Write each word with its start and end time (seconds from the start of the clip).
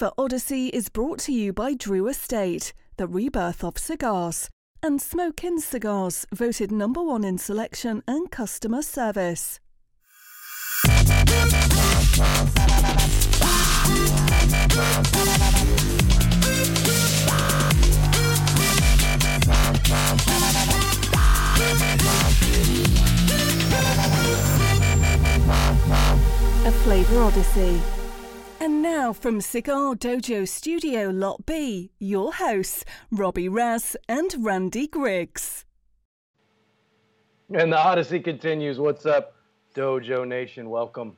Flavor 0.00 0.14
Odyssey 0.16 0.68
is 0.68 0.88
brought 0.88 1.18
to 1.18 1.30
you 1.30 1.52
by 1.52 1.74
Drew 1.74 2.08
Estate, 2.08 2.72
the 2.96 3.06
rebirth 3.06 3.62
of 3.62 3.76
cigars, 3.76 4.48
and 4.82 4.98
Smoke 4.98 5.44
Inn 5.44 5.60
Cigars, 5.60 6.24
voted 6.32 6.72
number 6.72 7.02
one 7.02 7.22
in 7.22 7.36
selection 7.36 8.02
and 8.08 8.30
customer 8.30 8.80
service. 8.80 9.60
A 26.64 26.72
Flavor 26.72 27.20
Odyssey. 27.20 27.99
And 28.62 28.82
now 28.82 29.14
from 29.14 29.40
Cigar 29.40 29.94
Dojo 29.94 30.46
Studio 30.46 31.08
Lot 31.08 31.46
B, 31.46 31.92
your 31.98 32.34
hosts, 32.34 32.84
Robby 33.10 33.48
Raz 33.48 33.96
and 34.06 34.34
Randy 34.38 34.86
Griggs. 34.86 35.64
And 37.54 37.72
the 37.72 37.78
Odyssey 37.78 38.20
continues. 38.20 38.78
What's 38.78 39.06
up, 39.06 39.34
Dojo 39.74 40.28
Nation? 40.28 40.68
Welcome 40.68 41.16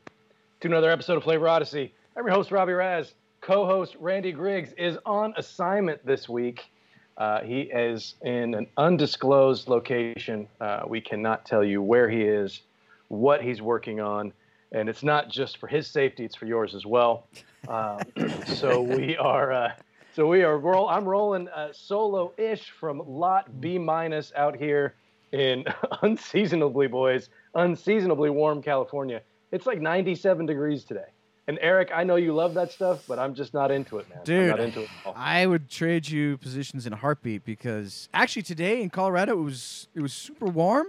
to 0.61 0.69
another 0.69 0.89
episode 0.89 1.17
of 1.17 1.25
Flavor 1.25 1.49
Odyssey. 1.49 1.93
I'm 2.17 2.25
your 2.25 2.33
host, 2.33 2.53
Robby 2.53 2.75
Raz. 2.75 3.15
Co 3.41 3.67
host 3.67 3.97
Randy 3.99 4.31
Griggs 4.31 4.73
is 4.79 4.97
on 5.05 5.35
assignment 5.37 6.07
this 6.07 6.29
week. 6.29 6.71
Uh, 7.17 7.41
he 7.41 7.63
is 7.63 8.15
in 8.23 8.55
an 8.55 8.69
undisclosed 8.77 9.67
location. 9.67 10.47
Uh, 10.61 10.83
we 10.87 11.01
cannot 11.01 11.45
tell 11.45 11.65
you 11.65 11.83
where 11.83 12.09
he 12.09 12.23
is, 12.23 12.61
what 13.09 13.43
he's 13.43 13.61
working 13.61 13.99
on 13.99 14.33
and 14.73 14.89
it's 14.89 15.03
not 15.03 15.29
just 15.29 15.59
for 15.59 15.67
his 15.67 15.87
safety; 15.87 16.25
it's 16.25 16.37
for 16.37 16.47
yours 16.47 16.75
as 16.75 16.85
well. 16.85 17.27
Um, 17.69 18.01
so 18.47 18.81
we 18.83 19.17
are, 19.17 19.53
uh, 19.53 19.73
so 20.15 20.27
we 20.27 20.43
are. 20.43 20.59
Roll, 20.59 20.89
I'm 20.89 21.05
rolling 21.05 21.49
uh, 21.49 21.73
solo-ish 21.73 22.71
from 22.71 23.03
Lot 23.07 23.61
B 23.61 23.79
minus 23.79 24.33
out 24.37 24.57
here 24.57 24.95
in 25.33 25.65
unseasonably, 26.03 26.87
boys, 26.87 27.29
unseasonably 27.55 28.31
warm 28.31 28.63
California. 28.63 29.23
It's 29.51 29.67
like 29.67 29.81
97 29.81 30.47
degrees 30.47 30.85
today. 30.85 31.05
And 31.49 31.59
Eric, 31.61 31.91
I 31.93 32.05
know 32.05 32.17
you 32.17 32.33
love 32.33 32.55
that 32.55 32.71
stuff, 32.71 33.05
but 33.09 33.19
I'm 33.19 33.35
just 33.35 33.53
not 33.53 33.71
into 33.73 33.99
it, 33.99 34.09
man. 34.09 34.21
Dude, 34.25 34.45
I'm 34.45 34.49
not 34.51 34.61
into 34.61 34.83
it 34.83 34.89
I 35.17 35.45
would 35.47 35.69
trade 35.69 36.09
you 36.09 36.39
positions 36.39 36.87
in 36.87 36.93
a 36.93 36.97
heartbeat 36.97 37.45
because 37.45 38.09
actually 38.15 38.43
today 38.43 38.81
in 38.81 38.91
Colorado 38.91 39.33
it 39.33 39.43
was 39.43 39.89
it 39.95 40.01
was 40.01 40.13
super 40.13 40.47
warm, 40.47 40.87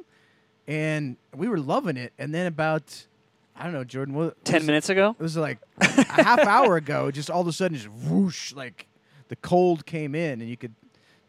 and 0.68 1.18
we 1.36 1.48
were 1.50 1.58
loving 1.58 1.98
it. 1.98 2.14
And 2.20 2.36
then 2.36 2.46
about 2.46 3.08
I 3.56 3.64
don't 3.64 3.74
know, 3.74 3.84
Jordan. 3.84 4.16
What, 4.16 4.44
Ten 4.46 4.62
was, 4.62 4.68
minutes 4.68 4.90
ago? 4.90 5.16
It 5.18 5.22
was 5.22 5.38
like 5.38 5.60
a 5.80 5.86
half 6.24 6.40
hour 6.40 6.76
ago. 6.76 7.12
Just 7.12 7.30
all 7.30 7.42
of 7.42 7.48
a 7.48 7.54
sudden, 7.54 7.78
just 7.78 7.90
whoosh, 7.90 8.54
like 8.54 8.88
the 9.28 9.36
cold 9.36 9.86
came 9.86 10.16
in, 10.16 10.42
and 10.42 10.50
you 10.50 10.58
could 10.58 10.74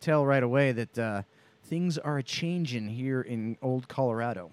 tell 0.00 0.25
right 0.25 0.42
away 0.42 0.72
that 0.72 0.98
uh, 0.98 1.22
things 1.64 1.98
are 1.98 2.19
a 2.19 2.22
changing 2.22 2.88
here 2.88 3.21
in 3.21 3.56
old 3.62 3.88
Colorado. 3.88 4.50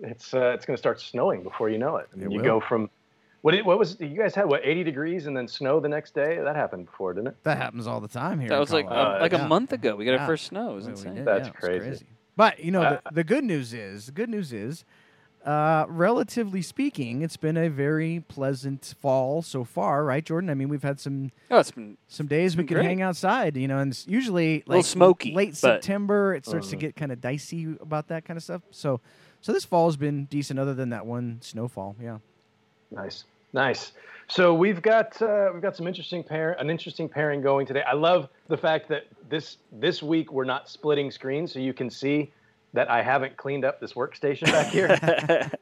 It's 0.00 0.34
uh, 0.34 0.52
it's 0.54 0.66
going 0.66 0.74
to 0.76 0.78
start 0.78 1.00
snowing 1.00 1.42
before 1.44 1.70
you 1.70 1.78
know 1.78 1.96
it. 1.96 2.08
I 2.12 2.16
mean, 2.16 2.26
It 2.26 2.32
you 2.32 2.38
will. 2.38 2.44
go 2.44 2.60
from 2.60 2.90
what 3.42 3.54
it, 3.54 3.64
what 3.64 3.78
was 3.78 3.98
you 4.00 4.16
guys 4.16 4.34
had 4.34 4.46
what 4.46 4.62
80 4.64 4.82
degrees 4.82 5.26
and 5.26 5.36
then 5.36 5.46
snow 5.46 5.78
the 5.78 5.88
next 5.88 6.14
day. 6.14 6.38
That 6.42 6.56
happened 6.56 6.86
before, 6.86 7.14
didn't 7.14 7.28
it? 7.28 7.36
That 7.44 7.58
happens 7.58 7.86
all 7.86 8.00
the 8.00 8.08
time 8.08 8.40
here. 8.40 8.48
That 8.48 8.56
in 8.56 8.60
was 8.60 8.72
like 8.72 8.86
uh, 8.86 9.18
like 9.20 9.32
Yeah. 9.32 9.44
a 9.44 9.48
month 9.48 9.72
ago. 9.72 9.94
We 9.94 10.04
got 10.04 10.12
Yeah. 10.14 10.18
our 10.22 10.26
first 10.26 10.46
snow. 10.46 10.72
It 10.72 10.74
was 10.74 10.84
Well, 10.86 10.94
insane. 10.94 11.14
did, 11.14 11.24
That's 11.24 11.46
yeah, 11.46 11.52
it 11.54 11.54
crazy. 11.54 12.06
But 12.36 12.58
you 12.60 12.72
know, 12.72 12.82
Uh, 12.82 13.00
the, 13.10 13.14
the 13.16 13.24
good 13.24 13.44
news 13.44 13.72
is, 13.72 14.06
the 14.06 14.12
good 14.12 14.28
news 14.30 14.52
is, 14.52 14.84
uh, 15.44 15.84
relatively 15.88 16.62
speaking, 16.62 17.22
it's 17.22 17.36
been 17.36 17.56
a 17.56 17.68
very 17.68 18.24
pleasant 18.28 18.94
fall 19.00 19.42
so 19.42 19.64
far, 19.64 20.04
right, 20.04 20.24
Jordan? 20.24 20.50
I 20.50 20.54
mean, 20.54 20.68
we've 20.68 20.82
had 20.82 21.00
some 21.00 21.30
Oh, 21.50 21.58
it's 21.58 21.70
been 21.72 21.96
some 22.08 22.26
days 22.26 22.56
we 22.56 22.62
been 22.62 22.68
can 22.68 22.76
great. 22.76 22.86
hang 22.86 23.02
outside, 23.02 23.56
you 23.56 23.66
know, 23.68 23.78
and 23.78 23.92
it's 23.92 24.06
usually 24.06 24.62
little 24.66 24.76
like 24.76 24.84
smoky, 24.84 25.34
late 25.34 25.56
September, 25.56 26.34
it 26.34 26.46
starts 26.46 26.70
to 26.70 26.76
Uh. 26.76 26.80
get 26.80 26.96
kind 26.96 27.10
of 27.12 27.20
dicey 27.20 27.76
about 27.80 28.08
that 28.08 28.24
kind 28.24 28.36
of 28.36 28.42
stuff. 28.42 28.62
So, 28.70 29.00
so 29.40 29.52
this 29.52 29.64
fall 29.64 29.86
has 29.88 29.96
been 29.96 30.26
decent, 30.26 30.58
other 30.60 30.74
than 30.74 30.90
that 30.90 31.06
one 31.06 31.38
snowfall. 31.40 31.96
Yeah. 32.00 32.18
Nice, 32.90 33.24
nice. 33.52 33.92
So 34.28 34.54
we've 34.54 34.80
got 34.80 35.20
uh, 35.20 35.50
we've 35.52 35.60
got 35.62 35.76
some 35.76 35.86
interesting 35.86 36.22
pair 36.22 36.52
an 36.52 36.70
interesting 36.70 37.08
pairing 37.08 37.42
going 37.42 37.66
today. 37.66 37.82
I 37.82 37.94
love 37.94 38.28
the 38.48 38.56
fact 38.56 38.88
that 38.88 39.06
this 39.28 39.58
this 39.72 40.02
week 40.02 40.32
we're 40.32 40.44
not 40.44 40.68
splitting 40.70 41.10
screens, 41.10 41.52
so 41.52 41.58
you 41.58 41.72
can 41.74 41.90
see 41.90 42.30
that 42.74 42.90
I 42.90 43.02
haven't 43.02 43.36
cleaned 43.36 43.64
up 43.64 43.80
this 43.80 43.92
workstation 43.94 44.46
back 44.46 44.66
here. 44.68 45.50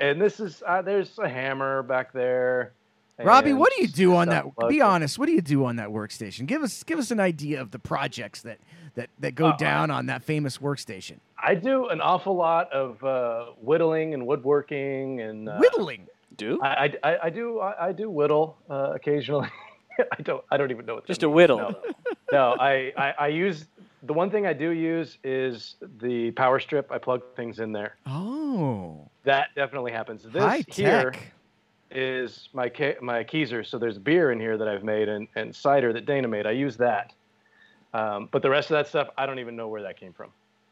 And 0.00 0.20
this 0.20 0.38
is 0.38 0.62
uh, 0.64 0.80
there's 0.82 1.18
a 1.18 1.28
hammer 1.28 1.82
back 1.82 2.12
there. 2.12 2.72
Robby, 3.18 3.52
what 3.52 3.72
do 3.74 3.82
you 3.82 3.88
do 3.88 4.14
on 4.14 4.28
that? 4.28 4.42
stuff 4.44 4.68
Be 4.68 4.76
plugged. 4.78 4.80
honest. 4.82 5.18
What 5.18 5.26
do 5.26 5.32
you 5.32 5.40
do 5.40 5.64
on 5.64 5.76
that 5.76 5.88
workstation? 5.88 6.46
Give 6.46 6.62
us 6.62 6.84
give 6.84 6.98
us 7.00 7.10
an 7.10 7.18
idea 7.18 7.60
of 7.60 7.72
the 7.72 7.78
projects 7.80 8.42
that 8.42 8.58
that 8.94 9.10
that 9.18 9.34
go 9.34 9.48
Uh, 9.48 9.56
down 9.56 9.90
on 9.90 10.06
that 10.06 10.22
famous 10.22 10.58
workstation. 10.58 11.16
I 11.42 11.56
do 11.56 11.88
an 11.88 12.00
awful 12.00 12.36
lot 12.36 12.72
of 12.72 13.02
uh, 13.02 13.46
whittling 13.60 14.14
and 14.14 14.24
woodworking 14.26 15.20
and 15.20 15.48
uh, 15.48 15.56
Whittling. 15.58 16.06
do 16.36 16.60
I, 16.62 16.92
I, 17.02 17.18
I 17.24 17.30
do 17.30 17.58
I, 17.58 17.88
I 17.88 17.92
do 17.92 18.08
whittle 18.08 18.56
uh, 18.70 18.92
occasionally. 18.94 19.48
I 19.98 20.22
don't 20.22 20.44
I 20.50 20.56
don't 20.58 20.70
even 20.70 20.86
know 20.86 20.94
what 20.96 21.06
just 21.06 21.22
a 21.24 21.28
whittle. 21.28 21.58
No, 21.58 21.74
no 22.30 22.56
I, 22.60 22.92
I, 22.96 23.14
I 23.18 23.26
use 23.28 23.66
the 24.02 24.12
one 24.12 24.30
thing 24.30 24.46
I 24.46 24.52
do 24.52 24.70
use 24.70 25.18
is 25.24 25.76
the 26.00 26.30
power 26.32 26.58
strip. 26.60 26.90
I 26.90 26.98
plug 26.98 27.22
things 27.36 27.58
in 27.60 27.72
there. 27.72 27.96
Oh, 28.06 29.08
That 29.24 29.48
definitely 29.54 29.92
happens. 29.92 30.22
This 30.24 30.42
high 30.42 30.64
here 30.68 31.12
tech. 31.12 31.32
is 31.90 32.48
my 32.52 32.68
ca- 32.68 32.96
my 33.00 33.22
keezer. 33.24 33.64
So 33.66 33.78
there's 33.78 33.98
beer 33.98 34.32
in 34.32 34.40
here 34.40 34.56
that 34.58 34.68
I've 34.68 34.84
made 34.84 35.08
and, 35.08 35.28
and 35.36 35.54
cider 35.54 35.92
that 35.92 36.06
Dana 36.06 36.28
made. 36.28 36.46
I 36.46 36.52
use 36.52 36.76
that. 36.78 37.12
Um, 37.94 38.28
but 38.32 38.42
the 38.42 38.50
rest 38.50 38.70
of 38.70 38.74
that 38.74 38.88
stuff, 38.88 39.08
I 39.18 39.26
don't 39.26 39.38
even 39.38 39.54
know 39.54 39.68
where 39.68 39.82
that 39.82 39.98
came 40.00 40.12
from. 40.12 40.30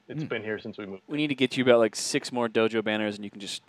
It's 0.08 0.22
Hmm. 0.22 0.28
been 0.28 0.42
here 0.42 0.58
since 0.58 0.78
we 0.78 0.86
moved. 0.86 1.02
We 1.06 1.18
need 1.18 1.28
to 1.28 1.34
get 1.34 1.56
you 1.56 1.62
about 1.62 1.78
like 1.78 1.94
six 1.94 2.32
more 2.32 2.48
dojo 2.48 2.82
banners, 2.82 3.16
and 3.16 3.24
you 3.24 3.30
can 3.30 3.40
just 3.40 3.62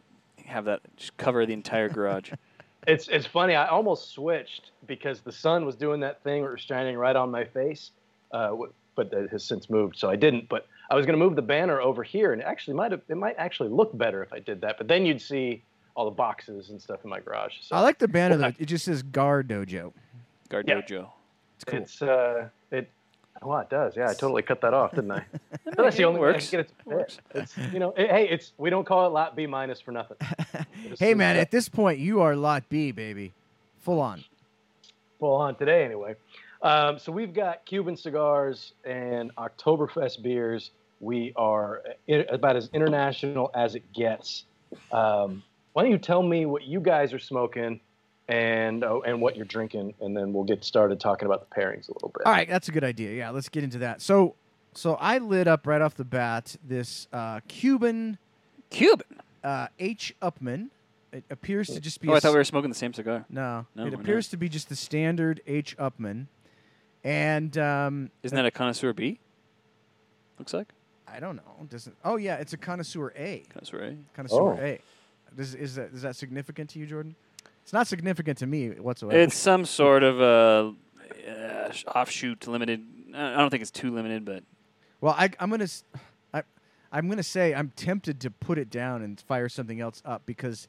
have 0.45 0.66
that 0.66 0.79
just 0.97 1.16
cover 1.17 1.45
the 1.45 1.53
entire 1.53 1.89
garage. 1.89 2.31
It's 2.88 3.07
it's 3.09 3.28
funny. 3.28 3.53
I 3.53 3.67
almost 3.67 4.09
switched 4.09 4.72
because 4.88 5.22
the 5.22 5.31
sun 5.31 5.67
was 5.67 5.75
doing 5.75 5.99
that 5.99 6.23
thing 6.23 6.41
where 6.41 6.49
it 6.49 6.53
was 6.55 6.61
shining 6.61 6.97
right 6.97 7.16
on 7.16 7.29
my 7.29 7.43
face, 7.45 7.91
uh, 8.31 8.47
w- 8.47 8.73
but 8.96 9.12
it 9.13 9.29
has 9.31 9.44
since 9.44 9.69
moved, 9.69 9.97
so 9.97 10.09
I 10.09 10.16
didn't. 10.16 10.50
But 10.50 10.68
I 10.90 10.96
was 10.96 11.06
going 11.06 11.18
to 11.18 11.24
move 11.24 11.35
the 11.35 11.41
banner 11.41 11.79
over 11.81 12.03
here, 12.03 12.34
and 12.34 12.41
it 12.41 12.46
actually 12.46 12.74
might 12.75 12.91
have 12.91 13.02
it 13.07 13.18
might 13.18 13.35
actually 13.38 13.69
look 13.69 13.97
better 13.97 14.22
if 14.24 14.31
I 14.34 14.40
did 14.40 14.62
that. 14.62 14.78
But 14.78 14.88
then 14.88 15.06
you'd 15.06 15.22
see 15.22 15.63
all 15.96 16.06
the 16.06 16.12
boxes 16.12 16.69
and 16.69 16.81
stuff 16.81 17.00
in 17.03 17.09
my 17.09 17.19
garage. 17.19 17.56
So 17.62 17.75
I 17.75 17.81
like 17.81 18.00
the 18.00 18.07
banner 18.07 18.38
though. 18.38 18.53
It 18.57 18.66
just 18.66 18.85
says 18.85 19.03
Gar 19.03 19.44
Dojo. 19.44 19.94
Guard 20.50 20.68
Yeah. 20.68 20.81
dojo. 20.81 21.07
It's 21.56 21.63
cool. 21.66 21.79
it's 21.79 22.02
uh 22.02 22.47
it. 22.72 22.90
Well, 23.44 23.59
it 23.59 23.69
does. 23.69 23.97
Yeah, 23.97 24.06
I 24.09 24.13
totally 24.13 24.44
cut 24.44 24.62
that 24.62 24.74
off, 24.74 24.91
didn't 24.94 25.12
I? 25.12 25.25
But 25.66 25.78
No, 25.78 25.84
that's 25.85 25.96
the 25.96 26.03
it 26.03 26.06
only 26.06 26.19
way 26.19 26.29
I 26.29 26.31
works. 26.34 26.50
can 26.50 26.59
get 26.59 26.68
it 26.69 26.73
to. 26.84 26.96
Works. 26.96 27.18
It's 27.34 27.58
you 27.73 27.79
know, 27.79 27.91
it- 27.97 28.09
hey, 28.09 28.28
it's 28.29 28.53
we 28.58 28.69
don't 28.69 28.85
call 28.85 29.06
it 29.08 29.09
lot 29.09 29.35
B 29.35 29.47
minus 29.47 29.79
for 29.81 29.91
nothing. 29.91 30.18
Hey 31.00 31.13
man, 31.13 31.38
at 31.38 31.52
this 31.52 31.69
point 31.69 32.00
you 32.00 32.22
are 32.22 32.35
lot 32.35 32.68
B, 32.68 32.91
baby, 32.91 33.34
full 33.79 34.00
on. 34.02 34.23
full 35.20 35.34
on 35.35 35.55
today 35.55 35.85
anyway. 35.85 36.16
Um, 36.61 36.99
so 36.99 37.11
we've 37.11 37.34
got 37.34 37.66
Cuban 37.66 37.97
cigars 37.97 38.73
and 38.84 39.35
Oktoberfest 39.35 40.22
beers. 40.22 40.72
We 40.99 41.34
are 41.35 41.81
about 42.29 42.55
as 42.55 42.69
international 42.73 43.49
as 43.55 43.75
it 43.75 43.91
gets. 43.93 44.43
Um, 44.91 45.43
why 45.73 45.84
don't 45.84 45.91
you 45.91 45.97
tell 45.97 46.22
me 46.22 46.46
what 46.46 46.63
you 46.63 46.79
guys 46.79 47.13
are 47.13 47.19
smoking 47.19 47.79
and 48.28 48.84
oh, 48.84 49.02
and 49.05 49.19
what 49.19 49.35
you're 49.35 49.46
drinking, 49.46 49.96
and 49.99 50.16
then 50.16 50.31
we'll 50.34 50.43
get 50.43 50.63
started 50.63 50.99
talking 50.99 51.25
about 51.25 51.49
the 51.49 51.55
pairings 51.55 51.90
a 51.90 51.93
little 51.93 52.09
bit. 52.09 52.25
All 52.25 52.31
right, 52.31 52.47
that's 52.47 52.67
a 52.69 52.72
good 52.72 52.84
idea. 52.84 53.11
Yeah, 53.11 53.31
let's 53.31 53.49
get 53.49 53.63
into 53.63 53.79
that. 53.79 54.02
So, 54.02 54.35
so 54.73 54.93
I 54.96 55.17
lit 55.17 55.47
up 55.47 55.66
right 55.66 55.81
off 55.81 55.96
the 55.96 56.05
bat 56.05 56.55
this 56.63 57.08
uh, 57.11 57.40
Cuban 57.47 58.19
Cuban. 58.69 59.08
uh, 59.43 59.67
H. 59.79 60.16
Upmann. 60.22 60.69
It 61.11 61.25
appears 61.29 61.67
to 61.69 61.81
just 61.81 61.99
be. 61.99 62.08
Oh, 62.08 62.13
a 62.13 62.17
I 62.17 62.19
thought 62.22 62.31
we 62.31 62.37
were 62.37 62.43
smoking 62.46 62.69
the 62.69 62.75
same 62.75 62.93
cigar. 62.93 63.25
No, 63.29 63.66
No, 63.75 63.85
it 63.85 63.93
we're 63.93 63.99
appears 63.99 64.29
to 64.29 64.37
be 64.37 64.47
just 64.47 64.69
the 64.69 64.78
standard 64.78 65.41
H. 65.46 65.75
Upmann, 65.78 66.28
and 67.03 67.57
um, 67.57 68.11
Isn't 68.23 68.35
that 68.35 68.45
a 68.45 68.51
connoisseur 68.51 68.93
B? 68.93 69.19
Looks 70.39 70.53
like 70.53 70.69
I 71.07 71.19
don't 71.19 71.35
know. 71.35 71.67
Doesn't? 71.69 71.95
Oh 72.05 72.15
yeah, 72.15 72.35
it's 72.37 72.53
a 72.53 72.57
connoisseur 72.57 73.11
A. 73.17 73.43
connoisseur 73.49 73.83
A. 73.83 73.97
Connoisseur 74.15 74.41
Oh. 74.41 74.57
A. 74.57 74.79
Does, 75.35 75.55
is 75.55 75.75
that 75.75 75.93
is 75.93 76.01
that 76.01 76.15
significant 76.15 76.69
to 76.71 76.79
you, 76.79 76.85
Jordan? 76.85 77.15
It's 77.63 77.73
not 77.73 77.87
significant 77.87 78.37
to 78.39 78.47
me 78.47 78.69
whatsoever. 78.69 79.17
It's 79.19 79.35
some 79.35 79.65
sort 79.65 80.03
of 80.03 80.19
a 80.19 80.73
uh, 81.29 81.71
offshoot 81.95 82.47
limited. 82.47 82.83
I 83.13 83.33
I 83.33 83.37
don't 83.37 83.49
think 83.49 83.61
it's 83.61 83.71
too 83.71 83.93
limited, 83.93 84.25
but 84.25 84.43
well, 84.99 85.15
I, 85.17 85.29
I'm 85.39 85.49
gonna, 85.49 85.63
s- 85.65 85.83
I, 86.33 86.43
am 86.93 87.09
gonna 87.09 87.23
say 87.23 87.53
I'm 87.53 87.71
tempted 87.75 88.19
to 88.21 88.31
put 88.31 88.57
it 88.57 88.69
down 88.69 89.01
and 89.01 89.19
fire 89.19 89.49
something 89.49 89.79
else 89.81 90.01
up 90.05 90.23
because 90.25 90.67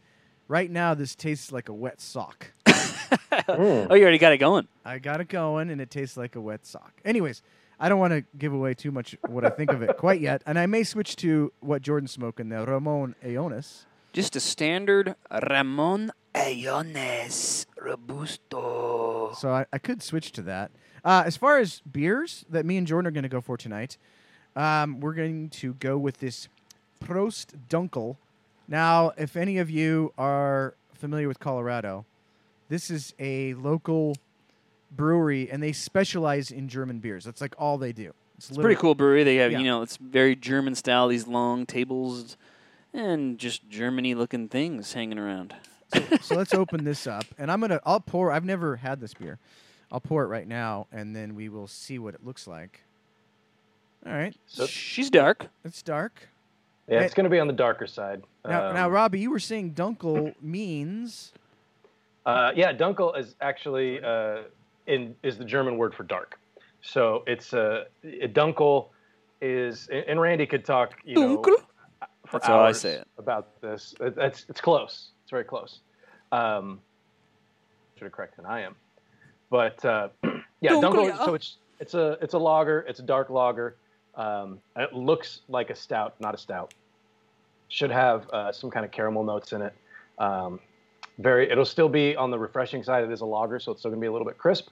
Right 0.53 0.71
now, 0.71 0.93
this 0.93 1.15
tastes 1.15 1.51
like 1.51 1.71
a 1.71 1.73
wet 1.73 1.99
sock. 1.99 2.53
Mm. 2.67 3.87
Oh, 3.89 3.95
you 3.95 4.03
already 4.03 4.19
got 4.19 4.35
it 4.35 4.37
going. 4.37 4.69
I 4.85 4.99
got 4.99 5.23
it 5.23 5.31
going, 5.31 5.71
and 5.71 5.81
it 5.81 5.91
tastes 5.91 6.19
like 6.19 6.37
a 6.37 6.43
wet 6.43 6.67
sock. 6.67 6.93
Anyways, 7.07 7.41
I 7.81 7.89
don't 7.89 7.99
want 7.99 8.13
to 8.13 8.23
give 8.37 8.53
away 8.53 8.75
too 8.75 8.91
much 8.91 9.17
what 9.27 9.47
I 9.47 9.49
think 9.49 9.73
of 9.73 9.81
it 9.81 9.97
quite 9.99 10.21
yet, 10.21 10.43
and 10.45 10.59
I 10.59 10.67
may 10.67 10.83
switch 10.83 11.17
to 11.17 11.55
what 11.61 11.81
Jordan's 11.81 12.13
smoking, 12.13 12.51
the 12.51 12.67
Ramon 12.67 13.15
Allones. 13.25 13.87
Just 14.13 14.37
a 14.37 14.41
standard 14.41 15.15
Ramon 15.51 16.13
Allones 16.35 17.65
Robusto. 17.81 19.33
So 19.35 19.49
I, 19.53 19.65
I 19.73 19.79
could 19.79 20.03
switch 20.03 20.33
to 20.33 20.43
that. 20.43 20.71
Uh, 21.03 21.23
as 21.25 21.39
far 21.39 21.61
as 21.61 21.81
beers 21.91 22.45
that 22.51 22.67
me 22.67 22.77
and 22.77 22.87
Jordan 22.87 23.09
are 23.09 23.11
going 23.11 23.23
to 23.23 23.31
go 23.31 23.41
for 23.41 23.57
tonight, 23.57 23.97
um, 24.55 25.01
we're 25.01 25.15
going 25.15 25.49
to 25.49 25.73
go 25.73 25.97
with 25.97 26.19
this 26.19 26.49
Prost 27.03 27.55
Dunkel. 27.71 28.19
Now, 28.69 29.12
if 29.17 29.37
any 29.37 29.59
of 29.59 29.70
you 29.70 30.12
are 30.17 30.75
familiar 30.94 31.29
with 31.29 31.38
Colorado, 31.41 32.05
this 32.69 32.91
is 32.91 33.12
a 33.19 33.55
local 33.55 34.17
brewery, 34.91 35.50
and 35.50 35.62
they 35.62 35.73
specialize 35.73 36.50
in 36.50 36.69
German 36.69 36.99
beers. 36.99 37.25
That's 37.25 37.41
like 37.41 37.55
all 37.59 37.79
they 37.79 37.93
do. 37.93 38.12
It's 38.38 38.50
a 38.50 38.55
pretty 38.55 38.81
cool 38.81 38.94
brewery. 38.94 39.25
They 39.25 39.37
have, 39.37 39.53
Yeah. 39.53 39.59
you 39.59 39.64
know, 39.64 39.82
it's 39.82 39.97
very 39.97 40.35
German 40.35 40.75
style, 40.75 41.09
these 41.09 41.26
long 41.26 41.67
tables 41.67 42.37
and 42.94 43.38
just 43.38 43.69
Germany 43.70 44.14
looking 44.14 44.49
things 44.49 44.93
hanging 44.93 45.19
around. 45.19 45.55
so 46.23 46.35
let's 46.35 46.55
open 46.55 46.85
this 46.85 47.06
up, 47.06 47.25
and 47.38 47.50
I'm 47.50 47.61
gonna. 47.61 47.81
I'll 47.85 48.00
pour. 48.00 48.32
I've 48.32 48.44
never 48.44 48.76
had 48.76 49.00
this 49.00 49.12
beer. 49.15 49.38
I'll 49.91 50.00
pour 50.00 50.25
it 50.25 50.29
right 50.29 50.49
now, 50.49 50.87
and 50.91 51.15
then 51.15 51.35
we 51.35 51.49
will 51.50 51.67
see 51.67 51.99
what 51.99 52.15
it 52.15 52.25
looks 52.25 52.47
like. 52.47 52.81
All 54.06 54.12
right, 54.12 54.35
So- 54.47 54.67
She's 54.67 55.11
dark. 55.11 55.49
it's 55.65 55.82
dark. 55.82 56.29
Yeah, 56.88 57.00
it's 57.00 57.14
going 57.14 57.25
to 57.25 57.31
be 57.31 57.38
on 57.38 57.46
the 57.46 57.52
darker 57.52 57.87
side. 57.87 58.23
Now, 58.46 58.69
Um, 58.69 58.75
now, 58.75 58.90
Robby, 58.90 59.20
you 59.20 59.31
were 59.31 59.38
saying 59.38 59.75
Dunkel 59.75 60.34
means 60.43 61.32
Uh, 62.26 62.52
yeah, 62.55 62.73
Dunkel 62.73 63.17
is 63.19 63.34
actually 63.40 64.02
uh, 64.02 64.43
in 64.87 65.14
is 65.23 65.38
the 65.38 65.44
German 65.44 65.76
word 65.79 65.94
for 65.94 66.02
dark. 66.05 66.38
So 66.82 67.23
it's 67.26 67.55
uh, 67.55 67.84
a 68.05 68.29
Dunkel 68.29 68.88
is 69.40 69.88
and 69.88 70.20
Randy 70.20 70.46
could 70.46 70.64
talk 70.64 70.94
you 71.05 71.14
know 71.14 71.43
for 71.43 72.38
That's 72.38 72.46
how 72.46 72.58
I 72.61 72.67
hours 72.67 72.81
say 72.81 72.94
it. 72.94 73.08
about 73.19 73.61
this. 73.61 73.94
It- 74.00 74.14
It's 74.19 74.46
it's 74.49 74.61
close. 74.61 75.11
It's 75.23 75.31
very 75.31 75.44
close. 75.44 75.81
Um, 76.32 76.81
should 77.96 78.05
have 78.05 78.12
correct 78.12 78.37
than 78.37 78.46
I 78.46 78.62
am, 78.62 78.75
but 79.50 79.84
uh, 79.84 80.08
yeah, 80.61 80.73
Dunkel, 80.73 80.82
Dunkel. 80.82 81.06
yeah. 81.08 81.25
So 81.25 81.34
it's 81.34 81.56
it's 81.79 81.94
a 81.94 82.19
it's 82.20 82.34
a 82.34 82.38
lager. 82.38 82.81
It's 82.88 82.99
a 83.00 83.05
dark 83.05 83.31
lager. 83.31 83.76
Um, 84.14 84.59
it 84.76 84.93
looks 84.93 85.41
like 85.49 85.70
a 85.70 85.75
stout, 85.75 86.14
not 86.20 86.35
a 86.35 86.38
stout. 86.38 86.75
Should 87.69 87.91
have 87.91 88.29
uh, 88.31 88.53
some 88.53 88.70
kind 88.70 88.85
of 88.85 88.91
caramel 88.91 89.25
notes 89.25 89.53
in 89.53 89.62
it. 89.62 89.75
Um, 90.19 90.61
very, 91.19 91.50
it'll 91.50 91.64
still 91.64 91.88
be 91.88 92.17
on 92.17 92.31
the 92.31 92.38
refreshing 92.38 92.82
side. 92.82 93.05
It 93.05 93.11
is 93.11 93.20
a 93.20 93.26
lager, 93.26 93.59
so 93.59 93.73
it's 93.73 93.81
still 93.81 93.91
gonna 93.91 94.00
be 94.00 94.06
a 94.06 94.12
little 94.12 94.26
bit 94.26 94.38
crisp. 94.38 94.69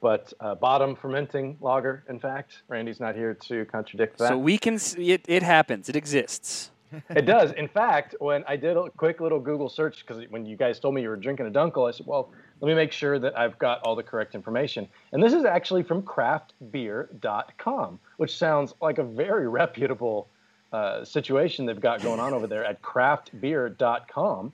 But 0.00 0.32
uh, 0.40 0.56
bottom 0.56 0.96
fermenting 0.96 1.56
lager, 1.60 2.02
in 2.08 2.18
fact. 2.18 2.62
Randy's 2.68 2.98
not 2.98 3.14
here 3.14 3.34
to 3.34 3.64
contradict 3.66 4.18
that. 4.18 4.28
So 4.28 4.38
we 4.38 4.58
can 4.58 4.78
see 4.78 5.12
it, 5.12 5.24
it 5.28 5.42
happens. 5.42 5.88
It 5.88 5.96
exists. 5.96 6.72
it 7.10 7.24
does. 7.24 7.52
In 7.52 7.68
fact, 7.68 8.16
when 8.18 8.44
I 8.46 8.56
did 8.56 8.76
a 8.76 8.90
quick 8.90 9.20
little 9.20 9.40
Google 9.40 9.68
search, 9.68 10.04
because 10.06 10.24
when 10.28 10.44
you 10.44 10.56
guys 10.56 10.80
told 10.80 10.94
me 10.94 11.02
you 11.02 11.08
were 11.08 11.16
drinking 11.16 11.46
a 11.46 11.50
Dunkel, 11.50 11.88
I 11.88 11.92
said, 11.92 12.06
well, 12.06 12.30
let 12.62 12.68
me 12.68 12.74
make 12.74 12.92
sure 12.92 13.18
that 13.18 13.36
I've 13.36 13.58
got 13.58 13.82
all 13.82 13.96
the 13.96 14.04
correct 14.04 14.36
information. 14.36 14.88
And 15.10 15.20
this 15.20 15.32
is 15.32 15.44
actually 15.44 15.82
from 15.82 16.00
craftbeer.com, 16.02 17.98
which 18.18 18.36
sounds 18.38 18.72
like 18.80 18.98
a 18.98 19.02
very 19.02 19.48
reputable 19.48 20.28
uh, 20.72 21.04
situation 21.04 21.66
they've 21.66 21.80
got 21.80 22.00
going 22.02 22.20
on 22.20 22.32
over 22.32 22.46
there 22.46 22.64
at 22.64 22.80
craftbeer.com. 22.80 24.52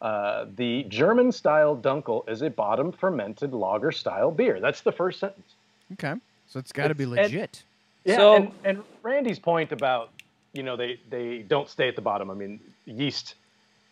Uh, 0.00 0.46
the 0.56 0.84
German 0.84 1.30
style 1.30 1.76
Dunkel 1.76 2.26
is 2.30 2.40
a 2.40 2.48
bottom 2.48 2.90
fermented 2.92 3.52
lager 3.52 3.92
style 3.92 4.30
beer. 4.30 4.58
That's 4.58 4.80
the 4.80 4.92
first 4.92 5.20
sentence. 5.20 5.52
okay. 5.92 6.14
So 6.48 6.58
it's 6.58 6.72
got 6.72 6.88
to 6.88 6.94
be 6.94 7.04
It's- 7.04 7.26
and- 7.26 7.34
legit. 7.34 7.62
Yeah, 8.04 8.16
So- 8.16 8.34
and, 8.36 8.52
and 8.64 8.82
Randy's 9.02 9.38
point 9.38 9.70
about 9.72 10.10
you 10.54 10.62
know 10.64 10.74
they 10.74 10.98
they 11.10 11.40
don't 11.42 11.68
stay 11.68 11.86
at 11.86 11.94
the 11.94 12.00
bottom. 12.02 12.30
I 12.30 12.34
mean, 12.34 12.58
yeast 12.86 13.34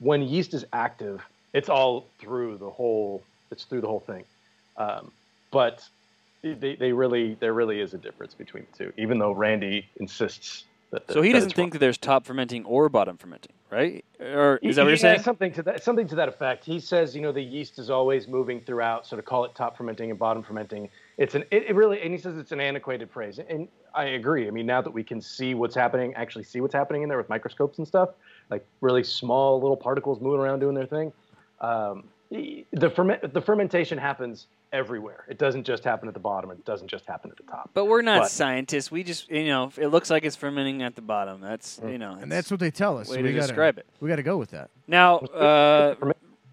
when 0.00 0.22
yeast 0.22 0.54
is 0.54 0.64
active, 0.72 1.22
it's 1.52 1.68
all 1.68 2.06
through 2.18 2.56
the 2.56 2.70
whole. 2.70 3.22
It's 3.50 3.64
through 3.64 3.80
the 3.80 3.88
whole 3.88 4.00
thing. 4.00 4.24
Um, 4.76 5.10
but 5.50 5.86
they, 6.42 6.76
they 6.76 6.92
really 6.92 7.36
there 7.40 7.52
really 7.52 7.80
is 7.80 7.94
a 7.94 7.98
difference 7.98 8.34
between 8.34 8.66
the 8.72 8.84
two, 8.84 8.92
even 8.96 9.18
though 9.18 9.32
Randy 9.32 9.88
insists 9.96 10.64
that. 10.90 11.10
So 11.10 11.22
he 11.22 11.32
that 11.32 11.38
doesn't 11.38 11.54
think 11.54 11.72
that 11.72 11.78
there's 11.78 11.98
top 11.98 12.26
fermenting 12.26 12.64
or 12.64 12.88
bottom 12.88 13.16
fermenting, 13.16 13.52
right? 13.70 14.04
Or 14.20 14.58
is 14.62 14.76
that 14.76 14.82
what 14.82 14.88
you're 14.88 14.96
saying? 14.96 15.22
Something 15.22 15.52
to 15.54 15.62
that. 15.64 15.82
Something 15.82 16.06
to 16.08 16.14
that 16.14 16.28
effect. 16.28 16.64
He 16.64 16.80
says, 16.80 17.14
you 17.14 17.22
know, 17.22 17.32
the 17.32 17.42
yeast 17.42 17.78
is 17.78 17.90
always 17.90 18.28
moving 18.28 18.60
throughout. 18.60 19.06
So 19.06 19.16
to 19.16 19.22
call 19.22 19.44
it 19.44 19.54
top 19.54 19.76
fermenting 19.76 20.10
and 20.10 20.18
bottom 20.18 20.42
fermenting, 20.42 20.88
it's 21.16 21.34
an. 21.34 21.44
It, 21.50 21.64
it 21.68 21.74
really, 21.74 22.00
and 22.00 22.12
he 22.12 22.18
says 22.18 22.36
it's 22.36 22.52
an 22.52 22.60
antiquated 22.60 23.10
phrase, 23.10 23.40
and 23.48 23.68
I 23.94 24.04
agree. 24.04 24.46
I 24.46 24.50
mean, 24.50 24.66
now 24.66 24.80
that 24.80 24.92
we 24.92 25.02
can 25.02 25.20
see 25.20 25.54
what's 25.54 25.74
happening, 25.74 26.14
actually 26.14 26.44
see 26.44 26.60
what's 26.60 26.74
happening 26.74 27.02
in 27.02 27.08
there 27.08 27.18
with 27.18 27.28
microscopes 27.28 27.78
and 27.78 27.86
stuff, 27.86 28.10
like 28.50 28.64
really 28.80 29.02
small 29.02 29.60
little 29.60 29.76
particles 29.76 30.20
moving 30.20 30.40
around 30.40 30.60
doing 30.60 30.74
their 30.74 30.86
thing. 30.86 31.12
Um, 31.60 32.04
the 32.30 32.90
ferment, 32.94 33.32
the 33.32 33.40
fermentation 33.40 33.96
happens 33.96 34.46
everywhere. 34.72 35.24
It 35.28 35.38
doesn't 35.38 35.64
just 35.64 35.82
happen 35.84 36.08
at 36.08 36.14
the 36.14 36.20
bottom. 36.20 36.50
It 36.50 36.64
doesn't 36.64 36.88
just 36.88 37.06
happen 37.06 37.30
at 37.30 37.36
the 37.38 37.42
top. 37.50 37.70
But 37.72 37.86
we're 37.86 38.02
not 38.02 38.22
But- 38.22 38.30
scientists. 38.30 38.90
We 38.90 39.02
just, 39.02 39.30
you 39.30 39.46
know, 39.46 39.72
it 39.78 39.88
looks 39.88 40.10
like 40.10 40.24
it's 40.24 40.36
fermenting 40.36 40.82
at 40.82 40.94
the 40.94 41.00
bottom. 41.02 41.40
That's, 41.40 41.80
you 41.82 41.96
know, 41.98 42.18
And 42.20 42.30
that's 42.30 42.50
what 42.50 42.60
they 42.60 42.70
tell 42.70 42.98
us. 42.98 43.08
way 43.08 43.16
so 43.16 43.22
to 43.22 43.28
we 43.28 43.34
gotta, 43.34 43.46
describe 43.46 43.78
it. 43.78 43.86
We 44.00 44.08
got 44.08 44.16
to 44.16 44.22
go 44.22 44.36
with 44.36 44.50
that. 44.50 44.68
Now, 44.86 45.18
uh, 45.18 45.94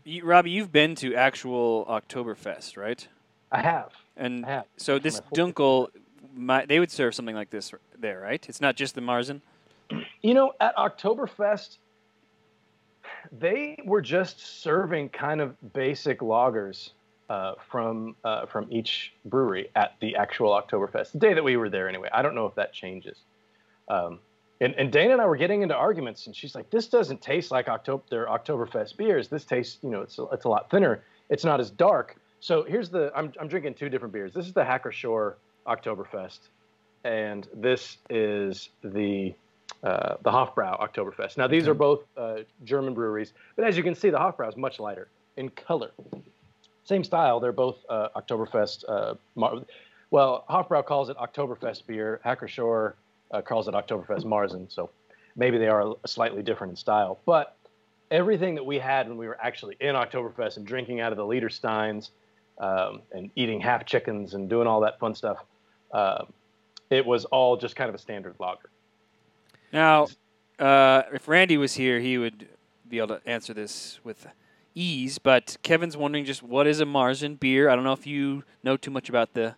you, 0.06 0.24
Robby, 0.24 0.52
you've 0.52 0.72
been 0.72 0.96
to 0.96 1.14
actual 1.16 1.86
Oktoberfest, 1.90 2.78
right? 2.78 3.06
I 3.52 3.62
have. 3.62 3.92
And 4.16 4.46
I 4.46 4.50
have. 4.50 4.66
so 4.78 4.98
this 4.98 5.20
Dunkel, 5.34 5.90
my, 6.34 6.66
they 6.66 6.80
would 6.80 6.92
serve 6.92 7.14
something 7.16 7.36
like 7.36 7.50
this 7.50 7.74
there, 8.00 8.22
right? 8.22 8.46
It's 8.48 8.62
not 8.62 8.76
just 8.78 8.96
the 8.96 9.02
Marzen. 9.02 9.42
You 10.22 10.34
know, 10.34 10.54
at 10.62 10.76
Oktoberfest, 10.78 11.78
they 13.40 13.78
were 13.86 14.02
just 14.02 14.62
serving 14.62 15.10
kind 15.10 15.42
of 15.42 15.56
basic 15.74 16.20
lagers 16.20 16.92
uh, 17.30 17.54
from 17.70 18.16
uh, 18.24 18.46
from 18.46 18.68
each 18.72 19.14
brewery 19.26 19.70
at 19.76 19.96
the 20.00 20.16
actual 20.16 20.52
Oktoberfest. 20.52 21.14
The 21.14 21.20
day 21.20 21.34
that 21.34 21.44
we 21.44 21.58
were 21.58 21.70
there, 21.70 21.90
anyway. 21.90 22.10
I 22.14 22.22
don't 22.22 22.36
know 22.36 22.46
if 22.46 22.56
that 22.56 22.74
changes. 22.74 23.18
Um, 23.88 24.20
and, 24.62 24.74
and 24.76 24.92
Dana 24.92 25.14
and 25.14 25.22
I 25.22 25.26
were 25.26 25.36
getting 25.36 25.64
into 25.64 25.76
arguments, 25.76 26.28
and 26.28 26.36
she's 26.36 26.56
like, 26.56 26.70
"This 26.70 26.88
doesn't 26.88 27.22
taste 27.22 27.52
like 27.52 27.68
October 27.68 28.04
their 28.10 28.28
Oktoberfest 28.28 28.96
beers. 28.96 29.28
This 29.28 29.44
tastes, 29.44 29.80
you 29.82 29.90
know, 29.90 30.02
it's 30.02 30.18
a, 30.18 30.24
it's 30.32 30.46
a 30.46 30.50
lot 30.50 30.70
thinner. 30.70 31.04
It's 31.30 31.44
not 31.44 31.60
as 31.60 31.72
dark." 31.72 32.18
So 32.40 32.64
here's 32.64 32.90
the 32.90 33.12
I'm 33.16 33.34
I'm 33.40 33.48
drinking 33.48 33.74
two 33.74 33.90
different 33.90 34.14
beers. 34.14 34.34
This 34.34 34.46
is 34.46 34.54
the 34.54 34.64
Hacker-Pschorr 34.64 35.36
Oktoberfest, 35.68 36.40
and 37.04 37.48
this 37.54 37.98
is 38.10 38.70
the 38.84 39.34
uh, 39.84 40.16
the 40.24 40.32
Hofbrau 40.32 40.80
Oktoberfest. 40.80 41.38
Now, 41.38 41.48
these 41.48 41.68
are 41.68 41.74
both 41.74 42.04
uh, 42.18 42.38
German 42.64 42.94
breweries, 42.94 43.34
but 43.56 43.66
as 43.66 43.78
you 43.78 43.84
can 43.84 43.96
see, 43.96 44.10
the 44.10 44.18
Hofbrau 44.18 44.50
is 44.50 44.58
much 44.58 44.80
lighter 44.80 45.08
in 45.38 45.50
color. 45.50 45.92
Same 46.84 47.04
style. 47.04 47.40
They're 47.40 47.52
both 47.52 47.78
uh, 47.90 48.10
Oktoberfest. 48.16 48.86
Uh, 48.88 49.16
Mar- 49.36 49.62
well, 50.12 50.46
Hofbrau 50.50 50.86
calls 50.86 51.10
it 51.10 51.18
Oktoberfest 51.18 51.86
beer. 51.88 52.20
Hacker-Pschorr 52.24 52.94
uh, 53.32 53.42
calls 53.42 53.68
it 53.68 53.74
Oktoberfest 53.74 54.24
Marzen. 54.24 54.72
So 54.72 54.90
maybe 55.36 55.58
they 55.58 55.68
are 55.68 55.96
slightly 56.06 56.44
different 56.44 56.72
in 56.72 56.78
style. 56.78 57.20
But 57.26 57.58
everything 58.12 58.56
that 58.56 58.66
we 58.66 58.78
had 58.78 59.08
when 59.08 59.18
we 59.18 59.28
were 59.28 59.38
actually 59.42 59.78
in 59.80 59.96
Oktoberfest 59.96 60.58
and 60.58 60.66
drinking 60.66 61.00
out 61.00 61.12
of 61.12 61.18
the 61.18 61.26
liter 61.26 61.50
steins 61.50 62.12
um, 62.60 63.02
and 63.12 63.32
eating 63.36 63.60
half 63.60 63.86
chickens 63.86 64.36
and 64.36 64.48
doing 64.50 64.68
all 64.68 64.82
that 64.82 65.00
fun 65.00 65.16
stuff, 65.16 65.40
um, 65.92 66.32
it 66.90 67.06
was 67.06 67.26
all 67.26 67.58
just 67.58 67.76
kind 67.76 67.90
of 67.90 67.96
a 67.96 68.00
standard 68.00 68.36
lager. 68.40 68.70
Now, 69.72 70.08
uh, 70.60 71.04
if 71.14 71.28
Randy 71.28 71.58
was 71.58 71.76
here, 71.76 72.00
he 72.00 72.18
would 72.18 72.48
be 72.88 72.98
able 73.00 73.20
to 73.20 73.22
answer 73.26 73.54
this 73.54 74.00
with 74.04 74.28
ease. 74.74 75.18
But 75.18 75.58
Kevin's 75.64 75.98
wondering 75.98 76.26
just 76.26 76.44
what 76.44 76.68
is 76.68 76.80
a 76.82 76.86
Marzen 76.86 77.40
beer? 77.40 77.70
I 77.70 77.76
don't 77.76 77.84
know 77.84 77.94
if 77.94 78.08
you 78.08 78.44
know 78.64 78.78
too 78.78 78.92
much 78.92 79.10
about 79.10 79.34
the 79.34 79.56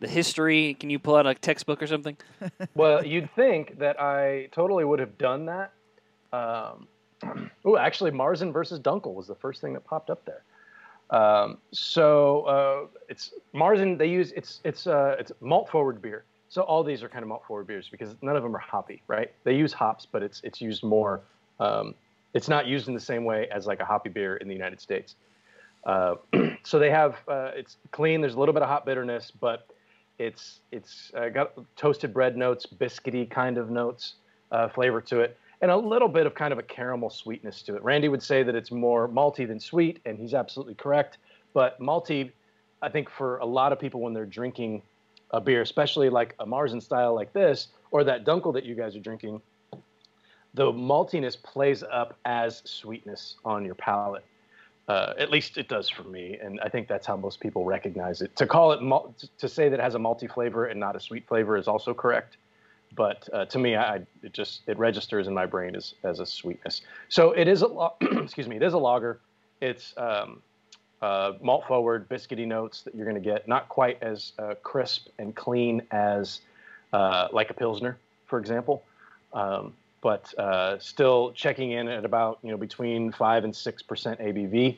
the 0.00 0.08
history. 0.08 0.74
Can 0.74 0.90
you 0.90 0.98
pull 0.98 1.16
out 1.16 1.26
a 1.26 1.34
textbook 1.34 1.82
or 1.82 1.86
something? 1.86 2.16
well, 2.74 3.04
you'd 3.04 3.30
think 3.34 3.78
that 3.78 4.00
I 4.00 4.48
totally 4.52 4.84
would 4.84 5.00
have 5.00 5.18
done 5.18 5.46
that. 5.46 5.72
Um, 6.32 6.88
oh, 7.64 7.76
actually, 7.76 8.10
Marzen 8.10 8.52
versus 8.52 8.78
Dunkel 8.78 9.14
was 9.14 9.26
the 9.26 9.34
first 9.34 9.60
thing 9.60 9.72
that 9.74 9.84
popped 9.84 10.10
up 10.10 10.24
there. 10.24 10.42
Um, 11.10 11.58
so 11.72 12.42
uh, 12.42 12.98
it's 13.08 13.32
Marzen. 13.54 13.96
They 13.98 14.08
use 14.08 14.32
it's 14.36 14.60
it's 14.64 14.86
uh, 14.86 15.16
it's 15.18 15.32
malt 15.40 15.68
forward 15.70 16.02
beer. 16.02 16.24
So 16.48 16.62
all 16.62 16.82
these 16.82 17.02
are 17.02 17.08
kind 17.08 17.22
of 17.22 17.28
malt 17.28 17.42
forward 17.46 17.66
beers 17.66 17.88
because 17.90 18.16
none 18.22 18.36
of 18.36 18.42
them 18.42 18.54
are 18.56 18.60
hoppy, 18.60 19.02
right? 19.06 19.30
They 19.44 19.54
use 19.54 19.72
hops, 19.72 20.06
but 20.10 20.22
it's 20.22 20.40
it's 20.44 20.60
used 20.60 20.82
more. 20.82 21.20
Um, 21.60 21.94
it's 22.34 22.48
not 22.48 22.66
used 22.66 22.88
in 22.88 22.94
the 22.94 23.00
same 23.00 23.24
way 23.24 23.48
as 23.50 23.66
like 23.66 23.80
a 23.80 23.84
hoppy 23.84 24.08
beer 24.08 24.36
in 24.36 24.48
the 24.48 24.54
United 24.54 24.80
States. 24.80 25.14
Uh, 25.84 26.16
so 26.62 26.78
they 26.78 26.90
have 26.90 27.16
uh, 27.28 27.50
it's 27.54 27.76
clean. 27.90 28.20
There's 28.20 28.34
a 28.34 28.38
little 28.38 28.52
bit 28.52 28.62
of 28.62 28.68
hop 28.68 28.86
bitterness, 28.86 29.30
but 29.30 29.68
it's 30.18 30.60
it's 30.72 31.12
uh, 31.16 31.28
got 31.28 31.52
toasted 31.76 32.14
bread 32.14 32.36
notes, 32.36 32.66
biscuity 32.66 33.28
kind 33.28 33.58
of 33.58 33.70
notes, 33.70 34.14
uh, 34.50 34.68
flavor 34.68 35.00
to 35.02 35.20
it, 35.20 35.36
and 35.60 35.70
a 35.70 35.76
little 35.76 36.08
bit 36.08 36.26
of 36.26 36.34
kind 36.34 36.52
of 36.52 36.58
a 36.58 36.62
caramel 36.62 37.10
sweetness 37.10 37.62
to 37.62 37.76
it. 37.76 37.82
Randy 37.82 38.08
would 38.08 38.22
say 38.22 38.42
that 38.42 38.54
it's 38.54 38.70
more 38.70 39.08
malty 39.08 39.46
than 39.46 39.60
sweet, 39.60 40.00
and 40.06 40.18
he's 40.18 40.34
absolutely 40.34 40.74
correct. 40.74 41.18
But 41.54 41.78
malty, 41.80 42.32
I 42.82 42.88
think 42.88 43.10
for 43.10 43.38
a 43.38 43.46
lot 43.46 43.72
of 43.72 43.78
people 43.78 44.00
when 44.00 44.14
they're 44.14 44.26
drinking 44.26 44.82
a 45.30 45.40
beer, 45.40 45.62
especially 45.62 46.08
like 46.10 46.34
a 46.38 46.46
Marzen 46.46 46.82
style 46.82 47.14
like 47.14 47.32
this, 47.32 47.68
or 47.90 48.04
that 48.04 48.24
Dunkel 48.24 48.52
that 48.54 48.64
you 48.64 48.74
guys 48.74 48.96
are 48.96 49.00
drinking, 49.00 49.40
the 50.54 50.72
maltiness 50.72 51.40
plays 51.40 51.82
up 51.82 52.16
as 52.24 52.62
sweetness 52.64 53.36
on 53.44 53.64
your 53.64 53.74
palate. 53.74 54.24
Uh, 54.88 55.12
at 55.18 55.30
least 55.30 55.58
it 55.58 55.68
does 55.68 55.88
for 55.90 56.02
me, 56.04 56.38
and 56.42 56.58
I 56.60 56.70
think 56.70 56.88
that's 56.88 57.06
how 57.06 57.14
most 57.14 57.40
people 57.40 57.64
recognize 57.64 58.22
it. 58.22 58.34
To 58.36 58.46
call 58.46 58.72
it 58.72 58.80
mal- 58.80 59.14
to 59.36 59.48
say 59.48 59.68
that 59.68 59.78
it 59.78 59.82
has 59.82 59.94
a 59.94 59.98
malty 59.98 60.32
flavor 60.32 60.64
and 60.64 60.80
not 60.80 60.96
a 60.96 61.00
sweet 61.00 61.28
flavor 61.28 61.58
is 61.58 61.68
also 61.68 61.92
correct, 61.92 62.38
but 62.96 63.28
uh, 63.34 63.44
to 63.46 63.58
me, 63.58 63.76
I, 63.76 63.96
it 64.22 64.32
just 64.32 64.62
it 64.66 64.78
registers 64.78 65.26
in 65.26 65.34
my 65.34 65.44
brain 65.44 65.76
as 65.76 65.92
as 66.04 66.20
a 66.20 66.26
sweetness. 66.26 66.80
So 67.10 67.32
it 67.32 67.48
is 67.48 67.60
a 67.60 67.66
lo- 67.66 67.96
excuse 68.00 68.48
me, 68.48 68.56
it 68.56 68.62
is 68.62 68.72
a 68.72 68.78
lager. 68.78 69.20
It's 69.60 69.92
um, 69.98 70.40
uh, 71.00 71.32
malt 71.40 71.64
forward, 71.66 72.08
biscuity 72.08 72.46
notes 72.46 72.82
that 72.82 72.94
you're 72.94 73.06
going 73.06 73.22
to 73.22 73.28
get, 73.28 73.46
not 73.46 73.68
quite 73.68 74.02
as 74.02 74.32
uh, 74.38 74.54
crisp 74.62 75.08
and 75.18 75.34
clean 75.34 75.82
as 75.90 76.40
uh, 76.92 77.28
like 77.32 77.50
a 77.50 77.54
pilsner, 77.54 77.98
for 78.26 78.38
example. 78.38 78.82
Um, 79.32 79.74
but 80.00 80.32
uh, 80.38 80.78
still 80.78 81.32
checking 81.32 81.72
in 81.72 81.88
at 81.88 82.04
about 82.04 82.38
you 82.42 82.50
know 82.50 82.56
between 82.56 83.12
five 83.12 83.44
and 83.44 83.54
six 83.54 83.82
percent 83.82 84.20
ABV, 84.20 84.76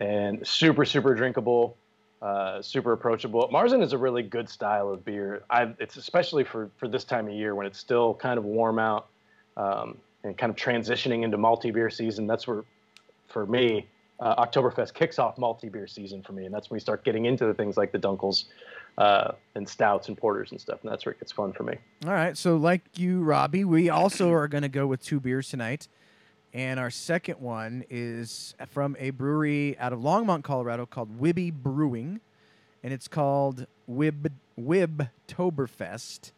and 0.00 0.46
super 0.46 0.84
super 0.84 1.14
drinkable, 1.14 1.76
uh, 2.22 2.60
super 2.62 2.92
approachable. 2.92 3.48
Marzen 3.52 3.82
is 3.82 3.92
a 3.92 3.98
really 3.98 4.22
good 4.22 4.48
style 4.48 4.90
of 4.90 5.04
beer. 5.04 5.42
I, 5.50 5.74
it's 5.78 5.96
especially 5.96 6.44
for 6.44 6.70
for 6.76 6.88
this 6.88 7.04
time 7.04 7.26
of 7.26 7.34
year 7.34 7.54
when 7.54 7.66
it's 7.66 7.78
still 7.78 8.14
kind 8.14 8.38
of 8.38 8.44
warm 8.44 8.78
out 8.78 9.08
um, 9.56 9.98
and 10.22 10.36
kind 10.36 10.50
of 10.50 10.56
transitioning 10.56 11.22
into 11.22 11.38
malty 11.38 11.72
beer 11.72 11.90
season. 11.90 12.26
That's 12.26 12.46
where, 12.46 12.64
for 13.28 13.46
me, 13.46 13.86
uh, 14.20 14.44
Oktoberfest 14.44 14.94
kicks 14.94 15.18
off 15.18 15.36
malty 15.36 15.70
beer 15.70 15.86
season 15.86 16.22
for 16.22 16.32
me, 16.32 16.44
and 16.44 16.54
that's 16.54 16.70
when 16.70 16.76
we 16.76 16.80
start 16.80 17.04
getting 17.04 17.26
into 17.26 17.46
the 17.46 17.54
things 17.54 17.76
like 17.76 17.92
the 17.92 17.98
Dunkels 17.98 18.44
uh, 18.98 19.32
and 19.54 19.68
stouts 19.68 20.08
and 20.08 20.16
porters 20.16 20.52
and 20.52 20.60
stuff, 20.60 20.80
and 20.82 20.90
that's 20.90 21.04
where 21.04 21.12
it 21.12 21.18
gets 21.18 21.32
fun 21.32 21.52
for 21.52 21.64
me. 21.64 21.74
All 22.06 22.12
right. 22.12 22.36
So, 22.36 22.56
like 22.56 22.82
you, 22.96 23.22
Robby, 23.22 23.64
we 23.64 23.90
also 23.90 24.32
are 24.32 24.48
going 24.48 24.62
to 24.62 24.68
go 24.68 24.86
with 24.86 25.02
two 25.02 25.20
beers 25.20 25.48
tonight. 25.48 25.88
And 26.52 26.78
our 26.78 26.90
second 26.90 27.40
one 27.40 27.84
is 27.90 28.54
from 28.68 28.96
a 29.00 29.10
brewery 29.10 29.76
out 29.78 29.92
of 29.92 29.98
Longmont, 29.98 30.44
Colorado 30.44 30.86
called 30.86 31.20
Wibby 31.20 31.52
Brewing. 31.52 32.20
And 32.84 32.92
it's 32.92 33.08
called 33.08 33.66
Wib 33.90 34.30
Wibtoberfest. 34.56 36.30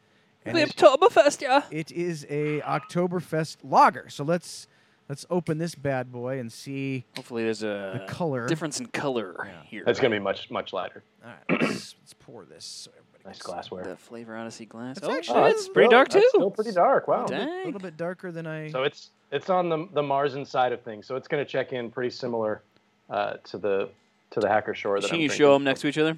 And 0.46 0.56
it- 0.56 0.74
Oktoberfest, 0.74 1.42
yeah. 1.42 1.64
it 1.70 1.92
is 1.92 2.24
a 2.30 2.60
Oktoberfest 2.62 3.58
lager. 3.62 4.08
So 4.08 4.24
let's 4.24 4.68
let's 5.08 5.24
open 5.30 5.58
this 5.58 5.74
bad 5.74 6.10
boy 6.12 6.38
and 6.38 6.52
see 6.52 7.04
Hopefully, 7.16 7.44
there's 7.44 7.62
a 7.62 8.00
the 8.06 8.12
color. 8.12 8.46
difference 8.46 8.80
in 8.80 8.86
color 8.86 9.34
Yeah. 9.46 9.52
here. 9.64 9.82
That's 9.84 10.00
going 10.00 10.10
to 10.12 10.16
be 10.18 10.22
much 10.22 10.50
much 10.50 10.72
lighter. 10.72 11.02
All 11.24 11.30
right, 11.30 11.62
let's, 11.62 11.94
let's 12.00 12.14
pour 12.20 12.44
this. 12.44 12.64
So 12.64 12.90
everybody 12.90 13.02
Nice 13.24 13.38
glassware. 13.40 13.82
The 13.82 13.96
Flavor 13.96 14.36
Odyssey 14.36 14.66
glass. 14.66 14.98
It's 14.98 15.06
oh, 15.06 15.10
actually- 15.16 15.34
shit, 15.50 15.56
it's 15.56 15.68
pretty 15.68 15.88
dark 15.88 16.08
too. 16.08 16.20
That's 16.20 16.28
still 16.30 16.50
pretty 16.50 16.70
dark. 16.72 17.08
Wow. 17.08 17.26
Dang. 17.26 17.48
A 17.48 17.64
little 17.64 17.80
bit 17.80 17.96
darker 17.96 18.30
than 18.30 18.46
I. 18.46 18.70
So 18.70 18.84
it's 18.84 19.10
it's 19.32 19.50
on 19.50 19.68
the 19.68 19.88
the 19.92 20.02
Marzen 20.02 20.46
side 20.46 20.72
of 20.72 20.80
things, 20.82 21.06
so 21.06 21.16
it's 21.16 21.26
going 21.26 21.44
to 21.44 21.50
check 21.50 21.72
in 21.72 21.90
pretty 21.90 22.10
similar 22.10 22.62
uh, 23.10 23.34
to 23.44 23.58
the 23.58 23.88
to 24.30 24.38
the 24.40 24.48
Hacker-Pschorr. 24.48 25.00
That 25.00 25.08
Can 25.08 25.16
I'm 25.16 25.22
you 25.22 25.28
show 25.28 25.52
them 25.52 25.64
next 25.64 25.80
to 25.80 25.88
each 25.88 25.98
other? 25.98 26.16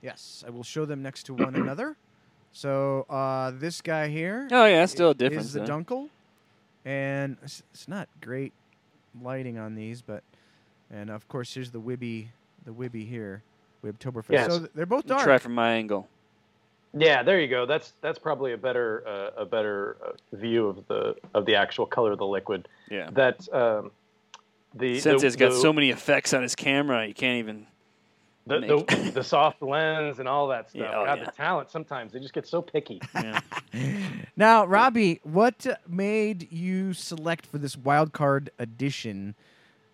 yes, 0.00 0.44
I 0.46 0.50
will 0.50 0.62
show 0.62 0.84
them 0.86 1.02
next 1.02 1.24
to 1.24 1.34
one 1.34 1.54
another. 1.54 1.96
So 2.52 3.02
uh, 3.10 3.50
this 3.54 3.82
guy 3.82 4.08
here 4.08 4.48
Oh 4.50 4.64
yeah, 4.64 4.86
still 4.86 5.08
a 5.08 5.10
is 5.10 5.16
difference. 5.18 5.52
the 5.52 5.60
then. 5.60 5.84
Dunkel, 5.84 6.08
and 6.84 7.36
it's, 7.42 7.62
it's 7.72 7.88
not 7.88 8.08
great 8.20 8.52
lighting 9.22 9.58
on 9.58 9.74
these, 9.74 10.02
but 10.02 10.22
and 10.90 11.10
of 11.10 11.28
course 11.28 11.54
here's 11.54 11.70
the 11.70 11.80
Wibby, 11.80 12.28
the 12.64 12.72
Wibby 12.72 13.08
here, 13.08 13.42
Wibtoberfest. 13.84 14.30
Yes. 14.30 14.52
So 14.52 14.68
they're 14.74 14.86
both 14.86 15.06
dark. 15.06 15.22
Try 15.22 15.38
from 15.38 15.54
my 15.54 15.72
angle. 15.72 16.08
Yeah, 16.94 17.22
there 17.22 17.40
you 17.40 17.48
go. 17.48 17.66
That's 17.66 17.92
that's 18.00 18.18
probably 18.18 18.52
a 18.52 18.56
better 18.56 19.04
uh, 19.06 19.42
a 19.42 19.44
better 19.44 19.96
uh, 20.04 20.36
view 20.36 20.68
of 20.68 20.86
the 20.88 21.16
of 21.34 21.44
the 21.44 21.54
actual 21.54 21.86
color 21.86 22.12
of 22.12 22.18
the 22.18 22.26
liquid. 22.26 22.68
Yeah. 22.90 23.10
That 23.12 23.46
um, 23.52 23.90
the 24.74 24.98
Since 24.98 25.20
the, 25.20 25.26
it's 25.26 25.36
got 25.36 25.50
the, 25.50 25.60
so 25.60 25.72
many 25.72 25.90
effects 25.90 26.32
on 26.32 26.42
his 26.42 26.54
camera, 26.54 27.06
you 27.06 27.14
can't 27.14 27.38
even. 27.38 27.66
The, 28.48 28.60
the, 28.60 29.10
the 29.14 29.24
soft 29.24 29.62
lens 29.62 30.18
and 30.18 30.28
all 30.28 30.48
that 30.48 30.70
stuff. 30.70 30.82
Yeah, 30.82 30.98
oh, 30.98 31.04
God, 31.04 31.18
yeah. 31.18 31.24
the 31.24 31.30
talent 31.32 31.70
sometimes 31.70 32.12
they 32.12 32.20
just 32.20 32.34
get 32.34 32.46
so 32.46 32.62
picky. 32.62 33.00
Yeah. 33.14 33.40
Now, 34.36 34.64
Robby, 34.66 35.18
what 35.24 35.66
made 35.88 36.52
you 36.52 36.92
select 36.92 37.44
for 37.44 37.58
this 37.58 37.76
wild 37.76 38.12
card 38.12 38.50
edition 38.56 39.34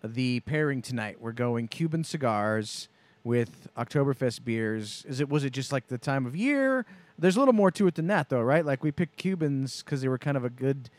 the 0.03 0.41
pairing 0.41 0.83
tonight? 0.83 1.17
We're 1.19 1.31
going 1.31 1.67
Cuban 1.67 2.03
cigars 2.03 2.87
with 3.23 3.67
Oktoberfest 3.75 4.45
beers. 4.45 5.03
Is 5.07 5.19
it 5.19 5.29
was 5.29 5.43
it 5.43 5.49
just 5.49 5.71
like 5.71 5.87
the 5.87 5.97
time 5.97 6.27
of 6.27 6.35
year? 6.35 6.85
There's 7.17 7.35
a 7.35 7.39
little 7.39 7.55
more 7.55 7.71
to 7.71 7.87
it 7.87 7.95
than 7.95 8.05
that, 8.07 8.29
though, 8.29 8.41
right? 8.41 8.63
Like 8.63 8.83
we 8.83 8.91
picked 8.91 9.17
Cubans 9.17 9.81
because 9.81 10.01
they 10.01 10.07
were 10.07 10.19
kind 10.19 10.37
of 10.37 10.45
a 10.45 10.49
good 10.49 10.91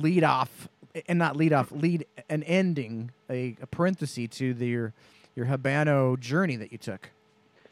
lead 0.00 0.24
off, 0.24 0.68
and 1.06 1.18
not 1.18 1.36
lead 1.36 1.52
off, 1.52 1.70
lead 1.70 2.04
an 2.28 2.42
ending, 2.42 3.10
a, 3.30 3.56
a 3.62 3.66
parenthesis 3.66 4.28
to 4.38 4.54
the, 4.54 4.92
your 5.34 5.46
Habano 5.46 6.18
journey 6.18 6.56
that 6.56 6.72
you 6.72 6.78
took. 6.78 7.10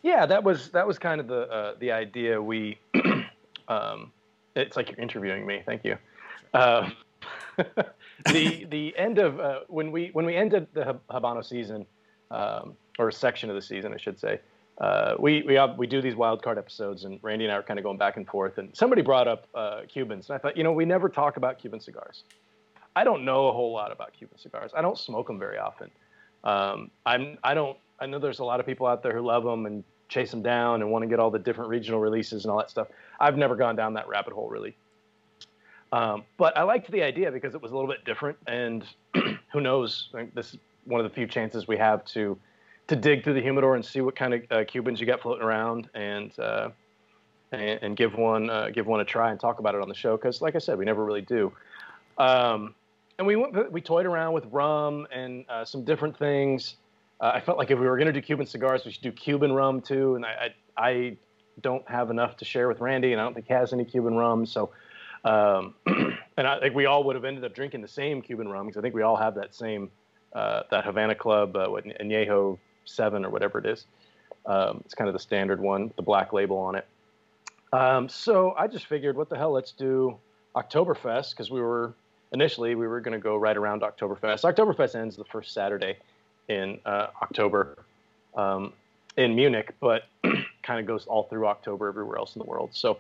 Yeah, 0.03 0.27
that 0.27 0.43
was 0.43 0.71
that 0.71 0.87
was 0.87 0.99
kind 0.99 1.21
of 1.21 1.29
the 1.29 1.43
uh, 1.51 1.75
the 1.79 1.93
idea. 1.93 2.41
We, 2.41 2.79
um, 3.69 4.13
it's 4.57 4.77
like 4.77 4.91
you're 4.91 5.01
interviewing 5.01 5.47
me. 5.47 5.63
Thank 5.67 5.85
you. 5.85 5.97
Um, 6.55 6.93
the 8.33 8.65
the 8.71 8.95
end 8.97 9.19
of 9.19 9.39
uh, 9.39 9.61
when 9.69 9.93
we 9.93 10.09
when 10.13 10.25
we 10.25 10.37
ended 10.37 10.69
the 10.73 10.99
Habano 11.11 11.45
season, 11.45 11.85
um, 12.31 12.75
or 12.99 13.09
a 13.09 13.13
section 13.13 13.51
of 13.51 13.57
the 13.57 13.63
season, 13.63 13.93
I 13.93 13.99
should 13.99 14.19
say. 14.19 14.41
Uh, 14.81 15.15
we 15.19 15.43
we 15.43 15.59
uh, 15.59 15.75
we 15.77 15.87
do 15.87 16.01
these 16.01 16.17
wild 16.17 16.43
card 16.43 16.57
episodes, 16.57 17.05
and 17.05 17.19
Randy 17.23 17.45
and 17.45 17.53
I 17.53 17.57
are 17.57 17.63
kind 17.63 17.79
of 17.79 17.85
going 17.85 17.99
back 17.99 18.17
and 18.17 18.27
forth. 18.27 18.57
And 18.57 18.75
somebody 18.75 19.03
brought 19.03 19.29
up 19.29 19.47
uh, 19.55 19.83
Cubans, 19.87 20.31
and 20.31 20.37
I 20.37 20.39
thought, 20.39 20.57
you 20.57 20.65
know, 20.65 20.73
we 20.73 20.87
never 20.87 21.11
talk 21.11 21.37
about 21.37 21.59
Cuban 21.59 21.81
cigars. 21.81 22.25
I 22.97 23.05
don't 23.05 23.25
know 23.27 23.49
a 23.49 23.53
whole 23.53 23.73
lot 23.73 23.93
about 23.93 24.15
Cuban 24.15 24.39
cigars. 24.39 24.73
I 24.75 24.81
don't 24.81 24.99
smoke 24.99 25.27
them 25.27 25.39
very 25.39 25.59
often. 25.59 25.91
Um, 26.45 26.91
I'm 27.05 27.39
I 27.45 27.55
don't 27.55 27.77
I 27.99 28.07
know 28.07 28.19
there's 28.19 28.39
a 28.39 28.45
lot 28.45 28.61
of 28.61 28.67
people 28.67 28.87
out 28.87 29.03
there 29.03 29.13
who 29.13 29.21
love 29.21 29.45
them 29.45 29.67
and 29.67 29.85
chase 30.09 30.31
them 30.31 30.43
down 30.43 30.83
and 30.83 30.91
want 30.91 31.03
to 31.03 31.09
get 31.09 31.21
all 31.21 31.31
the 31.31 31.39
different 31.39 31.71
regional 31.71 32.01
releases 32.01 32.45
and 32.45 32.51
all 32.51 32.59
that 32.59 32.71
stuff. 32.71 32.89
I've 33.21 33.37
never 33.37 33.57
gone 33.57 33.77
down 33.77 33.95
that 33.95 34.09
rabbit 34.09 34.33
hole 34.33 34.49
really. 34.49 34.77
Um, 35.93 36.25
but 36.37 36.57
I 36.57 36.63
liked 36.63 36.91
the 36.91 37.03
idea 37.03 37.31
because 37.31 37.55
it 37.55 37.63
was 37.63 37.73
a 37.73 37.75
little 37.75 37.91
bit 37.91 38.05
different, 38.05 38.39
and 38.47 38.85
who 39.53 39.61
knows? 39.61 40.09
This 40.35 40.55
is 40.55 40.61
one 40.85 41.01
of 41.01 41.05
the 41.05 41.15
few 41.15 41.27
chances 41.27 41.67
we 41.67 41.77
have 41.77 42.05
to 42.07 42.39
to 42.87 42.97
dig 42.97 43.23
through 43.23 43.35
the 43.35 43.41
humidor 43.41 43.77
and 43.77 43.85
see 43.85 44.01
what 44.01 44.17
kind 44.17 44.35
of 44.35 44.43
uh, 44.51 44.65
Cubans 44.65 45.01
you 45.01 45.07
got 45.07 45.21
floating 45.21 45.45
around, 45.45 45.89
and 45.95 46.37
uh, 46.39 46.71
and, 47.53 47.79
and 47.83 47.97
give 47.97 48.15
one 48.15 48.51
uh, 48.51 48.71
give 48.73 48.87
one 48.87 49.01
a 49.01 49.05
try 49.05 49.31
and 49.31 49.41
talk 49.41 49.59
about 49.59 49.75
it 49.75 49.81
on 49.81 49.89
the 49.89 49.95
show. 49.95 50.17
Because, 50.17 50.41
like 50.41 50.55
I 50.55 50.59
said, 50.59 50.79
we 50.79 50.85
never 50.85 51.05
really 51.05 51.23
do. 51.23 51.53
Um, 52.19 52.75
and 53.21 53.27
we 53.27 53.37
went, 53.37 53.71
we 53.71 53.83
toyed 53.83 54.07
around 54.07 54.33
with 54.33 54.47
rum 54.47 55.07
and 55.13 55.45
uh, 55.51 55.63
some 55.63 55.85
different 55.85 56.17
things. 56.17 56.77
Uh, 57.21 57.33
I 57.35 57.41
felt 57.41 57.59
like 57.59 57.71
if 57.71 57.79
we 57.79 57.87
were 57.87 57.99
going 57.99 58.07
to 58.07 58.15
do 58.15 58.23
Cuban 58.23 58.47
cigars, 58.47 58.87
we 58.87 58.93
should 58.93 59.03
do 59.03 59.13
Cuban 59.13 59.53
rum 59.53 59.83
too. 59.83 60.15
And 60.15 60.25
I, 60.25 60.55
I, 60.79 60.89
I 60.89 61.17
don't 61.61 61.87
have 61.87 62.09
enough 62.09 62.39
to 62.39 62.47
share 62.47 62.67
with 62.67 62.81
Randy, 62.81 63.13
and 63.13 63.21
I 63.21 63.25
don't 63.25 63.35
think 63.35 63.47
he 63.47 63.53
has 63.53 63.75
any 63.75 63.85
Cuban 63.85 64.15
rum. 64.15 64.47
So, 64.47 64.71
um, 65.27 65.75
and 65.87 66.47
I 66.47 66.59
think 66.61 66.75
we 66.75 66.87
all 66.87 67.05
would 67.05 67.15
have 67.15 67.27
ended 67.27 67.45
up 67.45 67.55
drinking 67.55 67.83
the 67.83 67.89
same 67.89 68.23
Cuban 68.23 68.49
rum 68.49 68.69
because 68.69 68.79
I 68.79 68.81
think 68.81 68.95
we 68.95 69.03
all 69.03 69.17
have 69.17 69.35
that 69.35 69.55
same 69.55 69.91
uh, 70.33 70.63
that 70.71 70.87
Havana 70.87 71.15
Club, 71.15 71.55
uh, 71.57 71.67
what 71.67 71.85
Añejo 71.85 72.59
Seven 72.87 73.27
or 73.27 73.29
whatever 73.29 73.59
it 73.59 73.67
is. 73.67 73.85
Um, 74.47 74.81
it's 74.87 74.95
kind 74.95 75.09
of 75.09 75.13
the 75.13 75.21
standard 75.21 75.61
one, 75.61 75.89
with 75.89 75.97
the 75.97 76.03
black 76.03 76.33
label 76.33 76.57
on 76.57 76.75
it. 76.75 76.87
Um, 77.75 78.09
so 78.09 78.55
I 78.57 78.67
just 78.67 78.87
figured, 78.87 79.15
what 79.15 79.29
the 79.29 79.37
hell? 79.37 79.53
Let's 79.53 79.73
do 79.73 80.17
Oktoberfest 80.57 81.33
because 81.33 81.51
we 81.51 81.61
were 81.61 81.95
initially 82.33 82.75
we 82.75 82.87
were 82.87 83.01
going 83.01 83.13
to 83.19 83.23
go 83.23 83.37
right 83.37 83.57
around 83.57 83.83
Oktoberfest. 83.83 84.43
Oktoberfest 84.45 84.95
ends 84.95 85.17
the 85.17 85.25
first 85.25 85.53
Saturday 85.53 85.97
in 86.49 86.79
uh, 86.85 87.09
October 87.23 87.79
um, 88.37 88.73
in 89.17 89.35
Munich, 89.35 89.75
but 89.81 90.05
kind 90.63 90.81
of 90.81 90.87
goes 90.87 91.07
all 91.07 91.25
through 91.25 91.47
October 91.47 91.89
everywhere 91.89 92.19
else 92.19 92.37
in 92.37 92.41
the 92.41 92.47
world. 92.47 92.71
So 92.73 92.99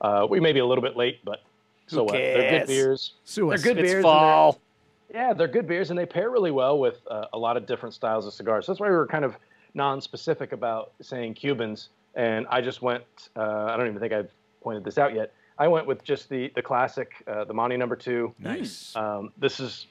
uh, 0.00 0.26
we 0.28 0.40
may 0.40 0.52
be 0.52 0.60
a 0.60 0.66
little 0.66 0.82
bit 0.82 0.96
late, 0.96 1.24
but 1.24 1.42
so 1.86 2.04
what? 2.04 2.12
They're 2.12 2.58
good 2.60 2.66
beers. 2.66 3.12
Sue 3.24 3.48
They're 3.48 3.58
good 3.58 3.78
It's 3.78 3.86
beers. 3.90 3.94
and 3.96 4.02
fall. 4.02 4.52
they're- 4.52 5.20
Yeah, 5.22 5.32
they're 5.32 5.48
good 5.48 5.66
beers, 5.68 5.90
and 5.90 5.98
they 5.98 6.04
pair 6.06 6.30
really 6.30 6.50
well 6.50 6.78
with 6.78 6.98
uh, 7.10 7.26
a 7.32 7.38
lot 7.38 7.56
of 7.56 7.66
different 7.66 7.94
styles 7.94 8.26
of 8.26 8.32
cigars. 8.32 8.66
So 8.66 8.72
that's 8.72 8.80
why 8.80 8.88
we 8.88 8.96
were 8.96 9.06
kind 9.06 9.24
of 9.24 9.36
non-specific 9.74 10.52
about 10.52 10.92
saying 11.00 11.34
Cubans, 11.34 11.90
and 12.14 12.46
I 12.50 12.60
just 12.60 12.82
went. 12.82 13.04
Uh, 13.36 13.66
I 13.66 13.76
don't 13.76 13.86
even 13.86 14.00
think 14.00 14.12
I've 14.12 14.30
pointed 14.62 14.84
this 14.84 14.98
out 14.98 15.14
yet. 15.14 15.32
I 15.58 15.68
went 15.68 15.86
with 15.86 16.04
just 16.04 16.28
the 16.28 16.52
the 16.54 16.62
classic, 16.62 17.12
uh, 17.26 17.44
the 17.44 17.54
Monty 17.54 17.76
Number 17.76 17.96
Two. 17.96 18.34
Nice. 18.38 18.94
Um, 18.94 19.32
this 19.38 19.60
is 19.60 19.86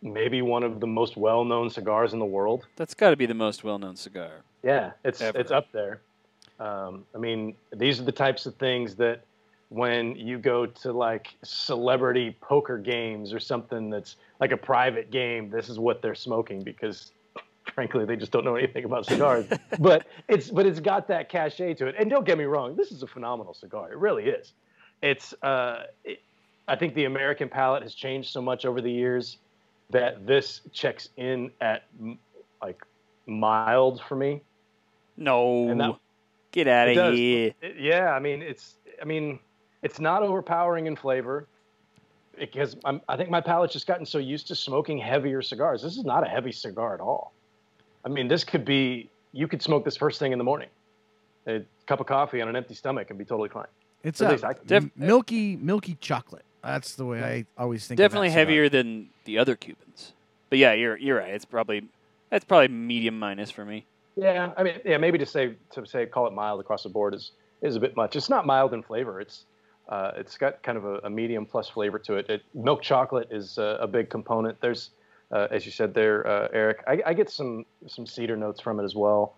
maybe 0.00 0.42
one 0.42 0.62
of 0.62 0.78
the 0.78 0.86
most 0.86 1.16
well-known 1.16 1.68
cigars 1.70 2.12
in 2.12 2.20
the 2.20 2.24
world. 2.24 2.66
That's 2.76 2.94
got 2.94 3.10
to 3.10 3.16
be 3.16 3.26
the 3.26 3.34
most 3.34 3.64
well-known 3.64 3.96
cigar. 3.96 4.30
Yeah, 4.62 4.92
it's 5.04 5.20
Ever. 5.20 5.38
it's 5.38 5.50
up 5.50 5.72
there. 5.72 6.00
Um, 6.60 7.04
I 7.14 7.18
mean, 7.18 7.54
these 7.74 8.00
are 8.00 8.04
the 8.04 8.12
types 8.12 8.46
of 8.46 8.54
things 8.56 8.94
that 8.96 9.22
when 9.70 10.16
you 10.16 10.38
go 10.38 10.66
to 10.66 10.92
like 10.92 11.28
celebrity 11.42 12.36
poker 12.40 12.78
games 12.78 13.32
or 13.32 13.40
something 13.40 13.90
that's 13.90 14.16
like 14.40 14.52
a 14.52 14.56
private 14.56 15.10
game. 15.10 15.50
This 15.50 15.68
is 15.68 15.78
what 15.78 16.00
they're 16.00 16.14
smoking 16.14 16.62
because 16.62 17.12
frankly 17.78 18.04
they 18.04 18.16
just 18.16 18.32
don't 18.32 18.44
know 18.44 18.56
anything 18.56 18.82
about 18.84 19.06
cigars. 19.06 19.46
but 19.78 20.04
it's 20.26 20.50
but 20.50 20.66
it's 20.66 20.80
got 20.80 21.06
that 21.06 21.28
cachet 21.28 21.74
to 21.74 21.86
it. 21.86 21.94
And 21.96 22.10
don't 22.10 22.26
get 22.26 22.36
me 22.36 22.42
wrong, 22.42 22.74
this 22.74 22.90
is 22.90 23.04
a 23.04 23.06
phenomenal 23.06 23.54
cigar. 23.54 23.92
It 23.92 23.98
really 23.98 24.24
is. 24.24 24.52
It's 25.00 25.32
uh, 25.44 25.84
it, 26.02 26.20
I 26.66 26.74
think 26.74 26.94
the 26.94 27.04
American 27.04 27.48
palate 27.48 27.84
has 27.84 27.94
changed 27.94 28.30
so 28.30 28.42
much 28.42 28.64
over 28.64 28.80
the 28.80 28.90
years 28.90 29.38
that 29.90 30.26
this 30.26 30.62
checks 30.72 31.10
in 31.18 31.52
at 31.60 31.84
like 32.60 32.82
mild 33.26 34.02
for 34.08 34.16
me. 34.16 34.42
No, 35.16 35.68
that- 35.78 36.00
get 36.50 36.66
out 36.66 36.88
of 36.88 36.96
here. 37.14 37.54
It- 37.62 37.76
yeah, 37.78 38.10
I 38.10 38.18
mean 38.18 38.42
it's 38.42 38.74
I 39.00 39.04
mean 39.04 39.38
it's 39.82 40.00
not 40.00 40.24
overpowering 40.24 40.88
in 40.88 40.96
flavor 40.96 41.46
because 42.36 42.74
I'm, 42.84 43.00
I 43.08 43.16
think 43.16 43.30
my 43.30 43.40
palate's 43.40 43.72
just 43.72 43.86
gotten 43.86 44.04
so 44.04 44.18
used 44.18 44.48
to 44.48 44.56
smoking 44.56 44.98
heavier 44.98 45.42
cigars. 45.42 45.80
This 45.80 45.96
is 45.96 46.04
not 46.04 46.26
a 46.26 46.28
heavy 46.28 46.50
cigar 46.50 46.92
at 46.94 47.00
all. 47.00 47.34
I 48.08 48.10
mean, 48.10 48.26
this 48.26 48.42
could 48.42 48.64
be 48.64 49.10
you 49.32 49.46
could 49.46 49.62
smoke 49.62 49.84
this 49.84 49.96
first 49.96 50.18
thing 50.18 50.32
in 50.32 50.38
the 50.38 50.44
morning. 50.44 50.68
A 51.46 51.62
cup 51.86 52.00
of 52.00 52.06
coffee 52.06 52.40
on 52.40 52.48
an 52.48 52.56
empty 52.56 52.74
stomach 52.74 53.10
and 53.10 53.18
be 53.18 53.24
totally 53.24 53.48
fine. 53.48 53.66
It's 54.02 54.20
At 54.20 54.28
a 54.28 54.32
least 54.32 54.66
Def- 54.66 54.84
m- 54.84 54.92
milky, 54.96 55.56
milky 55.56 55.96
chocolate. 56.00 56.44
That's 56.62 56.94
the 56.94 57.04
way 57.04 57.22
I 57.22 57.62
always 57.62 57.86
think. 57.86 57.98
Definitely 57.98 58.28
of 58.28 58.34
that 58.34 58.40
cigar. 58.40 58.46
heavier 58.46 58.68
than 58.68 59.08
the 59.24 59.38
other 59.38 59.56
Cubans. 59.56 60.12
But 60.50 60.58
yeah, 60.58 60.72
you're 60.72 60.96
you're 60.96 61.18
right. 61.18 61.32
It's 61.34 61.44
probably 61.44 61.84
that's 62.30 62.44
probably 62.44 62.68
medium 62.68 63.18
minus 63.18 63.50
for 63.50 63.64
me. 63.64 63.84
Yeah, 64.16 64.52
I 64.56 64.62
mean, 64.62 64.80
yeah, 64.84 64.96
maybe 64.96 65.18
to 65.18 65.26
say 65.26 65.54
to 65.72 65.86
say 65.86 66.06
call 66.06 66.26
it 66.26 66.32
mild 66.32 66.60
across 66.60 66.82
the 66.82 66.88
board 66.88 67.14
is 67.14 67.32
is 67.62 67.76
a 67.76 67.80
bit 67.80 67.96
much. 67.96 68.16
It's 68.16 68.30
not 68.30 68.46
mild 68.46 68.72
in 68.72 68.82
flavor. 68.82 69.20
It's 69.20 69.44
uh, 69.88 70.12
it's 70.16 70.36
got 70.36 70.62
kind 70.62 70.76
of 70.76 70.84
a, 70.84 70.98
a 71.04 71.10
medium 71.10 71.46
plus 71.46 71.68
flavor 71.68 71.98
to 72.00 72.14
it. 72.14 72.28
it 72.28 72.42
milk 72.54 72.82
chocolate 72.82 73.28
is 73.30 73.58
a, 73.58 73.78
a 73.80 73.86
big 73.86 74.10
component. 74.10 74.60
There's, 74.60 74.90
uh, 75.30 75.48
as 75.50 75.66
you 75.66 75.72
said 75.72 75.94
there, 75.94 76.26
uh, 76.26 76.48
Eric, 76.52 76.82
I, 76.86 77.02
I 77.06 77.14
get 77.14 77.30
some 77.30 77.64
some 77.86 78.06
cedar 78.06 78.36
notes 78.36 78.60
from 78.60 78.80
it 78.80 78.84
as 78.84 78.94
well, 78.94 79.36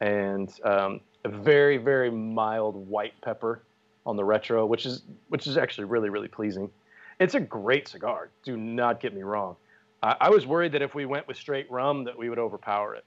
and 0.00 0.52
um, 0.64 1.00
a 1.24 1.28
very 1.28 1.76
very 1.76 2.10
mild 2.10 2.76
white 2.88 3.14
pepper 3.22 3.62
on 4.04 4.16
the 4.16 4.24
retro, 4.24 4.66
which 4.66 4.86
is 4.86 5.02
which 5.28 5.46
is 5.46 5.56
actually 5.56 5.84
really 5.84 6.10
really 6.10 6.28
pleasing. 6.28 6.70
It's 7.18 7.34
a 7.34 7.40
great 7.40 7.88
cigar. 7.88 8.30
Do 8.44 8.56
not 8.56 9.00
get 9.00 9.14
me 9.14 9.22
wrong. 9.22 9.56
I, 10.02 10.16
I 10.22 10.30
was 10.30 10.46
worried 10.46 10.72
that 10.72 10.82
if 10.82 10.94
we 10.94 11.06
went 11.06 11.28
with 11.28 11.36
straight 11.36 11.70
rum, 11.70 12.04
that 12.04 12.16
we 12.16 12.28
would 12.28 12.38
overpower 12.38 12.94
it 12.94 13.04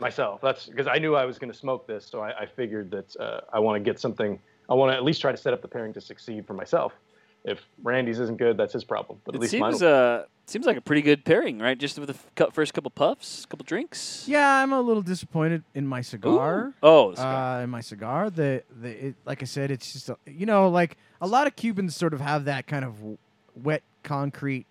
myself. 0.00 0.40
That's 0.40 0.66
because 0.66 0.86
I 0.86 0.98
knew 0.98 1.14
I 1.14 1.24
was 1.24 1.38
going 1.38 1.52
to 1.52 1.58
smoke 1.58 1.86
this, 1.86 2.06
so 2.06 2.20
I, 2.20 2.40
I 2.40 2.46
figured 2.46 2.90
that 2.90 3.16
uh, 3.16 3.40
I 3.52 3.58
want 3.58 3.76
to 3.76 3.80
get 3.80 3.98
something. 3.98 4.38
I 4.68 4.74
want 4.74 4.92
to 4.92 4.96
at 4.96 5.04
least 5.04 5.20
try 5.20 5.32
to 5.32 5.38
set 5.38 5.52
up 5.52 5.62
the 5.62 5.68
pairing 5.68 5.92
to 5.94 6.00
succeed 6.00 6.46
for 6.46 6.54
myself. 6.54 6.92
If 7.44 7.60
Randy's 7.82 8.18
isn't 8.20 8.36
good, 8.38 8.56
that's 8.56 8.72
his 8.72 8.84
problem. 8.84 9.20
But 9.24 9.34
at 9.34 9.38
It 9.38 9.40
least 9.42 9.50
seems 9.52 9.80
will- 9.82 9.88
uh 10.20 10.22
seems 10.46 10.64
like 10.66 10.76
a 10.78 10.80
pretty 10.80 11.02
good 11.02 11.24
pairing, 11.26 11.58
right? 11.58 11.78
Just 11.78 11.98
with 11.98 12.08
the 12.08 12.50
first 12.52 12.72
couple 12.72 12.90
puffs, 12.90 13.44
couple 13.46 13.64
drinks. 13.64 14.24
Yeah, 14.26 14.62
I'm 14.62 14.72
a 14.72 14.80
little 14.80 15.02
disappointed 15.02 15.62
in 15.74 15.86
my 15.86 16.00
cigar. 16.00 16.68
Ooh. 16.68 16.74
Oh, 16.82 17.10
the 17.10 17.16
cigar. 17.16 17.58
uh, 17.60 17.64
in 17.64 17.70
my 17.70 17.80
cigar. 17.82 18.30
The 18.30 18.62
the 18.80 19.06
it, 19.08 19.14
like 19.26 19.42
I 19.42 19.46
said, 19.46 19.70
it's 19.70 19.92
just 19.92 20.08
a, 20.08 20.16
you 20.26 20.46
know 20.46 20.68
like 20.68 20.96
a 21.20 21.26
lot 21.26 21.46
of 21.46 21.54
Cubans 21.56 21.94
sort 21.96 22.14
of 22.14 22.20
have 22.20 22.44
that 22.46 22.66
kind 22.66 22.84
of 22.84 22.96
wet 23.54 23.82
concrete. 24.02 24.66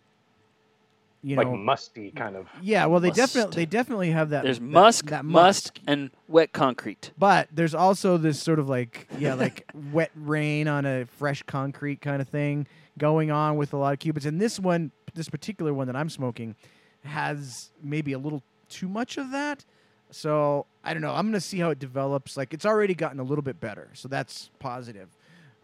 You 1.23 1.35
like 1.35 1.47
know, 1.47 1.57
musty 1.57 2.11
kind 2.11 2.35
of. 2.35 2.47
yeah. 2.61 2.85
Well, 2.85 2.99
they 2.99 3.09
Must. 3.09 3.17
definitely 3.17 3.55
they 3.55 3.65
definitely 3.65 4.11
have 4.11 4.29
that. 4.29 4.43
There's 4.43 4.59
that- 4.59 4.65
musk, 4.65 5.05
that 5.07 5.25
must, 5.25 5.79
and 5.87 6.11
wet 6.27 6.53
concrete. 6.53 7.11
But 7.17 7.49
there's 7.51 7.73
also 7.73 8.17
this 8.17 8.41
sort 8.41 8.59
of 8.59 8.69
like 8.69 9.07
yeah, 9.17 9.33
like 9.33 9.69
wet 9.91 10.11
rain 10.15 10.67
on 10.67 10.85
a 10.85 11.05
fresh 11.05 11.43
concrete 11.43 12.01
kind 12.01 12.21
of 12.21 12.27
thing 12.29 12.67
going 12.97 13.31
on 13.31 13.57
with 13.57 13.73
a 13.73 13.77
lot 13.77 13.93
of 13.93 13.99
Cubans. 13.99 14.25
And 14.25 14.39
this 14.39 14.59
one, 14.59 14.91
this 15.15 15.27
particular 15.29 15.73
one 15.73 15.87
that 15.87 15.95
I'm 15.95 16.09
smoking, 16.09 16.55
has 17.03 17.71
maybe 17.81 18.13
a 18.13 18.19
little 18.19 18.43
too 18.69 18.87
much 18.87 19.17
of 19.17 19.31
that. 19.31 19.65
So 20.11 20.65
I 20.83 20.93
don't 20.93 21.01
know. 21.01 21.11
I'm 21.13 21.25
gonna 21.27 21.41
see 21.41 21.59
how 21.59 21.71
it 21.71 21.79
develops. 21.79 22.37
Like 22.37 22.53
it's 22.53 22.65
already 22.65 22.93
gotten 22.93 23.19
a 23.19 23.23
little 23.23 23.41
bit 23.43 23.59
better, 23.59 23.89
so 23.93 24.07
that's 24.07 24.49
positive. 24.59 25.09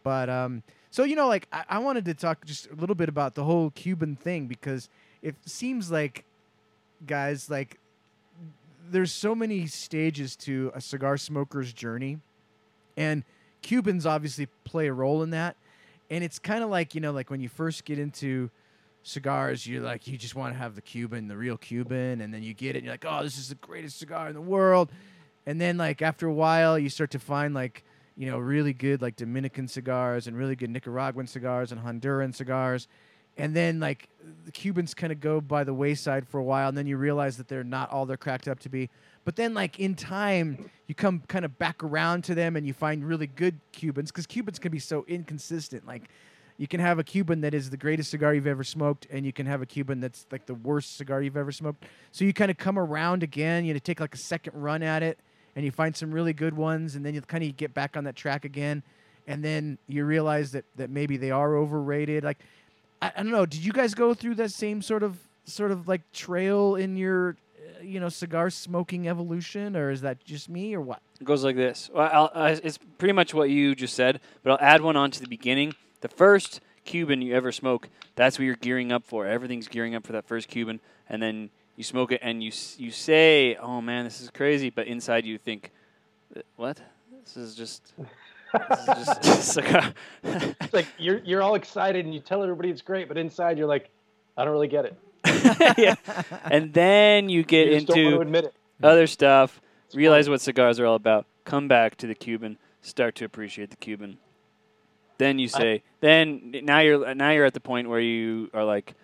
But 0.04 0.30
um, 0.30 0.64
so 0.92 1.04
you 1.04 1.16
know, 1.16 1.28
like 1.28 1.48
I, 1.54 1.64
I 1.70 1.78
wanted 1.80 2.06
to 2.06 2.14
talk 2.14 2.44
just 2.46 2.70
a 2.70 2.76
little 2.76 2.96
bit 2.96 3.08
about 3.08 3.36
the 3.36 3.44
whole 3.46 3.70
Cuban 3.70 4.16
thing 4.16 4.48
because 4.48 4.90
it 5.24 5.36
seems 5.46 5.90
like 5.90 6.26
guys 7.08 7.50
like 7.50 7.80
there's 8.92 9.12
so 9.12 9.34
many 9.34 9.66
stages 9.66 10.36
to 10.36 10.72
a 10.76 10.82
cigar 10.82 11.18
smoker's 11.18 11.74
journey 11.74 12.20
and 12.96 13.24
cubans 13.62 14.06
obviously 14.06 14.48
play 14.66 14.88
a 14.88 14.94
role 14.94 15.24
in 15.24 15.32
that 15.32 15.56
and 16.12 16.24
it's 16.24 16.38
kind 16.38 16.64
of 16.64 16.70
like 16.70 16.94
you 16.94 17.02
know 17.02 17.12
like 17.12 17.32
when 17.32 17.40
you 17.40 17.50
first 17.50 17.86
get 17.86 17.98
into 17.98 18.52
cigars 19.02 19.66
you're 19.66 19.82
like 19.82 20.08
you 20.08 20.18
just 20.18 20.36
want 20.36 20.54
to 20.54 20.58
have 20.58 20.76
the 20.76 20.82
cuban 20.82 21.28
the 21.28 21.36
real 21.36 21.58
cuban 21.58 22.22
and 22.22 22.34
then 22.34 22.44
you 22.44 22.54
get 22.54 22.76
it 22.76 22.80
and 22.80 22.86
you're 22.86 22.94
like 22.94 23.06
oh 23.08 23.24
this 23.24 23.38
is 23.38 23.50
the 23.50 23.56
greatest 23.56 23.98
cigar 23.98 24.28
in 24.28 24.34
the 24.34 24.42
world 24.42 24.92
and 25.46 25.60
then 25.60 25.78
like 25.78 26.02
after 26.02 26.28
a 26.28 26.34
while 26.34 26.78
you 26.78 26.90
start 26.90 27.12
to 27.12 27.20
find 27.20 27.54
like 27.54 27.84
you 28.16 28.30
know 28.30 28.38
really 28.38 28.74
good 28.74 29.02
like 29.02 29.16
dominican 29.16 29.68
cigars 29.68 30.28
and 30.28 30.38
really 30.38 30.56
good 30.56 30.70
nicaraguan 30.70 31.28
cigars 31.28 31.72
and 31.72 31.82
honduran 31.82 32.34
cigars 32.34 32.88
and 33.38 33.56
then 33.56 33.80
like 33.80 34.10
the 34.46 34.52
Cubans 34.52 34.94
kind 34.94 35.12
of 35.12 35.20
go 35.20 35.42
by 35.42 35.64
the 35.64 35.74
wayside 35.74 36.28
for 36.28 36.40
a 36.40 36.44
while, 36.44 36.70
and 36.70 36.78
then 36.78 36.88
you 36.88 36.98
realize 36.98 37.38
that 37.38 37.48
they're 37.48 37.64
not 37.64 37.92
all 37.92 38.06
they're 38.06 38.18
cracked 38.18 38.48
up 38.48 38.60
to 38.62 38.70
be. 38.70 38.90
But 39.26 39.36
then, 39.36 39.54
like 39.54 39.80
in 39.80 39.96
time, 39.96 40.70
you 40.88 40.96
come 40.96 41.24
kind 41.28 41.46
of 41.46 41.58
back 41.58 41.84
around 41.84 42.24
to 42.26 42.36
them, 42.36 42.56
and 42.56 42.68
you 42.68 42.74
find 42.74 43.06
really 43.06 43.28
good 43.28 43.60
Cubans 43.72 44.12
because 44.12 44.28
Cubans 44.28 44.60
can 44.60 44.72
be 44.72 44.80
so 44.80 45.06
inconsistent. 45.08 45.88
Like 45.88 46.10
you 46.58 46.68
can 46.68 46.80
have 46.80 47.00
a 47.00 47.04
Cuban 47.04 47.42
that 47.42 47.54
is 47.54 47.70
the 47.70 47.78
greatest 47.78 48.12
cigar 48.12 48.34
you've 48.34 48.48
ever 48.48 48.64
smoked, 48.64 49.08
and 49.10 49.26
you 49.26 49.34
can 49.34 49.46
have 49.46 49.62
a 49.62 49.66
Cuban 49.66 50.00
that's 50.00 50.26
like 50.32 50.46
the 50.46 50.54
worst 50.56 50.98
cigar 50.98 51.22
you've 51.22 51.38
ever 51.38 51.52
smoked. 51.52 51.86
So 52.12 52.26
you 52.26 52.34
kind 52.34 52.52
of 52.52 52.58
come 52.58 52.78
around 52.78 53.24
again. 53.24 53.66
You 53.66 53.78
take 53.80 54.00
like 54.00 54.14
a 54.14 54.20
second 54.20 54.62
run 54.62 54.84
at 54.84 55.04
it, 55.04 55.20
and 55.56 55.64
you 55.64 55.72
find 55.72 55.96
some 55.96 56.12
really 56.12 56.34
good 56.34 56.56
ones, 56.56 56.96
and 56.96 57.06
then 57.06 57.14
you 57.14 57.22
kind 57.22 57.44
of 57.44 57.56
get 57.58 57.74
back 57.74 57.96
on 57.98 58.04
that 58.04 58.16
track 58.16 58.46
again, 58.46 58.84
and 59.26 59.44
then 59.44 59.78
you 59.88 60.06
realize 60.06 60.52
that 60.52 60.66
that 60.76 60.90
maybe 60.90 61.18
they 61.18 61.32
are 61.32 61.56
overrated. 61.56 62.24
Like 62.24 62.40
I, 63.04 63.12
I 63.18 63.24
don't 63.24 63.32
know. 63.32 63.46
Did 63.46 63.66
you 63.66 63.74
guys 63.74 63.94
go 63.94 64.14
through 64.14 64.36
that 64.36 64.52
same 64.52 64.82
sort 64.82 65.04
of 65.04 65.18
sort 65.46 65.72
of 65.72 65.88
like 65.88 66.10
trail 66.14 66.76
in 66.76 66.96
your 66.96 67.36
uh, 67.60 67.84
you 67.84 68.00
know 68.00 68.10
cigar 68.10 68.50
smoking 68.50 69.10
evolution, 69.10 69.76
or 69.76 69.92
is 69.92 70.02
that 70.02 70.24
just 70.24 70.50
me, 70.50 70.74
or 70.74 70.82
what? 70.82 71.02
It 71.20 71.26
goes 71.26 71.44
like 71.44 71.56
this. 71.58 71.90
Well, 71.94 72.32
it's 72.36 72.80
pretty 72.98 73.14
much 73.14 73.34
what 73.34 73.50
you 73.50 73.76
just 73.76 73.94
said, 73.94 74.22
but 74.42 74.52
I'll 74.52 74.68
add 74.68 74.82
one 74.82 74.96
on 74.96 75.12
to 75.12 75.20
the 75.20 75.28
beginning. 75.28 75.76
The 76.02 76.08
first 76.08 76.62
Cuban 76.86 77.22
you 77.22 77.36
ever 77.36 77.52
smoke, 77.52 77.90
that's 78.16 78.40
what 78.40 78.46
you're 78.46 78.56
gearing 78.56 78.92
up 78.92 79.04
for. 79.06 79.26
Everything's 79.26 79.68
gearing 79.68 79.96
up 79.96 80.06
for 80.06 80.14
that 80.14 80.26
first 80.26 80.48
Cuban, 80.48 80.80
and 81.10 81.22
then 81.22 81.50
you 81.76 81.84
smoke 81.84 82.12
it, 82.14 82.22
and 82.24 82.42
you 82.42 82.52
you 82.78 82.92
say, 82.92 83.56
"Oh 83.56 83.82
man, 83.82 84.06
this 84.06 84.22
is 84.22 84.30
crazy," 84.30 84.70
but 84.70 84.88
inside 84.88 85.26
you 85.26 85.38
think, 85.38 85.72
"Uh, 86.36 86.42
"What? 86.56 86.80
This 87.26 87.36
is 87.36 87.56
just." 87.56 87.94
Just. 88.54 89.60
It's 90.24 90.74
like 90.74 90.88
you're 90.98 91.20
you're 91.20 91.42
all 91.42 91.56
excited 91.56 92.06
and 92.06 92.14
you 92.14 92.20
tell 92.20 92.42
everybody 92.44 92.70
it's 92.70 92.82
great, 92.82 93.08
but 93.08 93.18
inside 93.18 93.58
you're 93.58 93.68
like, 93.68 93.90
I 94.38 94.44
don't 94.44 94.54
really 94.54 94.68
get 94.68 94.86
it. 94.86 94.98
yeah. 95.78 95.96
And 96.46 96.74
then 96.74 97.30
you 97.30 97.44
get 97.44 97.68
you 97.68 97.74
just 97.76 97.88
don't 97.88 98.18
want 98.18 98.36
into 98.36 98.52
other 98.82 99.08
stuff, 99.08 99.62
It's 99.86 99.96
realize 99.96 100.26
fun. 100.26 100.32
what 100.34 100.42
cigars 100.42 100.80
are 100.80 100.86
all 100.86 100.96
about, 100.96 101.26
come 101.46 101.68
back 101.68 101.96
to 101.98 102.08
the 102.08 102.16
Cuban, 102.16 102.58
start 102.82 103.16
to 103.16 103.26
appreciate 103.26 103.70
the 103.70 103.76
Cuban. 103.78 104.18
Then 105.18 105.40
you 105.40 105.46
I- 105.54 105.58
say, 105.60 105.84
then 106.00 106.52
now 106.64 106.80
you're 106.80 107.14
now 107.16 107.32
you're 107.32 107.46
at 107.46 107.54
the 107.54 107.60
point 107.60 107.90
where 107.90 108.00
you 108.00 108.50
are 108.54 108.64
like, 108.66 108.96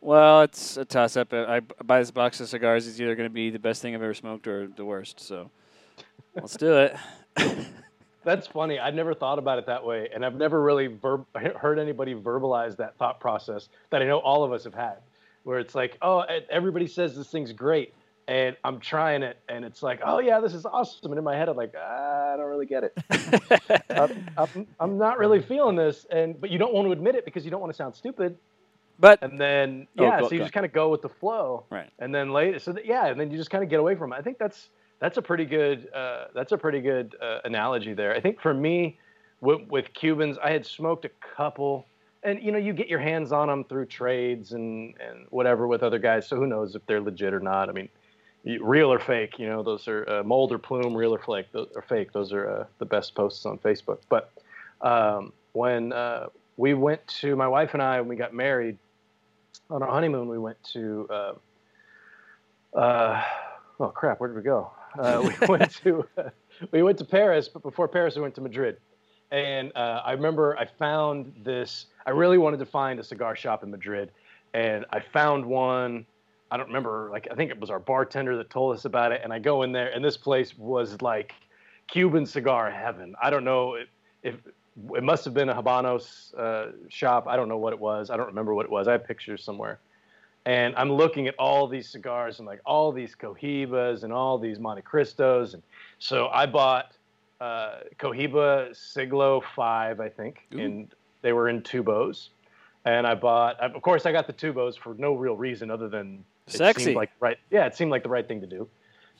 well, 0.00 0.42
it's 0.42 0.76
a 0.76 0.84
toss 0.84 1.16
up. 1.16 1.32
I 1.32 1.56
I 1.56 1.60
buy 1.60 1.98
this 2.00 2.10
box 2.10 2.40
of 2.40 2.48
cigars. 2.48 2.86
It's 2.86 2.98
either 3.00 3.14
going 3.14 3.28
to 3.28 3.32
be 3.34 3.50
the 3.50 3.58
best 3.58 3.82
thing 3.82 3.94
I've 3.94 4.02
ever 4.02 4.14
smoked 4.14 4.46
or 4.46 4.66
the 4.68 4.84
worst. 4.84 5.20
So 5.20 5.50
let's 6.34 6.56
do 6.56 6.76
it. 6.78 6.96
That's 8.24 8.46
funny. 8.46 8.78
I've 8.78 8.94
never 8.94 9.14
thought 9.14 9.38
about 9.38 9.58
it 9.58 9.66
that 9.66 9.84
way, 9.84 10.08
and 10.14 10.24
I've 10.24 10.34
never 10.36 10.60
really 10.62 10.88
verb- 10.88 11.26
heard 11.56 11.78
anybody 11.78 12.14
verbalize 12.14 12.76
that 12.76 12.96
thought 12.98 13.18
process 13.20 13.68
that 13.90 14.02
I 14.02 14.06
know 14.06 14.18
all 14.18 14.44
of 14.44 14.52
us 14.52 14.64
have 14.64 14.74
had, 14.74 14.96
where 15.44 15.58
it's 15.58 15.74
like, 15.74 15.96
oh, 16.02 16.24
everybody 16.50 16.86
says 16.86 17.16
this 17.16 17.28
thing's 17.28 17.52
great, 17.52 17.94
and 18.28 18.56
I'm 18.62 18.78
trying 18.78 19.22
it, 19.22 19.38
and 19.48 19.64
it's 19.64 19.82
like, 19.82 20.00
oh 20.04 20.18
yeah, 20.18 20.38
this 20.40 20.52
is 20.54 20.66
awesome, 20.66 21.12
and 21.12 21.18
in 21.18 21.24
my 21.24 21.34
head 21.34 21.48
I'm 21.48 21.56
like, 21.56 21.72
ah, 21.78 22.34
I 22.34 22.36
don't 22.36 22.46
really 22.46 22.66
get 22.66 22.84
it. 22.84 23.82
I'm, 23.90 24.26
I'm, 24.36 24.66
I'm 24.78 24.98
not 24.98 25.18
really 25.18 25.40
feeling 25.40 25.76
this, 25.76 26.04
and 26.10 26.38
but 26.38 26.50
you 26.50 26.58
don't 26.58 26.74
want 26.74 26.86
to 26.88 26.92
admit 26.92 27.14
it 27.14 27.24
because 27.24 27.44
you 27.46 27.50
don't 27.50 27.60
want 27.62 27.72
to 27.72 27.76
sound 27.76 27.94
stupid, 27.94 28.36
but 28.98 29.22
and 29.22 29.40
then 29.40 29.86
Oh, 29.98 30.04
yeah, 30.04 30.20
go- 30.20 30.28
so 30.28 30.32
you 30.34 30.40
go. 30.40 30.44
just 30.44 30.52
kind 30.52 30.66
of 30.66 30.74
go 30.74 30.90
with 30.90 31.00
the 31.00 31.08
flow, 31.08 31.64
Right. 31.70 31.88
And 31.98 32.14
then 32.14 32.32
later, 32.34 32.58
so 32.58 32.72
that, 32.72 32.84
yeah, 32.84 33.06
and 33.06 33.18
then 33.18 33.30
you 33.30 33.38
just 33.38 33.50
kind 33.50 33.64
of 33.64 33.70
get 33.70 33.80
away 33.80 33.94
from 33.94 34.12
it. 34.12 34.16
I 34.16 34.20
think 34.22 34.36
that's 34.38 34.68
that's 35.00 35.16
a 35.16 35.22
pretty 35.22 35.44
good 35.44 35.88
uh, 35.92 36.26
that's 36.34 36.52
a 36.52 36.58
pretty 36.58 36.80
good 36.80 37.16
uh, 37.20 37.38
analogy 37.44 37.94
there. 37.94 38.14
I 38.14 38.20
think 38.20 38.40
for 38.40 38.54
me, 38.54 38.98
with, 39.40 39.62
with 39.68 39.92
Cubans, 39.94 40.38
I 40.38 40.50
had 40.50 40.64
smoked 40.64 41.04
a 41.04 41.10
couple, 41.36 41.86
and 42.22 42.42
you 42.42 42.52
know, 42.52 42.58
you 42.58 42.72
get 42.72 42.88
your 42.88 43.00
hands 43.00 43.32
on 43.32 43.48
them 43.48 43.64
through 43.64 43.86
trades 43.86 44.52
and 44.52 44.94
and 45.00 45.26
whatever 45.30 45.66
with 45.66 45.82
other 45.82 45.98
guys. 45.98 46.28
So 46.28 46.36
who 46.36 46.46
knows 46.46 46.74
if 46.74 46.84
they're 46.86 47.00
legit 47.00 47.34
or 47.34 47.40
not? 47.40 47.68
I 47.68 47.72
mean, 47.72 47.88
real 48.60 48.92
or 48.92 49.00
fake? 49.00 49.38
You 49.38 49.48
know, 49.48 49.62
those 49.62 49.88
are 49.88 50.08
uh, 50.08 50.22
mold 50.22 50.52
or 50.52 50.58
plume, 50.58 50.94
real 50.94 51.14
or 51.14 51.18
flake, 51.18 51.46
those 51.52 51.68
are 51.74 51.82
fake. 51.82 52.12
Those 52.12 52.32
are 52.32 52.68
the 52.78 52.86
best 52.86 53.14
posts 53.14 53.44
on 53.46 53.58
Facebook. 53.58 53.98
But 54.08 54.30
Um, 54.82 55.34
when 55.52 55.92
uh, 55.92 56.28
we 56.56 56.72
went 56.72 57.06
to 57.20 57.36
my 57.36 57.46
wife 57.46 57.74
and 57.74 57.82
I 57.82 58.00
when 58.00 58.08
we 58.08 58.16
got 58.16 58.32
married 58.32 58.78
on 59.68 59.82
our 59.82 59.90
honeymoon, 59.90 60.26
we 60.26 60.38
went 60.38 60.56
to 60.72 61.06
uh, 61.10 61.34
uh, 62.78 63.22
oh 63.78 63.88
crap, 63.88 64.20
where 64.20 64.28
did 64.30 64.36
we 64.36 64.42
go? 64.42 64.70
Uh, 64.98 65.30
we 65.40 65.46
went 65.46 65.70
to 65.76 66.06
we 66.72 66.82
went 66.82 66.98
to 66.98 67.04
Paris, 67.04 67.48
but 67.48 67.62
before 67.62 67.88
Paris, 67.88 68.16
we 68.16 68.22
went 68.22 68.34
to 68.36 68.40
Madrid. 68.40 68.78
And 69.30 69.72
uh, 69.76 70.02
I 70.04 70.12
remember 70.12 70.56
I 70.58 70.66
found 70.66 71.32
this. 71.44 71.86
I 72.06 72.10
really 72.10 72.38
wanted 72.38 72.58
to 72.58 72.66
find 72.66 72.98
a 72.98 73.04
cigar 73.04 73.36
shop 73.36 73.62
in 73.62 73.70
Madrid, 73.70 74.10
and 74.54 74.84
I 74.90 75.00
found 75.00 75.44
one. 75.44 76.06
I 76.50 76.56
don't 76.56 76.66
remember. 76.66 77.08
Like 77.12 77.28
I 77.30 77.34
think 77.34 77.50
it 77.50 77.60
was 77.60 77.70
our 77.70 77.78
bartender 77.78 78.36
that 78.36 78.50
told 78.50 78.76
us 78.76 78.84
about 78.84 79.12
it. 79.12 79.20
And 79.22 79.32
I 79.32 79.38
go 79.38 79.62
in 79.62 79.72
there, 79.72 79.92
and 79.94 80.04
this 80.04 80.16
place 80.16 80.58
was 80.58 81.00
like 81.00 81.32
Cuban 81.86 82.26
cigar 82.26 82.70
heaven. 82.70 83.14
I 83.22 83.30
don't 83.30 83.44
know 83.44 83.74
if, 83.74 83.88
if 84.22 84.34
it 84.94 85.02
must 85.02 85.24
have 85.24 85.34
been 85.34 85.48
a 85.48 85.54
Habanos 85.54 86.34
uh, 86.36 86.72
shop. 86.88 87.26
I 87.28 87.36
don't 87.36 87.48
know 87.48 87.58
what 87.58 87.72
it 87.72 87.78
was. 87.78 88.10
I 88.10 88.16
don't 88.16 88.26
remember 88.26 88.54
what 88.54 88.66
it 88.66 88.72
was. 88.72 88.88
I 88.88 88.92
have 88.92 89.06
pictures 89.06 89.44
somewhere. 89.44 89.78
And 90.46 90.74
I'm 90.76 90.90
looking 90.92 91.26
at 91.28 91.34
all 91.38 91.66
these 91.66 91.88
cigars 91.88 92.38
and 92.38 92.46
like 92.46 92.60
all 92.64 92.92
these 92.92 93.14
Cohibas 93.14 94.04
and 94.04 94.12
all 94.12 94.38
these 94.38 94.58
Montecristos. 94.58 95.54
And 95.54 95.62
so 95.98 96.28
I 96.28 96.46
bought 96.46 96.92
uh, 97.40 97.80
Cohiba 97.98 98.74
Siglo 98.74 99.42
5, 99.54 100.00
I 100.00 100.08
think, 100.08 100.46
Ooh. 100.54 100.58
and 100.58 100.94
they 101.22 101.32
were 101.32 101.48
in 101.48 101.60
tubos. 101.62 102.28
And 102.84 103.06
I 103.06 103.14
bought, 103.14 103.60
of 103.60 103.80
course, 103.82 104.06
I 104.06 104.12
got 104.12 104.26
the 104.26 104.32
tubos 104.32 104.78
for 104.78 104.94
no 104.94 105.14
real 105.14 105.36
reason 105.36 105.70
other 105.70 105.88
than 105.88 106.24
it 106.46 106.54
Sexy. 106.54 106.84
seemed 106.84 106.96
like 106.96 107.10
right. 107.20 107.38
Yeah, 107.50 107.66
it 107.66 107.76
seemed 107.76 107.90
like 107.90 108.02
the 108.02 108.08
right 108.08 108.26
thing 108.26 108.40
to 108.40 108.46
do. 108.46 108.66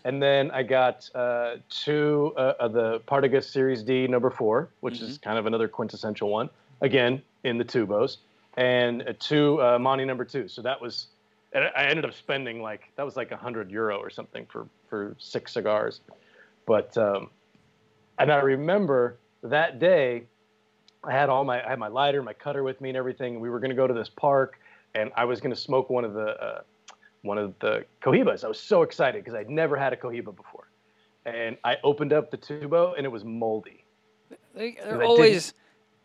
And 0.04 0.22
then 0.22 0.50
I 0.50 0.62
got 0.62 1.08
uh, 1.14 1.56
two 1.68 2.32
uh, 2.36 2.54
of 2.58 2.72
the 2.72 3.00
Partagas 3.00 3.44
Serie 3.44 3.76
D 3.76 4.06
number 4.06 4.30
four, 4.30 4.70
which 4.80 5.00
is 5.02 5.18
kind 5.18 5.38
of 5.38 5.44
another 5.44 5.68
quintessential 5.68 6.30
one. 6.30 6.48
Again, 6.80 7.20
in 7.44 7.58
the 7.58 7.64
tubos, 7.64 8.16
and 8.56 9.14
two 9.18 9.60
uh, 9.62 9.78
Monty 9.78 10.04
number 10.04 10.24
two. 10.24 10.48
So 10.48 10.62
that 10.62 10.80
was, 10.80 11.08
and 11.52 11.64
I 11.76 11.84
ended 11.84 12.04
up 12.04 12.14
spending 12.14 12.62
like 12.62 12.92
that 12.96 13.04
was 13.04 13.16
like 13.16 13.30
a 13.30 13.36
hundred 13.36 13.70
euro 13.70 13.98
or 13.98 14.10
something 14.10 14.46
for 14.46 14.66
for 14.88 15.16
six 15.18 15.52
cigars. 15.52 16.00
But 16.66 16.96
um, 16.98 17.30
and 18.18 18.30
I 18.30 18.40
remember 18.40 19.18
that 19.42 19.78
day, 19.78 20.24
I 21.04 21.12
had 21.12 21.28
all 21.28 21.44
my 21.44 21.64
I 21.64 21.70
had 21.70 21.78
my 21.78 21.88
lighter, 21.88 22.22
my 22.22 22.32
cutter 22.32 22.62
with 22.62 22.80
me, 22.80 22.90
and 22.90 22.98
everything. 22.98 23.34
And 23.34 23.42
we 23.42 23.50
were 23.50 23.60
going 23.60 23.70
to 23.70 23.76
go 23.76 23.86
to 23.86 23.94
this 23.94 24.10
park, 24.10 24.60
and 24.94 25.10
I 25.16 25.24
was 25.24 25.40
going 25.40 25.54
to 25.54 25.60
smoke 25.60 25.90
one 25.90 26.04
of 26.04 26.14
the 26.14 26.42
uh, 26.42 26.60
one 27.22 27.38
of 27.38 27.54
the 27.60 27.84
cohibas. 28.02 28.44
I 28.44 28.48
was 28.48 28.60
so 28.60 28.82
excited 28.82 29.24
because 29.24 29.34
I'd 29.38 29.50
never 29.50 29.76
had 29.76 29.92
a 29.92 29.96
cohiba 29.96 30.34
before, 30.36 30.70
and 31.24 31.56
I 31.64 31.76
opened 31.84 32.12
up 32.12 32.30
the 32.30 32.38
tubo, 32.38 32.94
and 32.96 33.06
it 33.06 33.10
was 33.10 33.24
moldy. 33.24 33.84
They, 34.54 34.76
they're 34.84 35.02
always. 35.02 35.54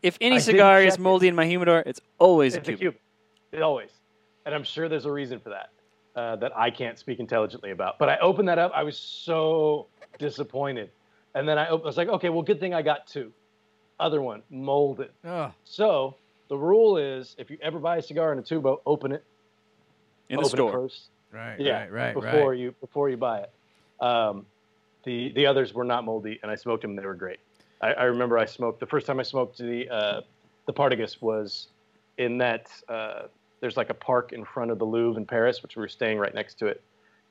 If 0.02 0.18
any 0.20 0.36
I 0.36 0.38
cigar 0.40 0.82
is 0.82 0.94
check 0.94 1.00
it. 1.00 1.02
moldy 1.02 1.28
in 1.28 1.34
my 1.34 1.46
humidor, 1.46 1.82
it's 1.86 2.00
always 2.18 2.54
a 2.54 2.58
It's 2.58 2.68
a 2.68 2.72
Cuban. 2.72 2.80
Cuban. 2.80 2.98
It 3.52 3.62
always. 3.62 3.90
And 4.44 4.54
I'm 4.54 4.64
sure 4.64 4.88
there's 4.88 5.06
a 5.06 5.10
reason 5.12 5.40
for 5.40 5.50
that 5.50 5.70
uh, 6.14 6.36
that 6.36 6.56
I 6.56 6.70
can't 6.70 6.98
speak 6.98 7.18
intelligently 7.18 7.70
about. 7.70 7.98
But 7.98 8.08
I 8.08 8.18
opened 8.18 8.48
that 8.48 8.58
up. 8.58 8.72
I 8.74 8.82
was 8.82 8.98
so 8.98 9.86
disappointed. 10.18 10.90
And 11.34 11.48
then 11.48 11.58
I, 11.58 11.68
op- 11.68 11.82
I 11.82 11.86
was 11.86 11.96
like, 11.96 12.08
okay, 12.08 12.28
well, 12.28 12.42
good 12.42 12.60
thing 12.60 12.74
I 12.74 12.82
got 12.82 13.06
two. 13.06 13.32
Other 13.98 14.20
one, 14.22 14.42
molded. 14.50 15.10
Ugh. 15.26 15.52
So 15.64 16.16
the 16.48 16.56
rule 16.56 16.96
is 16.98 17.34
if 17.38 17.50
you 17.50 17.58
ever 17.62 17.78
buy 17.78 17.96
a 17.96 18.02
cigar 18.02 18.32
in 18.32 18.38
a 18.38 18.42
tubo, 18.42 18.80
open 18.86 19.12
it. 19.12 19.24
in 20.28 20.38
the 20.40 20.48
store. 20.48 20.68
It 20.68 20.72
first. 20.72 21.02
Right, 21.32 21.58
Yeah, 21.60 21.80
right, 21.82 21.92
right, 21.92 22.14
before 22.14 22.50
right. 22.50 22.58
you 22.58 22.74
before 22.80 23.10
you 23.10 23.16
buy 23.16 23.40
it. 23.40 23.50
Um, 24.04 24.46
the 25.04 25.32
the 25.32 25.46
others 25.46 25.74
were 25.74 25.84
not 25.84 26.04
moldy, 26.04 26.38
and 26.42 26.50
I 26.50 26.54
smoked 26.54 26.82
them. 26.82 26.92
and 26.92 26.98
They 26.98 27.04
were 27.06 27.14
great. 27.14 27.38
I, 27.80 27.92
I 27.92 28.04
remember 28.04 28.38
I 28.38 28.44
smoked 28.44 28.80
the 28.80 28.86
first 28.86 29.06
time 29.06 29.20
I 29.20 29.22
smoked 29.22 29.58
the 29.58 29.88
uh, 29.88 30.20
the 30.66 30.72
Partagas 30.72 31.20
was 31.20 31.68
in 32.18 32.38
that 32.38 32.68
uh, 32.88 33.22
there's 33.60 33.76
like 33.76 33.90
a 33.90 33.94
park 33.94 34.32
in 34.32 34.44
front 34.44 34.70
of 34.70 34.78
the 34.78 34.84
Louvre 34.84 35.20
in 35.20 35.26
Paris, 35.26 35.62
which 35.62 35.76
we 35.76 35.80
were 35.80 35.88
staying 35.88 36.18
right 36.18 36.34
next 36.34 36.58
to 36.60 36.66
it, 36.66 36.82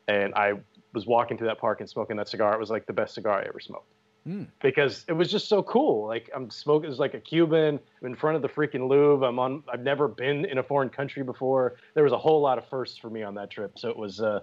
and 0.08 0.34
I 0.36 0.53
was 0.93 1.05
walking 1.05 1.38
through 1.38 1.47
that 1.47 1.60
park 1.60 1.81
and 1.81 1.89
smoking 1.89 2.15
that 2.17 2.29
cigar. 2.29 2.53
It 2.53 2.60
was 2.60 2.69
like 2.69 2.86
the 2.86 2.93
best 2.93 3.15
cigar 3.15 3.41
I 3.41 3.47
ever 3.47 3.60
smoked. 3.60 3.91
Mm. 4.27 4.47
Because 4.62 5.05
it 5.08 5.13
was 5.13 5.29
just 5.29 5.47
so 5.47 5.62
cool. 5.62 6.08
Like 6.08 6.31
I'm 6.36 6.49
smoking, 6.49 6.86
it 6.86 6.89
was 6.89 6.99
like 6.99 7.13
a 7.13 7.19
Cuban 7.19 7.79
I'm 8.01 8.08
in 8.08 8.15
front 8.15 8.36
of 8.36 8.41
the 8.41 8.49
freaking 8.49 8.89
Louvre. 8.89 9.27
I'm 9.27 9.38
on. 9.38 9.63
I've 9.71 9.84
never 9.84 10.08
been 10.08 10.45
in 10.45 10.58
a 10.58 10.63
foreign 10.63 10.89
country 10.89 11.21
before. 11.21 11.75
There 11.93 12.03
was 12.03 12.13
a 12.13 12.17
whole 12.17 12.41
lot 12.41 12.58
of 12.58 12.67
firsts 12.67 12.97
for 12.97 13.10
me 13.10 13.21
on 13.21 13.36
that 13.36 13.51
trip. 13.51 13.77
So 13.77 13.89
it 13.89 13.97
was, 13.97 14.21
uh, 14.21 14.39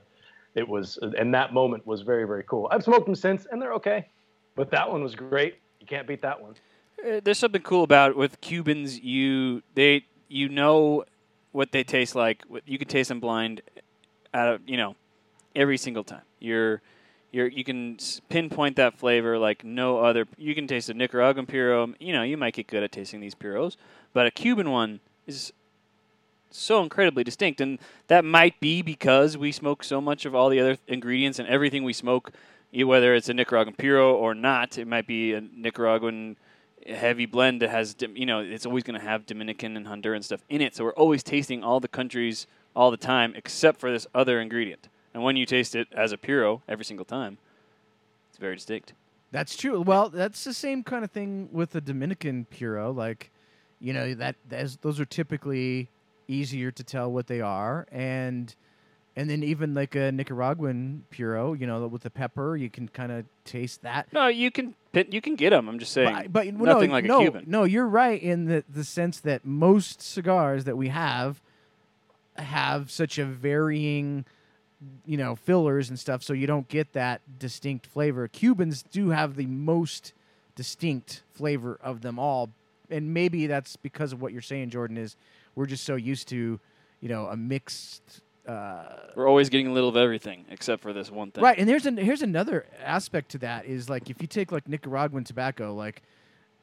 it 0.54 0.68
was, 0.68 0.98
and 1.18 1.34
that 1.34 1.52
moment 1.52 1.84
was 1.84 2.02
very, 2.02 2.24
very 2.24 2.44
cool. 2.44 2.68
I've 2.70 2.84
smoked 2.84 3.06
them 3.06 3.16
since, 3.16 3.46
and 3.50 3.60
they're 3.60 3.74
okay, 3.74 4.06
but 4.54 4.70
that 4.70 4.88
one 4.88 5.02
was 5.02 5.16
great. 5.16 5.56
You 5.82 5.88
can't 5.88 6.06
beat 6.06 6.22
that 6.22 6.40
one. 6.40 6.54
Uh, 7.04 7.20
There's 7.22 7.38
something 7.38 7.60
cool 7.62 7.82
about 7.82 8.16
with 8.16 8.40
Cubans. 8.40 9.00
You 9.00 9.64
they 9.74 10.04
you 10.28 10.48
know 10.48 11.04
what 11.50 11.72
they 11.72 11.82
taste 11.82 12.14
like. 12.14 12.44
You 12.64 12.78
can 12.78 12.86
taste 12.86 13.08
them 13.08 13.18
blind, 13.18 13.62
out 14.32 14.48
of 14.48 14.60
you 14.64 14.76
know, 14.76 14.94
every 15.56 15.76
single 15.76 16.04
time. 16.04 16.22
You're 16.38 16.80
you're 17.32 17.48
you 17.48 17.64
can 17.64 17.98
pinpoint 18.28 18.76
that 18.76 18.96
flavor 18.96 19.38
like 19.38 19.64
no 19.64 19.98
other. 19.98 20.26
You 20.38 20.54
can 20.54 20.68
taste 20.68 20.88
a 20.88 20.94
Nicaraguan 20.94 21.46
puro. 21.46 21.92
You 21.98 22.12
know, 22.12 22.22
you 22.22 22.36
might 22.36 22.54
get 22.54 22.68
good 22.68 22.84
at 22.84 22.92
tasting 22.92 23.18
these 23.18 23.34
puros, 23.34 23.76
but 24.12 24.28
a 24.28 24.30
Cuban 24.30 24.70
one 24.70 25.00
is 25.26 25.52
so 26.52 26.80
incredibly 26.80 27.24
distinct, 27.24 27.60
and 27.60 27.80
that 28.06 28.24
might 28.24 28.60
be 28.60 28.82
because 28.82 29.36
we 29.36 29.50
smoke 29.50 29.82
so 29.82 30.00
much 30.00 30.24
of 30.24 30.34
all 30.34 30.48
the 30.48 30.60
other 30.60 30.78
ingredients 30.86 31.40
and 31.40 31.48
everything 31.48 31.82
we 31.82 31.92
smoke, 31.92 32.30
whether 32.72 33.14
it's 33.14 33.28
a 33.28 33.34
Nicaraguan 33.34 33.74
puro 33.76 34.14
or 34.14 34.34
not. 34.34 34.78
It 34.78 34.86
might 34.86 35.06
be 35.06 35.34
a 35.34 35.40
Nicaraguan 35.40 36.36
heavy 36.86 37.26
blend 37.26 37.62
that 37.62 37.70
has, 37.70 37.94
you 38.14 38.26
know, 38.26 38.40
it's 38.40 38.66
always 38.66 38.82
going 38.82 38.98
to 38.98 39.06
have 39.06 39.26
Dominican 39.26 39.76
and 39.76 39.86
Honduran 39.86 40.24
stuff 40.24 40.42
in 40.48 40.60
it. 40.60 40.74
So 40.74 40.84
we're 40.84 40.94
always 40.94 41.22
tasting 41.22 41.62
all 41.62 41.80
the 41.80 41.88
countries 41.88 42.46
all 42.74 42.90
the 42.90 42.96
time, 42.96 43.34
except 43.36 43.78
for 43.78 43.92
this 43.92 44.06
other 44.14 44.40
ingredient. 44.40 44.88
And 45.14 45.22
when 45.22 45.36
you 45.36 45.44
taste 45.46 45.74
it 45.74 45.88
as 45.92 46.12
a 46.12 46.18
puro 46.18 46.62
every 46.66 46.84
single 46.84 47.04
time, 47.04 47.38
it's 48.30 48.38
very 48.38 48.56
distinct. 48.56 48.94
That's 49.30 49.56
true. 49.56 49.80
Well, 49.80 50.08
that's 50.08 50.42
the 50.44 50.54
same 50.54 50.82
kind 50.82 51.04
of 51.04 51.10
thing 51.10 51.50
with 51.52 51.70
the 51.70 51.80
Dominican 51.80 52.46
puro. 52.46 52.90
Like, 52.90 53.30
you 53.80 53.92
know, 53.92 54.14
that 54.14 54.36
those 54.48 54.98
are 54.98 55.04
typically 55.04 55.88
easier 56.28 56.70
to 56.70 56.82
tell 56.82 57.12
what 57.12 57.26
they 57.26 57.40
are, 57.40 57.86
and 57.92 58.54
and 59.14 59.28
then 59.28 59.42
even 59.42 59.74
like 59.74 59.94
a 59.94 60.10
Nicaraguan 60.10 61.04
puro, 61.10 61.52
you 61.52 61.66
know, 61.66 61.86
with 61.86 62.02
the 62.02 62.10
pepper, 62.10 62.56
you 62.56 62.70
can 62.70 62.88
kind 62.88 63.12
of 63.12 63.26
taste 63.44 63.82
that. 63.82 64.10
No, 64.12 64.28
you 64.28 64.50
can 64.50 64.74
you 65.10 65.20
can 65.20 65.34
get 65.36 65.50
them. 65.50 65.68
I'm 65.68 65.78
just 65.78 65.92
saying, 65.92 66.28
But, 66.30 66.32
but 66.32 66.54
nothing 66.54 66.88
no, 66.88 66.94
like 66.94 67.04
no, 67.04 67.18
a 67.18 67.22
Cuban. 67.22 67.44
No, 67.46 67.64
you're 67.64 67.86
right 67.86 68.20
in 68.20 68.46
the 68.46 68.64
the 68.68 68.84
sense 68.84 69.20
that 69.20 69.44
most 69.44 70.00
cigars 70.00 70.64
that 70.64 70.76
we 70.76 70.88
have 70.88 71.40
have 72.36 72.90
such 72.90 73.18
a 73.18 73.24
varying 73.24 74.24
you 75.06 75.16
know 75.16 75.36
fillers 75.36 75.88
and 75.90 75.98
stuff 75.98 76.22
so 76.22 76.32
you 76.32 76.46
don't 76.46 76.66
get 76.68 76.92
that 76.92 77.20
distinct 77.38 77.86
flavor 77.86 78.26
cubans 78.26 78.82
do 78.82 79.10
have 79.10 79.36
the 79.36 79.46
most 79.46 80.12
distinct 80.56 81.22
flavor 81.32 81.78
of 81.82 82.00
them 82.00 82.18
all 82.18 82.50
and 82.90 83.12
maybe 83.12 83.46
that's 83.46 83.76
because 83.76 84.12
of 84.12 84.20
what 84.20 84.32
you're 84.32 84.42
saying 84.42 84.70
jordan 84.70 84.96
is 84.96 85.14
we're 85.54 85.66
just 85.66 85.84
so 85.84 85.94
used 85.94 86.26
to 86.26 86.58
you 87.00 87.08
know 87.08 87.26
a 87.26 87.36
mixed 87.36 88.22
uh, 88.46 88.82
We're 89.14 89.28
always 89.28 89.48
getting 89.48 89.68
a 89.68 89.72
little 89.72 89.88
of 89.88 89.96
everything 89.96 90.46
except 90.50 90.82
for 90.82 90.92
this 90.92 91.10
one 91.10 91.30
thing. 91.30 91.44
Right, 91.44 91.58
and 91.58 91.68
there's 91.68 91.86
an 91.86 91.96
here's 91.96 92.22
another 92.22 92.66
aspect 92.82 93.30
to 93.32 93.38
that 93.38 93.66
is 93.66 93.88
like 93.88 94.10
if 94.10 94.20
you 94.20 94.26
take 94.26 94.50
like 94.50 94.68
Nicaraguan 94.68 95.24
tobacco, 95.24 95.74
like 95.74 96.02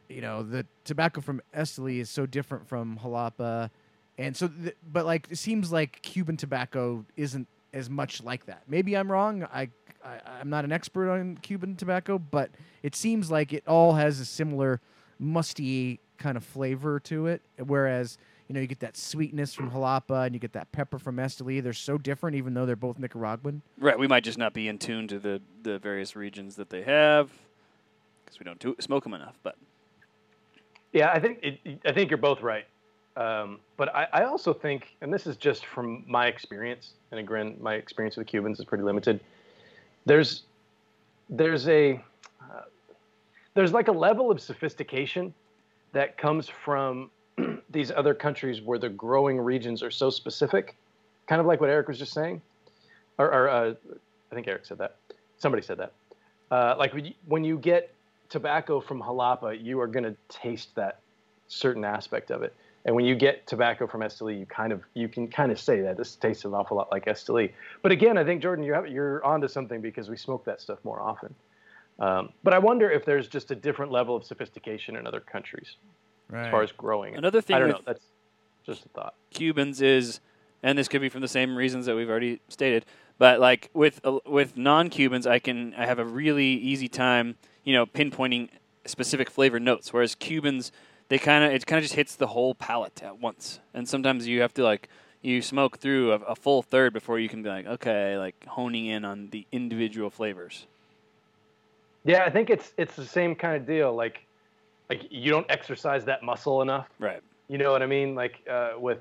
you 0.10 0.22
know 0.22 0.44
the 0.44 0.66
tobacco 0.84 1.22
from 1.22 1.42
Esteli 1.56 2.00
is 2.00 2.10
so 2.10 2.26
different 2.26 2.68
from 2.68 3.00
Jalapa, 3.02 3.70
and 4.18 4.36
so 4.36 4.50
th- 4.50 4.76
but 4.92 5.06
like 5.06 5.28
it 5.30 5.38
seems 5.38 5.72
like 5.72 6.02
Cuban 6.02 6.36
tobacco 6.36 7.06
isn't 7.16 7.48
as 7.74 7.90
much 7.90 8.22
like 8.24 8.46
that. 8.48 8.64
Maybe 8.68 8.98
I'm 8.98 9.10
wrong. 9.10 9.44
I, 9.44 9.70
I 10.04 10.20
I'm 10.42 10.50
not 10.50 10.66
an 10.66 10.74
expert 10.74 11.10
on 11.10 11.38
Cuban 11.38 11.78
tobacco, 11.78 12.20
but 12.20 12.50
it 12.84 12.94
seems 12.96 13.32
like 13.32 13.54
it 13.54 13.64
all 13.68 13.94
has 13.94 14.20
a 14.20 14.26
similar 14.26 14.82
musty 15.18 16.02
kind 16.18 16.36
of 16.36 16.44
flavor 16.44 17.00
to 17.02 17.28
it, 17.28 17.42
whereas. 17.58 18.18
You 18.50 18.56
know, 18.56 18.62
you 18.62 18.68
get 18.68 18.80
that 18.80 18.98
sweetness 18.98 19.54
from 19.54 19.70
Jalapa 19.70 20.26
and 20.26 20.34
you 20.34 20.40
get 20.40 20.54
that 20.54 20.72
pepper 20.72 20.98
from 20.98 21.18
Esteli. 21.18 21.62
They're 21.62 21.72
so 21.72 22.00
different, 22.00 22.36
even 22.36 22.56
though 22.56 22.66
they're 22.66 22.76
both 22.76 22.98
Nicaraguan. 22.98 23.62
Right. 23.78 23.98
We 23.98 24.08
might 24.08 24.24
just 24.24 24.40
not 24.40 24.54
be 24.54 24.68
in 24.68 24.80
tune 24.80 25.08
to 25.10 25.20
the, 25.20 25.40
the 25.62 25.78
various 25.78 26.16
regions 26.16 26.56
that 26.56 26.72
they 26.72 26.82
have 26.82 27.30
because 28.26 28.40
we 28.40 28.46
don't 28.46 28.58
do, 28.58 28.76
smoke 28.80 29.04
them 29.04 29.14
enough. 29.14 29.36
But 29.44 29.56
Yeah, 30.94 31.12
I 31.12 31.20
think 31.20 31.40
it, 31.44 31.80
I 31.86 31.92
think 31.92 32.10
you're 32.10 32.18
both 32.18 32.42
right. 32.42 32.66
Um, 33.16 33.60
but 33.78 33.94
I, 33.94 34.08
I 34.14 34.24
also 34.24 34.52
think, 34.52 34.96
and 35.02 35.14
this 35.14 35.28
is 35.28 35.38
just 35.38 35.68
from 35.68 36.04
my 36.08 36.26
experience, 36.26 36.94
and 37.12 37.20
again, 37.20 37.56
my 37.60 37.76
experience 37.76 38.18
with 38.18 38.26
the 38.26 38.32
Cubans 38.32 38.60
is 38.60 38.66
pretty 38.66 38.84
limited. 38.84 39.20
There's 40.06 40.44
there's 41.30 41.68
a 41.68 42.04
uh, 42.42 42.62
there's 43.54 43.74
like 43.74 43.90
a 43.90 43.92
level 43.92 44.32
of 44.32 44.42
sophistication 44.42 45.36
that 45.92 46.18
comes 46.18 46.50
from 46.50 47.12
these 47.70 47.92
other 47.92 48.14
countries 48.14 48.62
where 48.62 48.80
the 48.80 48.90
growing 48.90 49.40
regions 49.40 49.84
are 49.84 49.92
so 49.92 50.10
specific, 50.10 50.76
kind 51.28 51.40
of 51.40 51.46
like 51.46 51.62
what 51.62 51.70
Eric 51.70 51.88
was 51.88 52.00
just 52.00 52.14
saying, 52.14 52.42
or, 53.18 53.28
or 53.28 53.50
uh, 53.50 53.74
I 54.32 54.36
think 54.36 54.48
Eric 54.48 54.66
said 54.66 54.78
that. 54.80 54.96
Somebody 55.38 55.64
said 55.64 55.78
that. 55.78 55.94
Uh, 56.52 56.76
like 56.78 56.94
when 56.94 57.06
you, 57.46 57.56
you 57.56 57.60
get 57.60 57.94
tobacco 58.30 58.80
from 58.80 59.02
Jalapa, 59.02 59.64
you 59.64 59.80
are 59.80 59.88
going 59.88 60.04
to 60.04 60.16
taste 60.30 60.76
that 60.76 61.00
certain 61.48 61.86
aspect 61.86 62.32
of 62.32 62.42
it. 62.44 62.54
And 62.86 62.96
when 62.96 63.06
you 63.06 63.16
get 63.16 63.46
tobacco 63.46 63.88
from 63.88 64.02
Esteli, 64.02 64.40
you 64.40 64.46
kind 64.46 64.72
of 64.72 64.82
you 64.94 65.10
can 65.10 65.28
kind 65.28 65.52
of 65.52 65.60
say 65.60 65.82
that 65.82 65.98
this 65.98 66.16
tastes 66.16 66.46
an 66.46 66.54
awful 66.54 66.78
lot 66.78 66.92
like 66.92 67.06
Esteli. 67.06 67.52
But 67.82 67.92
again, 67.92 68.18
I 68.18 68.24
think 68.24 68.42
Jordan, 68.42 68.64
you're 68.64 68.86
you're 68.88 69.24
onto 69.24 69.48
something 69.48 69.82
because 69.82 70.10
we 70.10 70.16
smoke 70.16 70.46
that 70.46 70.62
stuff 70.62 70.80
more 70.84 71.02
often. 71.02 71.36
Um, 72.00 72.30
but 72.44 72.54
I 72.54 72.60
wonder 72.60 72.90
if 72.90 73.04
there's 73.04 73.28
just 73.28 73.52
a 73.52 73.56
different 73.56 73.92
level 73.92 74.16
of 74.16 74.24
sophistication 74.24 74.96
in 74.96 75.06
other 75.06 75.20
countries 75.20 75.76
Right. 76.30 76.46
as 76.46 76.52
far 76.52 76.64
as 76.64 76.72
growing. 76.72 77.16
Another 77.16 77.42
thing 77.42 77.56
I 77.56 77.60
don't 77.60 77.70
know. 77.70 77.80
That's 77.86 78.06
just 78.66 78.86
a 78.86 78.90
thought. 78.90 79.16
Cubans 79.32 79.82
is, 79.82 80.20
and 80.62 80.78
this 80.78 80.88
could 80.88 81.02
be 81.02 81.10
from 81.10 81.22
the 81.22 81.28
same 81.28 81.56
reasons 81.56 81.86
that 81.88 81.96
we've 81.96 82.10
already 82.10 82.40
stated. 82.50 82.86
But 83.18 83.40
like 83.40 83.70
with 83.74 84.00
uh, 84.04 84.20
with 84.26 84.56
non-Cubans, 84.56 85.28
I 85.28 85.40
can 85.40 85.74
I 85.76 85.86
have 85.86 86.00
a 86.00 86.06
really 86.06 86.54
easy 86.54 86.88
time, 86.88 87.36
you 87.64 87.74
know, 87.74 87.86
pinpointing 87.86 88.50
specific 88.86 89.30
flavor 89.30 89.60
notes. 89.60 89.92
Whereas 89.92 90.16
Cubans, 90.16 90.72
they 91.10 91.18
kind 91.18 91.44
of 91.44 91.52
it 91.52 91.66
kind 91.66 91.78
of 91.80 91.84
just 91.84 91.96
hits 91.96 92.16
the 92.16 92.28
whole 92.28 92.56
palate 92.56 93.04
at 93.04 93.20
once, 93.20 93.60
and 93.74 93.88
sometimes 93.88 94.28
you 94.28 94.42
have 94.42 94.54
to 94.54 94.64
like 94.64 94.88
you 95.22 95.42
smoke 95.42 95.80
through 95.80 96.14
a, 96.14 96.16
a 96.20 96.36
full 96.36 96.62
third 96.62 96.94
before 96.94 97.20
you 97.20 97.28
can 97.28 97.44
be 97.44 97.50
like, 97.50 97.66
okay, 97.66 98.18
like 98.18 98.46
honing 98.46 98.86
in 98.86 99.04
on 99.04 99.30
the 99.32 99.46
individual 99.52 100.10
flavors. 100.10 100.66
Yeah, 102.06 102.24
I 102.24 102.30
think 102.30 102.50
it's 102.50 102.74
it's 102.78 102.96
the 102.96 103.06
same 103.06 103.36
kind 103.36 103.58
of 103.58 103.68
deal. 103.68 103.94
Like 103.94 104.26
like 104.90 105.04
you 105.10 105.30
don't 105.32 105.46
exercise 105.50 106.06
that 106.06 106.24
muscle 106.24 106.62
enough. 106.62 106.88
Right. 107.00 107.22
You 107.48 107.58
know 107.58 107.72
what 107.72 107.82
I 107.82 107.86
mean? 107.88 108.16
Like 108.16 108.40
uh, 108.50 108.72
with 108.78 109.00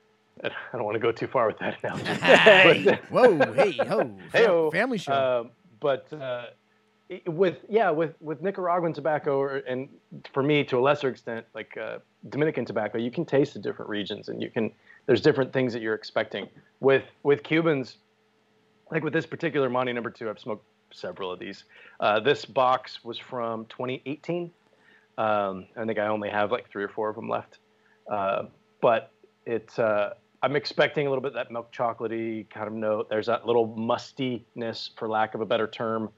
I 0.44 0.48
don't 0.72 0.84
want 0.84 0.94
to 0.94 1.00
go 1.00 1.12
too 1.12 1.26
far 1.26 1.46
with 1.46 1.58
that 1.58 1.78
analogy. 1.82 2.04
Hey, 2.22 2.82
But- 2.84 3.10
whoa, 3.10 3.52
hey, 3.52 3.72
ho, 3.72 4.10
Heyo. 4.32 4.72
family 4.72 4.98
show. 4.98 5.40
Um, 5.42 5.50
but 5.80 6.12
uh, 6.12 6.46
with 7.26 7.58
yeah, 7.68 7.90
with 7.90 8.14
with 8.20 8.40
Nicaraguan 8.42 8.92
tobacco, 8.92 9.38
or, 9.38 9.56
and 9.56 9.88
for 10.32 10.42
me 10.42 10.62
to 10.64 10.78
a 10.78 10.80
lesser 10.80 11.08
extent, 11.08 11.44
like 11.54 11.76
uh, 11.76 11.98
Dominican 12.28 12.64
tobacco, 12.64 12.98
you 12.98 13.10
can 13.10 13.24
taste 13.24 13.54
the 13.54 13.60
different 13.60 13.88
regions, 13.88 14.28
and 14.28 14.40
you 14.42 14.48
can 14.50 14.70
there's 15.06 15.20
different 15.20 15.52
things 15.52 15.72
that 15.72 15.82
you're 15.82 15.94
expecting. 15.94 16.48
With 16.80 17.04
with 17.22 17.42
Cubans, 17.42 17.96
like 18.90 19.02
with 19.02 19.12
this 19.12 19.26
particular 19.26 19.68
Monty 19.68 19.92
Number 19.92 20.10
Two, 20.10 20.30
I've 20.30 20.38
smoked 20.38 20.64
several 20.92 21.32
of 21.32 21.38
these. 21.40 21.64
Uh, 21.98 22.20
this 22.20 22.44
box 22.44 23.02
was 23.04 23.18
from 23.18 23.64
2018. 23.66 24.50
Um, 25.18 25.66
I 25.76 25.84
think 25.84 25.98
I 25.98 26.06
only 26.06 26.30
have 26.30 26.50
like 26.50 26.70
three 26.70 26.84
or 26.84 26.88
four 26.88 27.10
of 27.10 27.16
them 27.16 27.28
left, 27.28 27.58
uh, 28.10 28.44
but 28.80 29.12
it's. 29.46 29.78
Uh, 29.78 30.14
I'm 30.42 30.56
expecting 30.56 31.06
a 31.06 31.10
little 31.10 31.20
bit 31.20 31.32
of 31.32 31.34
that 31.34 31.50
milk 31.50 31.70
chocolatey 31.70 32.48
kind 32.48 32.66
of 32.66 32.72
note. 32.72 33.10
There's 33.10 33.26
that 33.26 33.46
little 33.46 33.66
mustiness, 33.76 34.90
for 34.96 35.06
lack 35.06 35.34
of 35.34 35.42
a 35.42 35.46
better 35.46 35.66
term. 35.66 36.08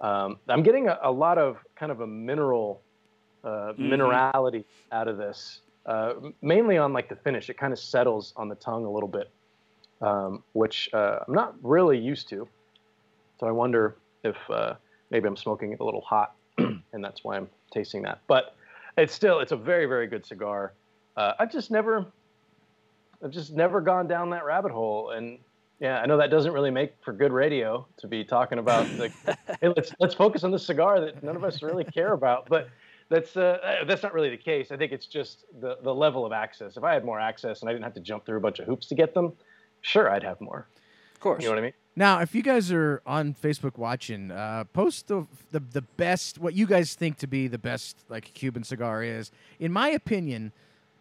Um, 0.00 0.38
I'm 0.48 0.62
getting 0.62 0.88
a, 0.88 0.98
a 1.02 1.10
lot 1.10 1.38
of 1.38 1.56
kind 1.76 1.90
of 1.90 2.00
a 2.00 2.06
mineral, 2.06 2.82
uh, 3.42 3.72
minerality 3.78 4.64
out 4.92 5.08
of 5.08 5.16
this, 5.16 5.60
uh, 5.86 6.14
mainly 6.42 6.76
on 6.76 6.92
like 6.92 7.08
the 7.08 7.16
finish. 7.16 7.48
It 7.48 7.56
kind 7.56 7.72
of 7.72 7.78
settles 7.78 8.34
on 8.36 8.48
the 8.48 8.54
tongue 8.56 8.84
a 8.84 8.90
little 8.90 9.08
bit, 9.08 9.30
um, 10.02 10.42
which 10.52 10.90
uh, 10.92 11.20
I'm 11.26 11.34
not 11.34 11.54
really 11.62 11.98
used 11.98 12.28
to. 12.30 12.46
So 13.38 13.46
I 13.46 13.50
wonder 13.50 13.96
if 14.24 14.36
uh, 14.50 14.74
maybe 15.10 15.26
I'm 15.26 15.36
smoking 15.36 15.72
it 15.72 15.80
a 15.80 15.84
little 15.84 16.02
hot, 16.02 16.34
and 16.92 17.04
that's 17.04 17.24
why 17.24 17.36
I'm 17.36 17.48
tasting 17.72 18.02
that. 18.02 18.20
But 18.26 18.54
it's 18.96 19.14
still 19.14 19.40
it's 19.40 19.52
a 19.52 19.56
very 19.56 19.86
very 19.86 20.06
good 20.06 20.26
cigar. 20.26 20.72
Uh, 21.16 21.32
I've 21.38 21.52
just 21.52 21.70
never 21.70 22.06
I've 23.22 23.30
just 23.30 23.52
never 23.52 23.80
gone 23.80 24.06
down 24.06 24.30
that 24.30 24.44
rabbit 24.44 24.72
hole. 24.72 25.10
And 25.10 25.38
yeah, 25.78 26.00
I 26.00 26.06
know 26.06 26.16
that 26.16 26.30
doesn't 26.30 26.52
really 26.52 26.70
make 26.70 26.94
for 27.02 27.12
good 27.12 27.32
radio 27.32 27.86
to 27.98 28.06
be 28.06 28.24
talking 28.24 28.58
about 28.58 28.90
like, 28.98 29.12
hey, 29.60 29.68
let's 29.76 29.92
let's 29.98 30.14
focus 30.14 30.44
on 30.44 30.50
the 30.50 30.58
cigar 30.58 31.00
that 31.00 31.22
none 31.22 31.36
of 31.36 31.44
us 31.44 31.62
really 31.62 31.84
care 31.84 32.12
about. 32.12 32.48
But 32.48 32.68
that's 33.08 33.36
uh, 33.36 33.84
that's 33.86 34.02
not 34.02 34.14
really 34.14 34.30
the 34.30 34.36
case. 34.36 34.70
I 34.70 34.76
think 34.76 34.92
it's 34.92 35.06
just 35.06 35.44
the 35.60 35.78
the 35.82 35.94
level 35.94 36.24
of 36.24 36.32
access. 36.32 36.76
If 36.76 36.84
I 36.84 36.92
had 36.92 37.04
more 37.04 37.20
access 37.20 37.60
and 37.60 37.68
I 37.68 37.72
didn't 37.72 37.84
have 37.84 37.94
to 37.94 38.00
jump 38.00 38.24
through 38.24 38.38
a 38.38 38.40
bunch 38.40 38.58
of 38.58 38.66
hoops 38.66 38.86
to 38.88 38.94
get 38.94 39.14
them, 39.14 39.32
sure, 39.80 40.10
I'd 40.10 40.22
have 40.22 40.40
more. 40.40 40.66
Of 41.14 41.20
course. 41.20 41.42
You 41.42 41.48
know 41.48 41.54
what 41.54 41.58
I 41.58 41.62
mean? 41.62 41.72
Now, 42.00 42.20
if 42.20 42.34
you 42.34 42.40
guys 42.40 42.72
are 42.72 43.02
on 43.04 43.34
Facebook 43.34 43.76
watching, 43.76 44.30
uh, 44.30 44.64
post 44.72 45.08
the, 45.08 45.26
the 45.50 45.60
the 45.60 45.82
best 45.82 46.38
what 46.38 46.54
you 46.54 46.66
guys 46.66 46.94
think 46.94 47.18
to 47.18 47.26
be 47.26 47.46
the 47.46 47.58
best 47.58 47.98
like 48.08 48.32
Cuban 48.32 48.64
cigar 48.64 49.02
is. 49.02 49.30
In 49.58 49.70
my 49.70 49.90
opinion, 49.90 50.52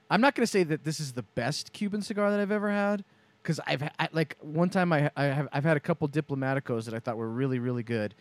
I'm 0.10 0.20
not 0.20 0.36
going 0.36 0.44
to 0.44 0.52
say 0.52 0.64
that 0.64 0.84
this 0.84 1.00
is 1.00 1.14
the 1.14 1.24
best 1.24 1.72
Cuban 1.72 2.02
cigar 2.02 2.30
that 2.32 2.40
I've 2.42 2.52
ever 2.52 2.70
had 2.70 3.06
because 3.42 3.62
I've 3.66 3.82
I, 3.98 4.10
like 4.12 4.36
one 4.42 4.70
time 4.70 4.92
I 4.92 5.10
I 5.16 5.24
have 5.28 5.48
I've 5.54 5.64
had 5.64 5.78
a 5.78 5.80
couple 5.80 6.10
Diplomaticos 6.10 6.84
that 6.84 6.94
I 6.94 7.00
thought 7.00 7.16
were 7.16 7.30
really 7.30 7.60
really 7.60 7.84
good, 7.84 8.14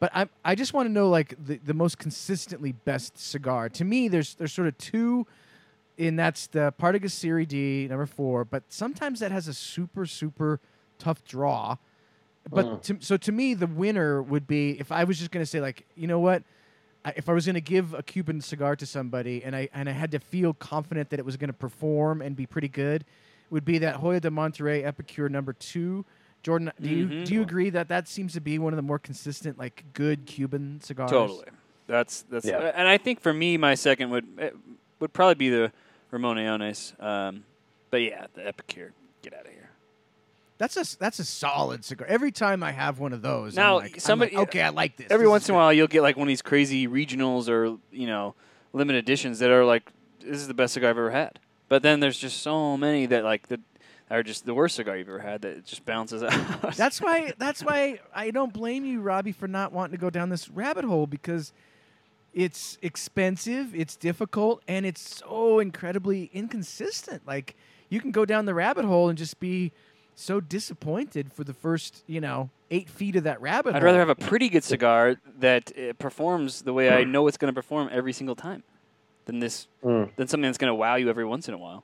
but 0.00 0.10
I 0.14 0.26
I 0.42 0.54
just 0.54 0.72
want 0.72 0.88
to 0.88 0.90
know 0.90 1.10
like 1.10 1.34
the, 1.38 1.58
the 1.58 1.74
most 1.74 1.98
consistently 1.98 2.72
best 2.72 3.18
cigar. 3.18 3.68
To 3.68 3.84
me, 3.84 4.08
there's 4.08 4.36
there's 4.36 4.54
sort 4.54 4.68
of 4.68 4.78
two. 4.78 5.26
And 5.98 6.18
that's 6.18 6.46
the 6.46 6.72
Partagas 6.80 7.10
Serie 7.10 7.44
D 7.44 7.86
number 7.90 8.06
four, 8.06 8.46
but 8.46 8.62
sometimes 8.70 9.20
that 9.20 9.30
has 9.32 9.48
a 9.48 9.52
super 9.52 10.06
super 10.06 10.60
tough 10.98 11.22
draw. 11.24 11.76
But 12.50 12.82
to, 12.84 12.96
so 13.00 13.16
to 13.16 13.32
me, 13.32 13.54
the 13.54 13.66
winner 13.66 14.20
would 14.22 14.46
be 14.46 14.78
if 14.80 14.90
I 14.92 15.04
was 15.04 15.18
just 15.18 15.30
going 15.30 15.42
to 15.42 15.46
say 15.50 15.60
like, 15.60 15.86
you 15.96 16.06
know 16.06 16.18
what, 16.18 16.42
I, 17.04 17.12
if 17.16 17.28
I 17.28 17.32
was 17.32 17.46
going 17.46 17.54
to 17.54 17.60
give 17.60 17.94
a 17.94 18.02
Cuban 18.02 18.40
cigar 18.40 18.74
to 18.76 18.86
somebody 18.86 19.42
and 19.44 19.54
I 19.54 19.68
and 19.72 19.88
I 19.88 19.92
had 19.92 20.10
to 20.12 20.18
feel 20.18 20.52
confident 20.54 21.10
that 21.10 21.18
it 21.18 21.24
was 21.24 21.36
going 21.36 21.48
to 21.48 21.54
perform 21.56 22.20
and 22.20 22.34
be 22.36 22.46
pretty 22.46 22.68
good, 22.68 23.04
would 23.50 23.64
be 23.64 23.78
that 23.78 24.00
Hoyo 24.00 24.20
de 24.20 24.30
Monterrey 24.30 24.84
Epicure 24.84 25.28
number 25.28 25.52
two. 25.52 26.04
Jordan, 26.42 26.72
do 26.80 26.88
you 26.88 27.06
Mhm. 27.06 27.24
do 27.24 27.34
you 27.34 27.42
agree 27.42 27.70
that 27.70 27.86
that 27.88 28.08
seems 28.08 28.32
to 28.32 28.40
be 28.40 28.58
one 28.58 28.72
of 28.72 28.76
the 28.76 28.82
more 28.82 28.98
consistent, 28.98 29.58
like 29.58 29.84
good 29.92 30.26
Cuban 30.26 30.80
cigars? 30.82 31.10
Totally. 31.10 31.46
That's 31.86 32.22
that's 32.22 32.44
Yeah. 32.44 32.72
and 32.74 32.88
I 32.88 32.98
think 32.98 33.20
for 33.20 33.32
me 33.32 33.56
my 33.56 33.74
second 33.76 34.10
would 34.10 34.26
eh, 34.38 34.50
would 34.98 35.12
probably 35.12 35.36
be 35.36 35.48
the 35.48 35.70
Ramon 36.10 36.36
Allones. 36.38 37.00
Um, 37.00 37.44
but 37.90 38.02
yeah, 38.02 38.26
the 38.34 38.46
Epicure. 38.46 38.92
Get 39.22 39.34
out 39.34 39.46
of 39.46 39.52
here. 39.52 39.61
That's 40.62 40.76
a 40.76 40.96
that's 40.98 41.18
a 41.18 41.24
solid 41.24 41.84
cigar. 41.84 42.06
Every 42.06 42.30
time 42.30 42.62
I 42.62 42.70
have 42.70 43.00
one 43.00 43.12
of 43.12 43.20
those, 43.20 43.56
Now, 43.56 43.78
I'm 43.78 43.82
like, 43.82 43.94
I'm 43.94 43.98
somebody- 43.98 44.36
like, 44.36 44.48
okay, 44.48 44.62
I 44.62 44.68
like 44.68 44.96
this. 44.96 45.08
Every 45.10 45.26
This 45.26 45.30
once 45.30 45.48
in 45.48 45.56
a 45.56 45.58
while 45.58 45.72
you'll 45.72 45.88
get 45.88 46.02
like 46.02 46.16
one 46.16 46.28
of 46.28 46.28
these 46.28 46.40
crazy 46.40 46.86
regionals 46.86 47.48
or 47.48 47.78
you 47.90 48.06
know 48.06 48.36
limited 48.72 49.00
editions 49.00 49.40
that 49.40 49.50
are 49.50 49.64
like 49.64 49.90
this 50.20 50.36
is 50.36 50.46
the 50.46 50.54
best 50.54 50.74
cigar 50.74 50.90
I've 50.90 50.98
ever 50.98 51.10
had. 51.10 51.40
But 51.68 51.82
then 51.82 51.98
there's 51.98 52.16
just 52.16 52.42
so 52.42 52.76
many 52.76 53.06
that 53.06 53.24
like 53.24 53.48
that 53.48 53.58
are 54.08 54.22
just 54.22 54.46
the 54.46 54.54
worst 54.54 54.76
cigar 54.76 54.96
you've 54.96 55.08
ever 55.08 55.18
had 55.18 55.42
that 55.42 55.64
just 55.64 55.84
bounces 55.84 56.22
out. 56.62 56.76
That's 56.76 57.00
why. 57.00 57.32
That's 57.38 57.64
why 57.64 57.98
I 58.14 58.30
don't 58.30 58.52
blame 58.52 58.84
you, 58.84 59.00
Robby, 59.00 59.32
for 59.32 59.48
not 59.48 59.72
wanting 59.72 59.96
to 59.96 60.00
go 60.00 60.10
down 60.10 60.28
this 60.28 60.48
rabbit 60.48 60.84
hole 60.84 61.08
because 61.08 61.52
it's 62.32 62.78
expensive, 62.82 63.74
it's 63.74 63.96
difficult, 63.96 64.62
and 64.68 64.86
it's 64.86 65.18
so 65.26 65.58
incredibly 65.58 66.30
inconsistent. 66.32 67.26
Like 67.26 67.56
you 67.88 68.00
can 68.00 68.12
go 68.12 68.24
down 68.24 68.44
the 68.46 68.54
rabbit 68.54 68.84
hole 68.84 69.08
and 69.08 69.18
just 69.18 69.40
be 69.40 69.72
so 70.14 70.40
disappointed 70.40 71.32
for 71.32 71.44
the 71.44 71.54
first, 71.54 72.04
you 72.06 72.20
know, 72.20 72.50
eight 72.70 72.88
feet 72.88 73.16
of 73.16 73.24
that 73.24 73.40
rabbit 73.40 73.70
I'd 73.74 73.82
hole. 73.82 73.86
rather 73.86 73.98
have 73.98 74.08
a 74.08 74.14
pretty 74.14 74.48
good 74.48 74.64
cigar 74.64 75.16
that 75.40 75.72
uh, 75.76 75.92
performs 75.98 76.62
the 76.62 76.72
way 76.72 76.90
I 76.90 77.04
know 77.04 77.26
it's 77.28 77.36
going 77.36 77.52
to 77.52 77.54
perform 77.54 77.88
every 77.92 78.12
single 78.12 78.34
time 78.36 78.62
than 79.26 79.38
this 79.38 79.66
Mm. 79.84 80.14
than 80.16 80.28
something 80.28 80.48
that's 80.48 80.58
going 80.58 80.70
to 80.70 80.74
wow 80.74 80.94
you 80.96 81.08
every 81.10 81.24
once 81.24 81.48
in 81.48 81.54
a 81.54 81.58
while. 81.58 81.82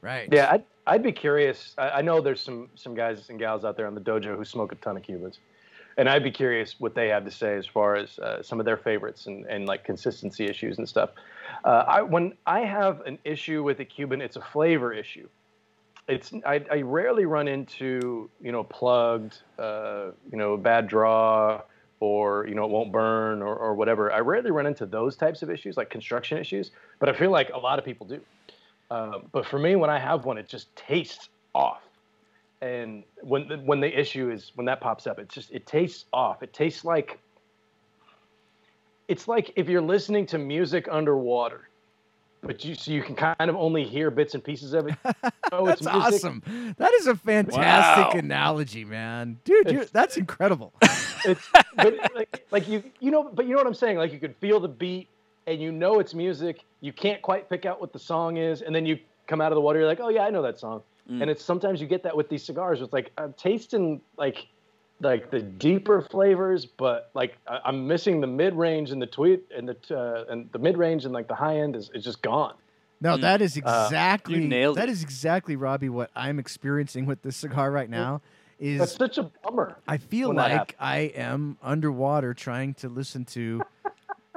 right. 0.00 0.28
Yeah, 0.32 0.50
I'd, 0.52 0.64
I'd 0.86 1.02
be 1.02 1.12
curious. 1.12 1.74
I, 1.78 1.90
I 1.90 2.02
know 2.02 2.20
there's 2.20 2.40
some 2.40 2.68
some 2.74 2.94
guys 2.94 3.28
and 3.30 3.38
gals 3.38 3.64
out 3.64 3.76
there 3.76 3.86
on 3.86 3.94
the 3.94 4.00
dojo 4.00 4.36
who 4.36 4.44
smoke 4.44 4.72
a 4.72 4.76
ton 4.76 4.96
of 4.96 5.02
Cubans, 5.02 5.38
and 5.98 6.08
I'd 6.08 6.22
be 6.24 6.30
curious 6.30 6.76
what 6.78 6.94
they 6.94 7.08
have 7.08 7.24
to 7.24 7.30
say 7.30 7.56
as 7.56 7.66
far 7.66 7.96
as 7.96 8.18
uh, 8.18 8.42
some 8.42 8.58
of 8.60 8.64
their 8.66 8.76
favorites 8.78 9.26
and, 9.26 9.44
and 9.46 9.66
like 9.66 9.84
consistency 9.84 10.46
issues 10.46 10.78
and 10.78 10.88
stuff. 10.88 11.10
Uh, 11.64 11.84
I 11.86 12.02
when 12.02 12.32
I 12.46 12.60
have 12.60 13.02
an 13.02 13.18
issue 13.24 13.62
with 13.62 13.80
a 13.80 13.84
Cuban, 13.84 14.20
it's 14.22 14.36
a 14.36 14.40
flavor 14.42 14.92
issue. 14.92 15.28
It's 16.10 16.32
I, 16.44 16.64
I 16.70 16.82
rarely 16.82 17.24
run 17.24 17.46
into 17.46 18.28
you 18.42 18.50
know 18.50 18.64
plugged, 18.64 19.38
uh, 19.58 20.10
you 20.30 20.36
know 20.36 20.56
bad 20.56 20.88
draw, 20.88 21.62
or 22.00 22.46
you 22.48 22.54
know 22.54 22.64
it 22.64 22.70
won't 22.70 22.90
burn 22.90 23.42
or, 23.42 23.54
or 23.54 23.74
whatever. 23.74 24.12
I 24.12 24.18
rarely 24.18 24.50
run 24.50 24.66
into 24.66 24.86
those 24.86 25.16
types 25.16 25.42
of 25.42 25.50
issues 25.50 25.76
like 25.76 25.88
construction 25.88 26.36
issues, 26.36 26.72
but 26.98 27.08
I 27.08 27.12
feel 27.12 27.30
like 27.30 27.50
a 27.54 27.58
lot 27.58 27.78
of 27.78 27.84
people 27.84 28.06
do. 28.06 28.20
Uh, 28.90 29.20
but 29.30 29.46
for 29.46 29.58
me, 29.58 29.76
when 29.76 29.88
I 29.88 30.00
have 30.00 30.24
one, 30.24 30.36
it 30.36 30.48
just 30.48 30.74
tastes 30.74 31.28
off. 31.54 31.82
And 32.60 33.04
when 33.22 33.48
the, 33.48 33.58
when 33.58 33.80
the 33.80 33.98
issue 34.00 34.30
is 34.30 34.50
when 34.56 34.66
that 34.66 34.80
pops 34.80 35.06
up, 35.06 35.20
it 35.20 35.28
just 35.28 35.52
it 35.52 35.64
tastes 35.64 36.06
off. 36.12 36.42
It 36.42 36.52
tastes 36.52 36.84
like 36.84 37.20
it's 39.06 39.28
like 39.28 39.52
if 39.56 39.68
you're 39.68 39.80
listening 39.80 40.26
to 40.26 40.38
music 40.38 40.88
underwater, 40.90 41.69
but 42.42 42.64
you 42.64 42.74
so 42.74 42.90
you 42.90 43.02
can 43.02 43.14
kind 43.14 43.36
of 43.50 43.56
only 43.56 43.84
hear 43.84 44.10
bits 44.10 44.34
and 44.34 44.42
pieces 44.42 44.72
of 44.72 44.88
it. 44.88 44.94
Oh, 45.52 45.66
That's 45.66 45.80
it's 45.80 45.88
awesome. 45.90 46.42
That 46.78 46.92
is 46.94 47.08
a 47.08 47.16
fantastic 47.16 48.14
Wow. 48.14 48.20
analogy, 48.20 48.84
man. 48.84 49.38
Dude, 49.44 49.68
you 49.68 49.78
It's- 49.78 49.90
that's 49.90 50.16
incredible. 50.16 50.72
It's 51.26 51.46
but 51.76 51.94
like, 52.14 52.46
like 52.50 52.68
you 52.68 52.82
you 53.00 53.10
know 53.10 53.24
but 53.24 53.44
you 53.46 53.50
know 53.50 53.56
what 53.58 53.66
I'm 53.66 53.74
saying. 53.74 53.98
Like 53.98 54.12
you 54.12 54.18
could 54.18 54.36
feel 54.36 54.58
the 54.60 54.68
beat 54.68 55.08
and 55.46 55.60
you 55.60 55.70
know 55.72 55.98
it's 56.00 56.14
music. 56.14 56.64
You 56.80 56.92
can't 56.92 57.20
quite 57.20 57.50
pick 57.50 57.66
out 57.66 57.80
what 57.80 57.92
the 57.92 57.98
song 57.98 58.36
is, 58.38 58.62
and 58.62 58.74
then 58.74 58.86
you 58.86 58.98
come 59.26 59.40
out 59.40 59.52
of 59.52 59.56
the 59.56 59.60
water. 59.60 59.80
You're 59.80 59.88
like, 59.88 60.00
oh 60.00 60.08
yeah, 60.08 60.22
I 60.24 60.30
know 60.30 60.40
that 60.42 60.58
song. 60.58 60.82
Mm. 61.10 61.20
And 61.22 61.30
it's 61.30 61.44
sometimes 61.44 61.80
you 61.80 61.86
get 61.86 62.02
that 62.04 62.16
with 62.16 62.28
these 62.30 62.42
cigars. 62.44 62.80
It's 62.80 62.92
like 62.92 63.10
I'm 63.18 63.32
tasting 63.34 64.00
like 64.16 64.46
like 65.00 65.30
the 65.30 65.40
deeper 65.40 66.02
flavors, 66.02 66.66
but 66.66 67.10
like 67.14 67.36
I- 67.46 67.60
I'm 67.64 67.86
missing 67.86 68.20
the 68.20 68.26
mid 68.26 68.54
range 68.54 68.90
and 68.90 69.00
the 69.00 69.06
tweet 69.06 69.44
and 69.56 69.68
the 69.68 69.96
uh, 69.98 70.30
and 70.32 70.50
the 70.52 70.58
mid 70.58 70.76
range 70.76 71.04
and 71.04 71.12
like 71.14 71.28
the 71.28 71.34
high 71.34 71.58
end 71.58 71.76
is, 71.76 71.90
is 71.94 72.04
just 72.04 72.22
gone. 72.22 72.54
No, 73.00 73.16
Mm. 73.16 73.20
that 73.22 73.40
is 73.40 73.56
Uh, 73.56 73.60
exactly 73.86 74.46
nailed 74.46 74.76
that 74.76 74.88
it. 74.88 74.92
is 74.92 75.02
exactly 75.02 75.56
Robby 75.56 75.88
what 75.88 76.10
I'm 76.14 76.38
experiencing 76.38 77.06
with 77.06 77.22
this 77.22 77.36
cigar 77.36 77.70
right 77.70 77.88
now. 77.88 78.20
Is 78.58 78.78
That's 78.78 78.92
Is 78.92 78.98
such 78.98 79.16
a 79.16 79.22
bummer. 79.42 79.78
I 79.88 79.96
feel 79.96 80.34
like 80.34 80.76
I 80.78 80.98
am 81.16 81.56
underwater 81.62 82.34
trying 82.34 82.74
to 82.74 82.90
listen 82.90 83.24
to, 83.26 83.62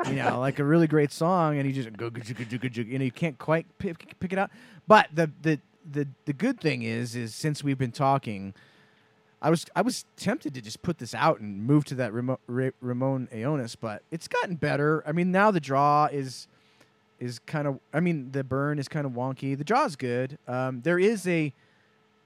you 0.08 0.14
know, 0.14 0.40
like 0.40 0.60
a 0.60 0.64
really 0.64 0.88
great 0.88 1.12
song, 1.12 1.58
and 1.58 1.68
you 1.68 1.74
just 1.74 1.92
go, 1.98 2.10
go, 2.10 2.22
go, 2.22 2.34
go, 2.34 2.58
go, 2.58 2.70
go, 2.70 2.82
you 2.84 3.00
know, 3.00 3.04
you 3.04 3.12
can't 3.12 3.38
quite 3.38 3.66
pick, 3.80 4.18
pick 4.22 4.32
it 4.32 4.40
out. 4.40 4.50
But 4.88 5.08
the, 5.14 5.30
the 5.42 5.60
the 5.92 6.08
the 6.24 6.32
good 6.32 6.62
thing 6.62 6.84
is, 6.84 7.18
is 7.18 7.36
since 7.36 7.66
we've 7.66 7.78
been 7.78 7.92
talking, 7.92 8.54
I 9.44 9.50
was 9.50 9.66
I 9.76 9.82
was 9.82 10.06
tempted 10.16 10.54
to 10.54 10.62
just 10.62 10.82
put 10.82 10.98
this 10.98 11.14
out 11.14 11.40
and 11.42 11.64
move 11.68 11.84
to 11.86 11.96
that 11.96 12.14
Ramo, 12.14 12.40
Ramon 12.48 13.28
Allones, 13.34 13.76
but 13.80 14.02
it's 14.10 14.28
gotten 14.28 14.56
better. 14.56 15.04
I 15.06 15.12
mean, 15.12 15.32
now 15.32 15.52
the 15.52 15.60
draw 15.60 16.06
is 16.12 16.48
is 17.20 17.40
kind 17.40 17.68
of. 17.68 17.80
I 17.94 18.00
mean, 18.00 18.32
the 18.32 18.44
burn 18.44 18.80
is 18.80 18.88
kind 18.88 19.06
of 19.06 19.12
wonky. 19.12 19.58
The 19.58 19.64
draw 19.66 19.84
is 19.86 19.96
good. 19.98 20.38
Um, 20.48 20.82
there 20.82 20.98
is 20.98 21.28
a 21.28 21.54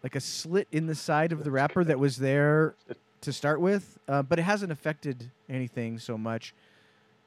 like 0.04 0.16
a 0.16 0.20
slit 0.20 0.68
in 0.72 0.86
the 0.86 0.94
side 0.96 1.32
of 1.32 1.44
the 1.44 1.50
wrapper 1.52 1.84
that 1.84 1.98
was 1.98 2.18
there 2.18 2.76
to 3.22 3.34
start 3.34 3.60
with, 3.60 3.98
uh, 4.08 4.22
but 4.22 4.38
it 4.38 4.44
hasn't 4.44 4.72
affected 4.72 5.32
anything 5.50 5.98
so 5.98 6.18
much. 6.20 6.54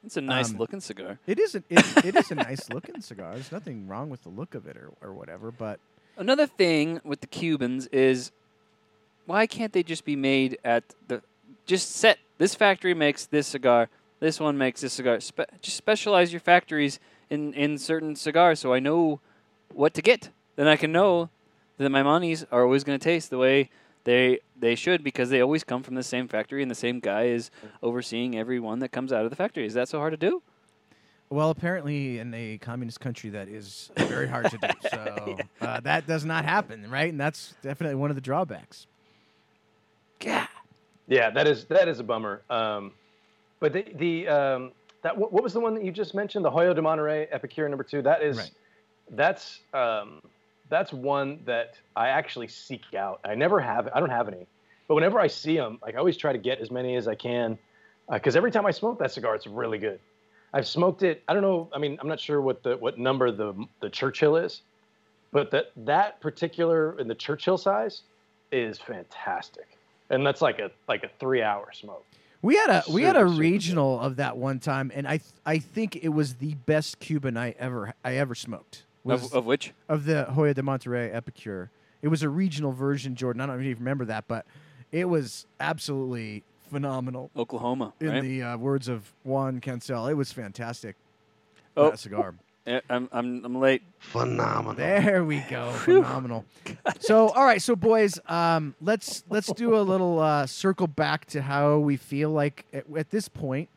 It's 0.04 0.16
a 0.16 0.20
nice 0.20 0.50
Um, 0.50 0.56
looking 0.58 0.80
cigar. 0.80 1.18
It 1.26 1.38
isn't. 1.40 1.64
It, 1.68 2.04
it 2.06 2.16
is 2.16 2.30
a 2.30 2.36
nice 2.36 2.70
looking 2.70 3.00
cigar. 3.02 3.34
There's 3.34 3.50
nothing 3.52 3.88
wrong 3.88 4.08
with 4.08 4.22
the 4.22 4.28
look 4.30 4.54
of 4.54 4.66
it 4.66 4.76
or, 4.76 4.92
or 5.02 5.12
whatever. 5.12 5.50
But 5.50 5.80
Another 6.16 6.46
thing 6.46 7.00
with 7.04 7.20
the 7.20 7.26
Cubans 7.26 7.86
is 7.88 8.30
why 9.30 9.46
can't 9.46 9.72
they 9.72 9.84
just 9.84 10.04
be 10.04 10.16
made 10.16 10.58
at 10.64 10.82
the 11.06 11.22
just 11.64 11.92
set 11.92 12.18
this 12.38 12.56
factory 12.56 12.94
makes 12.94 13.26
this 13.26 13.46
cigar, 13.46 13.88
this 14.18 14.40
one 14.40 14.58
makes 14.58 14.80
this 14.80 14.92
cigar. 14.94 15.20
Spe- 15.20 15.52
just 15.60 15.76
specialize 15.76 16.32
your 16.32 16.40
factories 16.40 16.98
in 17.30 17.54
in 17.54 17.78
certain 17.78 18.16
cigars 18.16 18.58
so 18.58 18.74
I 18.74 18.80
know 18.80 19.20
what 19.72 19.94
to 19.94 20.02
get. 20.02 20.30
Then 20.56 20.66
I 20.66 20.74
can 20.74 20.90
know 20.90 21.30
that 21.78 21.90
my 21.90 22.02
Montys 22.02 22.44
are 22.50 22.64
always 22.64 22.82
going 22.82 22.98
to 22.98 23.04
taste 23.04 23.30
the 23.30 23.38
way 23.38 23.70
they 24.02 24.40
they 24.58 24.74
should 24.74 25.04
because 25.04 25.30
they 25.30 25.40
always 25.40 25.62
come 25.62 25.84
from 25.84 25.94
the 25.94 26.02
same 26.02 26.26
factory 26.26 26.60
and 26.60 26.70
the 26.70 26.82
same 26.86 26.98
guy 26.98 27.26
is 27.26 27.52
overseeing 27.84 28.36
every 28.36 28.58
one 28.58 28.80
that 28.80 28.90
comes 28.90 29.12
out 29.12 29.22
of 29.22 29.30
the 29.30 29.36
factory. 29.36 29.64
Is 29.64 29.74
that 29.74 29.88
so 29.88 29.98
hard 30.00 30.12
to 30.12 30.16
do? 30.28 30.42
well, 31.32 31.50
apparently 31.50 32.18
in 32.18 32.34
a 32.34 32.58
communist 32.58 32.98
country 32.98 33.30
that 33.30 33.46
is 33.46 33.92
very 33.96 34.26
hard 34.26 34.50
to 34.50 34.58
do. 34.58 34.68
So 34.90 35.36
uh, 35.60 35.78
that 35.80 36.08
does 36.08 36.24
not 36.24 36.44
happen, 36.44 36.90
right? 36.90 37.10
And 37.12 37.20
that's 37.20 37.54
definitely 37.62 37.94
one 37.94 38.10
of 38.10 38.16
the 38.16 38.20
drawbacks. 38.20 38.88
Yeah. 40.22 40.46
Yeah, 41.08 41.30
that 41.30 41.46
is 41.46 41.64
that 41.66 41.88
is 41.88 41.98
a 41.98 42.04
bummer. 42.04 42.42
Um, 42.50 42.92
but 43.58 43.72
the 43.72 43.84
the 43.96 44.28
um, 44.28 44.72
that 45.02 45.16
what, 45.16 45.32
what 45.32 45.42
was 45.42 45.52
the 45.52 45.60
one 45.60 45.74
that 45.74 45.84
you 45.84 45.90
just 45.92 46.14
mentioned? 46.14 46.44
The 46.44 46.50
Hoyo 46.50 46.74
de 46.74 46.80
Monterrey 46.80 47.26
Epicure 47.32 47.68
number 47.68 47.84
two. 47.84 48.02
That 48.02 48.22
is 48.22 48.38
Right. 48.38 48.50
that's 49.10 49.60
um, 49.74 50.20
that's 50.68 50.92
one 50.92 51.40
that 51.46 51.74
I 51.96 52.08
actually 52.08 52.48
seek 52.48 52.94
out. 52.96 53.20
I 53.24 53.34
never 53.34 53.58
have. 53.60 53.88
I 53.94 53.98
don't 53.98 54.10
have 54.10 54.28
any, 54.28 54.46
but 54.86 54.94
whenever 54.94 55.18
I 55.18 55.26
see 55.26 55.56
them, 55.56 55.78
like 55.82 55.94
I 55.94 55.98
always 55.98 56.16
try 56.16 56.32
to 56.32 56.38
get 56.38 56.60
as 56.60 56.70
many 56.70 56.94
as 56.96 57.08
I 57.08 57.16
can, 57.16 57.58
because 58.12 58.36
every 58.36 58.52
time 58.52 58.66
I 58.66 58.70
smoke 58.70 58.98
that 59.00 59.10
cigar, 59.10 59.34
it's 59.34 59.46
really 59.48 59.78
good. 59.78 59.98
I've 60.52 60.66
smoked 60.66 61.02
it. 61.02 61.22
I 61.28 61.32
don't 61.32 61.42
know. 61.42 61.68
I 61.72 61.78
mean, 61.78 61.98
I'm 62.00 62.08
not 62.08 62.20
sure 62.20 62.40
what 62.40 62.62
the 62.62 62.76
what 62.76 62.98
number 62.98 63.32
the 63.32 63.52
the 63.80 63.90
Churchill 63.90 64.36
is, 64.36 64.62
but 65.32 65.50
that 65.50 65.72
that 65.76 66.20
particular 66.20 66.96
in 67.00 67.08
the 67.08 67.14
Churchill 67.16 67.58
size 67.58 68.02
is 68.52 68.78
fantastic, 68.78 69.66
and 70.10 70.26
that's 70.26 70.42
like 70.42 70.58
a 70.58 70.70
like 70.88 71.04
a 71.04 71.10
three 71.18 71.42
hour 71.42 71.70
smoke. 71.72 72.04
We 72.42 72.56
had 72.56 72.70
a 72.70 72.84
we 72.90 73.02
had 73.02 73.16
a 73.16 73.20
Super, 73.20 73.28
super 73.28 73.34
good. 73.34 73.38
regional 73.40 74.00
of 74.00 74.16
that 74.16 74.36
one 74.36 74.58
time, 74.60 74.90
and 74.94 75.06
I 75.06 75.18
th- 75.18 75.30
I 75.46 75.58
think 75.58 75.96
it 75.96 76.08
was 76.10 76.34
the 76.34 76.54
best 76.66 76.98
Cuban 76.98 77.36
I 77.36 77.50
ever 77.58 77.94
I 78.04 78.16
ever 78.16 78.34
smoked. 78.34 78.84
Of, 79.06 79.32
of 79.32 79.46
which? 79.46 79.72
of 79.88 80.04
the 80.04 80.26
Hoyo 80.30 80.54
de 80.54 80.60
Monterrey 80.62 81.14
Epicure. 81.14 81.70
It 82.02 82.08
was 82.08 82.22
a 82.22 82.28
regional 82.28 82.72
version, 82.72 83.14
Jordan. 83.14 83.40
I 83.40 83.46
don't 83.46 83.62
even 83.64 83.78
remember 83.78 84.04
that, 84.06 84.24
but 84.28 84.44
it 84.92 85.06
was 85.06 85.46
absolutely 85.58 86.42
phenomenal. 86.70 87.30
Oklahoma, 87.36 87.92
In 88.00 88.08
right? 88.08 88.22
the 88.22 88.42
uh, 88.42 88.56
words 88.58 88.88
of 88.88 89.12
Juan 89.24 89.60
Cancel, 89.60 90.06
it 90.06 90.14
was 90.14 90.32
fantastic. 90.32 90.96
Oh. 91.76 91.90
That 91.90 91.98
cigar. 91.98 92.34
Eh, 92.66 92.80
I'm, 92.90 93.08
I'm, 93.10 93.44
I'm 93.44 93.58
late. 93.58 93.82
Phenomenal. 93.98 94.74
There 94.74 95.24
we 95.24 95.40
go. 95.48 95.70
Phenomenal. 95.72 96.44
So, 97.00 97.28
all 97.30 97.44
right, 97.44 97.60
so 97.62 97.74
boys, 97.74 98.18
um, 98.26 98.74
let's 98.82 99.24
let's 99.30 99.50
do 99.54 99.76
a 99.76 99.80
little 99.80 100.18
uh, 100.18 100.46
circle 100.46 100.86
back 100.86 101.24
to 101.26 101.40
how 101.42 101.78
we 101.78 101.96
feel 101.96 102.30
like 102.30 102.66
at, 102.72 102.84
at 102.96 103.10
this 103.10 103.28
point, 103.28 103.68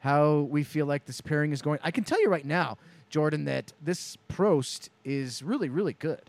how 0.00 0.40
we 0.50 0.64
feel 0.64 0.86
like 0.86 1.04
this 1.06 1.20
pairing 1.20 1.52
is 1.52 1.62
going. 1.62 1.78
I 1.84 1.90
can 1.92 2.02
tell 2.04 2.20
you 2.20 2.28
right 2.28 2.44
now, 2.44 2.76
Jordan, 3.08 3.44
that 3.44 3.72
this 3.80 4.18
Prost 4.28 4.88
is 5.04 5.42
really 5.42 5.68
really 5.68 5.92
good. 5.94 6.22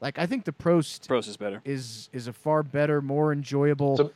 Like 0.00 0.18
I 0.18 0.26
think 0.26 0.44
the 0.46 0.52
Prost 0.52 1.06
Pros 1.06 1.28
is 1.28 1.36
better. 1.36 1.60
is 1.66 2.08
is 2.14 2.26
a 2.28 2.32
far 2.32 2.62
better, 2.62 3.02
more 3.02 3.30
enjoyable, 3.32 3.98
So 3.98 4.10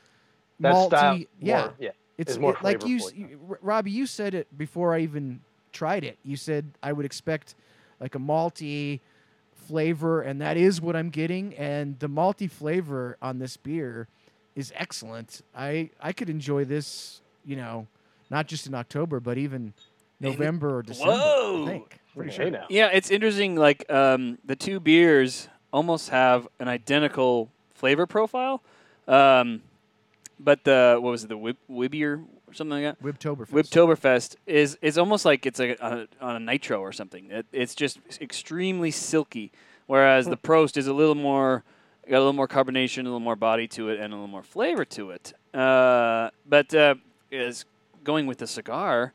That 0.60 0.74
malty. 0.74 0.86
style, 0.88 1.18
yeah, 1.38 1.60
more, 1.60 1.74
yeah, 1.78 1.90
it's 2.16 2.32
is 2.32 2.38
more 2.38 2.54
it- 2.54 2.62
like 2.64 2.86
you, 2.86 2.96
you- 3.14 3.58
Robby. 3.60 3.90
You 3.90 4.06
said 4.06 4.34
it 4.34 4.56
before 4.56 4.94
I 4.94 5.00
even 5.00 5.40
tried 5.76 6.04
it. 6.04 6.16
You 6.24 6.36
said 6.36 6.64
I 6.82 6.92
would 6.92 7.04
expect 7.04 7.54
like 8.00 8.14
a 8.14 8.18
malty 8.18 9.00
flavor, 9.68 10.22
and 10.22 10.40
that 10.40 10.56
is 10.56 10.80
what 10.80 10.96
I'm 10.96 11.10
getting. 11.10 11.54
And 11.54 11.98
the 11.98 12.08
malty 12.08 12.50
flavor 12.50 13.16
on 13.20 13.38
this 13.38 13.56
beer 13.56 14.08
is 14.54 14.72
excellent. 14.74 15.42
I 15.54 15.90
I 16.00 16.12
could 16.12 16.30
enjoy 16.30 16.64
this, 16.64 17.20
you 17.44 17.56
know, 17.56 17.86
not 18.30 18.46
just 18.48 18.66
in 18.66 18.74
October, 18.74 19.20
but 19.20 19.36
even 19.38 19.74
November 20.18 20.78
or 20.78 20.82
December. 20.82 21.12
Whoa! 21.12 21.64
I 21.64 21.68
think. 21.68 22.00
Pretty 22.14 22.30
sure. 22.30 22.50
now. 22.50 22.64
Yeah, 22.70 22.88
it's 22.92 23.10
interesting. 23.10 23.56
Like 23.56 23.84
um, 23.92 24.38
the 24.46 24.56
two 24.56 24.80
beers 24.80 25.48
almost 25.70 26.08
have 26.08 26.48
an 26.58 26.68
identical 26.68 27.50
flavor 27.74 28.06
profile, 28.06 28.62
um, 29.06 29.60
but 30.40 30.64
the 30.64 30.98
what 30.98 31.10
was 31.10 31.24
it, 31.24 31.28
the 31.28 31.36
Wib- 31.36 31.56
Wibier 31.70 32.14
or 32.14 32.24
something 32.56 32.82
like 32.82 32.98
that? 32.98 33.02
Wibtoberfest. 33.02 33.50
Wibtoberfest 33.50 34.36
is 34.46 34.78
is 34.82 34.98
almost 34.98 35.24
like 35.24 35.46
it's 35.46 35.60
a, 35.60 35.76
on, 35.84 35.92
a, 35.92 36.24
on 36.24 36.36
a 36.36 36.40
nitro 36.40 36.80
or 36.80 36.92
something. 36.92 37.30
It, 37.30 37.46
it's 37.52 37.74
just 37.74 37.98
extremely 38.20 38.90
silky, 38.90 39.52
whereas 39.86 40.26
the 40.26 40.36
Prost 40.36 40.76
is 40.76 40.86
a 40.86 40.92
little 40.92 41.14
more 41.14 41.64
got 42.08 42.18
a 42.18 42.20
little 42.20 42.32
more 42.32 42.48
carbonation, 42.48 43.00
a 43.00 43.04
little 43.04 43.20
more 43.20 43.36
body 43.36 43.66
to 43.68 43.88
it, 43.88 43.98
and 43.98 44.12
a 44.12 44.16
little 44.16 44.28
more 44.28 44.42
flavor 44.42 44.84
to 44.84 45.10
it. 45.10 45.32
Uh, 45.52 46.30
but 46.48 46.72
uh, 46.74 46.94
is 47.30 47.64
going 48.04 48.26
with 48.26 48.38
the 48.38 48.46
cigar. 48.46 49.12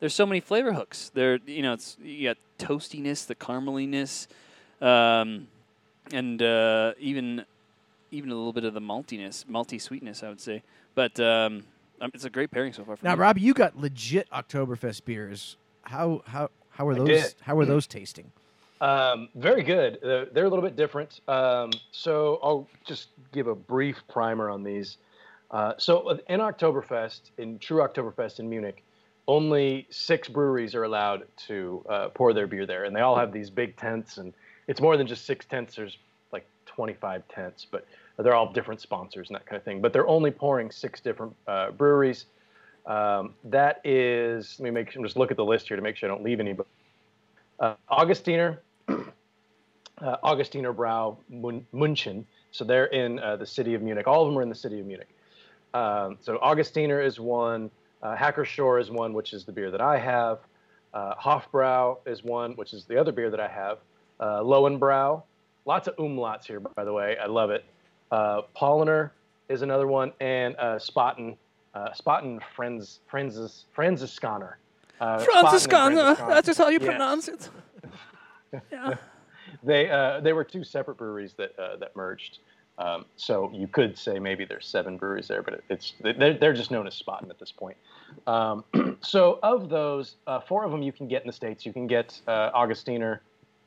There's 0.00 0.14
so 0.14 0.26
many 0.26 0.40
flavor 0.40 0.72
hooks. 0.72 1.10
There, 1.14 1.38
you 1.46 1.62
know, 1.62 1.72
it's 1.72 1.96
you 2.02 2.28
got 2.28 2.36
toastiness, 2.58 3.26
the 3.26 3.34
carameliness, 3.34 4.28
um, 4.80 5.48
and 6.12 6.42
uh, 6.42 6.92
even 6.98 7.44
even 8.10 8.30
a 8.30 8.34
little 8.34 8.52
bit 8.52 8.64
of 8.64 8.74
the 8.74 8.80
maltiness, 8.80 9.44
malty 9.46 9.80
sweetness, 9.80 10.22
I 10.22 10.28
would 10.28 10.40
say. 10.40 10.62
But 10.94 11.18
um, 11.18 11.64
um, 12.04 12.10
it's 12.14 12.24
a 12.24 12.30
great 12.30 12.50
pairing 12.50 12.72
so 12.72 12.84
far. 12.84 12.96
For 12.96 13.04
Now, 13.04 13.14
me. 13.14 13.20
Robby, 13.20 13.40
you 13.40 13.54
got 13.54 13.78
legit 13.78 14.28
Oktoberfest 14.30 15.04
beers. 15.04 15.56
How 15.82 16.22
how 16.26 16.50
how 16.70 16.88
are 16.88 16.92
I 16.92 16.98
those? 16.98 17.08
did. 17.08 17.34
How 17.42 17.58
are 17.58 17.64
those 17.64 17.86
tasting? 17.86 18.30
Um, 18.80 19.28
very 19.34 19.62
good. 19.62 20.02
Uh, 20.04 20.26
they're 20.32 20.44
a 20.44 20.48
little 20.48 20.64
bit 20.64 20.76
different. 20.76 21.20
Um, 21.28 21.70
so 21.92 22.38
I'll 22.42 22.68
just 22.84 23.08
give 23.32 23.46
a 23.46 23.54
brief 23.54 24.02
primer 24.08 24.50
on 24.50 24.62
these. 24.62 24.98
Uh, 25.50 25.74
so 25.78 26.18
in 26.28 26.40
Oktoberfest, 26.40 27.20
in 27.38 27.58
true 27.58 27.78
Oktoberfest 27.78 28.40
in 28.40 28.50
Munich, 28.50 28.82
only 29.28 29.86
six 29.90 30.28
breweries 30.28 30.74
are 30.74 30.84
allowed 30.84 31.24
to 31.46 31.84
uh, 31.88 32.08
pour 32.08 32.32
their 32.32 32.46
beer 32.46 32.66
there, 32.66 32.84
and 32.84 32.94
they 32.94 33.00
all 33.00 33.16
have 33.16 33.32
these 33.32 33.48
big 33.48 33.76
tents, 33.76 34.18
and 34.18 34.34
it's 34.66 34.80
more 34.80 34.96
than 34.96 35.06
just 35.06 35.24
six 35.24 35.46
tents. 35.46 35.76
There's 35.76 35.96
like 36.32 36.44
25 36.66 37.22
tents, 37.28 37.66
but 37.70 37.86
they're 38.22 38.34
all 38.34 38.52
different 38.52 38.80
sponsors 38.80 39.28
and 39.28 39.36
that 39.36 39.46
kind 39.46 39.56
of 39.56 39.64
thing. 39.64 39.80
But 39.80 39.92
they're 39.92 40.06
only 40.06 40.30
pouring 40.30 40.70
six 40.70 41.00
different 41.00 41.34
uh, 41.46 41.72
breweries. 41.72 42.26
Um, 42.86 43.34
that 43.44 43.80
is, 43.84 44.56
let 44.58 44.64
me 44.64 44.70
make 44.70 44.90
sure, 44.90 45.02
just 45.02 45.16
look 45.16 45.30
at 45.30 45.36
the 45.36 45.44
list 45.44 45.68
here 45.68 45.76
to 45.76 45.82
make 45.82 45.96
sure 45.96 46.10
I 46.10 46.14
don't 46.14 46.22
leave 46.22 46.40
any. 46.40 46.56
Uh, 47.58 47.74
Augustiner, 47.90 48.58
uh, 48.88 49.02
Augustiner 49.98 50.74
Brau 50.74 51.16
Munchen. 51.72 52.26
So 52.50 52.64
they're 52.64 52.86
in 52.86 53.18
uh, 53.18 53.36
the 53.36 53.46
city 53.46 53.74
of 53.74 53.82
Munich. 53.82 54.06
All 54.06 54.22
of 54.22 54.28
them 54.28 54.38
are 54.38 54.42
in 54.42 54.48
the 54.48 54.54
city 54.54 54.78
of 54.78 54.86
Munich. 54.86 55.08
Um, 55.72 56.18
so 56.20 56.38
Augustiner 56.38 57.04
is 57.04 57.18
one. 57.18 57.70
Uh, 58.02 58.14
Hacker-Pschorr 58.14 58.80
is 58.80 58.90
one, 58.90 59.12
which 59.12 59.32
is 59.32 59.44
the 59.44 59.52
beer 59.52 59.70
that 59.70 59.80
I 59.80 59.98
have. 59.98 60.38
Uh, 60.92 61.14
Hofbrau 61.16 61.98
is 62.06 62.22
one, 62.22 62.52
which 62.52 62.72
is 62.72 62.84
the 62.84 62.96
other 62.96 63.10
beer 63.10 63.30
that 63.30 63.40
I 63.40 63.48
have. 63.48 63.78
Uh, 64.20 64.40
Lowenbrau. 64.40 65.22
Lots 65.64 65.88
of 65.88 65.96
umlauts 65.96 66.44
here, 66.44 66.60
by 66.60 66.84
the 66.84 66.92
way. 66.92 67.16
I 67.16 67.26
love 67.26 67.50
it. 67.50 67.64
Uh, 68.14 68.42
Paulaner 68.56 69.10
is 69.48 69.62
another 69.62 69.88
one, 69.88 70.12
and 70.20 70.54
uh, 70.56 70.76
Spaten, 70.76 71.36
uh, 71.74 71.88
Spaten 71.90 72.38
Friends, 72.54 73.00
Friends, 73.10 73.64
Franziskaner. 73.76 74.54
Uh, 75.00 75.18
and 75.18 75.28
Franziskaner. 75.28 76.56
how 76.56 76.68
you 76.68 76.78
Yes. 76.78 76.88
pronounce 76.88 77.26
it. 77.26 77.50
Yeah. 78.70 78.94
they 79.64 79.90
uh, 79.90 80.20
they 80.20 80.32
were 80.32 80.44
two 80.44 80.62
separate 80.62 80.96
breweries 80.96 81.34
that 81.38 81.58
uh, 81.58 81.76
that 81.78 81.96
merged. 81.96 82.38
Um, 82.78 83.04
so 83.16 83.50
you 83.52 83.66
could 83.66 83.98
say 83.98 84.20
maybe 84.20 84.44
there's 84.44 84.66
seven 84.66 84.96
breweries 84.96 85.26
there, 85.26 85.42
but 85.42 85.54
it, 85.54 85.64
it's 85.68 85.94
they're, 86.00 86.34
they're 86.34 86.52
just 86.52 86.70
known 86.70 86.86
as 86.86 86.94
Spaten 87.00 87.30
at 87.30 87.40
this 87.40 87.50
point. 87.50 87.76
Um, 88.28 88.64
so 89.00 89.40
of 89.42 89.68
those, 89.68 90.16
uh, 90.28 90.40
four 90.40 90.64
of 90.64 90.70
them 90.70 90.82
you 90.82 90.92
can 90.92 91.08
get 91.08 91.22
in 91.22 91.26
the 91.26 91.32
states. 91.32 91.66
You 91.66 91.72
can 91.72 91.88
get 91.88 92.20
uh, 92.28 92.52
Augustiner 92.52 93.18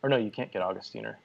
or 0.03 0.09
no, 0.09 0.17
you 0.17 0.31
can't 0.31 0.51
get 0.51 0.61
Augustiner. 0.61 1.15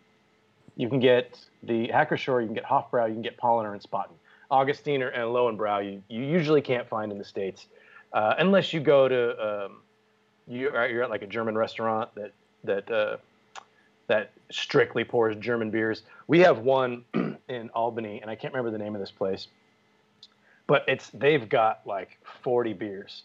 You 0.77 0.89
can 0.89 1.01
get 1.01 1.39
the 1.63 1.89
Hacker-Pschorr, 1.89 2.41
you 2.41 2.47
can 2.47 2.55
get 2.55 2.65
Hofbrau, 2.65 3.09
you 3.09 3.15
can 3.15 3.23
get 3.23 3.37
Paulaner 3.37 3.73
and 3.73 3.83
Spaten. 3.83 4.15
Augustiner 4.51 5.11
and 5.15 5.25
Lowenbrau, 5.25 5.85
you, 5.85 6.03
you 6.09 6.25
usually 6.25 6.61
can't 6.61 6.87
find 6.89 7.11
in 7.11 7.19
the 7.19 7.25
states, 7.25 7.67
uh, 8.13 8.35
unless 8.39 8.73
you 8.73 8.81
go 8.81 9.09
to 9.09 9.65
um, 9.65 9.79
you 10.47 10.69
are, 10.69 10.89
you're 10.89 11.03
at 11.03 11.11
like 11.11 11.23
a 11.23 11.27
German 11.27 11.57
restaurant 11.57 12.11
that 12.15 12.33
that 12.65 12.91
uh, 12.91 13.17
that 14.09 14.33
strictly 14.51 15.05
pours 15.05 15.37
German 15.37 15.71
beers. 15.71 16.03
We 16.27 16.41
have 16.41 16.59
one 16.59 17.05
in 17.49 17.71
Albany, 17.75 18.21
and 18.21 18.31
I 18.31 18.35
can't 18.35 18.53
remember 18.53 18.77
the 18.77 18.83
name 18.83 18.95
of 18.95 19.01
this 19.01 19.11
place, 19.11 19.49
but 20.67 20.85
it's 20.87 21.09
they've 21.11 21.49
got 21.49 21.81
like 21.87 22.19
40 22.43 22.75
beers, 22.75 23.23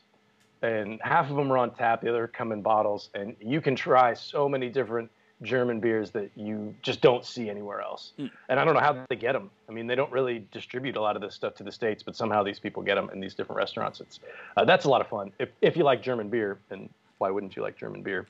and 0.62 1.00
half 1.04 1.30
of 1.30 1.36
them 1.36 1.52
are 1.52 1.58
on 1.58 1.74
tap, 1.74 2.02
the 2.02 2.10
other 2.10 2.28
come 2.28 2.54
in 2.54 2.62
bottles, 2.62 3.10
and 3.14 3.36
you 3.42 3.60
can 3.60 3.76
try 3.76 4.14
so 4.14 4.48
many 4.48 4.70
different 4.70 5.12
German 5.44 5.80
beers 5.80 6.12
that 6.12 6.32
you 6.36 6.74
just 6.82 7.02
don't 7.02 7.24
see 7.24 7.50
anywhere 7.50 7.82
else. 7.82 8.14
Mm. 8.18 8.32
And 8.50 8.60
I 8.60 8.66
don't 8.66 8.74
know 8.74 8.80
how 8.80 9.06
they 9.08 9.16
get 9.16 9.34
them. 9.34 9.52
I 9.70 9.72
mean, 9.72 9.86
they 9.86 9.94
don't 9.96 10.12
really 10.12 10.48
distribute 10.52 10.98
a 10.98 11.02
lot 11.02 11.16
of 11.16 11.22
this 11.22 11.36
stuff 11.36 11.54
to 11.56 11.64
the 11.64 11.72
states, 11.72 12.02
but 12.02 12.16
somehow 12.16 12.42
these 12.44 12.60
people 12.60 12.82
get 12.82 12.96
them 12.96 13.10
in 13.14 13.20
these 13.20 13.36
different 13.36 13.58
restaurants. 13.58 14.02
It's 14.02 14.20
uh, 14.56 14.66
that's 14.66 14.86
a 14.86 14.90
lot 14.90 15.02
of 15.02 15.08
fun 15.08 15.32
if 15.38 15.50
if 15.62 15.78
you 15.78 15.84
like 15.84 16.02
German 16.02 16.30
beer, 16.30 16.58
and 16.72 16.90
why 17.20 17.30
wouldn't 17.30 17.56
you 17.56 17.62
like 17.62 17.78
German 17.78 18.02
beer? 18.02 18.26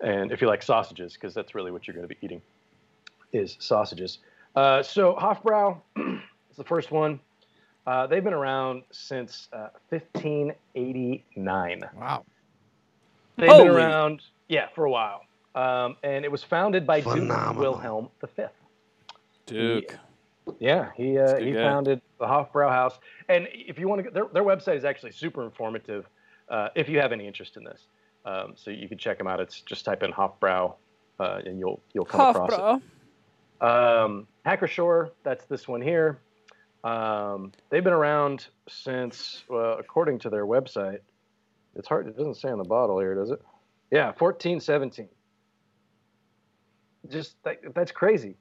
And 0.00 0.30
if 0.32 0.40
you 0.40 0.46
like 0.46 0.62
sausages, 0.62 1.14
because 1.14 1.34
that's 1.34 1.54
really 1.54 1.70
what 1.70 1.86
you're 1.86 1.94
going 1.94 2.08
to 2.08 2.14
be 2.14 2.18
eating, 2.20 2.42
is 3.32 3.56
sausages. 3.58 4.18
Uh, 4.54 4.82
so 4.82 5.14
Hofbrau 5.14 5.78
is 5.96 6.56
the 6.56 6.64
first 6.64 6.90
one. 6.90 7.20
Uh, 7.86 8.06
they've 8.06 8.24
been 8.24 8.32
around 8.32 8.82
since 8.92 9.48
1589. 9.90 11.82
Uh, 11.82 11.88
wow. 11.98 12.24
They've 13.36 13.48
Holy. 13.48 13.64
been 13.64 13.74
around, 13.74 14.22
yeah, 14.48 14.68
for 14.74 14.84
a 14.84 14.90
while. 14.90 15.24
Um, 15.54 15.96
and 16.02 16.24
it 16.24 16.30
was 16.30 16.42
founded 16.42 16.86
by 16.86 17.00
Phenomenal. 17.00 17.52
Duke 17.52 17.60
Wilhelm 17.60 18.08
V. 18.22 18.42
Duke. 19.46 19.98
He, 20.48 20.52
yeah, 20.58 20.90
he 20.96 21.18
uh, 21.18 21.36
he 21.36 21.52
guy. 21.52 21.62
founded 21.62 22.00
the 22.18 22.26
Hofbrau 22.26 22.68
House. 22.70 22.98
And 23.28 23.48
if 23.52 23.78
you 23.78 23.88
want 23.88 24.04
to, 24.04 24.10
their, 24.10 24.26
their 24.32 24.42
website 24.44 24.76
is 24.76 24.84
actually 24.84 25.12
super 25.12 25.44
informative. 25.44 26.06
Uh, 26.48 26.68
if 26.74 26.88
you 26.88 26.98
have 27.00 27.12
any 27.12 27.26
interest 27.26 27.56
in 27.56 27.64
this, 27.64 27.86
um, 28.26 28.52
so 28.56 28.70
you 28.70 28.88
can 28.88 28.98
check 28.98 29.16
them 29.16 29.26
out. 29.26 29.40
It's 29.40 29.60
just 29.60 29.84
type 29.84 30.02
in 30.02 30.12
Hofbrau, 30.12 30.74
uh, 31.18 31.40
and 31.46 31.58
you'll 31.58 31.80
you'll 31.92 32.04
come 32.04 32.34
Hofbrau. 32.34 32.44
across 32.48 32.80
it. 32.80 33.66
Um, 33.66 34.26
Hacker-Pschorr, 34.44 35.10
that's 35.22 35.46
this 35.46 35.66
one 35.66 35.80
here. 35.80 36.18
Um, 36.82 37.52
they've 37.70 37.82
been 37.82 37.94
around 37.94 38.48
since, 38.68 39.44
well, 39.48 39.78
according 39.78 40.18
to 40.18 40.30
their 40.30 40.44
website, 40.44 40.98
it's 41.74 41.88
hard. 41.88 42.06
It 42.06 42.16
doesn't 42.16 42.34
say 42.34 42.50
on 42.50 42.58
the 42.58 42.64
bottle 42.64 42.98
here, 42.98 43.14
does 43.14 43.30
it? 43.30 43.40
Yeah, 43.90 44.08
1417 44.18 45.08
just 47.10 47.42
that, 47.44 47.58
that's 47.74 47.92
crazy. 47.92 48.36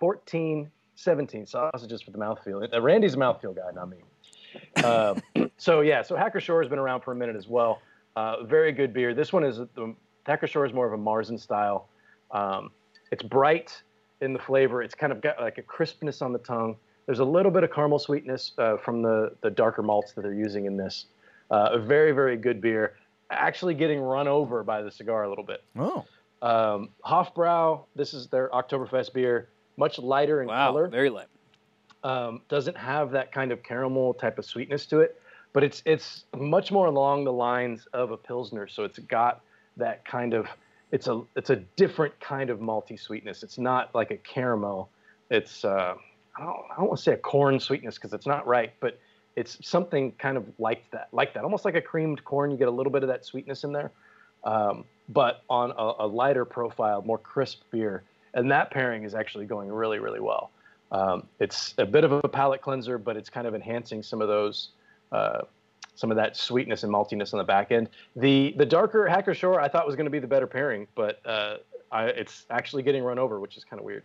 14, 0.00 0.70
17 0.94 1.46
sausages 1.46 2.02
for 2.02 2.10
the 2.10 2.18
mouthfeel. 2.18 2.72
Uh, 2.72 2.80
Randy's 2.80 3.14
a 3.14 3.16
mouthfeel 3.16 3.54
guy, 3.54 3.70
not 3.74 3.88
me. 3.88 3.98
Uh, 4.76 5.14
so 5.56 5.80
yeah, 5.80 6.02
so 6.02 6.16
Hacker-Pschorr 6.16 6.62
has 6.62 6.68
been 6.68 6.78
around 6.78 7.02
for 7.02 7.12
a 7.12 7.16
minute 7.16 7.36
as 7.36 7.48
well. 7.48 7.80
Uh, 8.14 8.44
very 8.44 8.72
good 8.72 8.92
beer. 8.92 9.14
This 9.14 9.32
one 9.32 9.44
is 9.44 9.58
the 9.58 9.94
Hacker-Pschorr 10.24 10.66
is 10.66 10.72
more 10.72 10.86
of 10.86 10.98
a 10.98 11.02
Marzen 11.02 11.38
style. 11.38 11.88
Um, 12.30 12.70
it's 13.12 13.22
bright 13.22 13.82
in 14.20 14.32
the 14.32 14.38
flavor. 14.38 14.82
It's 14.82 14.94
kind 14.94 15.12
of 15.12 15.20
got 15.20 15.40
like 15.40 15.58
a 15.58 15.62
crispness 15.62 16.22
on 16.22 16.32
the 16.32 16.38
tongue. 16.38 16.76
There's 17.06 17.20
a 17.20 17.24
little 17.24 17.52
bit 17.52 17.62
of 17.62 17.72
caramel 17.72 17.98
sweetness 17.98 18.52
uh, 18.58 18.76
from 18.78 19.02
the 19.02 19.36
the 19.42 19.50
darker 19.50 19.82
malts 19.82 20.12
that 20.12 20.22
they're 20.22 20.34
using 20.34 20.66
in 20.66 20.76
this. 20.76 21.06
Uh, 21.50 21.68
a 21.72 21.78
very 21.78 22.12
very 22.12 22.36
good 22.36 22.60
beer. 22.60 22.94
Actually 23.30 23.74
getting 23.74 24.00
run 24.00 24.26
over 24.26 24.62
by 24.64 24.82
the 24.82 24.90
cigar 24.90 25.24
a 25.24 25.28
little 25.28 25.44
bit. 25.44 25.62
Oh. 25.78 26.04
Um, 26.42 26.90
Hofbrau, 27.04 27.84
this 27.94 28.14
is 28.14 28.28
their 28.28 28.48
Oktoberfest 28.50 29.12
beer, 29.12 29.48
much 29.76 29.98
lighter 29.98 30.42
in 30.42 30.48
wow, 30.48 30.68
color. 30.68 30.88
very 30.88 31.10
light. 31.10 31.28
Um, 32.04 32.42
doesn't 32.48 32.76
have 32.76 33.10
that 33.12 33.32
kind 33.32 33.52
of 33.52 33.62
caramel 33.62 34.14
type 34.14 34.38
of 34.38 34.44
sweetness 34.44 34.86
to 34.86 35.00
it, 35.00 35.20
but 35.52 35.64
it's 35.64 35.82
it's 35.86 36.24
much 36.36 36.70
more 36.70 36.86
along 36.86 37.24
the 37.24 37.32
lines 37.32 37.88
of 37.92 38.10
a 38.10 38.16
pilsner. 38.16 38.68
So 38.68 38.84
it's 38.84 38.98
got 38.98 39.40
that 39.76 40.04
kind 40.04 40.34
of 40.34 40.46
it's 40.92 41.08
a 41.08 41.22
it's 41.34 41.50
a 41.50 41.56
different 41.56 42.18
kind 42.20 42.50
of 42.50 42.60
malty 42.60 43.00
sweetness. 43.00 43.42
It's 43.42 43.58
not 43.58 43.94
like 43.94 44.10
a 44.10 44.16
caramel. 44.18 44.90
It's 45.30 45.64
uh, 45.64 45.94
I 46.36 46.40
don't 46.40 46.56
I 46.70 46.76
don't 46.76 46.88
want 46.88 46.98
to 46.98 47.02
say 47.02 47.12
a 47.12 47.18
corn 47.18 47.58
sweetness 47.58 47.96
because 47.96 48.12
it's 48.12 48.26
not 48.26 48.46
right, 48.46 48.72
but 48.80 48.98
it's 49.34 49.58
something 49.66 50.12
kind 50.12 50.36
of 50.36 50.44
like 50.58 50.90
that, 50.92 51.08
like 51.12 51.34
that, 51.34 51.44
almost 51.44 51.64
like 51.64 51.74
a 51.74 51.80
creamed 51.80 52.24
corn. 52.24 52.50
You 52.50 52.56
get 52.56 52.68
a 52.68 52.70
little 52.70 52.92
bit 52.92 53.02
of 53.02 53.08
that 53.08 53.24
sweetness 53.24 53.64
in 53.64 53.72
there. 53.72 53.92
Um, 54.44 54.84
but 55.08 55.42
on 55.48 55.72
a, 55.76 56.04
a, 56.04 56.06
lighter 56.06 56.44
profile, 56.44 57.02
more 57.02 57.18
crisp 57.18 57.62
beer. 57.70 58.02
And 58.34 58.50
that 58.50 58.70
pairing 58.70 59.04
is 59.04 59.14
actually 59.14 59.46
going 59.46 59.70
really, 59.70 59.98
really 59.98 60.20
well. 60.20 60.50
Um, 60.92 61.26
it's 61.40 61.74
a 61.78 61.86
bit 61.86 62.04
of 62.04 62.12
a 62.12 62.28
palate 62.28 62.60
cleanser, 62.60 62.98
but 62.98 63.16
it's 63.16 63.30
kind 63.30 63.46
of 63.46 63.54
enhancing 63.54 64.02
some 64.02 64.20
of 64.20 64.28
those, 64.28 64.70
uh, 65.12 65.42
some 65.94 66.10
of 66.10 66.16
that 66.16 66.36
sweetness 66.36 66.82
and 66.82 66.92
maltiness 66.92 67.32
on 67.32 67.38
the 67.38 67.44
back 67.44 67.72
end. 67.72 67.88
The 68.14 68.54
the 68.56 68.66
darker 68.66 69.06
Hacker-Pschorr 69.08 69.60
I 69.60 69.68
thought 69.68 69.86
was 69.86 69.96
going 69.96 70.04
to 70.04 70.10
be 70.10 70.18
the 70.18 70.26
better 70.26 70.46
pairing, 70.46 70.86
but 70.94 71.20
uh, 71.26 71.56
I, 71.90 72.06
it's 72.06 72.46
actually 72.50 72.82
getting 72.82 73.02
run 73.02 73.18
over, 73.18 73.40
which 73.40 73.56
is 73.56 73.64
kind 73.64 73.80
of 73.80 73.86
weird. 73.86 74.04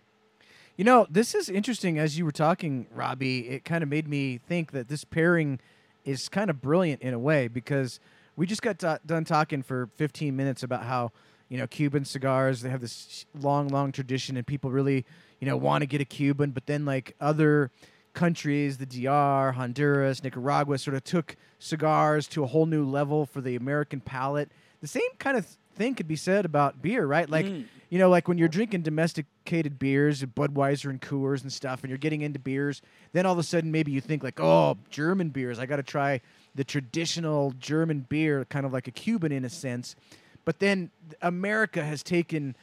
You 0.76 0.86
know, 0.86 1.06
this 1.10 1.36
is 1.36 1.50
interesting. 1.50 2.00
As 2.00 2.18
you 2.18 2.26
were 2.26 2.32
talking, 2.32 2.88
Robby, 2.94 3.50
it 3.50 3.66
kind 3.66 3.84
of 3.84 3.90
made 3.90 4.08
me 4.08 4.40
think 4.48 4.72
that 4.72 4.88
this 4.88 5.04
pairing 5.04 5.60
is 6.06 6.30
kind 6.30 6.50
of 6.50 6.62
brilliant 6.62 7.02
in 7.02 7.14
a 7.14 7.20
way 7.20 7.48
because 7.48 8.00
we 8.36 8.46
just 8.46 8.62
got 8.62 8.80
t- 8.80 8.96
done 9.06 9.26
talking 9.26 9.62
for 9.62 9.90
15 9.96 10.36
minutes 10.36 10.64
about 10.64 10.84
how 10.84 11.12
you 11.50 11.58
know 11.58 11.68
Cuban 11.68 12.06
cigars 12.06 12.62
they 12.62 12.70
have 12.70 12.82
this 12.82 13.26
long, 13.40 13.68
long 13.68 13.92
tradition, 13.92 14.38
and 14.38 14.46
people 14.46 14.72
really 14.72 15.06
you 15.40 15.48
know 15.48 15.58
want 15.58 15.82
to 15.82 15.86
get 15.86 16.02
a 16.02 16.06
Cuban, 16.06 16.52
but 16.52 16.66
then 16.66 16.86
like 16.86 17.16
other 17.20 17.72
countries, 18.14 18.78
the 18.78 18.86
DR, 18.86 19.54
Honduras, 19.54 20.24
Nicaragua, 20.24 20.78
sort 20.78 20.96
of 20.96 21.04
took 21.04 21.36
cigars 21.60 22.28
to 22.28 22.44
a 22.44 22.48
whole 22.48 22.66
new 22.66 22.86
level 22.86 23.26
for 23.26 23.42
the 23.42 23.56
American 23.56 24.02
palate. 24.02 24.52
The 24.82 24.88
same 24.88 25.04
kind 25.20 25.38
of 25.38 25.46
thing 25.76 25.96
could 25.96 26.08
be 26.08 26.16
said 26.16 26.46
about 26.46 26.82
beer, 26.82 27.06
right? 27.06 27.30
Like, 27.30 27.46
mm. 27.46 27.66
you 27.90 28.00
know, 28.00 28.10
like 28.10 28.28
when 28.28 28.38
you're 28.38 28.48
drinking 28.48 28.82
domesticated 28.82 29.80
beers, 29.80 30.24
Budweiser 30.24 30.90
and 30.90 31.02
Coors 31.02 31.42
and 31.42 31.52
stuff, 31.52 31.84
and 31.84 31.90
you're 31.90 31.98
getting 31.98 32.22
into 32.22 32.40
beers, 32.40 32.82
then 33.14 33.26
all 33.26 33.34
of 33.34 33.40
a 33.40 33.44
sudden 33.44 33.72
maybe 33.72 33.92
you 33.92 34.02
think 34.02 34.24
like, 34.24 34.40
oh, 34.40 34.78
German 34.90 35.30
beers, 35.30 35.60
I 35.60 35.66
got 35.66 35.78
to 35.78 35.84
try 35.84 36.22
the 36.56 36.64
traditional 36.64 37.54
German 37.60 38.06
beer, 38.10 38.46
kind 38.46 38.66
of 38.66 38.74
like 38.74 38.88
a 38.88 38.92
Cuban 38.92 39.32
in 39.32 39.46
a 39.46 39.50
sense. 39.50 39.96
But 40.44 40.60
then 40.60 40.92
America 41.22 41.84
has 41.84 42.04
taken 42.04 42.56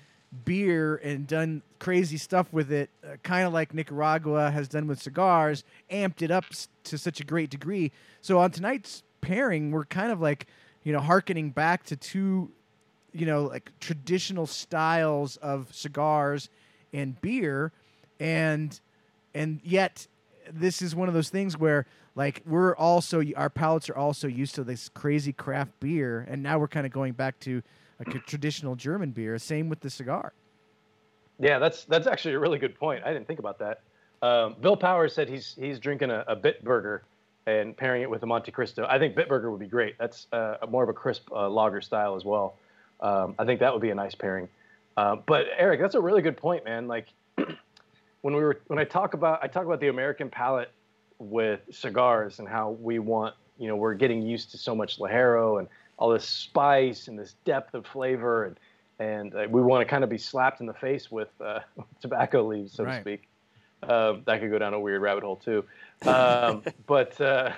beer 0.45 0.97
and 0.97 1.27
done 1.27 1.63
crazy 1.79 2.19
stuff 2.19 2.53
with 2.53 2.71
it, 2.71 2.91
uh, 3.03 3.17
kind 3.23 3.47
of 3.47 3.53
like 3.53 3.73
Nicaragua 3.73 4.51
has 4.51 4.69
done 4.69 4.87
with 4.87 5.01
cigars, 5.01 5.65
amped 5.91 6.23
it 6.23 6.31
up 6.31 6.45
to 6.85 6.99
such 6.99 7.21
a 7.21 7.25
great 7.25 7.51
degree. 7.51 7.93
So 8.21 8.39
on 8.39 8.51
tonight's 8.51 9.03
pairing, 9.21 9.71
we're 9.71 9.87
kind 9.87 10.13
of 10.13 10.21
like, 10.21 10.47
you 10.85 10.93
know, 10.93 11.01
harkening 11.01 11.51
back 11.51 11.85
to 11.85 11.97
two, 11.97 12.51
you 13.13 13.27
know, 13.27 13.45
like 13.45 13.73
traditional 13.81 14.47
styles 14.47 15.37
of 15.39 15.75
cigars 15.75 16.51
and 16.93 17.21
beer, 17.21 17.73
and 18.21 18.79
and 19.35 19.61
yet 19.63 20.07
this 20.53 20.83
is 20.83 20.95
one 20.95 21.09
of 21.09 21.15
those 21.15 21.29
things 21.31 21.57
where 21.57 21.87
like 22.15 22.43
we're 22.47 22.75
also 22.77 23.23
our 23.37 23.51
palates 23.51 23.89
are 23.89 23.97
also 23.97 24.29
used 24.29 24.55
to 24.57 24.65
this 24.65 24.89
crazy 24.89 25.33
craft 25.33 25.79
beer, 25.81 26.27
and 26.29 26.43
now 26.43 26.59
we're 26.59 26.69
kind 26.69 26.87
of 26.87 26.93
going 26.93 27.13
back 27.13 27.39
to 27.41 27.63
like 27.99 28.15
a 28.15 28.19
traditional 28.21 28.77
German 28.77 29.11
beer. 29.11 29.39
Same 29.39 29.69
with 29.69 29.81
the 29.81 29.91
cigar. 29.91 30.33
Yeah, 31.39 31.59
that's 31.59 31.85
that's 31.85 32.07
actually 32.07 32.35
a 32.35 32.39
really 32.39 32.59
good 32.59 32.79
point. 32.79 33.03
I 33.05 33.13
didn't 33.13 33.27
think 33.27 33.39
about 33.39 33.59
that. 33.61 33.81
Um, 34.21 34.57
Bill 34.61 34.77
Powers 34.77 35.15
said 35.15 35.29
he's 35.29 35.55
he's 35.59 35.79
drinking 35.79 36.11
a, 36.11 36.25
a 36.27 36.37
Bitburger 36.37 37.01
and 37.47 37.77
pairing 37.77 38.03
it 38.03 38.11
with 38.11 38.23
a 38.23 38.27
Montecristo. 38.27 38.87
I 38.89 38.99
think 38.99 39.15
Bitburger 39.15 39.51
would 39.51 39.61
be 39.61 39.69
great. 39.69 39.97
That's 39.99 40.27
uh, 40.33 40.57
more 40.69 40.83
of 40.83 40.89
a 40.89 40.93
crisp 40.93 41.31
uh, 41.33 41.49
lager 41.49 41.81
style 41.81 42.15
as 42.17 42.25
well. 42.25 42.57
Um, 43.01 43.35
I 43.39 43.45
think 43.45 43.61
that 43.61 43.73
would 43.73 43.83
be 43.83 43.91
a 43.91 43.95
nice 43.95 44.15
pairing. 44.15 44.49
Uh, 44.97 45.17
but 45.27 45.47
Eric, 45.57 45.81
that's 45.81 45.95
a 45.95 46.01
really 46.01 46.21
good 46.21 46.37
point, 46.37 46.65
man. 46.65 46.89
Like 46.89 47.07
when 48.23 48.35
we 48.35 48.41
were 48.41 48.61
when 48.67 48.79
I 48.79 48.85
talk 48.85 49.15
about 49.15 49.43
I 49.43 49.47
talk 49.47 49.65
about 49.65 49.81
the 49.81 49.89
American 49.89 50.31
palate 50.31 50.71
with 51.19 51.61
cigars 51.71 52.39
and 52.39 52.49
how 52.49 52.71
we 52.81 52.99
want, 52.99 53.35
you 53.59 53.69
know, 53.69 53.77
we're 53.77 53.95
getting 53.95 54.23
used 54.23 54.51
to 54.53 54.59
so 54.59 54.75
much 54.75 54.99
Ligero 54.99 55.59
and 55.59 55.69
all 55.99 56.11
this 56.11 56.25
spice 56.25 57.09
and 57.09 57.19
this 57.19 57.35
depth 57.45 57.75
of 57.75 57.87
flavor, 57.87 58.45
and 58.45 58.61
and 58.99 59.35
uh, 59.35 59.47
we 59.49 59.63
want 59.63 59.81
to 59.81 59.91
kind 59.91 60.05
of 60.05 60.11
be 60.11 60.19
slapped 60.19 60.61
in 60.61 60.67
the 60.67 60.75
face 60.75 61.11
with 61.11 61.29
uh, 61.41 61.61
tobacco 62.01 62.47
leaves, 62.47 62.73
so 62.73 62.85
right. 62.85 62.97
to 62.97 63.01
speak. 63.01 63.29
Uh, 63.83 64.15
that 64.27 64.41
could 64.41 64.51
go 64.51 64.59
down 64.59 64.75
a 64.75 64.81
weird 64.81 65.01
rabbit 65.01 65.23
hole 65.23 65.37
too. 65.37 65.65
Um, 66.07 66.63
but 66.87 67.21
uh, 67.21 67.53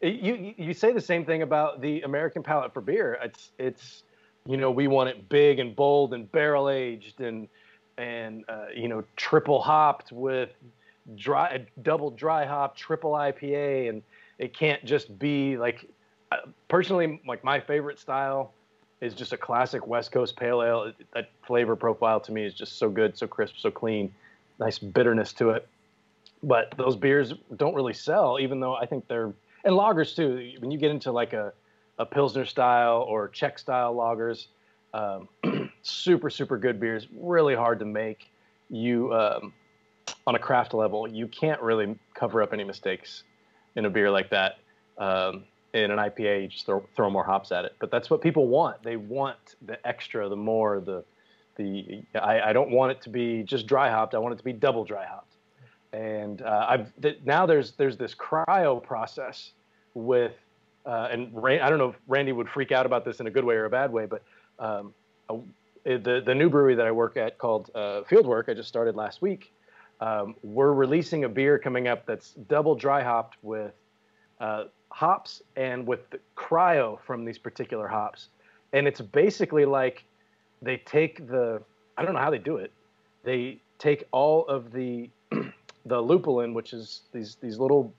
you 0.00 0.54
you 0.56 0.74
say 0.74 0.92
the 0.92 1.00
same 1.00 1.24
thing 1.24 1.42
about 1.42 1.80
the 1.80 2.02
American 2.02 2.42
palate 2.42 2.72
for 2.72 2.80
beer. 2.80 3.18
It's 3.22 3.50
it's 3.58 4.02
you 4.46 4.56
know 4.56 4.70
we 4.70 4.88
want 4.88 5.08
it 5.10 5.28
big 5.28 5.58
and 5.58 5.74
bold 5.74 6.14
and 6.14 6.30
barrel 6.30 6.70
aged 6.70 7.20
and 7.20 7.48
and 8.00 8.44
uh, 8.48 8.66
you 8.74 8.88
know 8.88 9.04
triple 9.16 9.60
hopped 9.60 10.10
with 10.10 10.50
dry, 11.16 11.66
double 11.82 12.10
dry 12.10 12.44
hop, 12.46 12.76
triple 12.76 13.12
IPA, 13.12 13.90
and 13.90 14.02
it 14.38 14.56
can't 14.56 14.84
just 14.84 15.18
be 15.18 15.56
like. 15.56 15.88
Uh, 16.32 16.36
personally, 16.68 17.20
like 17.26 17.42
my 17.42 17.58
favorite 17.58 17.98
style 17.98 18.52
is 19.00 19.14
just 19.14 19.32
a 19.32 19.36
classic 19.36 19.84
West 19.88 20.12
Coast 20.12 20.36
pale 20.36 20.62
ale. 20.62 20.92
That 21.12 21.30
flavor 21.44 21.74
profile 21.74 22.20
to 22.20 22.30
me 22.30 22.44
is 22.44 22.54
just 22.54 22.78
so 22.78 22.88
good, 22.88 23.18
so 23.18 23.26
crisp, 23.26 23.54
so 23.58 23.68
clean. 23.68 24.14
Nice 24.60 24.78
bitterness 24.78 25.32
to 25.34 25.50
it. 25.50 25.66
But 26.44 26.72
those 26.76 26.94
beers 26.94 27.34
don't 27.56 27.74
really 27.74 27.94
sell, 27.94 28.38
even 28.38 28.60
though 28.60 28.76
I 28.76 28.86
think 28.86 29.08
they're 29.08 29.32
and 29.64 29.74
lagers 29.74 30.14
too. 30.14 30.52
When 30.60 30.70
you 30.70 30.78
get 30.78 30.90
into 30.90 31.10
like 31.12 31.32
a 31.32 31.52
a 31.98 32.06
pilsner 32.06 32.46
style 32.46 33.04
or 33.08 33.28
Czech 33.28 33.58
style 33.58 33.94
lagers, 33.94 34.46
um, 34.94 35.28
super 35.82 36.30
super 36.30 36.58
good 36.58 36.80
beers. 36.80 37.06
Really 37.14 37.54
hard 37.54 37.78
to 37.80 37.84
make. 37.84 38.30
You 38.68 39.12
um, 39.12 39.52
on 40.26 40.34
a 40.34 40.38
craft 40.38 40.74
level, 40.74 41.08
you 41.08 41.26
can't 41.26 41.60
really 41.60 41.98
cover 42.14 42.42
up 42.42 42.52
any 42.52 42.64
mistakes 42.64 43.24
in 43.76 43.84
a 43.84 43.90
beer 43.90 44.10
like 44.10 44.30
that. 44.30 44.58
Um, 44.98 45.44
in 45.72 45.90
an 45.90 45.98
IPA, 45.98 46.42
you 46.42 46.48
just 46.48 46.66
throw, 46.66 46.84
throw 46.96 47.10
more 47.10 47.24
hops 47.24 47.52
at 47.52 47.64
it. 47.64 47.76
But 47.78 47.90
that's 47.90 48.10
what 48.10 48.20
people 48.20 48.48
want. 48.48 48.82
They 48.82 48.96
want 48.96 49.54
the 49.62 49.84
extra, 49.86 50.28
the 50.28 50.36
more, 50.36 50.80
the 50.80 51.04
the. 51.56 52.02
I, 52.14 52.40
I 52.40 52.52
don't 52.52 52.70
want 52.70 52.92
it 52.92 53.00
to 53.02 53.10
be 53.10 53.42
just 53.42 53.66
dry 53.66 53.90
hopped. 53.90 54.14
I 54.14 54.18
want 54.18 54.34
it 54.34 54.38
to 54.38 54.44
be 54.44 54.52
double 54.52 54.84
dry 54.84 55.06
hopped. 55.06 55.36
And 55.92 56.42
uh, 56.42 56.66
I've 56.68 56.92
th- 57.00 57.18
now 57.24 57.46
there's 57.46 57.72
there's 57.72 57.96
this 57.96 58.14
cryo 58.14 58.82
process 58.82 59.52
with, 59.94 60.32
uh, 60.86 61.08
and 61.10 61.36
I 61.46 61.68
don't 61.68 61.78
know 61.78 61.90
if 61.90 61.96
Randy 62.06 62.32
would 62.32 62.48
freak 62.48 62.72
out 62.72 62.86
about 62.86 63.04
this 63.04 63.20
in 63.20 63.26
a 63.26 63.30
good 63.30 63.44
way 63.44 63.56
or 63.56 63.64
a 63.64 63.70
bad 63.70 63.92
way, 63.92 64.06
but 64.06 64.22
um, 64.58 64.94
the 65.84 66.22
the 66.24 66.34
new 66.34 66.48
brewery 66.48 66.74
that 66.74 66.86
I 66.86 66.92
work 66.92 67.16
at 67.16 67.38
called 67.38 67.70
uh, 67.74 68.02
Fieldwork, 68.08 68.48
I 68.48 68.54
just 68.54 68.68
started 68.68 68.96
last 68.96 69.22
week. 69.22 69.52
Um, 70.00 70.34
we're 70.42 70.72
releasing 70.72 71.24
a 71.24 71.28
beer 71.28 71.58
coming 71.58 71.88
up 71.88 72.06
that's 72.06 72.32
double 72.32 72.74
dry 72.74 73.02
hopped 73.02 73.36
with 73.42 73.74
uh, 74.40 74.64
hops 74.90 75.42
and 75.56 75.86
with 75.86 76.08
the 76.10 76.18
cryo 76.36 76.98
from 77.00 77.24
these 77.24 77.38
particular 77.38 77.86
hops. 77.86 78.28
And 78.72 78.86
it's 78.86 79.00
basically 79.00 79.64
like 79.64 80.04
they 80.62 80.78
take 80.78 81.26
the 81.26 81.62
I 81.96 82.04
don't 82.04 82.14
know 82.14 82.20
how 82.20 82.30
they 82.30 82.38
do 82.38 82.56
it. 82.56 82.72
They 83.24 83.60
take 83.78 84.04
all 84.12 84.46
of 84.46 84.72
the 84.72 85.10
the 85.30 86.02
lupulin, 86.02 86.54
which 86.54 86.72
is 86.72 87.02
these 87.12 87.36
these 87.40 87.58
little 87.58 87.92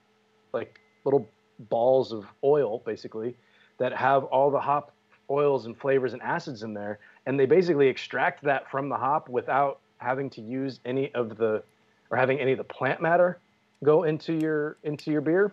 like 0.52 0.80
little 1.04 1.28
balls 1.68 2.12
of 2.12 2.26
oil 2.42 2.82
basically 2.84 3.36
that 3.78 3.92
have 3.92 4.24
all 4.24 4.50
the 4.50 4.60
hop 4.60 4.92
oils 5.30 5.66
and 5.66 5.76
flavors 5.76 6.12
and 6.12 6.22
acids 6.22 6.62
in 6.62 6.74
there 6.74 6.98
and 7.26 7.38
they 7.38 7.46
basically 7.46 7.88
extract 7.88 8.42
that 8.44 8.70
from 8.70 8.88
the 8.88 8.96
hop 8.96 9.28
without 9.28 9.78
having 9.98 10.28
to 10.30 10.40
use 10.40 10.80
any 10.84 11.12
of 11.14 11.36
the 11.36 11.62
or 12.10 12.16
having 12.16 12.40
any 12.40 12.52
of 12.52 12.58
the 12.58 12.64
plant 12.64 13.00
matter 13.00 13.38
go 13.84 14.04
into 14.04 14.34
your 14.34 14.76
into 14.82 15.10
your 15.10 15.20
beer 15.20 15.52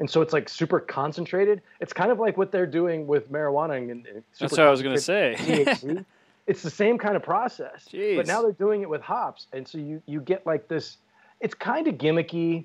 and 0.00 0.10
so 0.10 0.22
it's 0.22 0.32
like 0.32 0.48
super 0.48 0.80
concentrated. 0.80 1.60
It's 1.78 1.92
kind 1.92 2.10
of 2.10 2.18
like 2.18 2.38
what 2.38 2.50
they're 2.50 2.66
doing 2.66 3.06
with 3.06 3.30
marijuana 3.30 3.76
and, 3.76 4.06
and 4.06 4.24
that's 4.38 4.52
what 4.52 4.60
I 4.60 4.70
was 4.70 4.82
going 4.82 4.96
to 4.96 5.00
say. 5.00 5.34
THC. 5.38 6.04
it's 6.46 6.62
the 6.62 6.70
same 6.70 6.96
kind 6.98 7.16
of 7.16 7.22
process, 7.22 7.86
Jeez. 7.92 8.16
but 8.16 8.26
now 8.26 8.42
they're 8.42 8.52
doing 8.52 8.80
it 8.80 8.88
with 8.88 9.02
hops, 9.02 9.46
and 9.52 9.68
so 9.68 9.78
you 9.78 10.02
you 10.06 10.20
get 10.20 10.44
like 10.46 10.66
this. 10.66 10.96
It's 11.40 11.54
kind 11.54 11.86
of 11.86 11.94
gimmicky, 11.96 12.64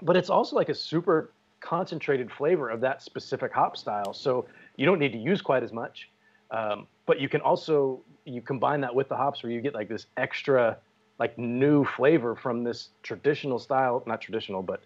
but 0.00 0.16
it's 0.16 0.30
also 0.30 0.56
like 0.56 0.68
a 0.68 0.74
super 0.74 1.30
concentrated 1.60 2.30
flavor 2.30 2.70
of 2.70 2.80
that 2.80 3.02
specific 3.02 3.52
hop 3.52 3.76
style. 3.76 4.14
So 4.14 4.46
you 4.76 4.86
don't 4.86 4.98
need 4.98 5.12
to 5.12 5.18
use 5.18 5.42
quite 5.42 5.62
as 5.62 5.72
much, 5.72 6.08
um, 6.54 6.86
but 7.06 7.20
you 7.20 7.28
can 7.28 7.40
also 7.40 8.00
you 8.24 8.40
combine 8.40 8.80
that 8.80 8.94
with 8.94 9.08
the 9.08 9.16
hops 9.16 9.42
where 9.42 9.52
you 9.52 9.60
get 9.60 9.74
like 9.74 9.88
this 9.88 10.06
extra 10.16 10.78
like 11.18 11.36
new 11.38 11.84
flavor 11.84 12.34
from 12.34 12.64
this 12.64 12.88
traditional 13.02 13.58
style, 13.58 14.02
not 14.06 14.20
traditional, 14.20 14.62
but 14.62 14.80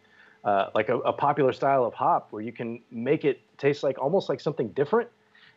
uh, 0.44 0.70
like 0.74 0.88
a, 0.88 0.98
a, 0.98 1.12
popular 1.12 1.52
style 1.52 1.84
of 1.84 1.94
hop 1.94 2.28
where 2.30 2.42
you 2.42 2.52
can 2.52 2.80
make 2.90 3.24
it 3.24 3.40
taste 3.58 3.82
like 3.82 3.98
almost 3.98 4.28
like 4.28 4.40
something 4.40 4.68
different. 4.68 5.08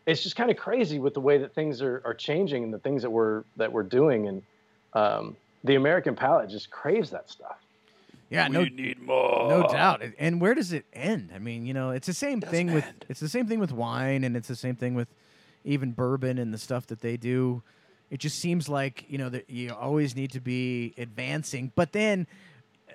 It's 0.06 0.24
just 0.24 0.36
kind 0.36 0.50
of 0.50 0.58
crazy 0.58 1.00
with 1.00 1.14
the 1.14 1.20
way 1.20 1.38
that 1.38 1.54
things 1.54 1.82
are, 1.82 2.02
are 2.04 2.14
changing 2.14 2.64
and 2.64 2.74
the 2.74 2.80
things 2.80 3.02
that 3.04 3.10
we're 3.10 3.44
that 3.58 3.72
we're 3.72 3.84
doing, 3.84 4.28
and 4.28 4.42
um, 4.94 5.38
the 5.64 5.76
American 5.76 6.16
palate 6.16 6.50
just 6.50 6.72
craves 6.72 7.12
that 7.12 7.30
stuff. 7.30 7.58
Yeah, 8.30 8.48
we 8.48 8.54
no, 8.54 8.64
need 8.64 9.02
more. 9.02 9.50
no 9.50 9.68
doubt. 9.68 10.02
And 10.18 10.42
where 10.42 10.56
does 10.56 10.74
it 10.74 10.86
end? 10.94 11.32
I 11.36 11.40
mean, 11.40 11.66
you 11.66 11.74
know, 11.74 11.92
it's 11.92 12.08
the 12.08 12.14
same 12.14 12.40
Doesn't 12.40 12.56
thing 12.56 12.74
with 12.74 12.86
end. 12.86 13.06
it's 13.10 13.20
the 13.20 13.30
same 13.30 13.46
thing 13.46 13.60
with 13.60 13.72
wine, 13.72 14.24
and 14.24 14.36
it's 14.36 14.48
the 14.48 14.56
same 14.56 14.76
thing 14.76 14.96
with 14.96 15.10
even 15.64 15.92
bourbon 15.92 16.38
and 16.38 16.54
the 16.54 16.58
stuff 16.58 16.88
that 16.88 17.02
they 17.02 17.18
do. 17.18 17.62
It 18.10 18.20
just 18.20 18.40
seems 18.40 18.68
like 18.68 19.06
you 19.08 19.18
know 19.18 19.30
that 19.30 19.50
you 19.50 19.74
always 19.74 20.16
need 20.16 20.32
to 20.32 20.42
be 20.42 20.94
advancing, 20.98 21.72
but 21.76 21.94
then 21.94 22.28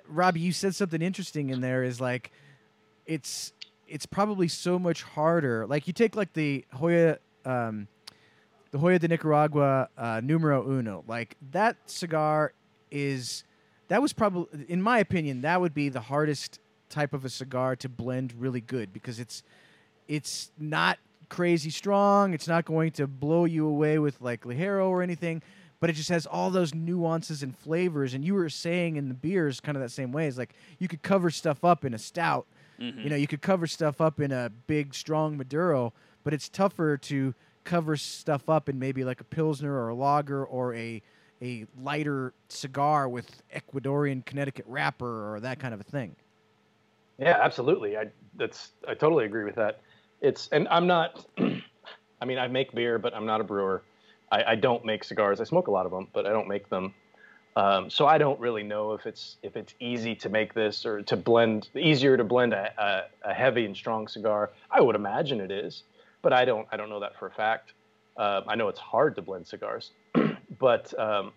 Robby, 0.07 0.39
you 0.39 0.51
said 0.51 0.75
something 0.75 1.01
interesting 1.01 1.49
in 1.49 1.61
there. 1.61 1.83
Is 1.83 1.99
like, 1.99 2.31
it's 3.05 3.53
it's 3.87 4.05
probably 4.05 4.47
so 4.47 4.77
much 4.77 5.03
harder. 5.03 5.65
Like 5.65 5.87
you 5.87 5.93
take 5.93 6.15
like 6.15 6.33
the 6.33 6.65
Hoyo, 6.75 7.17
um, 7.45 7.87
the 8.71 8.77
Hoyo 8.77 8.99
de 8.99 9.07
Nicaragua 9.07 9.89
uh, 9.97 10.21
Numero 10.23 10.69
Uno. 10.69 11.03
Like 11.07 11.35
that 11.51 11.77
cigar 11.85 12.53
is 12.91 13.43
that 13.87 14.01
was 14.01 14.13
probably, 14.13 14.65
in 14.67 14.81
my 14.81 14.99
opinion, 14.99 15.41
that 15.41 15.61
would 15.61 15.73
be 15.73 15.89
the 15.89 16.01
hardest 16.01 16.59
type 16.89 17.13
of 17.13 17.25
a 17.25 17.29
cigar 17.29 17.75
to 17.75 17.89
blend 17.89 18.33
really 18.37 18.61
good 18.61 18.93
because 18.93 19.19
it's 19.19 19.43
it's 20.07 20.51
not 20.57 20.97
crazy 21.29 21.69
strong. 21.69 22.33
It's 22.33 22.47
not 22.47 22.65
going 22.65 22.91
to 22.91 23.07
blow 23.07 23.45
you 23.45 23.67
away 23.67 23.99
with 23.99 24.21
like 24.21 24.41
Ligero 24.43 24.87
or 24.89 25.01
anything 25.01 25.41
but 25.79 25.89
it 25.89 25.93
just 25.93 26.09
has 26.09 26.25
all 26.25 26.49
those 26.49 26.73
nuances 26.73 27.43
and 27.43 27.55
flavors. 27.57 28.13
And 28.13 28.25
you 28.25 28.33
were 28.33 28.49
saying 28.49 28.95
in 28.95 29.09
the 29.09 29.13
beers, 29.13 29.59
kind 29.59 29.75
of 29.77 29.83
that 29.83 29.91
same 29.91 30.11
way. 30.11 30.27
It's 30.27 30.37
like 30.37 30.53
you 30.79 30.87
could 30.87 31.01
cover 31.01 31.29
stuff 31.29 31.63
up 31.63 31.85
in 31.85 31.93
a 31.93 31.97
stout. 31.99 32.47
Mhm. 32.79 33.03
You 33.03 33.09
know, 33.09 33.15
you 33.15 33.27
could 33.27 33.41
cover 33.41 33.67
stuff 33.67 34.01
up 34.01 34.19
in 34.19 34.31
a 34.31 34.49
big, 34.67 34.93
strong 34.93 35.37
Maduro, 35.37 35.93
but 36.23 36.33
it's 36.33 36.49
tougher 36.49 36.97
to 36.97 37.33
cover 37.63 37.97
stuff 37.97 38.49
up 38.49 38.69
in 38.69 38.79
maybe 38.79 39.03
like 39.03 39.19
a 39.19 39.25
pilsner 39.25 39.73
or 39.73 39.89
a 39.89 39.95
lager 39.95 40.43
or 40.45 40.73
a 40.73 41.01
a 41.39 41.67
lighter 41.79 42.33
cigar 42.49 43.07
with 43.07 43.43
Ecuadorian 43.53 44.25
Connecticut 44.25 44.65
wrapper 44.67 45.31
or 45.31 45.39
that 45.39 45.59
kind 45.59 45.71
of 45.71 45.79
a 45.79 45.83
thing. 45.83 46.15
Yeah, 47.19 47.37
absolutely. 47.39 47.95
I 47.97 48.09
that's 48.35 48.71
I 48.87 48.95
totally 48.95 49.25
agree 49.25 49.43
with 49.43 49.55
that. 49.55 49.81
It's 50.21 50.47
and 50.49 50.67
I'm 50.69 50.87
not. 50.87 51.25
I 52.21 52.25
mean, 52.25 52.39
I 52.39 52.47
make 52.47 52.73
beer, 52.73 52.97
but 52.97 53.13
I'm 53.13 53.25
not 53.25 53.41
a 53.41 53.43
brewer. 53.43 53.83
I, 54.31 54.43
I 54.43 54.55
don't 54.55 54.83
make 54.83 55.03
cigars. 55.03 55.39
I 55.39 55.43
smoke 55.43 55.67
a 55.67 55.71
lot 55.71 55.85
of 55.85 55.91
them, 55.91 56.07
but 56.13 56.25
I 56.25 56.29
don't 56.29 56.47
make 56.47 56.69
them. 56.69 56.93
Um, 57.55 57.89
so 57.89 58.05
I 58.05 58.17
don't 58.17 58.39
really 58.39 58.63
know 58.63 58.93
if 58.93 59.05
it's 59.05 59.37
if 59.41 59.55
it's 59.55 59.73
easy 59.79 60.13
to 60.15 60.29
make 60.29 60.53
this 60.53 60.85
or 60.85 61.01
to 61.03 61.17
blend 61.17 61.69
easier 61.75 62.15
to 62.15 62.23
blend 62.23 62.53
a, 62.53 62.71
a, 63.25 63.29
a 63.31 63.33
heavy 63.33 63.65
and 63.65 63.75
strong 63.75 64.07
cigar. 64.07 64.51
I 64.69 64.81
would 64.81 64.95
imagine 64.95 65.39
it 65.41 65.51
is, 65.51 65.83
but 66.21 66.33
I 66.33 66.45
don't 66.45 66.67
I 66.71 66.77
don't 66.77 66.89
know 66.89 66.99
that 66.99 67.17
for 67.17 67.27
a 67.27 67.31
fact. 67.31 67.73
Um, 68.15 68.43
I 68.47 68.55
know 68.55 68.67
it's 68.67 68.79
hard 68.79 69.15
to 69.15 69.21
blend 69.21 69.47
cigars, 69.47 69.91
but 70.59 70.97
um, 70.99 71.31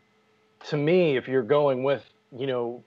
to 0.69 0.77
me, 0.77 1.17
if 1.17 1.27
you're 1.27 1.43
going 1.43 1.83
with 1.83 2.05
you 2.37 2.47
know 2.47 2.83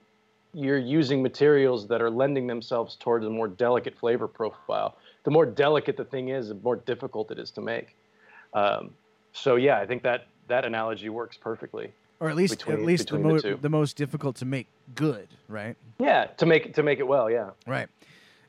you're 0.54 0.78
using 0.78 1.22
materials 1.22 1.86
that 1.88 2.00
are 2.00 2.10
lending 2.10 2.46
themselves 2.46 2.96
towards 2.96 3.26
a 3.26 3.30
more 3.30 3.48
delicate 3.48 3.96
flavor 3.98 4.28
profile. 4.28 4.96
The 5.24 5.30
more 5.30 5.46
delicate 5.46 5.96
the 5.96 6.04
thing 6.04 6.28
is, 6.28 6.48
the 6.48 6.54
more 6.54 6.76
difficult 6.76 7.30
it 7.30 7.38
is 7.38 7.50
to 7.52 7.60
make. 7.60 7.96
Um, 8.52 8.90
so 9.32 9.56
yeah, 9.56 9.78
I 9.78 9.86
think 9.86 10.02
that 10.04 10.26
that 10.48 10.64
analogy 10.64 11.08
works 11.08 11.36
perfectly. 11.36 11.92
Or 12.20 12.30
at 12.30 12.36
least 12.36 12.58
Between- 12.58 12.76
at 12.78 12.82
least 12.84 13.08
the, 13.08 13.16
between 13.18 13.36
the 13.38 13.56
the 13.60 13.68
most 13.68 13.96
difficult 13.96 14.36
to 14.36 14.44
make 14.44 14.68
good, 14.94 15.28
right? 15.48 15.76
Yeah, 15.98 16.26
to 16.38 16.46
make 16.46 16.72
to 16.74 16.82
make 16.82 17.00
it 17.00 17.06
well. 17.06 17.28
Yeah. 17.28 17.50
Right. 17.66 17.88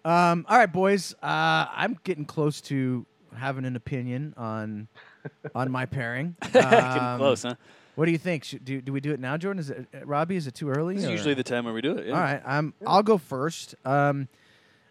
Um, 0.05 0.45
all 0.47 0.57
right, 0.57 0.71
boys. 0.71 1.13
Uh, 1.23 1.65
I'm 1.73 1.97
getting 2.03 2.25
close 2.25 2.61
to 2.61 3.05
having 3.35 3.65
an 3.65 3.75
opinion 3.75 4.33
on 4.37 4.87
on 5.55 5.71
my 5.71 5.85
pairing. 5.87 6.35
Getting 6.53 6.71
Um, 7.03 7.17
close, 7.17 7.41
huh? 7.43 7.55
What 7.95 8.05
do 8.05 8.11
you 8.11 8.17
think? 8.17 8.43
Should, 8.43 8.65
do 8.65 8.81
do 8.81 8.91
we 8.93 8.99
do 8.99 9.11
it 9.11 9.19
now, 9.19 9.37
Jordan? 9.37 9.59
Is 9.59 9.69
it 9.69 9.87
uh, 9.93 10.05
Robby? 10.05 10.35
Is 10.35 10.47
it 10.47 10.53
too 10.53 10.69
early? 10.69 10.95
This 10.95 11.03
is 11.03 11.09
or- 11.09 11.13
usually 11.13 11.33
the 11.33 11.43
time 11.43 11.65
where 11.65 11.73
we 11.73 11.81
do 11.81 11.97
it. 11.97 12.07
Yeah. 12.07 12.13
All 12.13 12.19
right. 12.19 12.41
I'm. 12.45 12.73
I'll 12.85 13.03
go 13.03 13.17
first. 13.17 13.75
Um, 13.85 14.27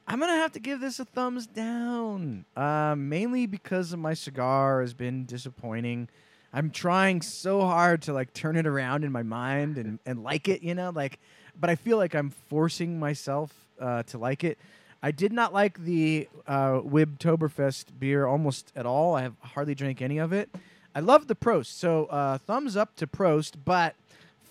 I'm 0.06 0.20
gonna 0.20 0.36
have 0.36 0.52
to 0.52 0.60
give 0.60 0.80
this 0.80 0.98
a 1.00 1.04
thumbs 1.04 1.46
down. 1.46 2.44
Um, 2.56 3.08
mainly 3.08 3.46
because 3.46 3.92
of 3.92 3.98
my 3.98 4.14
cigar 4.14 4.80
has 4.80 4.94
been 4.94 5.24
disappointing. 5.24 6.08
I'm 6.52 6.70
trying 6.70 7.20
so 7.20 7.62
hard 7.62 8.02
to 8.02 8.12
like 8.12 8.32
turn 8.32 8.56
it 8.56 8.66
around 8.66 9.02
in 9.02 9.10
my 9.10 9.24
mind 9.24 9.76
and, 9.76 9.98
and 10.06 10.22
like 10.22 10.46
it, 10.46 10.62
you 10.62 10.74
know, 10.74 10.90
like, 10.94 11.18
but 11.58 11.68
I 11.68 11.74
feel 11.74 11.96
like 11.96 12.14
I'm 12.14 12.30
forcing 12.30 13.00
myself 13.00 13.52
uh, 13.80 14.04
to 14.04 14.18
like 14.18 14.44
it. 14.44 14.56
I 15.02 15.10
did 15.10 15.32
not 15.32 15.52
like 15.52 15.82
the 15.84 16.28
uh, 16.46 16.80
Wibtoberfest 16.80 17.86
beer 17.98 18.26
almost 18.26 18.72
at 18.76 18.86
all. 18.86 19.16
I 19.16 19.22
have 19.22 19.34
hardly 19.40 19.74
drank 19.74 20.00
any 20.00 20.18
of 20.18 20.32
it. 20.32 20.48
I 20.94 21.00
love 21.00 21.26
the 21.26 21.34
Prost, 21.34 21.66
so 21.66 22.06
uh, 22.06 22.38
thumbs 22.38 22.76
up 22.76 22.94
to 22.96 23.06
Prost. 23.06 23.54
But 23.64 23.96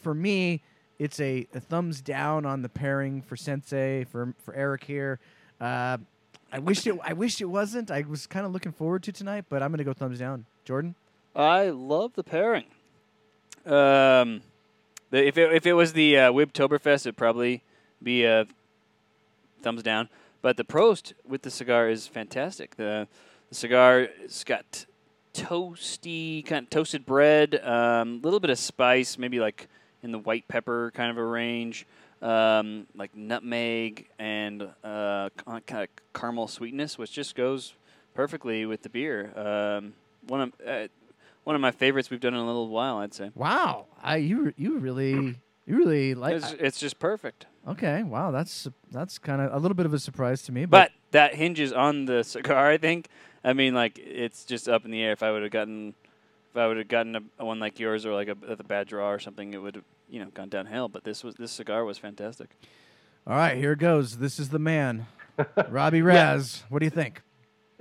for 0.02 0.14
me, 0.14 0.62
it's 1.00 1.20
a, 1.20 1.48
a 1.54 1.60
thumbs 1.60 2.02
down 2.02 2.46
on 2.46 2.62
the 2.62 2.70
pairing 2.70 3.22
for 3.22 3.36
Sensei 3.36 4.04
for 4.04 4.34
for 4.44 4.54
Eric 4.54 4.84
here. 4.84 5.20
Uh, 5.60 5.98
I 6.52 6.60
wish 6.60 6.86
it. 6.86 6.98
I 7.04 7.14
wish 7.14 7.41
it 7.41 7.46
wasn't. 7.46 7.89
I 7.89 8.04
was 8.08 8.28
kind 8.28 8.46
of 8.46 8.52
looking 8.52 8.72
forward 8.72 9.04
to 9.04 9.12
tonight, 9.12 9.46
but 9.50 9.64
I'm 9.64 9.72
gonna 9.72 9.84
go 9.84 9.94
thumbs 9.94 10.20
down. 10.20 10.46
Jordan. 10.66 10.96
I 11.36 11.70
love 11.70 12.14
the 12.14 12.24
pairing. 12.24 12.66
Um, 13.66 14.41
the, 15.10 15.26
if 15.26 15.38
it 15.38 15.54
if 15.54 15.66
it 15.66 15.74
was 15.74 15.94
the 15.94 16.18
uh, 16.18 16.32
Wibtoberfest, 16.32 17.08
it'd 17.08 17.18
probably 17.18 17.64
be 18.02 18.26
a 18.26 18.46
thumbs 19.62 19.82
down. 19.82 20.10
But 20.41 20.58
the 20.58 20.66
Prost 20.66 21.14
with 21.28 21.41
the 21.44 21.50
cigar 21.50 21.89
is 21.89 22.06
fantastic. 22.06 22.76
The 22.76 23.08
the 23.50 23.56
cigar 23.56 24.10
has 24.22 24.44
got 24.44 24.86
toasty, 25.34 26.46
kind 26.46 26.64
of 26.64 26.70
toasted 26.70 27.06
bread, 27.06 27.56
a 27.56 27.74
um, 27.74 28.22
little 28.22 28.40
bit 28.40 28.50
of 28.50 28.60
spice, 28.60 29.18
maybe 29.18 29.40
like 29.40 29.68
in 30.02 30.12
the 30.12 30.20
white 30.20 30.48
pepper 30.48 30.92
kind 30.94 31.10
of 31.10 31.18
a 31.18 31.24
range, 31.24 31.88
um, 32.22 32.88
like 32.96 33.16
nutmeg 33.16 34.10
and 34.20 34.64
uh, 34.84 35.30
kind 35.46 35.64
of 35.72 35.88
caramel 36.14 36.48
sweetness, 36.48 36.98
which 36.98 37.12
just 37.12 37.36
goes 37.36 37.74
perfectly 38.14 38.66
with 38.66 38.82
the 38.84 38.90
beer. 38.90 39.32
Um, 39.36 39.94
one 40.28 40.42
of 40.42 40.54
uh, 40.66 40.88
one 41.44 41.56
of 41.56 41.62
my 41.62 41.72
favorites 41.72 42.10
we've 42.10 42.20
done 42.20 42.34
in 42.34 42.40
a 42.40 42.46
little 42.46 42.70
while, 42.70 42.98
I'd 42.98 43.14
say. 43.14 43.32
Wow, 43.36 43.88
I 44.02 44.18
you 44.18 44.54
you 44.56 44.78
really 44.78 45.12
you 45.66 45.78
really 45.78 46.16
like. 46.16 46.36
It's, 46.36 46.52
it's 46.60 46.80
just 46.80 47.00
perfect. 47.00 47.48
Okay, 47.68 48.04
wow, 48.04 48.32
that's 48.32 48.68
that's 48.92 49.18
kind 49.18 49.42
of 49.42 49.54
a 49.54 49.58
little 49.58 49.76
bit 49.76 49.86
of 49.86 49.94
a 49.94 50.00
surprise 50.00 50.42
to 50.44 50.52
me. 50.52 50.66
But, 50.66 50.92
but 50.92 50.92
that 51.12 51.36
hinges 51.36 51.72
on 51.72 52.06
the 52.06 52.24
cigar, 52.24 52.70
I 52.70 52.78
think. 52.78 53.08
I 53.44 53.54
mean, 53.54 53.74
like 53.74 54.00
it's 54.00 54.46
just 54.46 54.70
up 54.70 54.86
in 54.86 54.91
the 54.91 55.02
air. 55.02 55.12
If 55.12 55.24
I 55.24 55.32
would 55.32 55.44
have 55.44 55.52
gotten, 55.52 55.94
if 56.52 56.58
I 56.58 56.68
would 56.68 56.78
have 56.78 56.88
gotten 56.88 57.16
a, 57.16 57.22
a, 57.39 57.46
one 57.46 57.60
like 57.60 57.80
yours 57.80 58.06
or 58.06 58.14
like 58.14 58.30
a, 58.30 58.38
a 58.48 58.64
bad 58.64 58.88
draw 58.88 59.10
or 59.10 59.20
something, 59.20 59.54
it 59.54 59.62
would 59.62 59.76
have 59.76 59.84
you 60.10 60.20
know 60.20 60.30
gone 60.34 60.50
downhill. 60.50 60.88
But 60.88 61.04
this 61.04 61.24
was 61.24 61.36
this 61.36 61.52
cigar 61.52 61.84
was 61.84 61.98
fantastic. 61.98 62.50
All 63.28 63.36
right, 63.36 63.58
here 63.58 63.74
it 63.74 63.80
goes. 63.80 64.18
This 64.18 64.39
is 64.39 64.50
the 64.50 64.60
man, 64.60 65.08
Robby 65.70 66.02
Raz. 66.02 66.60
Yeah. 66.62 66.66
What 66.70 66.80
do 66.80 66.86
you 66.86 66.91
think? 66.91 67.22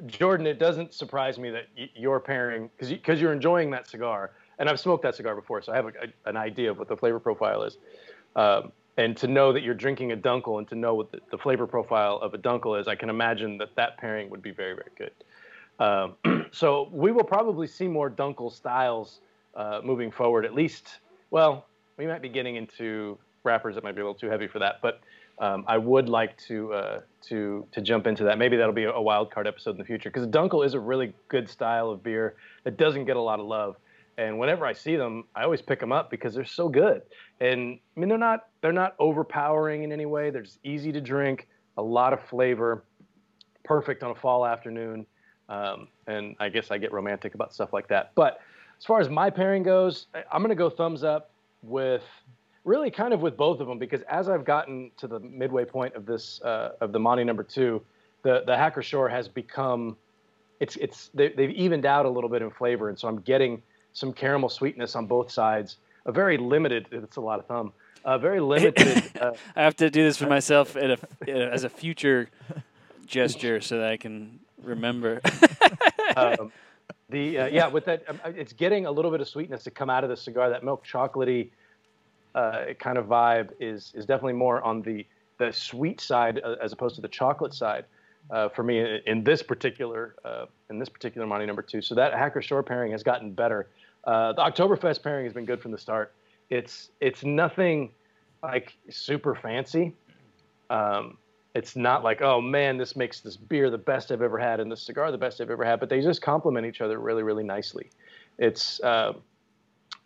Jordan, 0.07 0.47
it 0.47 0.59
doesn't 0.59 0.95
surprise 0.95 1.39
me 1.39 1.51
that 1.51 1.67
y- 1.77 1.91
you're 1.95 2.21
pairing 2.21 2.71
because 2.77 2.91
because 2.91 3.21
you, 3.21 3.29
are 3.29 3.33
enjoying 3.33 3.71
that 3.71 3.89
cigar, 3.89 4.33
and 4.59 4.69
I've 4.69 4.81
smoked 4.81 5.03
that 5.05 5.15
cigar 5.15 5.35
before, 5.37 5.63
so 5.63 5.73
I 5.73 5.77
have 5.77 5.87
a, 5.87 5.89
a, 5.89 6.29
an 6.29 6.37
idea 6.37 6.71
of 6.71 6.79
what 6.79 6.89
the 6.89 6.97
flavor 6.97 7.21
profile 7.21 7.63
is. 7.63 7.79
Um, 8.35 8.73
and 8.97 9.17
to 9.19 9.27
know 9.27 9.53
that 9.53 9.63
you're 9.63 9.75
drinking 9.75 10.13
a 10.13 10.17
Dunkel 10.17 10.59
and 10.59 10.69
to 10.69 10.75
know 10.75 10.95
what 10.95 11.13
the, 11.13 11.21
the, 11.31 11.39
flavor 11.39 11.67
profile 11.67 12.19
of 12.19 12.35
a 12.35 12.39
Dunkel 12.39 12.79
is, 12.79 12.89
I 12.89 12.95
can 12.95 13.09
imagine 13.09 13.57
that 13.59 13.75
that 13.77 13.97
pairing 13.97 14.29
would 14.29 14.43
be 14.43 14.51
very, 14.51 14.75
very 14.75 14.91
good. 14.97 15.13
Um, 15.79 16.17
so 16.53 16.89
we 16.93 17.13
will 17.13 17.25
probably 17.25 17.67
see 17.67 17.89
more 17.89 18.11
Dunkel 18.11 18.53
styles 18.53 19.21
uh, 19.55 19.81
moving 19.85 20.11
forward. 20.11 20.45
At 20.45 20.55
least, 20.55 21.01
well, 21.31 21.67
we 21.97 22.07
might 22.07 22.23
be 22.23 22.29
getting 22.29 22.57
into 22.57 23.19
wrappers 23.45 23.75
that 23.75 23.85
might 23.85 23.95
be 23.95 24.01
a 24.01 24.05
little 24.05 24.19
too 24.19 24.29
heavy 24.29 24.47
for 24.47 24.59
that, 24.61 24.81
but 24.83 25.01
um, 25.39 25.65
I 25.67 25.79
would 25.79 26.09
like 26.09 26.37
to 26.49 26.73
uh, 26.73 27.01
to 27.23 27.67
to 27.73 27.81
jump 27.81 28.07
into 28.07 28.25
that. 28.25 28.39
Maybe 28.39 28.57
that'll 28.57 28.73
be 28.73 28.85
a 28.85 29.01
wild 29.01 29.31
card 29.31 29.47
episode 29.47 29.73
in 29.73 29.79
the 29.79 29.85
future 29.85 30.11
because 30.11 30.27
Dunkel 30.29 30.65
is 30.65 30.75
a 30.75 30.81
really 30.81 31.13
good 31.29 31.49
style 31.49 31.91
of 31.91 32.03
beer 32.03 32.37
that 32.65 32.77
doesn't 32.77 33.07
get 33.07 33.17
a 33.17 33.21
lot 33.21 33.41
of 33.41 33.47
love. 33.47 33.77
And 34.19 34.39
whenever 34.39 34.67
I 34.67 34.75
see 34.75 34.97
them, 34.97 35.25
I 35.35 35.43
always 35.45 35.63
pick 35.63 35.81
them 35.81 35.91
up 35.91 36.11
because 36.11 36.35
they're 36.35 36.45
so 36.45 36.69
good. 36.69 37.03
And 37.41 37.79
I 37.97 38.01
mean, 38.01 38.09
they're 38.09 38.19
not 38.19 38.49
they're 38.61 38.73
not 38.73 38.95
overpowering 38.99 39.85
in 39.85 39.93
any 39.93 40.07
way. 40.07 40.31
They're 40.31 40.43
just 40.43 40.59
easy 40.65 40.93
to 40.93 41.01
drink, 41.01 41.49
a 41.79 41.83
lot 41.83 42.13
of 42.13 42.21
flavor, 42.21 42.85
perfect 43.65 44.03
on 44.03 44.11
a 44.11 44.15
fall 44.15 44.45
afternoon. 44.45 45.07
Um, 45.49 45.89
and 46.07 46.37
I 46.41 46.49
guess 46.49 46.71
I 46.71 46.79
get 46.79 46.93
romantic 46.93 47.35
about 47.35 47.53
stuff 47.53 47.73
like 47.73 47.89
that. 47.89 48.13
But 48.15 48.41
as 48.79 48.85
far 48.85 49.01
as 49.01 49.09
my 49.09 49.31
pairing 49.31 49.63
goes, 49.63 50.07
I'm 50.15 50.41
going 50.41 50.51
to 50.51 50.55
go 50.55 50.71
thumbs 50.71 51.05
up 51.05 51.31
with 51.63 52.03
really 52.65 52.91
kind 52.91 53.13
of 53.13 53.21
with 53.21 53.37
both 53.37 53.61
of 53.61 53.67
them 53.67 53.79
because 53.79 54.03
as 54.03 54.29
I've 54.29 54.45
gotten 54.45 54.91
to 54.99 55.07
the 55.07 55.21
midway 55.21 55.65
point 55.65 55.95
of 55.95 56.07
this 56.07 56.41
uh, 56.43 56.73
of 56.81 56.93
the 56.93 56.99
Monty 56.99 57.25
number 57.25 57.43
two, 57.43 57.83
the 58.23 58.43
the 58.47 58.57
Hacker-Pschorr 58.57 59.11
has 59.11 59.29
become 59.29 59.97
it's 60.61 60.77
it's 60.77 61.11
they, 61.15 61.29
they've 61.29 61.51
evened 61.51 61.87
out 61.87 62.07
a 62.07 62.09
little 62.09 62.31
bit 62.31 62.43
in 62.43 62.51
flavor, 62.51 62.89
and 62.89 62.99
so 62.99 63.09
I'm 63.09 63.21
getting 63.21 63.63
some 63.93 64.13
caramel 64.13 64.49
sweetness 64.49 64.95
on 64.97 65.07
both 65.07 65.31
sides. 65.31 65.77
A 66.07 66.13
very 66.13 66.39
limited. 66.39 66.87
It's 66.91 67.17
a 67.17 67.21
lot 67.21 67.39
of 67.39 67.47
thumb. 67.47 67.73
A 68.05 68.19
very 68.19 68.41
limited. 68.55 69.11
Uh, 69.21 69.33
I 69.55 69.63
have 69.63 69.77
to 69.77 69.91
do 69.91 70.03
this 70.03 70.17
for 70.17 70.27
myself 70.27 70.77
a, 70.77 70.99
as 71.29 71.65
a 71.65 71.69
future 71.69 72.31
gesture 73.07 73.61
so 73.61 73.79
that 73.79 73.89
I 73.89 73.97
can 73.97 74.41
remember. 74.63 75.21
um, 76.17 76.53
the 77.09 77.39
uh, 77.39 77.47
yeah, 77.47 77.69
with 77.69 77.85
that, 77.87 78.05
um, 78.09 78.21
it's 78.25 78.53
getting 78.53 78.87
a 78.87 78.91
little 78.91 79.11
bit 79.11 79.21
of 79.21 79.29
sweetness 79.29 79.65
to 79.65 79.71
come 79.71 79.91
out 79.91 80.05
of 80.05 80.11
the 80.11 80.17
cigar. 80.17 80.51
That 80.51 80.65
milk 80.65 80.85
chocolatey 80.87 81.51
uh, 82.35 82.67
kind 82.79 82.99
of 82.99 83.07
vibe 83.07 83.51
is 83.61 83.93
is 83.95 84.07
definitely 84.07 84.35
more 84.35 84.63
on 84.63 84.83
the 84.83 85.07
the 85.39 85.53
sweet 85.53 86.01
side 86.01 86.41
uh, 86.45 86.57
as 86.63 86.73
opposed 86.73 86.95
to 86.97 87.01
the 87.01 87.09
chocolate 87.09 87.55
side 87.55 87.85
uh, 88.31 88.49
for 88.49 88.63
me 88.63 89.01
in, 89.07 89.25
this 89.25 89.43
particular 89.43 90.15
uh, 90.25 90.47
in 90.71 90.79
this 90.79 90.89
particular 90.89 91.27
Monty 91.27 91.47
number 91.47 91.63
two. 91.63 91.83
So 91.83 91.95
that 91.95 92.15
Hacker-Pschorr 92.15 92.65
pairing 92.65 92.93
has 92.93 93.03
gotten 93.03 93.33
better. 93.33 93.69
Uh, 94.05 94.33
the 94.33 94.43
Oktoberfest 94.43 95.03
pairing 95.03 95.25
has 95.25 95.33
been 95.33 95.45
good 95.45 95.61
from 95.61 95.73
the 95.73 95.79
start. 95.79 96.13
It's 96.51 96.91
it's 97.01 97.25
nothing 97.25 97.91
like 98.43 98.73
super 98.91 99.35
fancy. 99.35 99.95
Um, 100.71 101.19
it's 101.55 101.77
not 101.77 102.03
like 102.03 102.23
oh 102.23 102.41
man 102.41 102.77
this 102.77 102.97
makes 102.97 103.21
this 103.21 103.37
beer 103.37 103.71
the 103.71 103.79
best 103.79 104.11
i've 104.11 104.23
ever 104.23 104.39
had 104.39 104.61
and 104.61 104.71
this 104.71 104.83
cigar 104.83 105.11
the 105.11 105.19
best 105.19 105.41
i've 105.41 105.51
ever 105.51 105.65
had 105.65 105.81
but 105.81 105.89
they 105.89 106.01
just 106.01 106.23
complement 106.23 106.67
each 106.67 106.81
other 106.81 106.99
really 106.99 107.23
really 107.23 107.45
nicely. 107.45 107.91
It's 108.39 108.81
uh, 108.81 109.13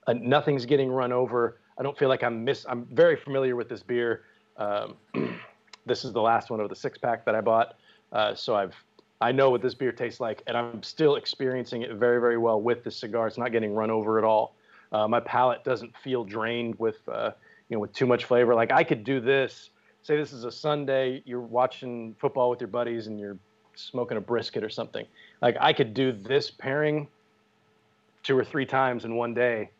nothing's 0.08 0.66
getting 0.66 0.90
run 0.90 1.12
over. 1.12 1.60
I 1.78 1.82
don't 1.82 1.96
feel 1.96 2.08
like 2.08 2.22
i'm 2.22 2.44
miss 2.44 2.66
i'm 2.68 2.86
very 2.92 3.16
familiar 3.16 3.56
with 3.56 3.68
this 3.68 3.82
beer. 3.82 4.24
Um, 4.56 4.96
this 5.86 6.04
is 6.04 6.12
the 6.12 6.20
last 6.20 6.50
one 6.50 6.60
of 6.60 6.68
the 6.68 6.76
six 6.76 6.98
pack 6.98 7.24
that 7.26 7.34
i 7.34 7.40
bought 7.40 7.76
uh, 8.12 8.34
so 8.34 8.56
i've 8.56 8.74
i 9.20 9.30
know 9.30 9.50
what 9.50 9.62
this 9.62 9.74
beer 9.74 9.92
tastes 9.92 10.18
like 10.18 10.42
and 10.46 10.56
i'm 10.56 10.82
still 10.82 11.16
experiencing 11.16 11.82
it 11.82 11.92
very 11.92 12.20
very 12.20 12.38
well 12.38 12.60
with 12.60 12.82
this 12.82 12.96
cigar. 12.96 13.26
It's 13.26 13.38
not 13.38 13.52
getting 13.52 13.74
run 13.74 13.90
over 13.90 14.18
at 14.18 14.24
all. 14.24 14.56
Uh, 14.92 15.06
my 15.06 15.20
palate 15.20 15.62
doesn't 15.64 15.96
feel 15.98 16.24
drained 16.24 16.74
with 16.78 16.96
uh, 17.08 17.30
you 17.68 17.76
know 17.76 17.80
with 17.80 17.92
too 17.92 18.06
much 18.06 18.24
flavor. 18.24 18.54
Like 18.54 18.72
i 18.72 18.82
could 18.82 19.04
do 19.04 19.20
this 19.20 19.70
say 20.06 20.16
this 20.16 20.32
is 20.32 20.44
a 20.44 20.52
Sunday, 20.52 21.20
you're 21.26 21.40
watching 21.40 22.14
football 22.20 22.48
with 22.48 22.60
your 22.60 22.68
buddies 22.68 23.08
and 23.08 23.18
you're 23.18 23.36
smoking 23.74 24.16
a 24.16 24.20
brisket 24.20 24.62
or 24.62 24.70
something. 24.70 25.04
Like 25.42 25.56
I 25.60 25.72
could 25.72 25.94
do 25.94 26.12
this 26.12 26.50
pairing 26.50 27.08
two 28.22 28.38
or 28.38 28.44
three 28.44 28.66
times 28.66 29.04
in 29.04 29.16
one 29.16 29.34
day, 29.34 29.70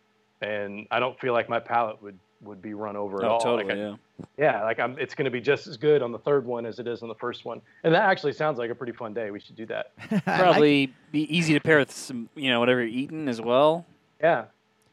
and 0.40 0.86
I 0.90 0.98
don't 0.98 1.18
feel 1.20 1.32
like 1.32 1.48
my 1.48 1.60
palate 1.60 2.02
would 2.02 2.18
would 2.42 2.60
be 2.60 2.74
run 2.74 2.96
over 2.96 3.24
at 3.24 3.28
oh, 3.28 3.34
all. 3.34 3.40
Totally, 3.40 3.64
like 3.64 3.74
I, 3.74 3.80
yeah. 3.80 3.94
Yeah, 4.36 4.64
like 4.64 4.80
I'm, 4.80 4.98
it's 4.98 5.14
going 5.14 5.26
to 5.26 5.30
be 5.30 5.40
just 5.40 5.66
as 5.66 5.76
good 5.76 6.02
on 6.02 6.10
the 6.10 6.18
third 6.18 6.44
one 6.44 6.66
as 6.66 6.78
it 6.78 6.86
is 6.86 7.02
on 7.02 7.08
the 7.08 7.14
first 7.14 7.44
one, 7.44 7.62
and 7.84 7.94
that 7.94 8.02
actually 8.02 8.32
sounds 8.32 8.58
like 8.58 8.70
a 8.70 8.74
pretty 8.74 8.92
fun 8.92 9.14
day. 9.14 9.30
We 9.30 9.40
should 9.40 9.56
do 9.56 9.66
that. 9.66 9.92
Probably 10.24 10.92
be 11.12 11.22
easy 11.34 11.54
to 11.54 11.60
pair 11.60 11.78
with 11.78 11.92
some, 11.92 12.28
you 12.34 12.50
know, 12.50 12.58
whatever 12.58 12.80
you're 12.80 12.98
eating 12.98 13.28
as 13.28 13.40
well. 13.40 13.86
Yeah. 14.20 14.46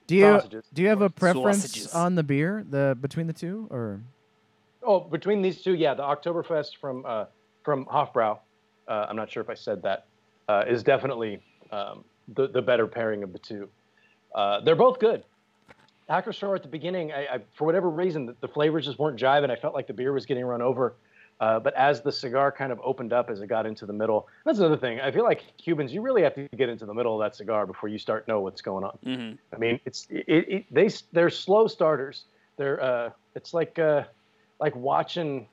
Do 0.06 0.16
you 0.16 0.24
Sausages. 0.24 0.66
do 0.74 0.82
you 0.82 0.90
have 0.90 1.02
a 1.02 1.10
preference 1.10 1.62
Sausages. 1.62 1.94
on 1.94 2.16
the 2.16 2.24
beer, 2.24 2.66
the 2.70 2.98
between 3.00 3.28
the 3.28 3.34
two, 3.34 3.68
or? 3.72 4.02
Oh, 4.86 5.00
between 5.00 5.42
these 5.42 5.62
two, 5.62 5.76
yeah, 5.76 5.94
the 5.94 6.04
Oktoberfest 6.04 6.78
from 6.80 7.06
uh, 7.06 7.26
from 7.64 7.86
Hofbrau, 7.86 8.40
uh, 8.88 9.06
I'm 9.10 9.16
not 9.16 9.32
sure 9.32 9.42
if 9.42 9.50
I 9.50 9.54
said 9.54 9.82
that, 9.84 10.08
uh, 10.48 10.66
is 10.68 10.84
definitely 10.84 11.42
um, 11.72 12.04
the 12.36 12.48
the 12.48 12.62
better 12.62 12.88
pairing 12.88 13.24
of 13.24 13.34
the 13.34 13.40
two. 13.40 13.70
Uh, 14.36 14.62
they're 14.62 14.76
both 14.76 15.00
good. 15.00 15.24
Hacker-Pschorr 16.10 16.56
at 16.56 16.64
the 16.64 16.68
beginning, 16.68 17.14
I, 17.14 17.26
I, 17.26 17.40
for 17.56 17.66
whatever 17.66 17.90
reason, 17.90 18.26
the, 18.26 18.36
the, 18.42 18.48
flavors 18.48 18.86
just 18.86 19.00
weren't 19.00 19.18
jiving. 19.18 19.50
I 19.50 19.56
felt 19.56 19.74
like 19.74 19.88
the 19.88 19.94
beer 19.94 20.12
was 20.12 20.26
getting 20.26 20.44
run 20.44 20.62
over. 20.62 20.96
Uh, 21.40 21.60
but 21.60 21.74
as 21.76 22.02
the 22.02 22.12
cigar 22.12 22.52
kind 22.52 22.72
of 22.72 22.80
opened 22.84 23.12
up 23.12 23.30
as 23.30 23.42
it 23.42 23.48
got 23.48 23.66
into 23.66 23.86
the 23.86 23.94
middle, 23.94 24.28
that's 24.46 24.60
another 24.60 24.78
thing. 24.78 25.00
I 25.02 25.12
feel 25.12 25.24
like 25.24 25.44
Cubans, 25.58 25.94
you 25.94 26.02
really 26.02 26.22
have 26.22 26.36
to 26.36 26.48
get 26.56 26.70
into 26.70 26.86
the 26.86 26.94
middle 26.94 27.20
of 27.20 27.26
that 27.26 27.36
cigar 27.36 27.66
before 27.66 27.90
you 27.90 27.98
start 27.98 28.28
know 28.28 28.42
what's 28.42 28.62
going 28.62 28.84
on. 28.84 28.98
Mm-hmm. 29.06 29.36
I 29.54 29.58
mean, 29.58 29.80
it's 29.86 30.08
it, 30.10 30.26
it, 30.28 30.66
they 30.72 30.90
they're 31.12 31.30
slow 31.30 31.68
starters. 31.68 32.26
They're 32.58 32.82
uh, 32.82 33.10
it's 33.36 33.54
like 33.54 33.80
uh, 33.80 34.04
like 34.60 34.76
watching 34.76 35.47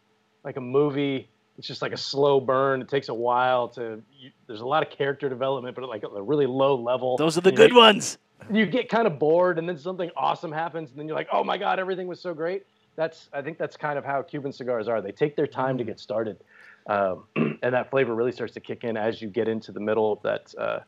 like 0.45 0.57
a 0.57 0.61
movie. 0.61 1.29
It's 1.59 1.67
just 1.67 1.83
like 1.83 1.93
a 1.93 1.97
slow 1.97 2.41
burn. 2.41 2.81
It 2.81 2.89
takes 2.89 3.09
a 3.09 3.15
while 3.15 3.69
to. 3.71 4.03
You, 4.19 4.31
there's 4.47 4.61
a 4.61 4.67
lot 4.67 4.83
of 4.83 4.91
character 4.91 5.29
development, 5.29 5.77
but 5.77 5.87
like 5.89 6.05
a 6.05 6.23
really 6.23 6.47
low 6.47 6.77
level. 6.77 7.17
Those 7.17 7.37
are 7.37 7.43
the 7.43 7.53
good 7.53 7.75
ones. 7.75 8.19
You 8.51 8.65
get 8.65 8.89
kind 8.89 9.07
of 9.07 9.19
bored, 9.19 9.59
and 9.59 9.69
then 9.69 9.77
something 9.77 10.11
awesome 10.17 10.51
happens, 10.51 10.91
and 10.91 10.99
then 10.99 11.07
you're 11.07 11.17
like, 11.17 11.29
"Oh 11.31 11.45
my 11.45 11.59
god, 11.59 11.79
everything 11.79 12.07
was 12.07 12.21
so 12.21 12.33
great." 12.33 12.65
That's 12.97 13.29
I 13.33 13.43
think 13.43 13.59
that's 13.59 13.77
kind 13.77 13.99
of 13.99 14.05
how 14.05 14.23
Cuban 14.23 14.53
cigars 14.53 14.89
are. 14.89 15.03
They 15.03 15.13
take 15.13 15.37
their 15.37 15.47
time 15.47 15.77
to 15.77 15.85
mm. 15.85 15.89
get 15.89 16.01
started, 16.01 16.39
um, 16.87 17.25
and 17.37 17.75
that 17.75 17.91
flavor 17.91 18.15
really 18.15 18.33
starts 18.33 18.55
to 18.55 18.61
kick 18.61 18.85
in 18.85 18.97
as 18.97 19.21
you 19.21 19.29
get 19.29 19.47
into 19.47 19.73
the 19.73 19.81
middle 19.81 20.13
of 20.13 20.23
that 20.23 20.55
uh, 20.59 20.81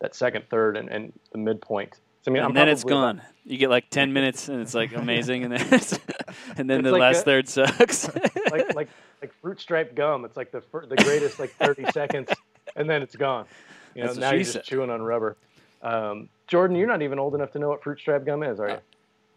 that 0.00 0.14
second, 0.14 0.44
third, 0.50 0.76
and, 0.76 0.88
and 0.88 1.12
the 1.32 1.38
midpoint. 1.38 2.00
So, 2.22 2.30
I 2.30 2.34
mean, 2.34 2.42
and 2.42 2.48
I'm 2.48 2.54
then 2.54 2.68
it's 2.68 2.84
gone. 2.84 3.22
you 3.44 3.56
get 3.56 3.70
like 3.70 3.88
ten 3.88 4.12
minutes, 4.12 4.48
and 4.48 4.60
it's 4.60 4.74
like 4.74 4.92
amazing, 4.96 5.44
and 5.44 5.52
then 5.52 5.80
and 6.56 6.68
then 6.68 6.82
the 6.82 6.92
like 6.92 7.00
last 7.00 7.22
a, 7.22 7.24
third 7.24 7.48
sucks. 7.48 8.14
like 8.50 8.74
like 8.74 8.88
like 9.20 9.32
fruit 9.40 9.60
stripe 9.60 9.94
gum. 9.94 10.24
It's 10.24 10.36
like 10.36 10.50
the 10.52 10.62
the 10.88 10.96
greatest 10.96 11.38
like 11.38 11.50
thirty 11.52 11.84
seconds, 11.92 12.28
and 12.76 12.88
then 12.88 13.02
it's 13.02 13.16
gone. 13.16 13.46
You 13.94 14.02
know, 14.02 14.08
That's 14.08 14.18
now 14.18 14.32
you're 14.32 14.44
just 14.44 14.64
chewing 14.64 14.90
on 14.90 15.02
rubber. 15.02 15.36
Um, 15.82 16.28
Jordan, 16.46 16.76
you're 16.76 16.86
not 16.86 17.02
even 17.02 17.18
old 17.18 17.34
enough 17.34 17.52
to 17.52 17.58
know 17.58 17.70
what 17.70 17.82
fruit 17.82 17.98
stripe 17.98 18.26
gum 18.26 18.42
is, 18.42 18.60
are 18.60 18.68
you? 18.68 18.78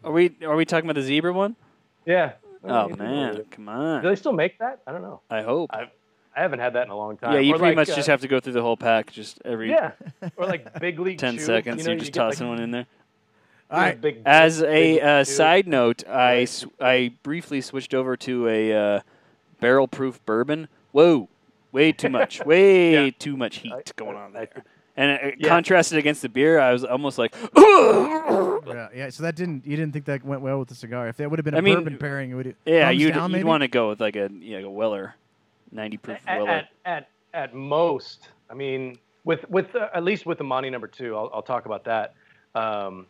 Are 0.04 0.12
we 0.12 0.36
are 0.46 0.56
we 0.56 0.66
talking 0.66 0.90
about 0.90 1.00
the 1.00 1.06
zebra 1.06 1.32
one? 1.32 1.56
Yeah. 2.06 2.34
Oh 2.66 2.90
man, 2.90 3.44
come 3.50 3.70
on. 3.70 4.02
Do 4.04 4.10
they 4.10 4.16
still 4.16 4.34
make 4.34 4.60
that? 4.60 4.82
I 4.86 4.92
don't 4.92 5.02
know. 5.02 5.22
I 5.30 5.42
hope. 5.42 5.70
I've, 5.74 5.90
I 6.36 6.42
haven't 6.42 6.60
had 6.60 6.74
that 6.74 6.86
in 6.86 6.90
a 6.92 6.98
long 6.98 7.18
time. 7.18 7.34
Yeah, 7.34 7.40
you 7.40 7.54
or 7.54 7.60
pretty 7.60 7.76
like, 7.76 7.88
much 7.88 7.90
uh, 7.92 7.96
just 7.96 8.08
have 8.08 8.22
to 8.22 8.28
go 8.28 8.40
through 8.40 8.54
the 8.54 8.62
whole 8.62 8.78
pack, 8.78 9.12
just 9.12 9.40
every 9.46 9.70
yeah, 9.70 9.92
or 10.36 10.46
like 10.46 10.80
big 10.80 11.00
league 11.00 11.18
ten 11.20 11.36
chew, 11.38 11.44
seconds. 11.44 11.82
You 11.82 11.88
know, 11.88 11.94
are 11.94 12.00
just 12.00 12.08
you 12.10 12.14
tossing 12.14 12.48
like, 12.48 12.56
one 12.58 12.64
in 12.64 12.72
there. 12.72 12.86
All 13.70 13.80
right. 13.80 14.00
Big, 14.00 14.22
As 14.26 14.62
big, 14.62 15.00
a 15.00 15.02
uh, 15.02 15.24
side 15.24 15.68
note, 15.68 16.08
I 16.08 16.46
sw- 16.46 16.66
I 16.80 17.14
briefly 17.24 17.60
switched 17.62 17.94
over 17.94 18.16
to 18.18 18.48
a 18.48 18.74
uh, 18.74 19.00
barrel 19.60 19.88
proof 19.88 20.24
bourbon. 20.26 20.68
Whoa, 20.92 21.28
way 21.72 21.92
too 21.92 22.10
much, 22.10 22.40
way 22.46 23.06
Yeah. 23.06 23.12
too 23.18 23.36
much 23.38 23.58
heat 23.58 23.74
I- 23.74 23.82
going 23.96 24.16
on 24.18 24.36
I- 24.36 24.40
there. 24.40 24.64
And 24.96 25.10
it, 25.12 25.36
Yeah. 25.40 25.48
contrasted 25.50 25.98
against 25.98 26.22
the 26.22 26.30
beer, 26.30 26.60
I 26.60 26.72
was 26.72 26.84
almost 26.84 27.18
like, 27.18 27.34
Yeah, 27.56 28.88
yeah. 28.96 29.10
So 29.10 29.24
that 29.24 29.36
didn't 29.36 29.66
you 29.66 29.76
didn't 29.76 29.92
think 29.92 30.06
that 30.06 30.24
went 30.24 30.42
well 30.42 30.60
with 30.60 30.70
the 30.70 30.76
cigar? 30.76 31.08
If 31.08 31.18
that 31.18 31.30
would 31.30 31.40
have 31.40 31.46
been 31.46 31.56
a 31.56 31.58
I 31.58 31.62
mean, 31.62 31.76
bourbon 31.76 31.98
pairing, 31.98 32.30
it 32.32 32.36
would. 32.36 32.56
yeah, 32.66 32.92
you'd, 32.92 33.14
down, 33.14 33.32
you'd 33.32 33.44
want 33.44 33.62
to 33.62 33.68
go 33.68 33.90
with 33.90 34.00
like 34.00 34.16
a 34.16 34.30
yeah, 34.40 34.58
like 34.58 34.66
a 34.66 34.70
Weller, 34.70 35.16
ninety 35.74 35.98
proof 35.98 36.20
at, 36.28 36.38
Weller. 36.40 36.50
at, 36.50 36.70
at, 36.86 37.10
at 37.34 37.54
most, 37.54 38.30
I 38.50 38.54
mean, 38.54 38.98
with 39.24 39.48
with 39.50 39.76
uh, 39.76 39.90
at 39.94 40.04
least 40.04 40.26
with 40.26 40.38
the 40.38 40.44
Monty 40.44 40.70
number 40.70 40.88
two, 40.88 41.16
I'll, 41.16 41.30
I'll 41.34 41.42
talk 41.42 41.66
about 41.66 41.84
that. 41.86 42.14
Um, 42.56 43.08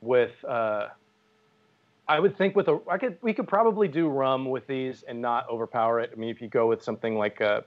with 0.00 0.32
uh, 0.44 0.88
I 2.08 2.18
would 2.18 2.36
think 2.36 2.56
with 2.56 2.68
a 2.68 2.80
I 2.90 2.98
could 2.98 3.16
we 3.22 3.32
could 3.32 3.46
probably 3.48 3.88
do 3.88 4.08
rum 4.08 4.46
with 4.46 4.66
these 4.66 5.04
and 5.06 5.20
not 5.20 5.48
overpower 5.48 6.00
it. 6.00 6.10
I 6.12 6.16
mean, 6.16 6.30
if 6.30 6.40
you 6.40 6.48
go 6.48 6.66
with 6.66 6.82
something 6.82 7.16
like 7.16 7.40
a 7.40 7.64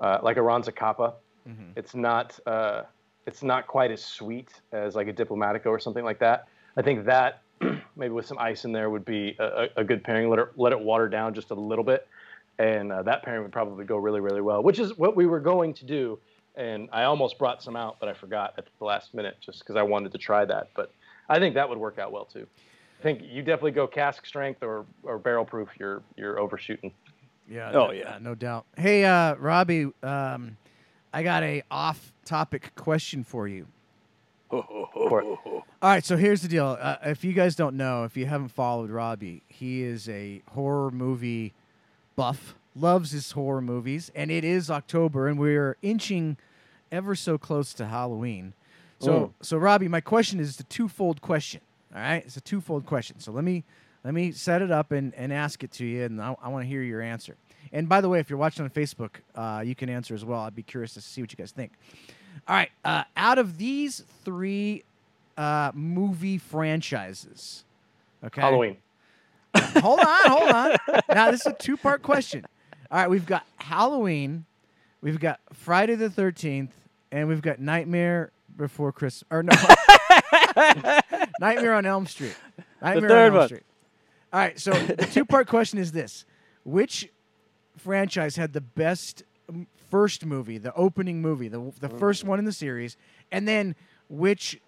uh, 0.00 0.18
like 0.22 0.36
a 0.36 0.42
Ron 0.42 0.62
Zacapa, 0.62 1.14
Mhm. 1.48 1.72
it's 1.76 1.94
not 1.94 2.38
uh, 2.46 2.82
it's 3.26 3.42
not 3.42 3.66
quite 3.66 3.90
as 3.90 4.02
sweet 4.02 4.48
as 4.72 4.94
like 4.94 5.08
a 5.08 5.12
Diplomatico 5.12 5.66
or 5.66 5.78
something 5.78 6.04
like 6.04 6.18
that. 6.20 6.46
I 6.76 6.82
think 6.82 7.04
that 7.06 7.42
maybe 7.96 8.12
with 8.14 8.24
some 8.26 8.38
ice 8.38 8.64
in 8.64 8.72
there 8.72 8.88
would 8.90 9.04
be 9.04 9.36
a, 9.38 9.44
a 9.44 9.68
a 9.80 9.84
good 9.84 10.02
pairing. 10.04 10.30
Let 10.30 10.38
it 10.38 10.48
let 10.56 10.72
it 10.72 10.80
water 10.80 11.08
down 11.08 11.34
just 11.34 11.50
a 11.50 11.54
little 11.54 11.84
bit, 11.84 12.06
and 12.58 12.92
uh, 12.92 13.02
that 13.02 13.22
pairing 13.22 13.42
would 13.42 13.52
probably 13.52 13.84
go 13.84 13.96
really 13.96 14.20
really 14.20 14.40
well. 14.40 14.62
Which 14.62 14.78
is 14.78 14.96
what 14.96 15.16
we 15.16 15.26
were 15.26 15.40
going 15.40 15.74
to 15.74 15.84
do, 15.84 16.18
and 16.56 16.88
I 16.92 17.04
almost 17.04 17.38
brought 17.38 17.62
some 17.62 17.76
out, 17.76 17.96
but 18.00 18.08
I 18.08 18.14
forgot 18.14 18.54
at 18.58 18.66
the 18.78 18.84
last 18.84 19.14
minute 19.14 19.36
just 19.40 19.60
because 19.60 19.76
I 19.76 19.82
wanted 19.82 20.12
to 20.12 20.18
try 20.18 20.44
that. 20.44 20.70
But 20.74 20.92
I 21.28 21.38
think 21.38 21.54
that 21.54 21.68
would 21.68 21.78
work 21.78 21.98
out 21.98 22.12
well 22.12 22.24
too. 22.24 22.46
I 22.98 23.02
think 23.02 23.20
you 23.22 23.42
definitely 23.42 23.72
go 23.72 23.86
cask 23.86 24.26
strength 24.26 24.62
or, 24.62 24.84
or 25.04 25.18
barrel 25.18 25.44
proof. 25.44 25.68
You're 25.78 26.02
you're 26.16 26.38
overshooting. 26.40 26.92
Yeah. 27.48 27.70
Oh, 27.70 27.86
no- 27.86 27.90
yeah. 27.92 28.18
no 28.20 28.34
doubt. 28.34 28.66
Hey, 28.76 29.04
uh, 29.04 29.34
Robby, 29.36 29.86
um, 30.02 30.56
I 31.14 31.22
got 31.22 31.42
a 31.42 31.62
off-topic 31.70 32.72
question 32.74 33.24
for 33.24 33.48
you. 33.48 33.66
All 34.50 35.62
right, 35.82 36.04
so 36.04 36.16
here's 36.16 36.42
the 36.42 36.48
deal. 36.48 36.76
Uh, 36.80 36.96
if 37.04 37.22
you 37.22 37.32
guys 37.32 37.54
don't 37.54 37.76
know, 37.76 38.04
if 38.04 38.16
you 38.16 38.26
haven't 38.26 38.48
followed 38.48 38.90
Robby, 38.90 39.42
he 39.46 39.82
is 39.82 40.08
a 40.08 40.42
horror 40.50 40.90
movie 40.90 41.52
buff, 42.18 42.56
loves 42.74 43.12
his 43.12 43.30
horror 43.30 43.60
movies, 43.60 44.10
and 44.12 44.28
it 44.30 44.42
is 44.44 44.70
October, 44.70 45.28
and 45.28 45.38
we're 45.38 45.76
inching 45.82 46.36
ever 46.90 47.14
so 47.14 47.38
close 47.38 47.72
to 47.74 47.86
Halloween. 47.86 48.54
So, 48.98 49.12
Mm. 49.12 49.32
so 49.40 49.56
Robby, 49.56 49.86
my 49.86 50.00
question 50.00 50.40
is 50.40 50.58
a 50.58 50.64
twofold 50.64 51.20
question. 51.20 51.60
All 51.94 52.00
right, 52.00 52.24
it's 52.26 52.36
a 52.36 52.40
twofold 52.40 52.86
question. 52.86 53.20
So 53.20 53.30
let 53.30 53.44
me 53.44 53.62
let 54.04 54.14
me 54.14 54.32
set 54.32 54.62
it 54.62 54.70
up 54.70 54.90
and, 54.92 55.14
and 55.14 55.32
ask 55.32 55.62
it 55.62 55.70
to 55.72 55.86
you, 55.86 56.04
and 56.04 56.20
I, 56.20 56.34
I 56.42 56.48
want 56.48 56.64
to 56.64 56.68
hear 56.68 56.82
your 56.82 57.00
answer. 57.00 57.36
And 57.72 57.88
by 57.88 58.00
the 58.00 58.08
way, 58.08 58.18
if 58.20 58.30
you're 58.30 58.38
watching 58.38 58.64
on 58.64 58.70
Facebook, 58.70 59.10
uh, 59.36 59.62
you 59.64 59.74
can 59.76 59.88
answer 59.88 60.14
as 60.14 60.24
well. 60.24 60.40
I'd 60.40 60.54
be 60.56 60.62
curious 60.62 60.94
to 60.94 61.00
see 61.00 61.20
what 61.20 61.30
you 61.32 61.36
guys 61.36 61.52
think. 61.52 61.72
All 62.48 62.56
right, 62.56 62.70
uh, 62.84 63.04
out 63.16 63.38
of 63.38 63.58
these 63.58 64.02
three 64.24 64.82
uh, 65.36 65.70
movie 65.74 66.38
franchises, 66.38 67.64
okay, 68.24 68.40
Halloween. 68.40 68.76
Hold 69.80 70.00
on, 70.00 70.30
hold 70.30 70.50
on. 70.50 70.76
Now 71.08 71.30
this 71.30 71.40
is 71.40 71.46
a 71.46 71.52
two-part 71.52 72.02
question. 72.02 72.46
All 72.90 72.98
right, 72.98 73.10
we've 73.10 73.26
got 73.26 73.44
Halloween, 73.56 74.44
we've 75.00 75.20
got 75.20 75.40
Friday 75.52 75.94
the 75.94 76.10
Thirteenth, 76.10 76.72
and 77.12 77.28
we've 77.28 77.42
got 77.42 77.60
Nightmare 77.60 78.32
Before 78.56 78.92
Christmas. 78.92 79.24
Or 79.30 79.42
no, 79.42 79.52
Nightmare 81.40 81.74
on 81.74 81.86
Elm 81.86 82.06
Street. 82.06 82.36
Nightmare 82.82 83.08
third 83.08 83.12
on 83.12 83.26
Elm 83.26 83.34
one. 83.34 83.48
Street. 83.48 83.62
All 84.32 84.40
right, 84.40 84.58
so 84.60 84.72
the 84.72 85.06
two-part 85.06 85.48
question 85.48 85.78
is 85.78 85.92
this: 85.92 86.24
Which 86.64 87.08
franchise 87.76 88.36
had 88.36 88.52
the 88.52 88.60
best 88.60 89.22
first 89.90 90.26
movie, 90.26 90.58
the 90.58 90.74
opening 90.74 91.22
movie, 91.22 91.48
the 91.48 91.72
the 91.80 91.90
oh, 91.92 91.98
first 91.98 92.24
one 92.24 92.38
in 92.38 92.44
the 92.44 92.52
series, 92.52 92.96
and 93.32 93.46
then 93.48 93.74
which 94.08 94.60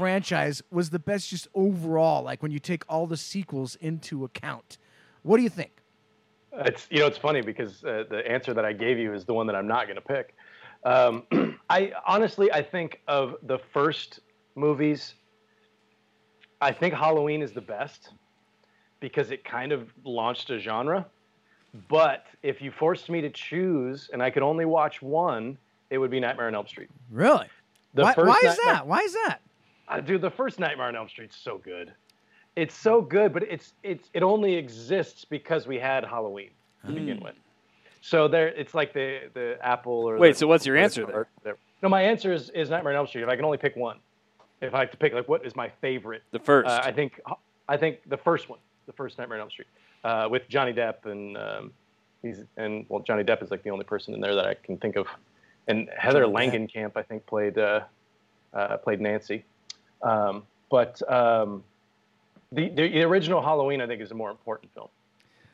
franchise 0.00 0.62
was 0.70 0.90
the 0.90 0.98
best 0.98 1.28
just 1.28 1.46
overall? 1.54 2.22
Like 2.22 2.42
when 2.42 2.50
you 2.50 2.58
take 2.58 2.84
all 2.88 3.06
the 3.06 3.18
sequels 3.18 3.76
into 3.76 4.24
account, 4.24 4.78
what 5.22 5.36
do 5.36 5.42
you 5.42 5.50
think? 5.50 5.72
It's 6.52 6.88
you 6.90 7.00
know 7.00 7.06
it's 7.06 7.18
funny 7.18 7.42
because 7.42 7.84
uh, 7.84 8.04
the 8.10 8.26
answer 8.28 8.54
that 8.54 8.64
I 8.64 8.72
gave 8.72 8.98
you 8.98 9.12
is 9.14 9.24
the 9.24 9.34
one 9.34 9.46
that 9.46 9.54
I'm 9.54 9.68
not 9.68 9.84
going 9.86 9.96
to 9.96 10.00
pick. 10.00 10.34
Um, 10.84 11.22
I 11.70 11.92
honestly 12.06 12.50
I 12.50 12.62
think 12.62 13.00
of 13.06 13.36
the 13.42 13.58
first 13.72 14.20
movies. 14.54 15.14
I 16.62 16.72
think 16.72 16.94
Halloween 16.94 17.42
is 17.42 17.52
the 17.52 17.60
best 17.60 18.12
because 19.00 19.30
it 19.30 19.44
kind 19.44 19.70
of 19.70 19.88
launched 20.04 20.50
a 20.50 20.58
genre. 20.58 21.06
But 21.88 22.24
if 22.42 22.60
you 22.60 22.72
forced 22.72 23.08
me 23.10 23.20
to 23.20 23.30
choose 23.30 24.10
and 24.12 24.22
I 24.22 24.30
could 24.30 24.42
only 24.42 24.64
watch 24.64 25.02
one, 25.02 25.56
it 25.90 25.98
would 25.98 26.10
be 26.10 26.18
Nightmare 26.20 26.48
on 26.48 26.54
Elm 26.54 26.66
Street. 26.66 26.88
Really? 27.10 27.46
The 27.94 28.02
why 28.02 28.14
why 28.16 28.40
is 28.44 28.56
that? 28.64 28.86
Why 28.86 28.98
is 29.00 29.12
that? 29.12 29.40
Uh, 29.90 30.00
dude, 30.00 30.20
the 30.22 30.30
first 30.30 30.58
Nightmare 30.60 30.86
on 30.86 30.96
Elm 30.96 31.08
Street's 31.08 31.36
so 31.36 31.58
good. 31.58 31.92
It's 32.56 32.74
so 32.74 33.00
good, 33.00 33.32
but 33.32 33.42
it's 33.44 33.74
it's 33.82 34.08
it 34.14 34.22
only 34.22 34.54
exists 34.54 35.24
because 35.24 35.66
we 35.66 35.78
had 35.78 36.04
Halloween 36.04 36.50
to 36.86 36.92
begin 36.92 37.20
with. 37.20 37.34
So 38.00 38.28
there, 38.28 38.48
it's 38.48 38.74
like 38.74 38.92
the 38.92 39.28
the 39.34 39.58
apple 39.62 39.92
or 40.08 40.16
Wait, 40.18 40.32
the- 40.32 40.38
so 40.38 40.46
what's 40.46 40.64
your 40.66 40.76
answer 40.76 41.06
there? 41.44 41.56
No, 41.82 41.88
my 41.88 42.02
answer 42.02 42.32
is 42.32 42.50
is 42.50 42.70
Nightmare 42.70 42.92
on 42.92 42.98
Elm 42.98 43.06
Street. 43.06 43.22
If 43.22 43.28
I 43.28 43.36
can 43.36 43.44
only 43.44 43.58
pick 43.58 43.76
one, 43.76 43.98
if 44.60 44.74
I 44.74 44.80
have 44.80 44.90
to 44.90 44.96
pick 44.96 45.12
like 45.12 45.28
what 45.28 45.44
is 45.46 45.54
my 45.56 45.68
favorite, 45.80 46.22
The 46.30 46.38
first. 46.38 46.68
uh, 46.68 46.80
I 46.82 46.92
think 46.92 47.20
I 47.68 47.76
think 47.76 47.98
the 48.08 48.16
first 48.16 48.48
one, 48.48 48.58
the 48.86 48.92
first 48.92 49.18
Nightmare 49.18 49.38
on 49.38 49.42
Elm 49.42 49.50
Street, 49.50 49.68
uh, 50.04 50.28
with 50.30 50.48
Johnny 50.48 50.72
Depp 50.72 51.06
and 51.06 51.36
um, 51.36 51.72
he's 52.22 52.42
and 52.56 52.84
well 52.88 53.00
Johnny 53.00 53.22
Depp 53.24 53.42
is 53.42 53.50
like 53.50 53.62
the 53.62 53.70
only 53.70 53.84
person 53.84 54.12
in 54.14 54.20
there 54.20 54.34
that 54.34 54.46
I 54.46 54.54
can 54.54 54.76
think 54.76 54.96
of, 54.96 55.06
and 55.68 55.88
Heather 55.96 56.24
Langenkamp 56.24 56.92
I 56.96 57.02
think 57.02 57.24
played 57.26 57.58
uh, 57.58 57.80
uh, 58.52 58.76
played 58.78 59.00
Nancy, 59.00 59.44
um, 60.02 60.44
but 60.70 61.00
um, 61.10 61.62
the, 62.52 62.68
the 62.68 62.88
the 62.88 63.02
original 63.02 63.42
Halloween 63.42 63.80
I 63.80 63.86
think 63.86 64.00
is 64.02 64.10
a 64.10 64.14
more 64.14 64.30
important 64.30 64.72
film, 64.74 64.88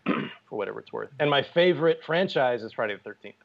for 0.49 0.57
whatever 0.57 0.81
it's 0.81 0.93
worth. 0.93 1.11
And 1.19 1.31
my 1.31 1.43
favorite 1.43 2.01
franchise 2.05 2.63
is 2.63 2.73
Friday 2.73 2.95
the 2.95 3.03
Thirteenth. 3.03 3.37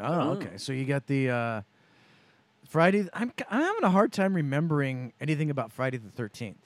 Oh, 0.00 0.30
okay. 0.30 0.56
So 0.56 0.72
you 0.72 0.84
got 0.84 1.06
the 1.06 1.30
uh, 1.30 1.62
Friday. 2.68 3.08
I'm 3.12 3.32
I'm 3.50 3.62
having 3.62 3.84
a 3.84 3.90
hard 3.90 4.12
time 4.12 4.34
remembering 4.34 5.12
anything 5.20 5.50
about 5.50 5.72
Friday 5.72 5.98
the 5.98 6.10
Thirteenth. 6.10 6.58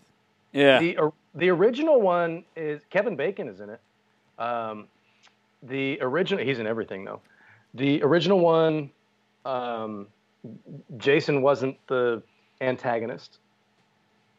yeah. 0.52 0.78
The 0.78 0.98
or, 0.98 1.12
the 1.34 1.48
original 1.50 2.00
one 2.00 2.44
is 2.54 2.82
Kevin 2.90 3.16
Bacon 3.16 3.48
is 3.48 3.60
in 3.60 3.70
it. 3.70 3.80
Um, 4.38 4.86
the 5.62 5.98
original 6.00 6.44
he's 6.44 6.58
in 6.58 6.66
everything 6.66 7.04
though. 7.04 7.20
The 7.74 8.02
original 8.02 8.38
one, 8.38 8.90
um, 9.44 10.06
Jason 10.96 11.42
wasn't 11.42 11.76
the 11.88 12.22
antagonist. 12.60 13.38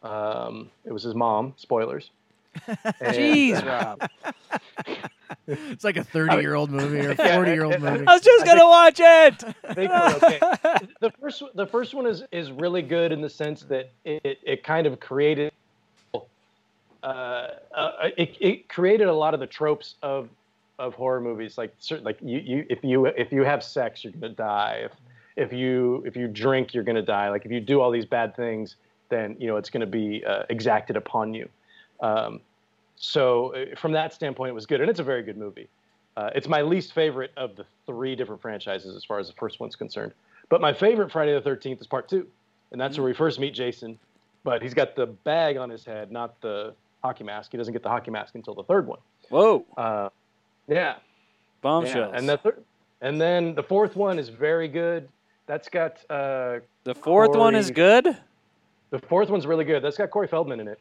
Um, 0.06 0.70
it 0.86 0.92
was 0.94 1.04
his 1.04 1.16
mom. 1.16 1.54
Spoilers. 1.58 2.10
And- 2.68 2.78
Jeez, 3.02 3.66
Rob. 3.66 4.10
It's 5.48 5.84
like 5.84 5.98
a 5.98 6.04
30 6.04 6.38
year 6.38 6.54
old 6.54 6.70
movie 6.72 7.00
or 7.06 7.12
a 7.12 7.16
40 7.34 7.52
year 7.52 7.64
old 7.66 7.74
and- 7.74 7.84
and- 7.84 7.94
movie. 7.98 8.08
I 8.08 8.14
was 8.14 8.22
just 8.22 8.46
gonna 8.46 8.66
watch 8.68 9.00
it. 9.00 9.44
They 9.76 9.88
were 9.88 10.14
okay. 10.16 10.40
the 11.02 11.12
first 11.20 11.44
the 11.56 11.66
first 11.68 11.94
one 11.96 12.06
is 12.06 12.24
is 12.32 12.52
really 12.52 12.82
good 12.84 13.12
in 13.12 13.22
the 13.22 13.30
sense 13.30 13.64
that 13.64 13.90
it 14.06 14.40
it 14.44 14.64
kind 14.64 14.86
of 14.88 15.00
created 15.00 15.52
uh, 16.14 17.08
uh, 17.76 17.92
it, 18.18 18.36
it 18.40 18.70
created 18.70 19.08
a 19.08 19.14
lot 19.14 19.34
of 19.34 19.40
the 19.40 19.48
tropes 19.48 19.96
of 20.02 20.30
of 20.80 20.94
horror 20.94 21.22
movies 21.22 21.58
like 21.58 21.74
certain 21.80 22.04
like 22.06 22.18
you, 22.22 22.40
you 22.40 22.66
if 22.70 22.84
you 22.84 23.06
if 23.08 23.32
you 23.32 23.44
have 23.44 23.64
sex 23.64 24.04
you're 24.04 24.14
gonna 24.14 24.30
die 24.30 24.82
if 24.86 24.92
if 25.36 25.54
you 25.54 26.04
if 26.06 26.16
you 26.16 26.28
drink 26.28 26.74
you're 26.74 26.84
gonna 26.84 27.02
die 27.02 27.30
like 27.30 27.46
if 27.46 27.52
you 27.52 27.60
do 27.60 27.80
all 27.82 27.92
these 27.92 28.06
bad 28.06 28.36
things 28.36 28.76
then 29.10 29.36
you 29.40 29.48
know 29.48 29.58
it's 29.58 29.70
gonna 29.70 29.86
be 29.86 30.24
uh, 30.26 30.44
exacted 30.50 30.96
upon 30.98 31.34
you 31.34 31.48
um, 32.02 32.40
so 32.96 33.54
uh, 33.56 33.76
from 33.76 33.92
that 33.92 34.14
standpoint 34.14 34.50
it 34.50 34.54
was 34.54 34.66
good 34.66 34.82
and 34.82 34.90
it's 34.90 35.00
a 35.00 35.04
very 35.04 35.24
good 35.24 35.38
movie 35.38 35.68
uh, 36.18 36.30
it's 36.34 36.48
my 36.48 36.62
least 36.62 36.94
favorite 36.94 37.32
of 37.36 37.56
the 37.56 37.66
three 37.86 38.16
different 38.16 38.42
franchises 38.42 38.96
as 38.96 39.04
far 39.04 39.20
as 39.20 39.28
the 39.28 39.34
first 39.34 39.60
one's 39.60 39.76
concerned. 39.76 40.14
But 40.48 40.62
my 40.62 40.72
favorite 40.74 41.12
Friday 41.12 41.34
the 41.34 41.42
13th 41.42 41.82
is 41.82 41.88
part 41.88 42.08
two. 42.08 42.26
And 42.72 42.80
that's 42.80 42.98
where 42.98 43.06
we 43.06 43.14
first 43.14 43.40
meet 43.40 43.54
Jason. 43.54 44.00
But 44.44 44.62
he's 44.62 44.74
got 44.74 44.96
the 44.96 45.08
bag 45.08 45.58
on 45.58 45.70
his 45.70 45.84
head, 45.84 46.12
not 46.12 46.40
the 46.42 46.74
hockey 47.04 47.24
mask. 47.26 47.52
He 47.52 47.58
doesn't 47.58 47.74
get 47.74 47.84
the 47.84 47.90
hockey 47.90 48.12
mask 48.12 48.36
until 48.36 48.54
the 48.56 48.64
third 48.64 48.88
one. 48.88 49.00
Whoa, 49.30 49.66
Uh, 49.76 50.10
yeah. 50.68 50.96
bombshells. 51.62 52.12
yeah. 52.14 52.18
And, 52.18 52.30
the 52.30 52.38
thir- 52.38 52.60
and 53.02 53.20
then 53.20 53.54
the 53.56 53.64
fourth 53.64 53.96
one 53.96 54.18
is 54.18 54.30
very 54.30 54.68
good. 54.68 55.10
That's 55.48 55.68
got 55.68 55.98
uh, 56.10 56.60
the 56.86 56.96
fourth 56.96 57.36
one 57.36 57.56
is 57.56 57.72
good. 57.72 58.18
The 59.00 59.08
fourth 59.08 59.30
one's 59.30 59.46
really 59.46 59.66
good. 59.66 59.84
That's 59.84 59.98
got 59.98 60.10
Corey 60.10 60.28
Feldman 60.28 60.60
in 60.60 60.68
it. 60.68 60.80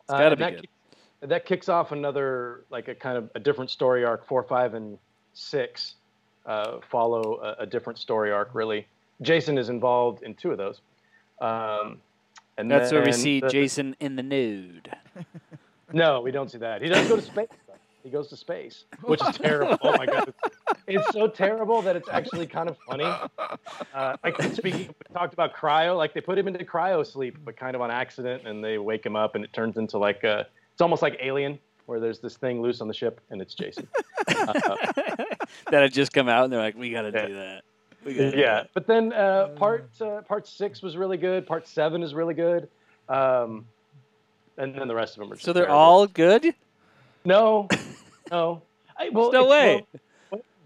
It's 0.00 0.10
gotta 0.10 0.26
and 0.26 0.36
be 0.36 0.44
that 0.44 0.54
good. 0.56 1.30
that 1.30 1.46
kicks 1.46 1.68
off 1.68 1.92
another 1.92 2.64
like 2.70 2.88
a 2.88 2.94
kind 2.94 3.16
of 3.16 3.30
a 3.34 3.40
different 3.40 3.70
story 3.70 4.04
arc. 4.04 4.26
Four, 4.26 4.42
five, 4.42 4.74
and 4.74 4.98
six 5.34 5.94
uh, 6.44 6.78
follow 6.90 7.40
a, 7.42 7.62
a 7.62 7.66
different 7.66 7.98
story 7.98 8.30
arc. 8.32 8.50
Really, 8.52 8.86
Jason 9.22 9.56
is 9.56 9.68
involved 9.70 10.22
in 10.22 10.34
two 10.34 10.50
of 10.50 10.58
those. 10.58 10.80
Um, 11.40 11.98
and 12.58 12.70
That's 12.70 12.92
where 12.92 13.02
we 13.02 13.12
see 13.12 13.40
the- 13.40 13.48
Jason 13.48 13.96
in 14.00 14.16
the 14.16 14.22
nude. 14.22 14.94
No, 15.94 16.22
we 16.22 16.30
don't 16.30 16.50
see 16.50 16.56
that. 16.56 16.80
He 16.80 16.88
doesn't 16.88 17.06
go 17.08 17.16
to 17.16 17.20
space. 17.22 17.48
He 18.02 18.08
goes 18.08 18.28
to 18.28 18.36
space, 18.38 18.84
which 19.02 19.20
is 19.20 19.36
terrible. 19.36 19.76
oh 19.82 19.94
my 19.98 20.06
god, 20.06 20.32
it's 20.86 21.10
so 21.12 21.26
terrible 21.28 21.82
that 21.82 21.96
it's 21.96 22.08
actually 22.08 22.46
kind 22.46 22.68
of 22.68 22.76
funny. 22.88 23.10
Uh, 23.94 24.16
like 24.24 24.40
speaking, 24.54 24.88
we 24.88 25.14
talked 25.14 25.34
about 25.34 25.54
cryo. 25.54 25.96
Like 25.96 26.14
they 26.14 26.20
put 26.22 26.38
him 26.38 26.48
into 26.48 26.64
cryo 26.64 27.06
sleep, 27.06 27.36
but 27.44 27.56
kind 27.56 27.74
of 27.76 27.82
on 27.82 27.90
accident, 27.90 28.46
and 28.46 28.64
they 28.64 28.78
wake 28.78 29.04
him 29.04 29.16
up, 29.16 29.34
and 29.34 29.44
it 29.44 29.52
turns 29.52 29.76
into 29.76 29.98
like 29.98 30.24
a, 30.24 30.46
it's 30.72 30.80
almost 30.80 31.02
like 31.02 31.18
Alien, 31.20 31.58
where 31.86 32.00
there's 32.00 32.18
this 32.18 32.36
thing 32.36 32.62
loose 32.62 32.80
on 32.80 32.88
the 32.88 32.94
ship, 32.94 33.20
and 33.30 33.40
it's 33.42 33.54
Jason. 33.54 33.86
Uh, 34.28 34.54
that 35.70 35.82
had 35.82 35.92
just 35.92 36.12
come 36.12 36.28
out, 36.28 36.44
and 36.44 36.52
they're 36.52 36.60
like, 36.60 36.76
"We 36.76 36.90
got 36.90 37.02
to 37.02 37.10
Yeah. 37.12 37.26
do 37.26 37.34
that." 37.34 37.62
We 38.04 38.14
gotta 38.14 38.30
do 38.32 38.38
yeah, 38.38 38.54
that. 38.54 38.70
but 38.74 38.86
then 38.86 39.12
uh, 39.12 39.48
part 39.56 39.88
uh, 40.00 40.22
part 40.22 40.48
six 40.48 40.80
was 40.82 40.96
really 40.96 41.16
good. 41.18 41.46
Part 41.46 41.68
seven 41.68 42.02
is 42.02 42.14
really 42.14 42.34
good. 42.34 42.68
Um, 43.08 43.66
and 44.56 44.74
then 44.74 44.88
the 44.88 44.94
rest 44.94 45.14
of 45.16 45.20
them 45.20 45.32
are. 45.32 45.34
Just 45.36 45.44
So 45.44 45.52
they're 45.52 45.64
terrible. 45.66 45.80
all 45.80 46.06
good. 46.06 46.54
no, 47.24 47.68
no. 48.30 48.62
I, 48.96 49.10
well, 49.10 49.30
There's 49.30 49.42
no 49.44 49.48
way. 49.50 49.74
well, 49.92 50.00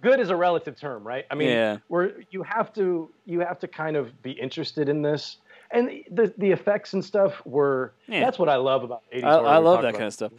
good 0.07 0.20
is 0.20 0.30
a 0.30 0.36
relative 0.36 0.78
term, 0.78 1.04
right? 1.04 1.26
I 1.30 1.34
mean, 1.34 1.48
Yeah. 1.48 1.78
where 1.88 2.12
you 2.30 2.42
have 2.42 2.72
to 2.74 3.11
you 3.24 3.40
have 3.40 3.59
to 3.61 3.68
kind 3.68 3.96
of 3.96 4.22
be 4.22 4.30
interested 4.32 4.88
in 4.88 5.02
this, 5.02 5.38
and 5.70 6.04
the 6.11 6.32
the 6.38 6.50
effects 6.50 6.92
and 6.94 7.04
stuff 7.04 7.44
were. 7.44 7.92
Yeah. 8.07 8.20
That's 8.20 8.38
what 8.38 8.48
I 8.48 8.57
love 8.57 8.84
about 8.84 9.02
80s. 9.12 9.24
I, 9.24 9.36
I 9.57 9.57
love 9.59 9.82
that 9.82 9.94
kind 9.94 10.07
of 10.07 10.12
stuff. 10.12 10.32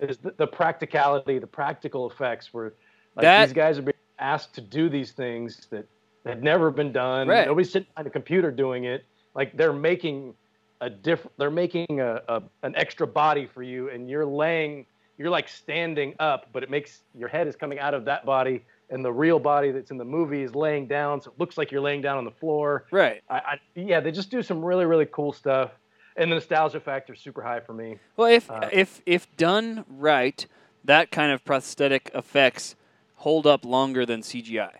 Is 0.00 0.16
the, 0.16 0.30
the 0.36 0.46
practicality, 0.46 1.38
the 1.38 1.46
practical 1.46 2.10
effects 2.10 2.52
were 2.54 2.72
like 3.16 3.22
That- 3.24 3.46
these 3.46 3.52
guys 3.54 3.78
are 3.78 3.82
being 3.82 3.94
asked 4.18 4.54
to 4.54 4.60
do 4.62 4.88
these 4.88 5.12
things 5.12 5.66
that 5.70 5.86
had 6.24 6.42
never 6.42 6.70
been 6.70 6.92
done. 6.92 7.28
Right. 7.28 7.46
Nobody's 7.46 7.70
sitting 7.72 7.88
behind 7.94 8.06
a 8.06 8.10
computer 8.10 8.50
doing 8.50 8.84
it. 8.84 9.04
Like 9.34 9.56
they're 9.56 9.72
making 9.72 10.34
a 10.80 10.88
diff 10.88 11.26
they're 11.36 11.50
making 11.50 12.00
a, 12.00 12.22
a 12.28 12.42
an 12.62 12.74
extra 12.74 13.06
body 13.06 13.46
for 13.46 13.62
you 13.62 13.90
and 13.90 14.08
you're 14.08 14.24
laying 14.24 14.86
you're 15.18 15.28
like 15.28 15.48
standing 15.48 16.14
up, 16.18 16.46
but 16.54 16.62
it 16.62 16.70
makes 16.70 17.02
your 17.14 17.28
head 17.28 17.46
is 17.46 17.54
coming 17.54 17.78
out 17.78 17.92
of 17.92 18.06
that 18.06 18.24
body 18.24 18.64
and 18.90 19.04
the 19.04 19.12
real 19.12 19.38
body 19.38 19.70
that's 19.70 19.90
in 19.90 19.96
the 19.98 20.04
movie 20.04 20.42
is 20.42 20.54
laying 20.54 20.86
down, 20.86 21.20
so 21.20 21.30
it 21.30 21.38
looks 21.38 21.56
like 21.56 21.70
you're 21.70 21.80
laying 21.80 22.02
down 22.02 22.18
on 22.18 22.24
the 22.24 22.30
floor. 22.30 22.84
Right. 22.90 23.22
I, 23.28 23.36
I 23.36 23.60
yeah, 23.74 24.00
they 24.00 24.10
just 24.10 24.30
do 24.30 24.42
some 24.42 24.64
really, 24.64 24.84
really 24.84 25.06
cool 25.06 25.32
stuff. 25.32 25.70
And 26.16 26.30
the 26.30 26.34
nostalgia 26.36 26.80
factor 26.80 27.14
is 27.14 27.20
super 27.20 27.42
high 27.42 27.60
for 27.60 27.72
me. 27.72 27.98
Well, 28.16 28.30
if 28.30 28.50
Uh, 28.50 28.68
if 28.72 29.00
if 29.06 29.34
done 29.36 29.84
right, 29.88 30.44
that 30.84 31.10
kind 31.10 31.32
of 31.32 31.44
prosthetic 31.44 32.10
effects 32.14 32.74
hold 33.16 33.46
up 33.46 33.64
longer 33.64 34.04
than 34.04 34.20
CGI. 34.22 34.72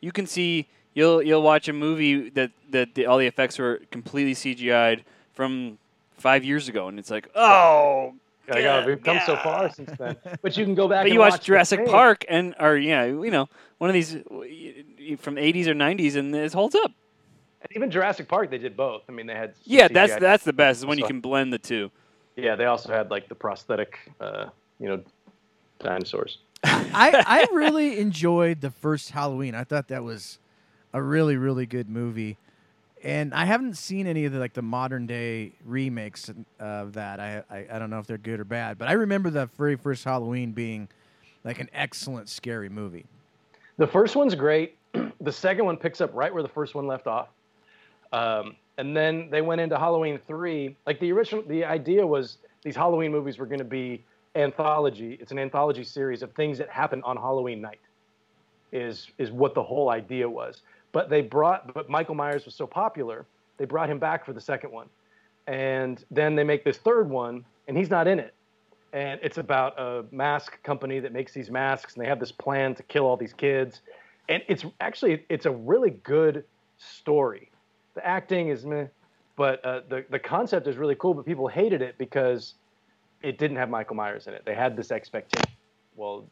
You 0.00 0.12
can 0.12 0.26
see 0.26 0.66
you'll 0.94 1.22
you'll 1.22 1.42
watch 1.42 1.68
a 1.68 1.72
movie 1.72 2.30
that 2.30 2.50
that 2.70 2.94
the, 2.94 3.06
all 3.06 3.18
the 3.18 3.26
effects 3.26 3.58
were 3.58 3.80
completely 3.90 4.34
CGI'd 4.34 5.04
from 5.34 5.78
five 6.16 6.42
years 6.42 6.68
ago, 6.68 6.88
and 6.88 6.98
it's 6.98 7.10
like, 7.10 7.28
oh. 7.34 8.14
I 8.50 8.62
got, 8.62 8.80
God, 8.80 8.86
we've 8.86 9.02
come 9.02 9.20
so 9.26 9.36
far 9.36 9.70
since 9.72 9.90
then. 9.98 10.16
But 10.42 10.56
you 10.56 10.64
can 10.64 10.74
go 10.74 10.88
back 10.88 11.00
But 11.00 11.06
and 11.06 11.14
you 11.14 11.20
watch 11.20 11.32
watch 11.32 11.44
Jurassic. 11.44 11.86
Park 11.86 12.24
and 12.28 12.54
or 12.58 12.76
yeah, 12.76 13.04
you 13.04 13.30
know, 13.30 13.48
one 13.78 13.90
of 13.90 13.94
these 13.94 14.12
from 14.12 15.36
80s 15.36 15.66
or 15.66 15.74
90s, 15.74 16.16
and 16.16 16.34
it 16.34 16.52
holds 16.52 16.74
up. 16.74 16.92
And 17.60 17.70
even 17.74 17.90
Jurassic 17.90 18.28
Park, 18.28 18.50
they 18.50 18.58
did 18.58 18.76
both. 18.76 19.02
I 19.08 19.12
mean, 19.12 19.26
they 19.26 19.34
had. 19.34 19.54
Yeah, 19.64 19.88
that's 19.88 20.12
CGI. 20.12 20.20
that's 20.20 20.44
the 20.44 20.52
best 20.52 20.80
is 20.80 20.86
when 20.86 20.98
you 20.98 21.06
can 21.06 21.20
blend 21.20 21.52
the 21.52 21.58
two. 21.58 21.90
Yeah, 22.36 22.54
they 22.54 22.66
also 22.66 22.92
had 22.92 23.10
like 23.10 23.28
the 23.28 23.34
prosthetic, 23.34 23.98
uh, 24.20 24.46
you 24.78 24.88
know, 24.88 25.02
dinosaurs. 25.80 26.38
I, 26.62 27.22
I 27.26 27.46
really 27.52 27.98
enjoyed 27.98 28.60
the 28.60 28.70
first 28.70 29.10
Halloween. 29.10 29.54
I 29.54 29.64
thought 29.64 29.88
that 29.88 30.04
was 30.04 30.38
a 30.92 31.02
really 31.02 31.36
really 31.36 31.66
good 31.66 31.88
movie, 31.90 32.36
and 33.02 33.34
I 33.34 33.44
haven't 33.44 33.76
seen 33.76 34.06
any 34.06 34.24
of 34.24 34.32
the 34.32 34.38
like 34.38 34.54
the 34.54 34.62
modern 34.62 35.06
day 35.06 35.52
remakes 35.64 36.30
of 36.58 36.92
that. 36.94 37.20
I, 37.20 37.42
I 37.50 37.66
I 37.72 37.78
don't 37.78 37.90
know 37.90 37.98
if 37.98 38.06
they're 38.06 38.18
good 38.18 38.40
or 38.40 38.44
bad, 38.44 38.78
but 38.78 38.88
I 38.88 38.92
remember 38.92 39.30
the 39.30 39.46
very 39.58 39.76
first 39.76 40.04
Halloween 40.04 40.52
being 40.52 40.88
like 41.44 41.60
an 41.60 41.70
excellent 41.72 42.28
scary 42.28 42.68
movie. 42.68 43.06
The 43.76 43.86
first 43.86 44.16
one's 44.16 44.34
great. 44.34 44.76
the 45.20 45.32
second 45.32 45.64
one 45.64 45.76
picks 45.76 46.00
up 46.00 46.10
right 46.14 46.32
where 46.32 46.42
the 46.42 46.48
first 46.48 46.74
one 46.74 46.86
left 46.86 47.06
off. 47.06 47.28
Um, 48.12 48.56
and 48.76 48.96
then 48.96 49.28
they 49.30 49.42
went 49.42 49.60
into 49.60 49.78
Halloween 49.78 50.18
three. 50.26 50.76
Like 50.86 51.00
the 51.00 51.12
original, 51.12 51.42
the 51.42 51.64
idea 51.64 52.06
was 52.06 52.38
these 52.62 52.76
Halloween 52.76 53.12
movies 53.12 53.38
were 53.38 53.46
going 53.46 53.58
to 53.58 53.64
be 53.64 54.02
anthology. 54.34 55.18
It's 55.20 55.32
an 55.32 55.38
anthology 55.38 55.84
series 55.84 56.22
of 56.22 56.32
things 56.32 56.58
that 56.58 56.70
happen 56.70 57.02
on 57.04 57.16
Halloween 57.16 57.60
night. 57.60 57.80
Is 58.70 59.08
is 59.16 59.30
what 59.30 59.54
the 59.54 59.62
whole 59.62 59.88
idea 59.88 60.28
was. 60.28 60.60
But 60.92 61.10
they 61.10 61.20
brought, 61.20 61.72
but 61.74 61.88
Michael 61.88 62.14
Myers 62.14 62.44
was 62.44 62.54
so 62.54 62.66
popular, 62.66 63.26
they 63.58 63.64
brought 63.64 63.90
him 63.90 63.98
back 63.98 64.24
for 64.24 64.32
the 64.32 64.40
second 64.40 64.70
one, 64.70 64.88
and 65.46 66.04
then 66.10 66.34
they 66.34 66.44
make 66.44 66.64
this 66.64 66.78
third 66.78 67.10
one, 67.10 67.44
and 67.66 67.76
he's 67.76 67.90
not 67.90 68.06
in 68.06 68.18
it. 68.18 68.34
And 68.92 69.20
it's 69.22 69.36
about 69.36 69.78
a 69.78 70.04
mask 70.10 70.62
company 70.62 70.98
that 71.00 71.12
makes 71.12 71.32
these 71.32 71.50
masks, 71.50 71.94
and 71.94 72.02
they 72.02 72.08
have 72.08 72.20
this 72.20 72.32
plan 72.32 72.74
to 72.76 72.82
kill 72.84 73.04
all 73.04 73.16
these 73.16 73.34
kids. 73.34 73.82
And 74.30 74.42
it's 74.48 74.64
actually 74.80 75.24
it's 75.28 75.46
a 75.46 75.50
really 75.50 75.90
good 75.90 76.44
story. 76.78 77.50
The 77.94 78.06
acting 78.06 78.48
is 78.48 78.64
meh, 78.64 78.86
but 79.36 79.62
uh, 79.64 79.80
the 79.88 80.04
the 80.08 80.18
concept 80.18 80.66
is 80.66 80.76
really 80.76 80.94
cool. 80.94 81.12
But 81.12 81.26
people 81.26 81.48
hated 81.48 81.82
it 81.82 81.98
because 81.98 82.54
it 83.22 83.38
didn't 83.38 83.56
have 83.58 83.68
Michael 83.68 83.96
Myers 83.96 84.26
in 84.26 84.34
it. 84.34 84.42
They 84.46 84.54
had 84.54 84.76
this 84.76 84.90
expectation. 84.90 85.54
Well, 85.96 86.26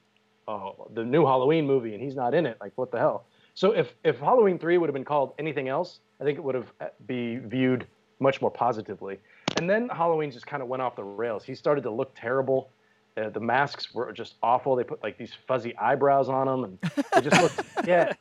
oh, 0.49 0.89
the 0.95 1.05
new 1.05 1.27
Halloween 1.27 1.67
movie, 1.67 1.95
and 1.95 2.03
he's 2.03 2.15
not 2.15 2.35
in 2.35 2.47
it. 2.47 2.57
Like, 2.61 2.73
what 2.77 2.91
the 2.91 2.99
hell? 2.99 3.25
So 3.57 3.73
if 3.73 3.95
if 4.05 4.19
Halloween 4.21 4.59
three 4.59 4.77
would 4.77 4.87
have 4.87 4.95
been 4.95 5.05
called 5.05 5.33
anything 5.39 5.69
else, 5.69 6.01
I 6.21 6.25
think 6.25 6.37
it 6.37 6.45
would 6.45 6.55
have 6.55 6.73
uh, 6.79 6.87
be 7.07 7.37
viewed 7.37 7.87
much 8.21 8.43
more 8.43 8.51
positively. 8.51 9.19
And 9.57 9.69
then 9.69 9.89
Halloween 9.89 10.31
just 10.31 10.47
kind 10.47 10.63
of 10.63 10.69
went 10.69 10.83
off 10.83 10.95
the 10.95 11.03
rails. 11.03 11.43
He 11.43 11.55
started 11.55 11.81
to 11.85 11.91
look 11.91 12.13
terrible. 12.15 12.69
Uh, 13.17 13.31
the 13.31 13.41
masks 13.41 13.95
were 13.95 14.13
just 14.13 14.35
awful. 14.43 14.77
They 14.77 14.85
put 14.85 15.03
like 15.03 15.17
these 15.17 15.33
fuzzy 15.49 15.75
eyebrows 15.79 16.29
on 16.29 16.47
them, 16.47 16.65
and 16.65 17.05
they 17.15 17.23
just 17.23 17.43
looked 17.43 17.61
yeah. 17.87 18.13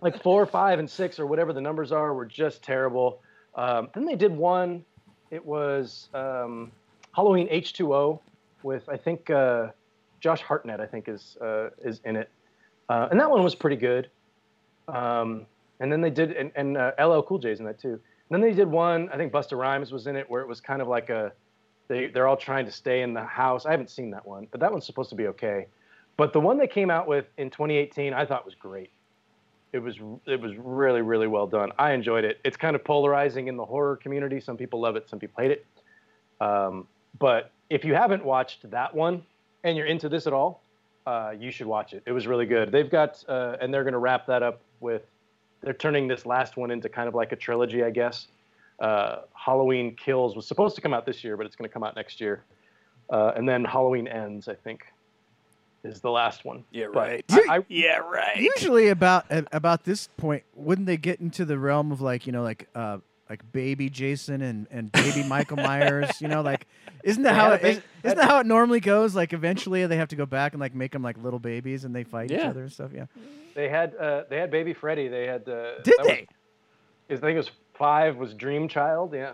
Like 0.00 0.22
four, 0.22 0.46
five, 0.46 0.78
and 0.78 0.88
six, 0.88 1.18
or 1.18 1.26
whatever 1.26 1.52
the 1.52 1.60
numbers 1.60 1.92
are, 1.92 2.14
were 2.14 2.24
just 2.24 2.62
terrible. 2.62 3.20
Um, 3.54 3.90
then 3.94 4.06
they 4.06 4.16
did 4.16 4.34
one. 4.34 4.86
It 5.30 5.44
was 5.44 6.08
um, 6.14 6.72
Halloween 7.14 7.46
H2O 7.48 8.18
with 8.62 8.88
I 8.88 8.96
think 8.96 9.28
uh, 9.28 9.66
Josh 10.20 10.40
Hartnett. 10.40 10.80
I 10.80 10.86
think 10.86 11.08
is 11.10 11.36
uh, 11.42 11.68
is 11.84 12.00
in 12.06 12.16
it, 12.16 12.30
uh, 12.88 13.08
and 13.10 13.20
that 13.20 13.30
one 13.30 13.44
was 13.44 13.54
pretty 13.54 13.76
good. 13.76 14.08
Um, 14.90 15.46
and 15.80 15.90
then 15.90 16.00
they 16.00 16.10
did, 16.10 16.32
and, 16.32 16.52
and 16.56 16.76
uh, 16.76 16.92
LL 16.98 17.22
Cool 17.22 17.38
J's 17.38 17.58
in 17.58 17.66
that 17.66 17.78
too. 17.78 17.92
And 17.92 18.00
then 18.30 18.40
they 18.40 18.54
did 18.54 18.68
one. 18.68 19.08
I 19.12 19.16
think 19.16 19.32
Busta 19.32 19.58
Rhymes 19.58 19.90
was 19.92 20.06
in 20.06 20.16
it, 20.16 20.28
where 20.30 20.42
it 20.42 20.48
was 20.48 20.60
kind 20.60 20.80
of 20.80 20.88
like 20.88 21.10
a 21.10 21.32
they 21.88 22.06
they're 22.06 22.28
all 22.28 22.36
trying 22.36 22.64
to 22.66 22.72
stay 22.72 23.02
in 23.02 23.12
the 23.12 23.24
house. 23.24 23.66
I 23.66 23.72
haven't 23.72 23.90
seen 23.90 24.10
that 24.10 24.26
one, 24.26 24.46
but 24.50 24.60
that 24.60 24.70
one's 24.70 24.86
supposed 24.86 25.10
to 25.10 25.16
be 25.16 25.26
okay. 25.28 25.66
But 26.16 26.32
the 26.32 26.40
one 26.40 26.58
they 26.58 26.68
came 26.68 26.90
out 26.90 27.08
with 27.08 27.26
in 27.38 27.50
2018, 27.50 28.14
I 28.14 28.24
thought 28.24 28.44
was 28.44 28.54
great. 28.54 28.90
It 29.72 29.78
was 29.78 29.96
it 30.26 30.40
was 30.40 30.52
really 30.56 31.02
really 31.02 31.26
well 31.26 31.46
done. 31.46 31.72
I 31.78 31.92
enjoyed 31.92 32.24
it. 32.24 32.40
It's 32.44 32.56
kind 32.56 32.76
of 32.76 32.84
polarizing 32.84 33.48
in 33.48 33.56
the 33.56 33.64
horror 33.64 33.96
community. 33.96 34.40
Some 34.40 34.56
people 34.56 34.80
love 34.80 34.96
it, 34.96 35.08
some 35.08 35.18
people 35.18 35.42
hate 35.42 35.50
it. 35.50 35.66
Um, 36.40 36.86
but 37.18 37.52
if 37.68 37.84
you 37.84 37.94
haven't 37.94 38.24
watched 38.24 38.70
that 38.70 38.94
one 38.94 39.24
and 39.64 39.76
you're 39.76 39.86
into 39.86 40.08
this 40.08 40.26
at 40.26 40.32
all, 40.32 40.62
uh, 41.06 41.32
you 41.38 41.50
should 41.50 41.66
watch 41.66 41.92
it. 41.92 42.02
It 42.06 42.12
was 42.12 42.26
really 42.26 42.46
good. 42.46 42.72
They've 42.72 42.90
got 42.90 43.22
uh, 43.28 43.56
and 43.60 43.72
they're 43.72 43.84
going 43.84 43.92
to 43.92 43.98
wrap 43.98 44.26
that 44.26 44.42
up 44.42 44.60
with. 44.80 45.02
They're 45.62 45.74
turning 45.74 46.08
this 46.08 46.24
last 46.24 46.56
one 46.56 46.70
into 46.70 46.88
kind 46.88 47.08
of 47.08 47.14
like 47.14 47.32
a 47.32 47.36
trilogy, 47.36 47.84
I 47.84 47.90
guess. 47.90 48.28
Uh, 48.78 49.22
Halloween 49.34 49.94
Kills 49.94 50.34
was 50.34 50.46
supposed 50.46 50.74
to 50.76 50.80
come 50.80 50.94
out 50.94 51.04
this 51.04 51.22
year, 51.22 51.36
but 51.36 51.44
it's 51.44 51.54
going 51.54 51.68
to 51.68 51.72
come 51.72 51.82
out 51.82 51.96
next 51.96 52.20
year. 52.20 52.44
Uh, 53.10 53.32
and 53.36 53.46
then 53.46 53.64
Halloween 53.64 54.08
Ends, 54.08 54.48
I 54.48 54.54
think, 54.54 54.84
is 55.84 56.00
the 56.00 56.10
last 56.10 56.44
one. 56.44 56.64
Yeah, 56.70 56.86
right. 56.86 57.24
I, 57.30 57.44
I, 57.48 57.64
yeah, 57.68 57.98
right. 57.98 58.36
Usually 58.36 58.88
about 58.88 59.26
about 59.52 59.84
this 59.84 60.08
point, 60.16 60.44
wouldn't 60.54 60.86
they 60.86 60.96
get 60.96 61.20
into 61.20 61.44
the 61.44 61.58
realm 61.58 61.92
of 61.92 62.00
like 62.00 62.26
you 62.26 62.32
know 62.32 62.42
like 62.42 62.68
uh 62.74 62.98
like 63.30 63.50
baby 63.52 63.88
Jason 63.88 64.42
and 64.42 64.66
and 64.70 64.92
baby 64.92 65.22
Michael 65.22 65.56
Myers? 65.56 66.20
You 66.20 66.28
know, 66.28 66.42
like 66.42 66.66
isn't 67.04 67.22
that 67.22 67.34
how 67.34 67.52
it, 67.52 67.62
big, 67.62 67.82
isn't 68.02 68.18
that 68.18 68.28
how 68.28 68.40
it 68.40 68.46
normally 68.46 68.80
goes? 68.80 69.14
Like 69.14 69.32
eventually 69.32 69.86
they 69.86 69.96
have 69.96 70.08
to 70.08 70.16
go 70.16 70.26
back 70.26 70.52
and 70.52 70.60
like 70.60 70.74
make 70.74 70.92
them 70.92 71.02
like 71.02 71.16
little 71.16 71.38
babies 71.38 71.84
and 71.84 71.94
they 71.94 72.04
fight 72.04 72.30
each 72.30 72.40
other 72.40 72.62
and 72.62 72.72
stuff. 72.72 72.90
Yeah. 72.92 73.06
they 73.54 73.68
had 73.68 73.94
uh, 73.94 74.24
they 74.28 74.36
had 74.38 74.50
Baby 74.50 74.74
Freddy. 74.74 75.08
They 75.08 75.26
had. 75.26 75.48
Uh, 75.48 75.76
Did 75.82 75.94
that 75.96 75.96
was- 76.00 76.06
they? 76.08 76.26
I 77.08 77.16
think 77.16 77.34
it 77.34 77.38
was 77.38 77.50
five. 77.74 78.16
Was 78.16 78.34
Dream 78.34 78.68
Child? 78.68 79.14
Yeah. 79.14 79.32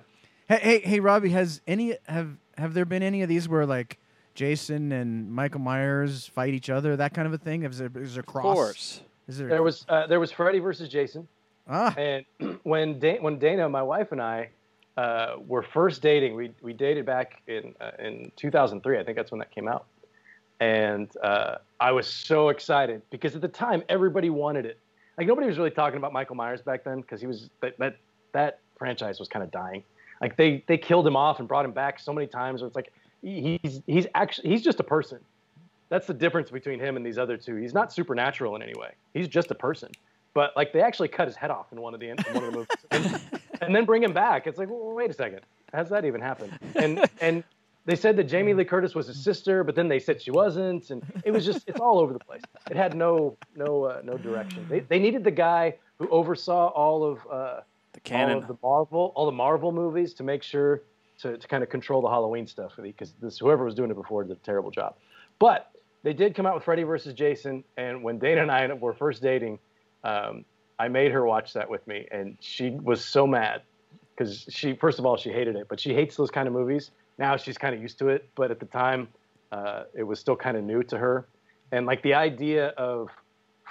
Hey, 0.49 0.59
hey, 0.63 0.81
hey, 0.81 1.01
Robby, 1.01 1.31
has 1.31 1.61
any 1.67 1.97
have 2.07 2.37
have 2.57 2.73
there 2.75 2.85
been 2.85 3.03
any 3.03 3.23
of 3.23 3.29
these 3.29 3.49
where 3.49 3.67
like 3.67 3.99
Jason 4.35 4.93
and 4.93 5.33
Michael 5.33 5.61
Myers 5.61 6.27
fight 6.27 6.55
each 6.55 6.71
other, 6.71 6.97
that 6.97 7.13
kind 7.15 7.27
of 7.27 7.35
a 7.35 7.39
thing? 7.39 7.65
Is 7.65 7.79
there 7.79 7.91
is 7.97 8.15
there 8.15 8.21
Of 8.21 8.27
course. 8.27 9.01
Is 9.27 9.39
there? 9.39 9.49
There 9.49 9.63
was 9.63 9.85
uh, 9.89 10.07
there 10.07 10.21
was 10.21 10.31
Freddy 10.31 10.59
versus 10.61 10.89
Jason. 10.89 11.27
Ah, 11.69 11.95
And 11.97 12.25
when 12.63 12.99
da- 12.99 13.19
when 13.21 13.39
Dana, 13.39 13.69
my 13.69 13.83
wife 13.83 14.13
and 14.13 14.23
I, 14.23 14.51
uh, 14.97 15.37
were 15.47 15.63
first 15.63 16.03
dating, 16.03 16.35
we 16.37 16.53
we 16.63 16.73
dated 16.73 17.07
back 17.07 17.43
in 17.47 17.75
uh, 17.81 17.93
in 17.99 18.33
2003. 18.37 18.99
I 18.99 19.05
think 19.05 19.17
that's 19.17 19.31
when 19.31 19.39
that 19.41 19.51
came 19.51 19.69
out. 19.69 19.87
And 20.61 21.11
uh, 21.23 21.57
I 21.81 21.93
was 21.93 22.07
so 22.07 22.49
excited 22.49 23.03
because 23.11 23.35
at 23.35 23.43
the 23.43 23.49
time 23.49 23.83
everybody 23.89 24.31
wanted 24.31 24.65
it. 24.67 24.79
Like 25.19 25.27
nobody 25.27 25.47
was 25.47 25.59
really 25.59 25.71
talking 25.71 25.99
about 25.99 26.13
Michael 26.13 26.37
Myers 26.37 26.63
back 26.63 26.85
then 26.85 27.01
because 27.03 27.21
he 27.21 27.27
was 27.27 27.51
that 27.61 27.79
that 27.79 27.97
that 28.33 28.61
franchise 28.79 29.19
was 29.19 29.29
kind 29.29 29.43
of 29.43 29.51
dying. 29.51 29.85
Like 30.21 30.37
they 30.37 30.65
they 30.67 30.79
killed 30.79 31.07
him 31.07 31.17
off 31.17 31.39
and 31.41 31.49
brought 31.49 31.65
him 31.65 31.73
back 31.73 32.01
so 32.01 32.13
many 32.13 32.27
times. 32.27 32.63
It's 32.63 32.75
like 32.77 32.93
he's 33.23 33.83
he's 33.87 34.07
actually 34.15 34.49
he's 34.51 34.63
just 34.63 34.81
a 34.81 34.85
person. 34.85 35.21
that's 35.91 36.07
the 36.07 36.15
difference 36.15 36.51
between 36.51 36.81
him 36.81 36.97
and 36.97 37.05
these 37.05 37.19
other 37.19 37.37
two. 37.37 37.57
He's 37.57 37.75
not 37.75 37.93
supernatural 37.93 38.57
in 38.57 38.63
any 38.63 38.75
way. 38.79 38.93
He's 39.15 39.29
just 39.29 39.51
a 39.51 39.55
person. 39.55 39.91
But 40.37 40.55
like 40.55 40.71
they 40.75 40.83
actually 40.83 41.09
cut 41.09 41.27
his 41.29 41.35
head 41.35 41.51
off 41.51 41.73
in 41.73 41.81
one 41.81 41.95
of 41.95 42.01
the 42.01 42.11
in 42.11 42.19
one 42.19 42.37
of 42.37 42.43
the 42.45 42.51
movies, 42.53 42.69
and, 42.91 43.21
and 43.63 43.75
then 43.75 43.87
bring 43.87 44.03
him 44.03 44.13
back. 44.13 44.47
It's 44.47 44.59
like, 44.59 44.69
well, 44.69 44.93
wait 44.95 45.09
a 45.09 45.15
second, 45.15 45.41
how's 45.73 45.89
that 45.89 46.05
even 46.05 46.21
happen? 46.21 46.53
And 46.75 47.09
and 47.23 47.43
they 47.87 47.97
said 47.97 48.19
that 48.19 48.25
Jamie 48.25 48.53
Lee 48.53 48.67
Curtis 48.67 48.95
was 48.95 49.07
his 49.07 49.25
sister, 49.25 49.65
but 49.65 49.75
then 49.75 49.89
they 49.89 49.99
said 49.99 50.21
she 50.21 50.31
wasn't, 50.31 50.91
and 50.91 51.03
it 51.25 51.31
was 51.31 51.47
just 51.47 51.67
it's 51.67 51.81
all 51.81 51.99
over 51.99 52.13
the 52.13 52.19
place. 52.19 52.43
It 52.71 52.77
had 52.77 52.95
no 52.95 53.39
no 53.57 53.85
uh, 53.85 54.03
no 54.05 54.19
direction. 54.19 54.67
They 54.69 54.81
they 54.81 54.99
needed 54.99 55.25
the 55.25 55.31
guy 55.31 55.77
who 55.99 56.07
oversaw 56.11 56.67
all 56.67 57.03
of 57.03 57.19
uh, 57.21 57.31
The 57.31 57.33
all 57.33 57.63
canon. 58.05 58.37
of 58.37 58.47
the 58.47 58.59
Marvel 58.63 59.13
all 59.17 59.25
the 59.25 59.33
Marvel 59.33 59.73
movies 59.73 60.13
to 60.15 60.23
make 60.23 60.43
sure 60.43 60.83
to, 61.21 61.39
to 61.39 61.49
kind 61.49 61.63
of 61.63 61.71
control 61.71 62.03
the 62.03 62.11
Halloween 62.11 62.47
stuff 62.47 62.73
because 62.83 63.15
this 63.23 63.39
whoever 63.39 63.65
was 63.65 63.75
doing 63.75 63.91
it 63.91 63.95
before 63.97 64.23
did 64.25 64.33
a 64.37 64.41
terrible 64.41 64.71
job. 64.71 64.97
But 65.39 65.71
they 66.03 66.13
did 66.13 66.35
come 66.35 66.45
out 66.45 66.55
with 66.55 66.65
Freddy 66.65 66.83
versus 66.83 67.15
Jason, 67.15 67.65
and 67.79 68.03
when 68.03 68.19
Dana 68.19 68.43
and 68.43 68.53
I 68.53 68.71
were 68.75 68.93
first 68.93 69.23
dating, 69.23 69.59
um, 70.07 70.45
I 70.79 70.89
made 70.89 71.11
her 71.13 71.25
watch 71.27 71.53
that 71.55 71.69
with 71.69 71.87
me, 71.87 72.07
and 72.11 72.37
she 72.41 72.71
was 72.71 73.05
so 73.05 73.27
mad 73.27 73.63
because 74.15 74.47
she 74.49 74.75
first 74.75 74.99
of 74.99 75.07
all 75.07 75.17
she 75.17 75.31
hated 75.31 75.57
it, 75.57 75.67
but 75.69 75.81
she 75.81 75.95
hates 75.95 76.17
those 76.17 76.31
kind 76.31 76.47
of 76.47 76.55
movies. 76.55 76.91
Now 77.19 77.37
she's 77.37 77.59
kind 77.59 77.75
of 77.75 77.83
used 77.83 77.99
to 77.99 78.09
it, 78.09 78.29
but 78.35 78.51
at 78.51 78.61
the 78.61 78.67
time 78.67 79.09
uh, 79.51 79.85
it 79.95 80.05
was 80.05 80.21
still 80.21 80.37
kind 80.37 80.57
of 80.57 80.65
new 80.65 80.83
to 80.85 80.97
her, 80.97 81.27
and 81.73 81.87
like 81.87 82.03
the 82.03 82.15
idea 82.15 82.69
of 82.91 83.09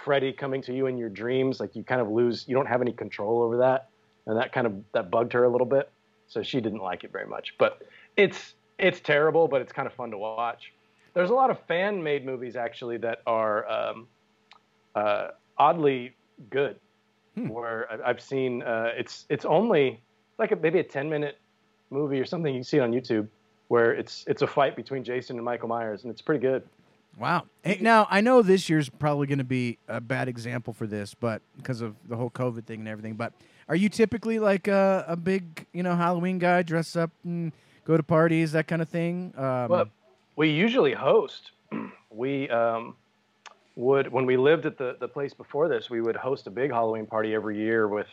Freddy 0.03 0.33
coming 0.33 0.61
to 0.63 0.73
you 0.73 0.87
in 0.87 0.97
your 0.97 1.09
dreams, 1.09 1.59
like 1.59 1.75
you 1.75 1.83
kind 1.83 2.01
of 2.01 2.09
lose, 2.09 2.45
you 2.47 2.55
don't 2.55 2.67
have 2.67 2.81
any 2.81 2.91
control 2.91 3.41
over 3.41 3.57
that, 3.57 3.89
and 4.25 4.37
that 4.37 4.51
kind 4.51 4.67
of 4.67 4.73
that 4.93 5.09
bugged 5.09 5.33
her 5.33 5.45
a 5.45 5.49
little 5.49 5.67
bit, 5.67 5.89
so 6.27 6.43
she 6.43 6.59
didn't 6.59 6.81
like 6.81 7.03
it 7.03 7.11
very 7.11 7.27
much. 7.27 7.53
But 7.57 7.81
it's 8.17 8.55
it's 8.77 8.99
terrible, 8.99 9.47
but 9.47 9.61
it's 9.61 9.71
kind 9.71 9.87
of 9.87 9.93
fun 9.93 10.11
to 10.11 10.17
watch. 10.17 10.73
There's 11.13 11.29
a 11.29 11.33
lot 11.33 11.49
of 11.49 11.57
fan-made 11.67 12.25
movies 12.25 12.57
actually 12.57 12.97
that 12.97 13.21
are 13.25 13.65
um, 13.69 14.07
uh, 14.95 15.29
oddly 15.57 16.13
good. 16.49 16.77
Where 17.35 17.91
I- 17.91 18.09
I've 18.09 18.21
seen 18.21 18.63
uh, 18.63 18.91
it's 18.95 19.25
it's 19.29 19.43
only 19.45 20.01
like 20.37 20.51
a, 20.53 20.55
maybe 20.55 20.79
a 20.79 20.83
10-minute 20.83 21.37
movie 21.89 22.19
or 22.19 22.25
something 22.25 22.53
you 22.55 22.63
see 22.63 22.79
on 22.79 22.91
YouTube 22.93 23.27
where 23.67 23.91
it's 23.93 24.23
it's 24.27 24.41
a 24.41 24.47
fight 24.47 24.75
between 24.75 25.03
Jason 25.03 25.35
and 25.35 25.43
Michael 25.43 25.67
Myers, 25.67 26.03
and 26.03 26.11
it's 26.11 26.21
pretty 26.21 26.41
good. 26.41 26.63
Wow. 27.17 27.43
Hey, 27.63 27.77
now 27.81 28.07
I 28.09 28.21
know 28.21 28.41
this 28.41 28.69
year's 28.69 28.87
probably 28.89 29.27
going 29.27 29.37
to 29.39 29.43
be 29.43 29.77
a 29.87 29.99
bad 30.01 30.27
example 30.29 30.71
for 30.73 30.85
this, 30.87 31.13
but 31.13 31.41
because 31.57 31.81
of 31.81 31.95
the 32.07 32.15
whole 32.15 32.29
COVID 32.29 32.65
thing 32.65 32.79
and 32.79 32.87
everything. 32.87 33.13
But 33.15 33.33
are 33.67 33.75
you 33.75 33.89
typically 33.89 34.37
like 34.39 34.67
a, 34.67 35.03
a 35.07 35.15
big, 35.15 35.65
you 35.73 35.81
know, 35.83 35.95
Halloween 35.95 36.39
guy, 36.39 36.61
dress 36.61 36.95
up 36.95 37.11
and 37.23 37.51
go 37.85 37.95
to 37.97 38.03
parties, 38.03 38.51
that 38.53 38.67
kind 38.67 38.81
of 38.81 38.89
thing? 38.89 39.33
Um, 39.37 39.69
Well, 39.69 39.85
we 40.35 40.49
usually 40.51 40.93
host. 40.93 41.51
We 42.11 42.47
um, 42.49 42.95
would 43.75 44.11
when 44.11 44.25
we 44.25 44.37
lived 44.37 44.65
at 44.65 44.77
the 44.77 44.97
the 44.99 45.07
place 45.07 45.33
before 45.33 45.67
this, 45.67 45.89
we 45.89 46.01
would 46.01 46.15
host 46.15 46.47
a 46.47 46.51
big 46.51 46.71
Halloween 46.71 47.05
party 47.05 47.33
every 47.33 47.57
year 47.57 47.87
with. 47.87 48.07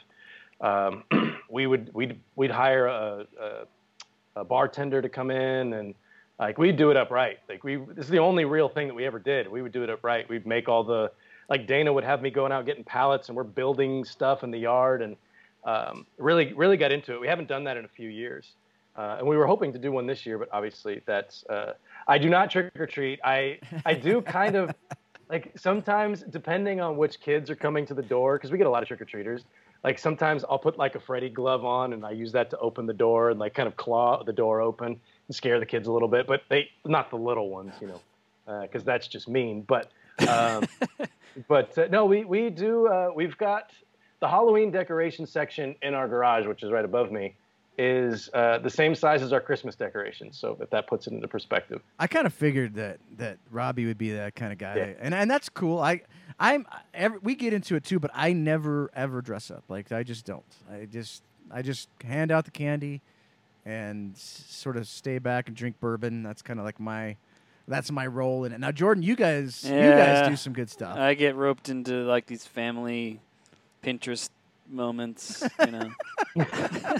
Um, 0.60 1.04
we 1.50 1.66
would 1.66 1.92
we'd 1.92 2.20
we'd 2.36 2.50
hire 2.50 2.86
a, 2.86 3.26
a, 3.40 4.40
a 4.40 4.44
bartender 4.44 5.02
to 5.02 5.08
come 5.08 5.30
in 5.30 5.72
and 5.72 5.94
like 6.38 6.58
we'd 6.58 6.76
do 6.76 6.90
it 6.90 6.96
upright. 6.96 7.40
Like 7.48 7.62
we 7.64 7.76
this 7.76 8.06
is 8.06 8.10
the 8.10 8.18
only 8.18 8.44
real 8.44 8.68
thing 8.68 8.88
that 8.88 8.94
we 8.94 9.04
ever 9.04 9.18
did. 9.18 9.48
We 9.48 9.62
would 9.62 9.72
do 9.72 9.82
it 9.82 9.90
upright. 9.90 10.28
We'd 10.28 10.46
make 10.46 10.68
all 10.68 10.84
the 10.84 11.12
like 11.48 11.66
Dana 11.66 11.92
would 11.92 12.04
have 12.04 12.22
me 12.22 12.30
going 12.30 12.52
out 12.52 12.64
getting 12.64 12.84
pallets 12.84 13.28
and 13.28 13.36
we're 13.36 13.44
building 13.44 14.04
stuff 14.04 14.42
in 14.42 14.50
the 14.50 14.58
yard 14.58 15.02
and 15.02 15.16
um, 15.64 16.06
really 16.18 16.52
really 16.54 16.76
got 16.76 16.92
into 16.92 17.12
it. 17.12 17.20
We 17.20 17.28
haven't 17.28 17.48
done 17.48 17.64
that 17.64 17.76
in 17.76 17.84
a 17.84 17.88
few 17.88 18.08
years. 18.08 18.52
Uh, 18.94 19.16
and 19.18 19.26
we 19.26 19.38
were 19.38 19.46
hoping 19.46 19.72
to 19.72 19.78
do 19.78 19.90
one 19.90 20.06
this 20.06 20.26
year, 20.26 20.36
but 20.38 20.50
obviously 20.52 21.00
that's. 21.06 21.46
Uh, 21.46 21.72
I 22.06 22.18
do 22.18 22.28
not 22.28 22.50
trick 22.50 22.78
or 22.78 22.86
treat. 22.86 23.20
I 23.24 23.58
I 23.86 23.94
do 23.94 24.20
kind 24.20 24.54
of 24.54 24.74
like 25.32 25.50
sometimes 25.56 26.22
depending 26.28 26.80
on 26.80 26.98
which 26.98 27.18
kids 27.18 27.48
are 27.48 27.56
coming 27.56 27.86
to 27.86 27.94
the 27.94 28.02
door 28.02 28.36
because 28.36 28.50
we 28.52 28.58
get 28.58 28.66
a 28.66 28.70
lot 28.70 28.82
of 28.82 28.88
trick 28.88 29.00
or 29.00 29.06
treaters. 29.06 29.44
Like 29.82 29.98
sometimes 29.98 30.44
I'll 30.48 30.58
put 30.58 30.76
like 30.78 30.94
a 30.94 31.00
Freddy 31.00 31.30
glove 31.30 31.64
on 31.64 31.94
and 31.94 32.04
I 32.04 32.10
use 32.10 32.30
that 32.32 32.50
to 32.50 32.58
open 32.58 32.84
the 32.84 32.92
door 32.92 33.30
and 33.30 33.40
like 33.40 33.54
kind 33.54 33.66
of 33.66 33.74
claw 33.74 34.22
the 34.22 34.32
door 34.32 34.60
open 34.60 34.88
and 34.88 35.34
scare 35.34 35.58
the 35.58 35.66
kids 35.66 35.88
a 35.88 35.92
little 35.92 36.06
bit, 36.06 36.26
but 36.26 36.42
they 36.50 36.68
not 36.84 37.08
the 37.08 37.16
little 37.16 37.48
ones, 37.48 37.72
you 37.80 37.88
know, 37.88 38.60
because 38.60 38.84
that's 38.84 39.08
just 39.08 39.26
mean. 39.26 39.62
But 39.62 39.90
um, 40.28 40.64
but 41.48 41.76
uh, 41.78 41.88
no, 41.90 42.04
we 42.04 42.24
we 42.24 42.50
do. 42.50 42.86
Uh, 42.86 43.08
we've 43.14 43.36
got 43.38 43.70
the 44.20 44.28
Halloween 44.28 44.70
decoration 44.70 45.26
section 45.26 45.74
in 45.80 45.94
our 45.94 46.06
garage, 46.06 46.46
which 46.46 46.62
is 46.62 46.70
right 46.70 46.84
above 46.84 47.10
me, 47.10 47.34
is 47.78 48.28
uh, 48.34 48.58
the 48.58 48.68
same 48.70 48.94
size 48.94 49.22
as 49.22 49.32
our 49.32 49.40
Christmas 49.40 49.74
decorations. 49.74 50.36
So 50.38 50.56
if 50.60 50.68
that 50.70 50.86
puts 50.86 51.06
it 51.06 51.12
into 51.14 51.26
perspective. 51.28 51.80
I 51.98 52.06
kind 52.06 52.26
of 52.26 52.34
figured 52.34 52.74
that 52.74 52.98
that 53.16 53.38
Robby 53.50 53.86
would 53.86 53.98
be 53.98 54.12
that 54.12 54.34
kind 54.34 54.52
of 54.52 54.58
guy, 54.58 54.76
Yeah. 54.76 54.92
and 55.00 55.14
and 55.14 55.30
that's 55.30 55.48
cool. 55.48 55.78
I 55.80 56.02
I'm 56.38 56.66
every, 56.92 57.18
we 57.22 57.34
get 57.34 57.52
into 57.52 57.74
it 57.76 57.84
too, 57.84 57.98
but 57.98 58.10
I 58.14 58.32
never 58.32 58.90
ever 58.94 59.22
dress 59.22 59.50
up. 59.50 59.64
Like 59.68 59.90
I 59.92 60.02
just 60.02 60.24
don't. 60.26 60.44
I 60.70 60.84
just 60.86 61.22
I 61.50 61.62
just 61.62 61.88
hand 62.04 62.30
out 62.30 62.44
the 62.44 62.50
candy, 62.50 63.00
and 63.64 64.14
s- 64.14 64.44
sort 64.48 64.76
of 64.76 64.86
stay 64.86 65.18
back 65.18 65.48
and 65.48 65.56
drink 65.56 65.80
bourbon. 65.80 66.22
That's 66.22 66.42
kind 66.42 66.58
of 66.58 66.64
like 66.66 66.78
my 66.78 67.16
that's 67.68 67.90
my 67.90 68.06
role 68.06 68.44
in 68.44 68.52
it. 68.52 68.60
Now, 68.60 68.72
Jordan, 68.72 69.02
you 69.02 69.16
guys 69.16 69.64
you 69.64 69.70
guys 69.72 70.28
do 70.28 70.36
some 70.36 70.52
good 70.52 70.68
stuff. 70.68 70.98
I 70.98 71.14
get 71.14 71.36
roped 71.36 71.68
into 71.70 72.02
like 72.04 72.26
these 72.26 72.44
family 72.46 73.20
Pinterest 73.82 74.28
moments, 74.68 75.42
you 75.64 75.70
know. 75.72 75.90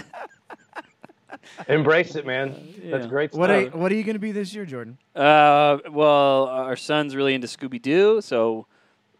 Embrace 1.67 2.15
it, 2.15 2.25
man. 2.25 2.51
That's 2.91 3.05
Yeah. 3.05 3.09
great 3.09 3.33
what 3.33 3.49
are 3.49 3.61
stuff. 3.63 3.75
what 3.75 3.91
are 3.91 3.95
you 3.95 4.03
going 4.03 4.15
to 4.15 4.19
be 4.19 4.31
this 4.31 4.53
year, 4.53 4.65
Jordan? 4.65 4.97
Uh, 5.15 5.77
well, 5.91 6.45
our 6.47 6.75
son's 6.75 7.15
really 7.15 7.33
into 7.33 7.47
Scooby 7.47 7.81
Doo, 7.81 8.21
so 8.21 8.65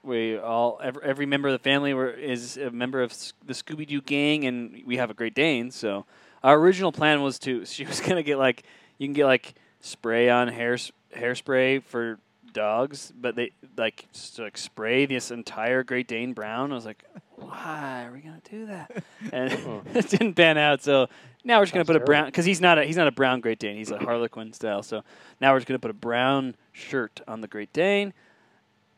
we 0.04 0.38
all 0.38 0.80
every, 0.84 1.04
every 1.04 1.26
member 1.26 1.48
of 1.48 1.54
the 1.54 1.60
family 1.64 1.94
were, 1.94 2.10
is 2.10 2.58
a 2.58 2.70
member 2.72 3.02
of 3.02 3.12
the 3.46 3.54
Scooby 3.54 3.88
Doo 3.88 4.02
gang, 4.02 4.46
and 4.46 4.82
we 4.86 4.98
have 4.98 5.10
a 5.10 5.14
Great 5.14 5.34
Dane. 5.36 5.72
So 5.72 6.06
our 6.44 6.58
original 6.58 6.92
plan 6.92 7.22
was 7.22 7.40
to 7.40 7.66
she 7.68 7.86
was 7.86 8.00
gonna 8.02 8.24
get 8.24 8.38
like 8.38 8.64
you 8.98 9.08
can 9.08 9.14
get 9.14 9.26
like 9.26 9.54
spray 9.80 10.30
on 10.30 10.48
hair 10.50 10.76
hairspray 11.16 11.84
for 11.84 12.20
dogs, 12.52 13.12
but 13.20 13.36
they 13.36 13.52
like 13.78 14.06
s- 14.14 14.38
like 14.38 14.58
spray 14.58 15.06
this 15.06 15.32
entire 15.32 15.84
Great 15.84 16.08
Dane 16.08 16.34
brown. 16.34 16.72
I 16.72 16.76
was 16.76 16.86
like, 16.86 17.04
why 17.48 18.06
are 18.06 18.12
we 18.12 18.20
gonna 18.22 18.42
do 18.50 18.66
that? 18.68 19.04
And 19.32 19.52
it 19.96 20.10
didn't 20.10 20.34
pan 20.36 20.58
out. 20.58 20.82
So 20.84 21.08
now 21.44 21.60
we're 21.60 21.66
just 21.66 21.74
gonna 21.74 21.86
Sounds 21.86 21.96
put 21.98 22.02
a 22.02 22.06
brown 22.06 22.26
because 22.26 22.46
he's 22.46 22.60
not 22.62 22.78
a 22.78 22.84
he's 22.86 22.98
not 22.98 23.08
a 23.08 23.12
brown 23.12 23.40
Great 23.42 23.60
Dane. 23.60 23.78
He's 23.78 23.92
a 23.92 23.98
Harlequin 24.00 24.54
style. 24.54 24.84
So 24.84 25.04
now 25.40 25.54
we're 25.54 25.60
just 25.60 25.68
gonna 25.68 25.80
put 25.80 25.92
a 25.92 25.96
brown 25.96 26.56
shirt 26.72 27.22
on 27.28 27.42
the 27.42 27.48
Great 27.48 27.72
Dane. 27.74 28.14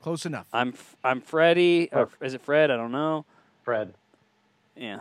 Close 0.02 0.26
enough. 0.26 0.48
I'm 0.54 0.70
F- 0.70 0.96
I'm 1.04 1.22
Freddie. 1.22 1.89
Or 1.91 2.10
is 2.22 2.34
it 2.34 2.41
Fred? 2.41 2.70
I 2.72 2.78
don't 2.78 2.91
know. 2.91 3.26
Fred. 3.64 3.93
Yeah, 4.76 5.00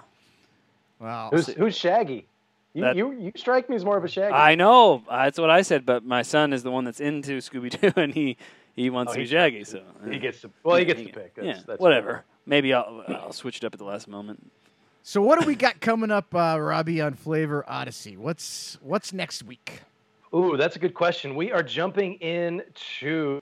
Wow. 1.00 1.30
Who's 1.32 1.48
who's 1.48 1.76
Shaggy? 1.76 2.26
You, 2.72 2.82
That- 2.82 2.96
you 2.96 3.12
you 3.12 3.32
strike 3.36 3.68
me 3.68 3.76
as 3.76 3.84
more 3.84 3.96
of 3.96 4.04
a 4.04 4.08
Shaggy. 4.08 4.32
I 4.34 4.54
know. 4.54 5.02
That's 5.08 5.38
what 5.38 5.50
I 5.50 5.62
said. 5.62 5.84
But 5.84 6.04
my 6.04 6.22
son 6.22 6.52
is 6.52 6.62
the 6.62 6.70
one 6.70 6.84
that's 6.84 7.00
into 7.00 7.38
Scooby 7.38 7.70
Doo, 7.78 7.92
and 8.00 8.14
he 8.14 8.36
he 8.74 8.90
wants 8.90 9.10
Oh, 9.10 9.14
to 9.14 9.20
be 9.20 9.26
Shaggy. 9.26 9.64
So 9.64 9.82
he 10.08 10.16
uh, 10.16 10.18
gets 10.18 10.40
to 10.42 10.50
well, 10.62 10.76
he 10.76 10.82
Yeah, 10.82 10.94
gets 10.94 11.00
to 11.06 11.12
pick. 11.12 11.34
That's, 11.34 11.46
yeah, 11.46 11.60
that's 11.66 11.80
whatever. 11.80 12.24
Maybe 12.46 12.72
I'll 12.74 13.04
I'll 13.08 13.32
switch 13.32 13.56
it 13.58 13.64
up 13.64 13.72
at 13.74 13.78
the 13.78 13.84
last 13.84 14.08
moment. 14.08 14.50
So 15.02 15.20
what 15.20 15.40
do 15.40 15.46
we 15.46 15.54
got 15.54 15.80
coming 15.80 16.10
up, 16.10 16.34
uh, 16.34 16.58
Robby, 16.58 17.00
on 17.00 17.14
Flavor 17.14 17.64
Odyssey? 17.68 18.16
What's 18.16 18.78
what's 18.82 19.12
next 19.12 19.42
week? 19.42 19.82
Ooh, 20.34 20.56
that's 20.56 20.76
a 20.76 20.78
good 20.78 20.94
question. 20.94 21.34
We 21.36 21.52
are 21.52 21.62
jumping 21.62 22.14
into 22.14 23.38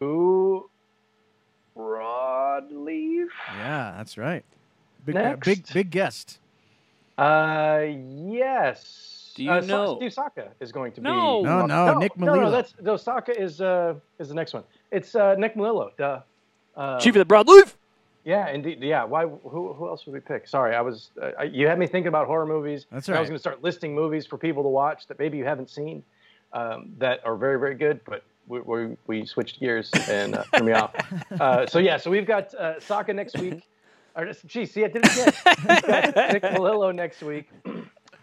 broadleaf. 1.77 3.27
Yeah, 3.57 3.95
that's 3.97 4.19
right. 4.19 4.45
Big 5.05 5.17
uh, 5.17 5.23
Next. 5.23 5.45
big 5.47 5.67
big 5.73 5.91
guest. 5.91 6.39
Uh, 7.19 7.85
yes. 7.89 9.33
Do 9.35 9.45
you 9.45 9.51
uh, 9.51 9.61
know- 9.61 9.97
Steve 9.97 10.13
Saka 10.13 10.49
is 10.61 10.73
going 10.73 10.93
to 10.93 11.01
No. 11.01 11.41
be? 11.43 11.45
No, 11.49 11.67
no, 11.67 11.93
no, 11.95 11.99
Nick 11.99 12.19
No, 12.19 12.35
no, 12.35 12.51
that's 12.51 12.75
no. 12.83 12.97
Saka 12.97 13.41
is 13.41 13.61
uh 13.61 13.95
is 14.19 14.29
the 14.29 14.35
next 14.35 14.53
one. 14.53 14.65
It's 14.91 15.15
uh 15.15 15.35
Nick 15.37 15.55
Melillo. 15.57 15.91
Duh. 15.97 16.21
Uh, 16.77 16.99
Chief 17.01 17.17
of 17.17 17.27
the 17.27 17.35
Broadleaf. 17.35 17.75
Yeah, 18.25 18.49
indeed. 18.51 18.81
Yeah. 18.81 19.05
Why? 19.05 19.27
Who? 19.27 19.73
Who 19.73 19.89
else 19.89 20.07
would 20.07 20.13
we 20.13 20.21
pick? 20.21 20.47
Sorry, 20.47 20.75
I 20.75 20.81
was. 20.81 21.11
Uh, 21.21 21.43
you 21.43 21.67
had 21.67 21.79
me 21.79 21.87
thinking 21.87 22.09
about 22.09 22.27
horror 22.27 22.47
movies. 22.47 22.87
That's 22.91 23.09
and 23.09 23.17
I 23.17 23.21
was 23.21 23.29
going 23.29 23.37
to 23.37 23.41
start 23.41 23.63
listing 23.65 23.95
movies 23.95 24.27
for 24.27 24.39
people 24.39 24.63
to 24.63 24.69
watch 24.69 25.07
that 25.09 25.19
maybe 25.19 25.39
you 25.39 25.45
haven't 25.45 25.71
seen, 25.71 26.05
um, 26.53 26.93
that 26.99 27.21
are 27.27 27.37
very, 27.37 27.59
very 27.59 27.75
good. 27.75 28.01
But 28.05 28.23
we, 28.47 28.61
we, 28.61 28.97
we 29.07 29.27
switched 29.27 29.59
gears 29.59 29.91
and 30.09 30.37
uh, 30.37 30.45
threw 30.55 30.67
me 30.67 30.73
off. 30.73 30.95
Uh, 31.41 31.67
so 31.67 31.79
yeah, 31.79 31.97
so 31.97 32.11
we've 32.11 32.27
got 32.27 32.55
uh, 32.55 32.79
Saka 32.79 33.13
next 33.13 33.39
week. 33.39 33.63
Or, 34.15 34.31
geez, 34.47 34.71
see, 34.73 34.85
I 34.85 34.89
did 34.89 35.05
it 35.05 35.13
again. 35.13 36.33
Nick 36.35 36.43
Melillo 36.43 36.95
next 36.95 37.23
week, 37.23 37.49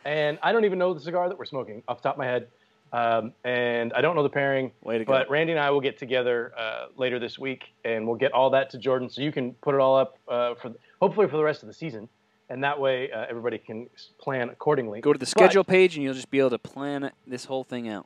and 0.05 0.37
I 0.43 0.51
don't 0.51 0.63
even 0.63 0.77
know 0.77 0.93
the 0.93 0.99
cigar 0.99 1.27
that 1.27 1.37
we're 1.37 1.45
smoking 1.45 1.81
off 1.87 1.97
the 1.97 2.09
top 2.09 2.15
of 2.15 2.19
my 2.19 2.25
head. 2.25 2.47
Um, 2.91 3.33
and 3.43 3.93
I 3.93 4.01
don't 4.01 4.15
know 4.15 4.23
the 4.23 4.29
pairing. 4.29 4.71
Way 4.83 4.97
to 4.97 5.05
go. 5.05 5.13
But 5.13 5.29
Randy 5.29 5.51
and 5.53 5.59
I 5.61 5.69
will 5.69 5.81
get 5.81 5.97
together 5.97 6.51
uh, 6.57 6.85
later 6.97 7.19
this 7.19 7.37
week, 7.37 7.65
and 7.85 8.07
we'll 8.07 8.17
get 8.17 8.31
all 8.31 8.49
that 8.51 8.69
to 8.71 8.77
Jordan, 8.77 9.09
so 9.09 9.21
you 9.21 9.31
can 9.31 9.53
put 9.55 9.75
it 9.75 9.81
all 9.81 9.95
up 9.97 10.17
uh, 10.27 10.55
for 10.55 10.71
hopefully 11.01 11.27
for 11.27 11.37
the 11.37 11.43
rest 11.43 11.61
of 11.61 11.67
the 11.67 11.73
season, 11.73 12.09
and 12.49 12.63
that 12.63 12.79
way 12.79 13.11
uh, 13.11 13.25
everybody 13.29 13.57
can 13.57 13.87
plan 14.19 14.49
accordingly. 14.49 15.01
Go 15.01 15.13
to 15.13 15.19
the 15.19 15.25
But- 15.25 15.29
schedule 15.29 15.63
page, 15.63 15.95
and 15.95 16.03
you'll 16.03 16.15
just 16.15 16.31
be 16.31 16.39
able 16.39 16.49
to 16.51 16.57
plan 16.59 17.11
this 17.27 17.45
whole 17.45 17.63
thing 17.63 17.87
out. 17.89 18.05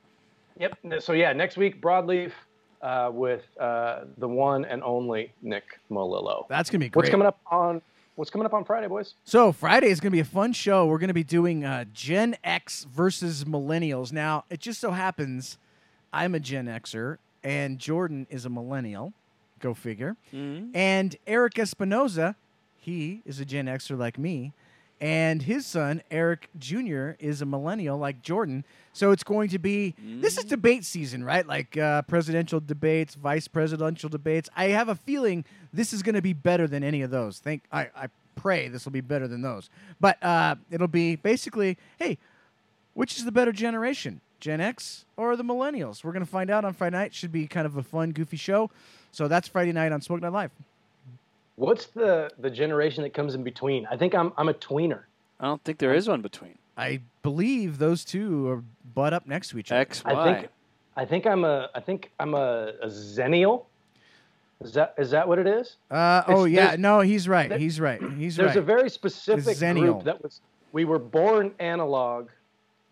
Yep. 0.59 0.77
So 0.99 1.13
yeah, 1.13 1.33
next 1.33 1.57
week 1.57 1.81
broadleaf. 1.81 2.31
uh, 2.83 3.09
with 3.13 3.43
uh, 3.59 4.01
the 4.17 4.27
one 4.27 4.65
and 4.65 4.83
only 4.83 5.31
Nick 5.41 5.63
Melillo. 5.89 6.45
That's 6.49 6.69
gonna 6.69 6.79
be 6.79 6.89
great. 6.89 6.97
What's 7.03 7.09
coming 7.09 7.25
up 7.25 7.39
on 7.49 7.81
What's 8.15 8.29
coming 8.29 8.45
up 8.45 8.53
on 8.53 8.63
Friday, 8.63 8.87
boys? 8.87 9.15
So 9.23 9.51
Friday 9.51 9.87
is 9.87 9.99
going 9.99 10.11
to 10.11 10.15
be 10.15 10.19
a 10.19 10.25
fun 10.25 10.53
show. 10.53 10.85
We're 10.85 10.99
going 10.99 11.07
to 11.07 11.13
be 11.15 11.23
doing 11.23 11.65
uh, 11.65 11.85
Gen 11.93 12.35
X 12.43 12.85
versus 12.85 13.43
Millennials. 13.43 14.11
Now, 14.11 14.45
it 14.51 14.59
just 14.59 14.79
so 14.79 14.91
happens 14.91 15.57
I'm 16.11 16.35
a 16.35 16.39
Gen 16.39 16.67
Xer 16.67 17.17
and 17.43 17.79
Jordan 17.79 18.27
is 18.29 18.45
a 18.45 18.49
Millennial. 18.49 19.13
Go 19.59 19.73
figure. 19.73 20.15
Mhm. 20.31 20.71
And 20.75 21.15
Eric 21.25 21.53
Espinoza, 21.55 22.35
he 22.77 23.21
is 23.25 23.39
a 23.39 23.45
Gen 23.45 23.65
Xer 23.65 23.97
like 23.97 24.19
me, 24.19 24.53
and 25.03 25.41
his 25.41 25.65
son 25.65 26.01
Eric 26.09 26.49
Jr. 26.57 27.11
is 27.19 27.41
a 27.41 27.45
Millennial 27.45 27.97
like 27.97 28.21
Jordan. 28.21 28.63
So 28.93 29.11
it's 29.11 29.23
going 29.23 29.49
to 29.49 29.59
be 29.59 29.95
this 29.99 30.37
is 30.37 30.45
debate 30.45 30.85
season, 30.85 31.25
right? 31.25 31.45
Like 31.45 31.75
uh, 31.75 32.03
presidential 32.03 32.61
debates, 32.61 33.15
vice 33.15 33.49
presidential 33.49 34.07
debates. 34.07 34.49
I 34.55 34.69
have 34.69 34.87
a 34.87 34.95
feeling 34.95 35.43
this 35.73 35.91
is 35.91 36.03
going 36.03 36.15
to 36.15 36.21
be 36.21 36.31
better 36.31 36.67
than 36.67 36.85
any 36.85 37.01
of 37.01 37.11
those. 37.11 37.39
Think 37.39 37.63
I, 37.69 37.89
I 37.93 38.07
pray 38.37 38.69
this 38.69 38.85
will 38.85 38.93
be 38.93 39.01
better 39.01 39.27
than 39.27 39.41
those. 39.41 39.69
But 39.99 40.23
uh, 40.23 40.55
it'll 40.71 40.87
be 40.87 41.17
basically, 41.17 41.77
hey, 41.99 42.17
which 42.93 43.17
is 43.17 43.25
the 43.25 43.31
better 43.33 43.51
generation, 43.51 44.21
Gen 44.39 44.61
X 44.61 45.03
or 45.17 45.35
the 45.35 45.43
Millennials? 45.43 46.05
We're 46.05 46.13
going 46.13 46.25
to 46.25 46.31
find 46.31 46.49
out 46.49 46.63
on 46.63 46.71
Friday 46.71 46.95
night. 46.95 47.13
Should 47.13 47.33
be 47.33 47.45
kind 47.45 47.65
of 47.65 47.75
a 47.75 47.83
fun, 47.83 48.11
goofy 48.11 48.37
show. 48.37 48.71
So 49.11 49.27
that's 49.27 49.49
Friday 49.49 49.73
night 49.73 49.91
on 49.91 49.99
Smoke 49.99 50.21
Night 50.21 50.31
Live. 50.31 50.51
What's 51.55 51.87
the 51.87 52.29
the 52.39 52.49
generation 52.49 53.03
that 53.03 53.13
comes 53.13 53.35
in 53.35 53.43
between? 53.43 53.85
I 53.91 53.97
think 53.97 54.15
I'm 54.15 54.33
I'm 54.37 54.49
a 54.49 54.53
tweener. 54.53 55.01
I 55.39 55.45
don't 55.45 55.63
think 55.63 55.77
there 55.77 55.93
is 55.93 56.07
one 56.07 56.21
between 56.21 56.57
I 56.77 57.01
believe 57.21 57.77
those 57.77 58.03
two 58.03 58.47
are 58.49 58.63
butt 58.95 59.13
up 59.13 59.27
next 59.27 59.49
to 59.49 59.59
each 59.59 59.71
other. 59.71 59.81
X, 59.81 60.01
I 60.05 60.13
Y. 60.13 60.23
think 60.33 60.49
I 60.95 61.05
think 61.05 61.27
I'm 61.27 61.43
a 61.43 61.69
I 61.75 61.79
think 61.79 62.11
I'm 62.19 62.33
a, 62.33 62.71
a 62.81 62.87
zennial. 62.87 63.65
Is 64.61 64.73
that 64.73 64.95
is 64.97 65.11
that 65.11 65.27
what 65.27 65.39
it 65.39 65.47
is? 65.47 65.75
Uh, 65.91 66.23
oh 66.27 66.45
It's- 66.45 66.71
yeah, 66.71 66.75
no, 66.79 67.01
he's 67.01 67.27
right. 67.27 67.49
there- 67.49 67.57
He's 67.59 67.79
right. 67.79 68.01
He's 68.01 68.35
There's 68.37 68.47
right. 68.47 68.53
There's 68.53 68.55
a 68.55 68.61
very 68.61 68.89
specific 68.89 69.57
Zennial. 69.57 69.79
group 69.93 70.03
that 70.05 70.23
was 70.23 70.41
we 70.71 70.85
were 70.85 70.99
born 70.99 71.53
analog, 71.59 72.29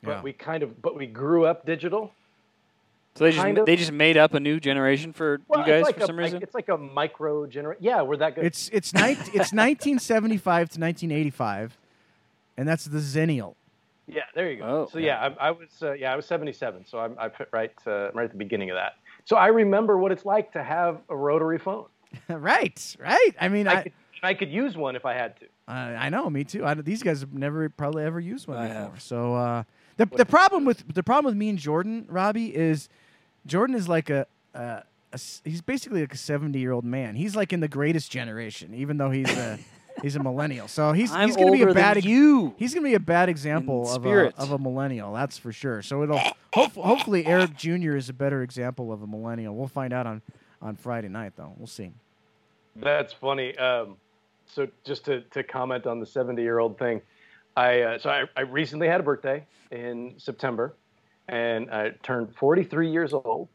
but 0.04 0.12
Yeah. 0.18 0.22
we 0.22 0.34
kind 0.34 0.62
of 0.64 0.82
but 0.82 0.96
we 0.96 1.08
grew 1.08 1.46
up 1.46 1.66
digital. 1.66 2.12
So 3.16 3.26
they 3.26 3.32
just 3.32 3.44
kind 3.44 3.58
of- 3.58 3.66
they 3.66 3.76
just 3.76 3.92
made 3.92 4.16
up 4.18 4.34
a 4.34 4.40
new 4.40 4.60
generation 4.60 5.12
for 5.14 5.42
Well, 5.48 5.60
you 5.60 5.66
guys 5.66 5.84
like 5.84 5.98
for 5.98 6.04
a, 6.04 6.08
some 6.08 6.16
like- 6.16 6.24
reason. 6.26 6.42
it's 6.44 6.56
like 6.56 6.70
a 6.70 6.78
micro 6.78 7.46
generation. 7.46 7.84
Yeah, 7.84 8.02
we're 8.04 8.18
that 8.18 8.36
good. 8.36 8.46
It's 8.46 8.70
it's 8.70 8.94
nine, 8.94 9.12
it's 9.34 9.52
1975 9.54 10.70
to 10.70 10.80
1985, 10.80 11.78
and 12.58 12.68
that's 12.68 12.86
the 12.86 13.00
Zennial. 13.00 13.56
Yeah, 14.08 14.22
there 14.36 14.50
you 14.52 14.58
go. 14.60 14.66
Oh, 14.66 14.90
so 14.92 15.00
yeah, 15.00 15.34
I, 15.40 15.48
I 15.48 15.52
was 15.52 15.70
uh, 15.82 15.92
yeah 15.94 16.12
I 16.14 16.16
was 16.16 16.26
77, 16.26 16.86
so 16.86 17.00
I'm 17.00 17.16
I 17.20 17.30
fit 17.30 17.50
right 17.52 17.72
uh, 17.86 18.12
right 18.14 18.26
at 18.26 18.32
the 18.32 18.38
beginning 18.38 18.70
of 18.70 18.76
that. 18.76 18.94
So 19.26 19.36
I 19.36 19.48
remember 19.48 19.98
what 19.98 20.12
it's 20.12 20.26
like 20.26 20.52
to 20.54 20.64
have 20.64 21.00
a 21.10 21.16
rotary 21.16 21.60
phone. 21.60 21.86
right, 22.30 22.96
right. 23.00 23.32
I 23.40 23.48
mean, 23.50 23.68
I, 23.68 23.72
I 23.74 23.84
could 23.84 23.94
I 24.24 24.34
could 24.34 24.52
use 24.52 24.76
one 24.78 24.96
if 24.96 25.06
I 25.06 25.14
had 25.14 25.38
to. 25.40 25.46
I, 25.68 25.80
I 26.06 26.10
know, 26.10 26.30
me 26.30 26.44
too. 26.44 26.66
I, 26.66 26.74
these 26.76 27.04
guys 27.04 27.22
have 27.22 27.34
never 27.34 27.70
probably 27.70 28.04
ever 28.04 28.20
used 28.20 28.48
one 28.48 28.58
I 28.58 28.68
before. 28.68 28.82
have. 28.82 29.02
So 29.02 29.36
uh, 29.36 29.64
the 30.06 30.18
the 30.18 30.26
problem 30.26 30.66
with 30.66 30.94
the 30.94 31.04
problem 31.04 31.26
with 31.26 31.36
me 31.38 31.50
and 31.50 31.58
Jordan, 31.60 32.06
Robby, 32.10 32.56
is 32.56 32.90
Jordan 33.46 33.76
is 33.76 33.88
like 33.88 34.10
a 34.10 34.26
he's 35.44 35.62
basically 35.62 36.02
like 36.02 36.14
a 36.14 36.18
70 36.18 36.58
year 36.60 36.72
old 36.72 36.86
man. 36.86 37.16
He's 37.16 37.36
like 37.36 37.54
in 37.54 37.60
the 37.60 37.68
greatest 37.68 38.12
generation, 38.12 38.74
even 38.74 38.98
though 38.98 39.12
he's 39.12 39.30
a 39.30 39.60
he's 40.02 40.16
a 40.16 40.24
millennial. 40.24 40.68
So 40.68 40.92
he's 40.94 41.12
I'm 41.12 41.28
he's 41.28 41.36
gonna 41.36 41.52
be 41.52 41.60
older 41.60 41.72
a 41.72 41.74
bad 41.74 41.98
than 41.98 42.04
ex- 42.04 42.08
you. 42.08 42.56
He's 42.58 42.74
gonna 42.74 42.88
be 42.88 42.94
a 42.94 43.00
bad 43.00 43.30
example 43.30 43.84
of 43.84 43.90
a, 43.90 43.94
spirit. 43.94 44.36
of 44.38 44.52
a 44.52 44.58
millennial. 44.58 45.14
That's 45.14 45.38
for 45.38 45.52
sure. 45.52 45.82
So 45.82 46.04
it'll 46.04 46.22
hope, 46.54 46.74
hopefully 46.74 47.26
Eric 47.26 47.56
Jr. 47.56 47.96
is 47.96 48.10
a 48.10 48.14
better 48.14 48.42
example 48.42 48.92
of 48.92 49.02
a 49.02 49.08
millennial. 49.08 49.56
We'll 49.56 49.68
find 49.68 49.94
out 49.94 50.08
on 50.08 50.22
on 50.62 50.76
Friday 50.76 51.10
night 51.10 51.34
though. 51.36 51.54
We'll 51.58 51.68
see. 51.68 51.92
That's 52.76 53.12
funny. 53.14 53.58
Um, 53.58 53.98
so 54.46 54.68
just 54.84 55.06
to, 55.06 55.22
to 55.22 55.44
comment 55.44 55.86
on 55.88 56.00
the 56.00 56.06
70 56.06 56.42
year 56.42 56.60
old 56.60 56.78
thing, 56.78 57.02
I 57.56 57.82
uh, 57.82 58.00
so 58.00 58.10
I, 58.10 58.24
I 58.36 58.42
recently 58.42 58.88
had 58.88 59.00
a 59.00 59.04
birthday 59.04 59.46
in 59.72 60.14
September, 60.18 60.76
and 61.28 61.70
I 61.72 61.92
turned 62.04 62.36
43 62.36 62.92
years 62.92 63.14
old. 63.14 63.48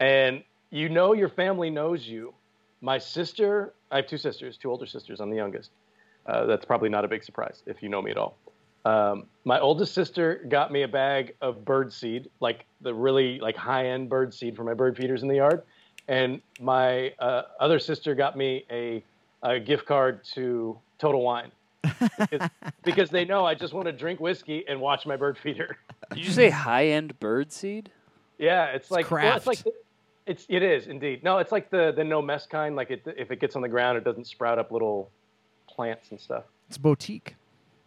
And 0.00 0.42
you 0.70 0.88
know 0.88 1.12
your 1.12 1.28
family 1.28 1.70
knows 1.70 2.06
you. 2.06 2.32
My 2.80 2.98
sister, 2.98 3.74
I 3.90 3.96
have 3.96 4.06
two 4.06 4.16
sisters, 4.16 4.56
two 4.56 4.70
older 4.70 4.86
sisters. 4.86 5.20
I'm 5.20 5.30
the 5.30 5.36
youngest. 5.36 5.70
Uh, 6.26 6.46
that's 6.46 6.64
probably 6.64 6.88
not 6.88 7.04
a 7.04 7.08
big 7.08 7.22
surprise 7.22 7.62
if 7.66 7.82
you 7.82 7.88
know 7.88 8.00
me 8.00 8.10
at 8.10 8.16
all. 8.16 8.36
Um, 8.84 9.26
my 9.44 9.60
oldest 9.60 9.94
sister 9.94 10.46
got 10.48 10.72
me 10.72 10.82
a 10.82 10.88
bag 10.88 11.34
of 11.42 11.64
bird 11.64 11.92
seed, 11.92 12.30
like 12.40 12.64
the 12.80 12.94
really 12.94 13.38
like 13.38 13.56
high 13.56 13.88
end 13.88 14.08
bird 14.08 14.32
seed 14.32 14.56
for 14.56 14.64
my 14.64 14.72
bird 14.72 14.96
feeders 14.96 15.22
in 15.22 15.28
the 15.28 15.36
yard, 15.36 15.62
and 16.08 16.40
my 16.60 17.12
uh, 17.18 17.42
other 17.60 17.78
sister 17.78 18.14
got 18.14 18.38
me 18.38 18.64
a, 18.70 19.04
a 19.42 19.60
gift 19.60 19.84
card 19.84 20.24
to 20.34 20.78
Total 20.98 21.20
Wine 21.20 21.52
because, 21.82 22.50
because 22.84 23.10
they 23.10 23.24
know 23.24 23.44
I 23.44 23.54
just 23.54 23.72
want 23.72 23.86
to 23.86 23.92
drink 23.92 24.20
whiskey 24.20 24.64
and 24.68 24.80
watch 24.80 25.06
my 25.06 25.16
bird 25.16 25.38
feeder. 25.38 25.76
Did 26.10 26.24
you 26.24 26.32
say 26.32 26.50
high 26.50 26.86
end 26.88 27.18
bird 27.20 27.52
seed? 27.52 27.90
Yeah, 28.38 28.66
it's 28.66 28.90
like 28.90 29.10
well, 29.10 29.36
it's 29.36 29.44
craft. 29.44 29.46
like 29.46 29.58
the, 29.64 29.72
it's 30.26 30.46
it 30.48 30.62
is 30.62 30.86
indeed. 30.86 31.22
No, 31.22 31.38
it's 31.38 31.52
like 31.52 31.70
the 31.70 31.92
the 31.94 32.04
no 32.04 32.22
mess 32.22 32.46
kind. 32.46 32.76
Like 32.76 32.90
it, 32.90 33.02
if 33.16 33.30
it 33.30 33.40
gets 33.40 33.56
on 33.56 33.62
the 33.62 33.68
ground, 33.68 33.98
it 33.98 34.04
doesn't 34.04 34.26
sprout 34.26 34.58
up 34.58 34.70
little 34.70 35.10
plants 35.68 36.10
and 36.10 36.20
stuff. 36.20 36.44
It's 36.68 36.78
boutique. 36.78 37.36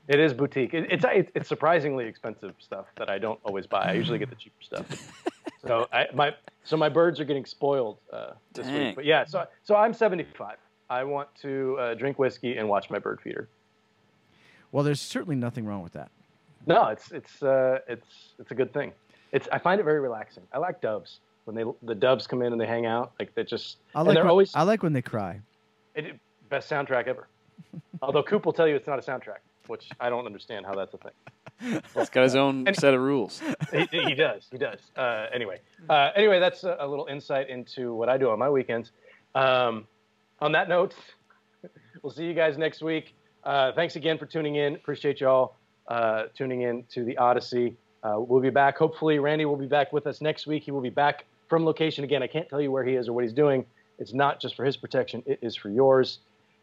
It 0.08 0.20
is 0.20 0.34
boutique. 0.34 0.74
It, 0.74 0.88
it's 0.92 1.06
it's 1.08 1.32
it's 1.36 1.50
surprisingly 1.50 2.06
expensive 2.06 2.54
stuff 2.60 2.86
that 2.98 3.10
I 3.10 3.18
don't 3.18 3.40
always 3.44 3.66
buy. 3.66 3.84
I 3.84 3.94
usually 3.94 4.20
get 4.20 4.30
the 4.30 4.36
cheaper 4.36 4.62
stuff. 4.62 5.24
so 5.66 5.88
I 5.94 6.08
my 6.14 6.36
so 6.64 6.78
my 6.78 6.90
birds 6.90 7.20
are 7.20 7.26
getting 7.26 7.46
spoiled 7.46 7.98
uh, 8.12 8.32
this 8.54 8.68
Dang. 8.68 8.88
week. 8.88 8.96
But 8.96 9.06
yeah, 9.06 9.26
so 9.26 9.46
so 9.64 9.76
I'm 9.76 9.94
75. 9.94 10.58
I 10.90 11.04
want 11.04 11.30
to 11.42 11.78
uh, 11.80 11.94
drink 11.96 12.20
whiskey 12.20 12.58
and 12.58 12.68
watch 12.68 12.90
my 12.90 13.00
bird 13.00 13.22
feeder. 13.22 13.48
Well, 14.74 14.84
there's 14.84 15.00
certainly 15.00 15.36
nothing 15.38 15.66
wrong 15.66 15.84
with 15.84 15.94
that. 15.94 16.10
No, 16.66 16.88
it's 16.88 17.12
it's 17.12 17.42
uh, 17.44 17.80
it's 17.88 18.34
it's 18.40 18.52
a 18.52 18.56
good 18.56 18.74
thing. 18.74 18.92
It's 19.32 19.48
I 19.52 19.60
find 19.60 19.80
it 19.80 19.84
very 19.84 20.00
relaxing. 20.02 20.44
I 20.52 20.58
like 20.58 20.82
doves 20.82 21.20
when 21.46 21.56
they 21.56 21.64
the 21.84 21.96
doves 21.96 22.26
come 22.28 22.42
in 22.42 22.52
and 22.52 22.60
they 22.60 22.66
hang 22.68 22.86
out 22.86 23.14
like 23.20 23.34
they 23.36 23.44
just 23.44 23.78
I 23.96 24.00
and 24.00 24.08
like 24.08 24.16
they're 24.16 24.24
when, 24.24 24.32
always 24.32 24.56
I 24.56 24.64
like 24.64 24.82
when 24.84 24.92
they 24.94 25.02
cry. 25.02 25.40
it, 25.96 26.20
best 26.50 26.70
soundtrack 26.70 27.08
ever. 27.08 27.28
Although 28.02 28.24
Coop 28.24 28.46
will 28.46 28.54
tell 28.54 28.68
you 28.68 28.76
it's 28.76 28.88
not 28.88 28.98
a 28.98 29.02
soundtrack, 29.02 29.40
which 29.68 29.90
I 30.00 30.10
don't 30.10 30.26
understand 30.26 30.66
how 30.66 30.74
that's 30.74 30.94
a 30.94 30.98
thing. 30.98 31.82
He's 31.96 32.10
got 32.10 32.24
his 32.24 32.36
own 32.36 32.68
And- 32.68 32.76
set 32.76 32.94
of 32.96 33.02
rules. 33.02 33.42
he, 33.72 33.86
he 33.92 34.16
does. 34.16 34.48
He 34.52 34.58
does. 34.58 34.80
Uh, 34.98 35.28
anyway, 35.34 35.60
uh, 35.90 36.10
anyway, 36.16 36.40
that's 36.40 36.64
a, 36.64 36.78
a 36.80 36.88
little 36.88 37.06
insight 37.06 37.48
into 37.50 37.94
what 37.94 38.10
I 38.10 38.18
do 38.18 38.30
on 38.32 38.40
my 38.40 38.50
weekends. 38.50 38.92
Um, 39.36 39.86
on 40.42 40.52
that 40.54 40.68
note, 40.68 40.96
we'll 42.02 42.12
see 42.12 42.26
you 42.26 42.34
guys 42.34 42.58
next 42.58 42.82
week. 42.82 43.14
Uh, 43.44 43.72
thanks 43.74 43.96
again 43.96 44.18
for 44.18 44.26
tuning 44.26 44.56
in. 44.56 44.76
Appreciate 44.76 45.20
y'all 45.20 45.56
uh, 45.88 46.24
tuning 46.36 46.62
in 46.62 46.84
to 46.92 47.04
the 47.04 47.18
Odyssey. 47.18 47.76
Uh, 48.04 48.16
we'll 48.18 48.42
be 48.42 48.50
back. 48.50 48.78
Hopefully, 48.78 49.20
Randy 49.20 49.46
will 49.46 49.58
be 49.58 49.68
back 49.68 49.92
with 49.92 50.08
us 50.08 50.22
next 50.22 50.48
week. 50.48 50.64
He 50.64 50.72
will 50.72 50.82
be 50.82 50.90
back 50.90 51.26
from 51.50 51.66
location 51.66 52.04
again. 52.04 52.24
I 52.24 52.28
can't 52.28 52.48
tell 52.50 52.62
you 52.62 52.72
where 52.72 52.84
he 52.84 52.96
is 52.96 53.08
or 53.08 53.14
what 53.14 53.24
he's 53.24 53.34
doing. 53.34 53.66
It's 54.00 54.14
not 54.14 54.40
just 54.40 54.56
for 54.56 54.66
his 54.66 54.78
protection; 54.78 55.24
it 55.26 55.40
is 55.42 55.56
for 55.56 55.70
yours. 55.70 56.20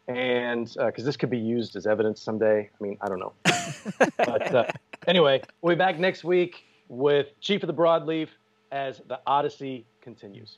And 0.07 0.71
because 0.75 1.05
this 1.05 1.15
could 1.15 1.29
be 1.29 1.37
used 1.37 1.75
as 1.75 1.85
evidence 1.85 2.21
someday. 2.21 2.69
I 2.69 2.83
mean, 2.83 2.97
I 3.01 3.07
don't 3.07 3.19
know. 3.19 3.33
but 4.17 4.53
uh, 4.53 4.65
anyway, 5.07 5.41
we'll 5.61 5.75
be 5.75 5.77
back 5.77 5.99
next 5.99 6.23
week 6.23 6.63
with 6.89 7.27
Chief 7.39 7.63
of 7.63 7.67
the 7.67 7.73
Broadleaf 7.73 8.27
as 8.71 9.01
the 9.07 9.19
Odyssey 9.25 9.85
continues. 10.01 10.57